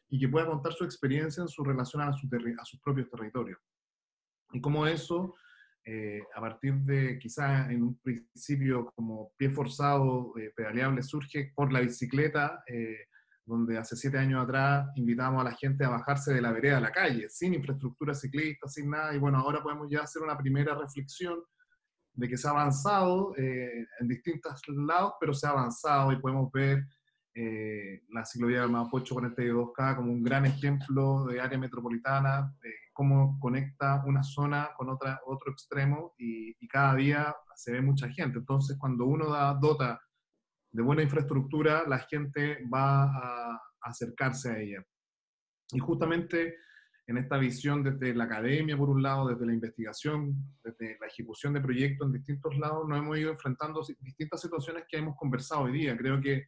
y 0.10 0.20
que 0.20 0.30
pueda 0.30 0.48
contar 0.48 0.74
su 0.74 0.84
experiencia 0.84 1.42
en 1.42 1.50
su 1.50 1.64
relación 1.64 2.02
a, 2.02 2.14
su 2.14 2.28
a 2.28 2.66
sus 2.66 2.80
propios 2.80 3.10
territorios. 3.10 3.60
Y 4.54 4.62
como 4.62 4.86
eso, 4.86 5.36
eh, 5.84 6.22
a 6.36 6.42
partir 6.42 6.76
de 6.76 7.18
quizás 7.18 7.70
en 7.70 7.84
un 7.84 8.00
principio 8.00 8.92
como 8.96 9.32
pie 9.38 9.50
forzado 9.50 10.34
eh, 10.38 10.54
pedaleable, 10.56 11.02
surge 11.02 11.52
por 11.56 11.74
la 11.74 11.82
bicicleta, 11.82 12.64
donde 13.46 13.78
hace 13.78 13.96
siete 13.96 14.18
años 14.18 14.44
atrás 14.44 14.88
invitamos 14.96 15.42
a 15.42 15.50
la 15.50 15.56
gente 15.56 15.84
a 15.84 15.90
bajarse 15.90 16.34
de 16.34 16.42
la 16.42 16.52
vereda 16.52 16.78
a 16.78 16.82
la 16.82 16.92
calle, 16.92 17.28
sin 17.30 17.54
infraestructura 17.54 18.14
ciclista, 18.14 18.68
sin 18.68 18.90
nada, 18.90 19.14
y 19.14 19.18
bueno, 19.18 19.40
ahora 19.40 19.62
podemos 19.62 19.88
ya 19.90 20.02
hacer 20.02 20.22
una 20.22 20.38
primera 20.38 20.76
reflexión 20.76 21.42
de 22.14 22.28
que 22.28 22.38
se 22.38 22.48
ha 22.48 22.52
avanzado 22.52 23.34
eh, 23.38 23.88
en 24.00 24.08
distintos 24.08 24.62
lados, 24.68 25.14
pero 25.20 25.34
se 25.34 25.48
ha 25.48 25.52
avanzado 25.52 26.12
y 26.12 26.20
podemos 26.20 26.52
ver 26.52 26.86
eh, 27.34 28.02
la 28.10 28.26
ciclovía 28.26 28.62
del 28.62 28.72
Mapocho 28.72 29.16
42K 29.16 29.96
como 29.96 30.12
un 30.12 30.22
gran 30.22 30.46
ejemplo 30.46 31.26
de 31.26 31.40
área 31.40 31.58
metropolitana, 31.58 32.54
de 32.62 32.74
cómo 32.92 33.40
conecta 33.40 34.04
una 34.06 34.22
zona 34.22 34.72
con 34.76 34.90
otra, 34.90 35.22
otro 35.26 35.52
extremo 35.52 36.14
y, 36.18 36.52
cada 36.68 36.96
día 36.96 37.36
se 37.56 37.74
ve 37.74 37.82
mucha 37.82 38.08
gente. 38.10 38.40
Entonces, 38.40 38.78
cuando 38.80 39.06
uno 39.06 39.30
da, 39.30 39.54
dota 39.54 40.00
de 40.72 40.82
buena 40.82 41.04
infraestructura, 41.04 41.84
la 41.86 42.00
gente 42.00 42.60
va 42.74 43.04
a 43.04 43.62
acercarse 43.82 44.52
a 44.52 44.60
ella. 44.60 44.86
Y 45.74 45.80
justamente 45.80 46.56
en 47.12 47.18
esta 47.18 47.38
visión 47.38 47.84
desde 47.84 48.16
la 48.16 48.24
academia, 48.24 48.78
por 48.78 48.90
un 48.90 49.04
lado, 49.04 49.28
desde 49.28 49.46
la 49.46 49.54
investigación, 49.54 50.34
desde 50.64 50.98
la 51.00 51.08
ejecución 51.08 51.54
de 51.54 51.62
proyectos 51.62 52.08
en 52.08 52.14
distintos 52.14 52.58
lados, 52.58 52.88
nos 52.88 52.98
hemos 52.98 53.18
ido 53.18 53.32
enfrentando 53.32 53.82
distintas 54.00 54.42
situaciones 54.42 54.86
que 54.90 54.98
hemos 54.98 55.16
conversado 55.18 55.64
hoy 55.64 55.74
día. 55.74 55.96
Creo 55.98 56.22
que 56.22 56.48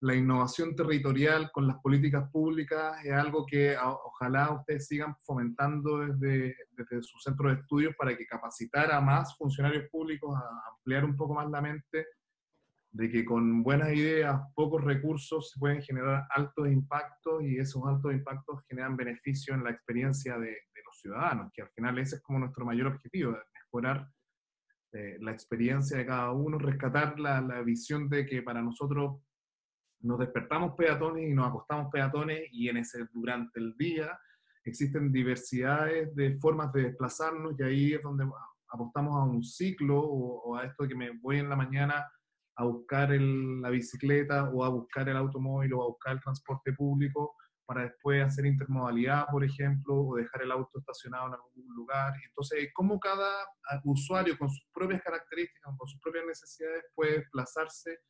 la 0.00 0.14
innovación 0.14 0.76
territorial 0.76 1.50
con 1.50 1.66
las 1.66 1.78
políticas 1.78 2.30
públicas 2.30 3.02
es 3.02 3.12
algo 3.12 3.46
que 3.46 3.74
ojalá 3.78 4.52
ustedes 4.52 4.86
sigan 4.86 5.16
fomentando 5.22 5.98
desde, 6.00 6.54
desde 6.72 7.02
su 7.02 7.18
centro 7.18 7.48
de 7.48 7.60
estudios 7.60 7.94
para 7.98 8.14
que 8.14 8.26
capacitar 8.26 8.92
a 8.92 9.00
más 9.00 9.34
funcionarios 9.38 9.88
públicos, 9.90 10.36
a 10.36 10.74
ampliar 10.76 11.06
un 11.06 11.16
poco 11.16 11.32
más 11.32 11.50
la 11.50 11.62
mente 11.62 12.06
de 12.94 13.10
que 13.10 13.24
con 13.24 13.64
buenas 13.64 13.92
ideas, 13.92 14.40
pocos 14.54 14.84
recursos, 14.84 15.50
se 15.50 15.58
pueden 15.58 15.82
generar 15.82 16.28
altos 16.30 16.68
impactos 16.68 17.42
y 17.42 17.58
esos 17.58 17.82
altos 17.84 18.12
impactos 18.12 18.62
generan 18.68 18.96
beneficio 18.96 19.52
en 19.52 19.64
la 19.64 19.70
experiencia 19.70 20.38
de, 20.38 20.56
los 20.86 21.00
ciudadanos, 21.00 21.50
que 21.52 21.62
al 21.62 21.70
final 21.70 21.98
ese 21.98 22.16
es 22.16 22.22
como 22.22 22.38
nuestro 22.38 22.64
mayor 22.64 22.86
objetivo, 22.86 23.36
mejorar 23.52 24.08
eh, 24.92 25.16
la 25.20 25.32
experiencia 25.32 25.98
de 25.98 26.06
cada 26.06 26.30
uno, 26.30 26.56
rescatar 26.56 27.18
la, 27.18 27.40
la, 27.40 27.62
visión 27.62 28.08
de 28.08 28.24
que 28.26 28.42
para 28.42 28.62
nosotros 28.62 29.20
nos 30.00 30.18
despertamos 30.20 30.76
peatones 30.76 31.28
y 31.28 31.34
nos 31.34 31.48
acostamos 31.48 31.90
peatones 31.90 32.44
y 32.52 32.68
en 32.68 32.76
ese, 32.76 33.08
durante 33.12 33.58
el 33.58 33.74
día 33.76 34.16
existen 34.64 35.10
diversidades 35.10 36.14
de 36.14 36.38
formas 36.38 36.72
de 36.72 36.84
desplazarnos 36.84 37.58
y 37.58 37.62
ahí 37.64 37.94
es 37.94 38.02
donde 38.02 38.24
apostamos 38.68 39.16
a 39.16 39.24
un 39.24 39.42
ciclo 39.42 39.98
o, 39.98 40.42
o 40.42 40.56
a 40.56 40.64
esto 40.64 40.84
de 40.84 40.90
que 40.90 40.94
me 40.94 41.10
voy 41.18 41.38
en 41.38 41.48
la 41.48 41.56
mañana 41.56 42.06
a 42.56 42.64
buscar 42.64 43.10
la 43.10 43.70
bicicleta 43.70 44.50
o 44.50 44.64
a 44.64 44.68
buscar 44.68 45.08
el 45.08 45.16
automóvil 45.16 45.72
o 45.74 45.82
a 45.82 45.86
buscar 45.88 46.14
el 46.14 46.20
transporte 46.20 46.72
público 46.72 47.34
para 47.66 47.82
después 47.82 48.22
hacer 48.22 48.46
intermodalidad, 48.46 49.26
por 49.30 49.44
ejemplo, 49.44 49.94
o 49.96 50.16
dejar 50.16 50.42
el 50.42 50.52
auto 50.52 50.78
estacionado 50.78 51.28
en 51.28 51.34
algún 51.34 51.74
lugar. 51.74 52.12
Entonces, 52.28 52.68
cómo 52.74 53.00
cada 53.00 53.30
usuario 53.84 54.36
con 54.38 54.50
sus 54.50 54.66
propias 54.72 55.02
características, 55.02 55.74
con 55.76 55.88
sus 55.88 56.00
propias 56.00 56.26
necesidades, 56.26 56.84
puede 56.94 57.20
desplazarse 57.20 58.00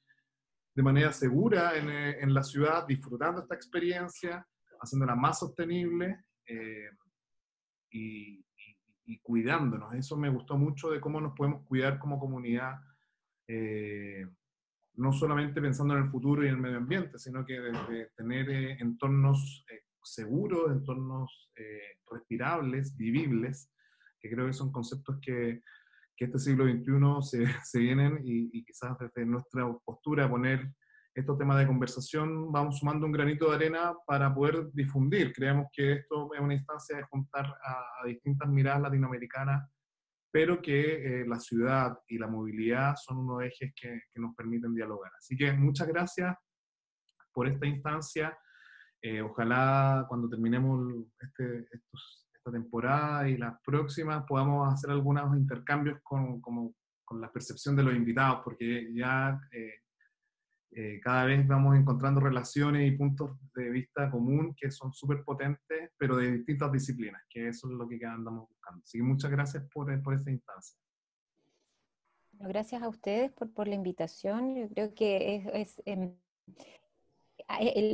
de 0.74 0.82
manera 0.82 1.12
segura 1.12 1.76
en, 1.76 1.88
eh, 1.88 2.18
en 2.20 2.34
la 2.34 2.42
ciudad, 2.42 2.84
disfrutando 2.86 3.42
esta 3.42 3.54
experiencia, 3.54 4.44
haciéndola 4.80 5.14
más 5.14 5.38
sostenible 5.38 6.24
eh, 6.46 6.90
y, 7.90 8.44
y, 9.04 9.20
cuidándonos. 9.20 9.94
Eso 9.94 10.16
me 10.16 10.30
gustó 10.30 10.58
mucho 10.58 10.90
de 10.90 11.00
cómo 11.00 11.20
nos 11.20 11.32
podemos 11.34 11.64
cuidar 11.66 12.00
como 12.00 12.18
comunidad 12.18 12.74
eh, 13.48 14.26
no 14.96 15.12
solamente 15.12 15.60
pensando 15.60 15.96
en 15.96 16.04
el 16.04 16.10
futuro 16.10 16.44
y 16.44 16.48
en 16.48 16.54
el 16.54 16.60
medio 16.60 16.78
ambiente, 16.78 17.18
sino 17.18 17.44
que 17.44 17.60
de, 17.60 18.10
tener 18.16 18.48
eh, 18.50 18.76
entornos 18.80 19.64
eh, 19.70 19.80
seguros, 20.02 20.70
entornos 20.70 21.50
respirables, 22.10 22.96
vivibles, 22.96 23.72
que 24.20 24.30
creo 24.30 24.46
que 24.46 24.52
son 24.52 24.70
conceptos 24.70 25.18
que, 25.20 25.62
que 26.16 26.24
este 26.26 26.38
siglo 26.38 26.64
XXI 26.64 27.22
se, 27.22 27.46
se 27.64 27.78
vienen 27.78 28.20
y, 28.24 28.50
y, 28.52 28.64
quizás 28.64 28.96
desde 28.98 29.26
nuestra 29.26 29.66
postura 29.84 30.28
poner 30.28 30.72
estos 31.14 31.38
temas 31.38 31.58
de 31.58 31.66
conversación 31.66 32.50
vamos 32.50 32.78
sumando 32.78 33.06
un 33.06 33.12
granito 33.12 33.48
de 33.48 33.56
arena 33.56 33.94
para 34.06 34.34
poder 34.34 34.72
difundir. 34.72 35.32
Creemos 35.32 35.68
que 35.72 35.92
esto 35.92 36.32
es 36.34 36.40
una 36.40 36.54
instancia 36.54 36.96
de 36.96 37.04
juntar 37.04 37.46
a, 37.46 38.02
a 38.02 38.06
distintas 38.06 38.48
miradas 38.48 38.82
latinoamericanas 38.82 39.73
pero 40.34 40.60
que 40.60 41.20
eh, 41.20 41.24
la 41.28 41.38
ciudad 41.38 41.96
y 42.08 42.18
la 42.18 42.26
movilidad 42.26 42.96
son 42.96 43.18
unos 43.18 43.44
ejes 43.44 43.72
que, 43.80 44.00
nos 44.16 44.34
permiten 44.34 44.74
dialogar. 44.74 45.12
Así 45.16 45.36
que 45.36 45.52
muchas 45.52 45.86
gracias 45.86 46.36
por 47.32 47.46
esta 47.46 47.66
instancia. 47.66 48.36
Eh, 49.00 49.22
ojalá 49.22 50.04
cuando 50.08 50.28
terminemos 50.28 51.06
este, 51.20 51.68
esta 52.34 52.50
temporada 52.50 53.28
y 53.28 53.36
las 53.36 53.54
próximas 53.64 54.24
podamos 54.26 54.74
hacer 54.74 54.90
algunos 54.90 55.36
intercambios 55.36 56.00
con, 56.02 56.40
con 56.40 57.20
la 57.20 57.30
percepción 57.30 57.76
de 57.76 57.84
los 57.84 57.94
invitados, 57.94 58.40
porque 58.42 58.92
ya 58.92 59.38
eh, 59.52 59.83
eh, 60.76 61.00
cada 61.00 61.24
vez 61.24 61.46
vamos 61.46 61.76
encontrando 61.76 62.20
relaciones 62.20 62.86
y 62.86 62.96
puntos 62.96 63.38
de 63.54 63.70
vista 63.70 64.10
común 64.10 64.54
que 64.56 64.70
son 64.70 64.92
súper 64.92 65.22
potentes, 65.24 65.90
pero 65.96 66.16
de 66.16 66.32
distintas 66.32 66.72
disciplinas, 66.72 67.22
que 67.28 67.48
eso 67.48 67.68
es 67.70 67.74
lo 67.74 67.86
que 67.88 68.04
andamos 68.04 68.48
buscando. 68.48 68.82
Así 68.82 68.98
que 68.98 69.04
muchas 69.04 69.30
gracias 69.30 69.64
por, 69.72 69.92
eh, 69.92 69.98
por 69.98 70.14
esta 70.14 70.30
instancia. 70.30 70.78
Gracias 72.32 72.82
a 72.82 72.88
ustedes 72.88 73.30
por, 73.32 73.52
por 73.52 73.68
la 73.68 73.74
invitación. 73.74 74.56
Yo 74.56 74.68
creo 74.68 74.94
que 74.94 75.36
es, 75.36 75.46
es 75.54 75.82
em, 75.86 76.16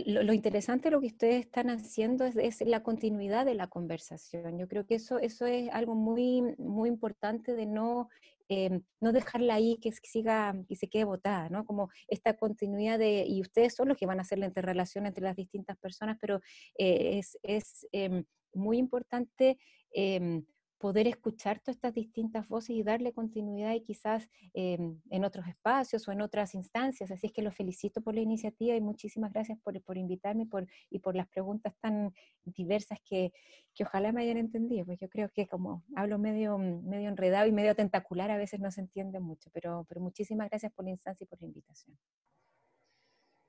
lo, 0.07 0.32
interesante 0.32 0.89
de 0.89 0.93
lo 0.93 1.01
que 1.01 1.09
ustedes 1.09 1.40
están 1.47 1.70
haciendo 1.70 2.24
es, 2.24 2.61
la 2.62 2.82
continuidad 2.82 3.44
de 3.44 3.55
la 3.55 3.66
conversación. 3.66 4.59
Yo 4.59 4.69
creo 4.69 4.86
que 4.86 4.97
eso, 4.97 5.19
eso 5.19 5.47
es 5.47 5.70
algo 5.73 5.94
muy, 5.94 6.43
muy 6.59 6.89
importante 6.89 7.55
de 7.55 7.66
no, 7.66 8.09
em, 8.51 8.83
no 9.01 9.13
dejarla 9.13 9.55
ahí 9.55 9.79
que 9.81 9.93
siga 9.93 10.55
y 10.69 10.75
se 10.75 10.89
quede 10.89 11.05
botada, 11.05 11.49
¿no? 11.49 11.65
Como 11.65 11.89
esta 12.09 12.37
continuidad 12.37 12.99
de, 12.99 13.25
y 13.27 13.41
ustedes 13.41 13.77
son 13.77 13.89
los 13.89 13.97
que 13.97 14.07
van 14.07 14.19
a 14.19 14.23
hacer 14.23 14.41
la 14.41 14.47
interrelación 14.47 15.07
entre 15.07 15.23
las 15.23 15.37
distintas 15.37 15.79
personas, 15.79 16.19
pero 16.21 16.41
eh, 16.77 17.19
es, 17.19 17.39
es 17.45 17.87
em, 17.93 18.25
muy 18.53 18.79
importante 18.79 19.57
em, 19.93 20.45
poder 20.81 21.07
escuchar 21.07 21.61
todas 21.61 21.77
estas 21.77 21.93
distintas 21.93 22.48
voces 22.48 22.70
y 22.70 22.82
darle 22.82 23.12
continuidad 23.12 23.74
y 23.74 23.82
quizás 23.82 24.31
em, 24.55 24.98
en 25.11 25.24
otros 25.24 25.47
espacios 25.47 26.09
o 26.09 26.12
en 26.12 26.23
otras 26.23 26.55
instancias. 26.55 27.11
Así 27.11 27.27
es 27.27 27.32
que 27.35 27.43
los 27.43 27.55
felicito 27.55 28.01
por 28.01 28.15
la 28.15 28.23
iniciativa 28.23 28.74
y 28.74 28.81
muchísimas 28.81 29.31
gracias 29.31 29.59
por, 29.62 29.78
por 29.82 29.98
invitarme 29.98 30.47
por, 30.47 30.66
y 30.89 31.01
por 31.01 31.15
las 31.15 31.28
preguntas 31.28 31.74
tan 31.81 32.15
diversas 32.44 32.98
que, 33.05 33.31
que, 33.74 33.85
ojalá 33.85 34.11
me 34.11 34.23
hayan 34.23 34.39
entendido. 34.39 34.86
Pues 34.86 34.98
yo 34.98 35.11
creo 35.11 35.28
que 35.28 35.47
como 35.47 35.85
hablo 35.94 36.19
medio, 36.19 36.57
medio 36.57 37.11
enredado 37.11 37.47
y 37.47 37.52
medio 37.52 37.74
tentacular, 37.74 38.31
a 38.31 38.39
veces 38.39 38.59
no 38.59 38.70
se 38.70 38.81
entiende 38.81 39.20
mucho, 39.20 39.51
pero, 39.52 39.85
pero 39.86 40.01
muchísimas 40.01 40.48
gracias 40.48 40.73
por 40.73 40.86
la 40.86 40.93
instancia 40.93 41.24
y 41.24 41.27
por 41.27 41.39
la 41.43 41.47
invitación. 41.47 41.98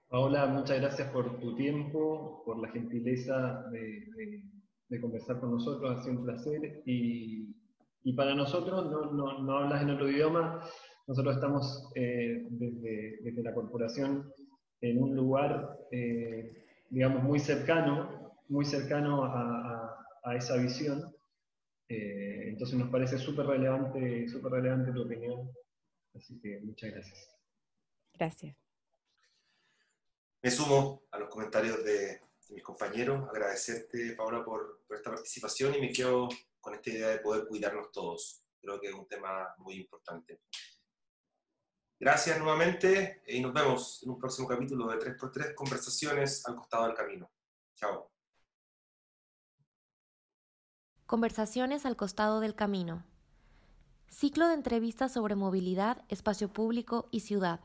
Paola, 0.09 0.47
muchas 0.47 0.81
gracias 0.81 1.09
por 1.11 1.39
tu 1.39 1.55
tiempo, 1.55 2.43
por 2.45 2.59
la 2.59 2.67
gentileza 2.67 3.69
de 3.71 4.05
de 4.17 4.60
conversar 4.99 5.39
con 5.39 5.51
nosotros, 5.51 5.97
ha 5.97 6.03
sido 6.03 6.19
un 6.19 6.25
placer. 6.25 6.81
Y, 6.85 7.55
y 8.03 8.13
para 8.13 8.35
nosotros, 8.35 8.89
no, 8.91 9.11
no, 9.11 9.39
no, 9.43 9.57
hablas 9.57 9.83
en 9.83 9.91
otro 9.91 10.09
idioma, 10.09 10.61
nosotros 11.07 11.35
estamos 11.35 11.91
eh, 11.95 12.45
desde, 12.49 13.19
desde, 13.21 13.43
la 13.43 13.53
corporación 13.53 14.31
en 14.81 15.01
un 15.01 15.15
lugar, 15.15 15.77
eh, 15.91 16.65
digamos, 16.89 17.23
muy 17.23 17.39
cercano, 17.39 18.35
muy 18.49 18.65
cercano 18.65 19.23
a, 19.23 20.05
a, 20.23 20.35
esa 20.35 20.57
visión. 20.57 21.15
Eh, 21.87 22.49
entonces 22.49 22.77
nos 22.77 22.89
parece 22.89 23.17
súper 23.17 23.45
relevante, 23.45 24.27
súper 24.27 24.53
relevante 24.53 24.91
tu 24.91 25.03
opinión. 25.03 25.51
Así 26.15 26.39
que 26.41 26.59
muchas 26.63 26.91
gracias. 26.91 27.37
Gracias. 28.13 28.55
Me 30.41 30.49
sumo 30.49 31.03
a 31.11 31.19
los 31.19 31.29
comentarios 31.29 31.83
de, 31.83 32.19
mis 32.51 32.63
compañeros, 32.63 33.27
agradecerte, 33.29 34.13
Paola, 34.15 34.43
por, 34.43 34.81
por, 34.87 34.97
esta 34.97 35.11
participación 35.11 35.73
y 35.75 35.81
me 35.81 35.91
quedo 35.91 36.27
con 36.59 36.75
esta 36.75 36.89
idea 36.89 37.09
de 37.09 37.19
poder 37.19 37.47
cuidarnos 37.47 37.91
todos. 37.91 38.43
Creo 38.61 38.79
que 38.79 38.87
es 38.87 38.93
un 38.93 39.07
tema 39.07 39.53
muy 39.57 39.75
importante. 39.75 40.41
Gracias 41.99 42.37
nuevamente 42.39 43.21
y 43.27 43.41
nos 43.41 43.53
vemos 43.53 44.01
en 44.03 44.09
un 44.09 44.19
próximo 44.19 44.47
capítulo 44.47 44.87
de 44.87 44.97
3x3 44.97 45.53
Conversaciones 45.53 46.45
al 46.47 46.55
costado 46.55 46.85
del 46.85 46.95
camino. 46.95 47.31
Chao. 47.75 48.11
Conversaciones 51.05 51.85
al 51.85 51.95
costado 51.95 52.39
del 52.39 52.55
camino. 52.55 53.05
Ciclo 54.09 54.47
de 54.47 54.55
entrevistas 54.55 55.13
sobre 55.13 55.35
movilidad, 55.35 56.03
espacio 56.09 56.51
público 56.51 57.07
y 57.11 57.21
ciudad. 57.21 57.61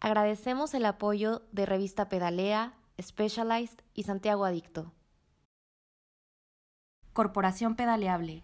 Agradecemos 0.00 0.74
el 0.74 0.84
apoyo 0.86 1.42
de 1.52 1.66
Revista 1.66 2.08
Pedalea, 2.08 2.74
Specialized 2.98 3.80
y 3.94 4.04
Santiago 4.04 4.44
Adicto. 4.44 4.92
Corporación 7.12 7.76
Pedaleable 7.76 8.42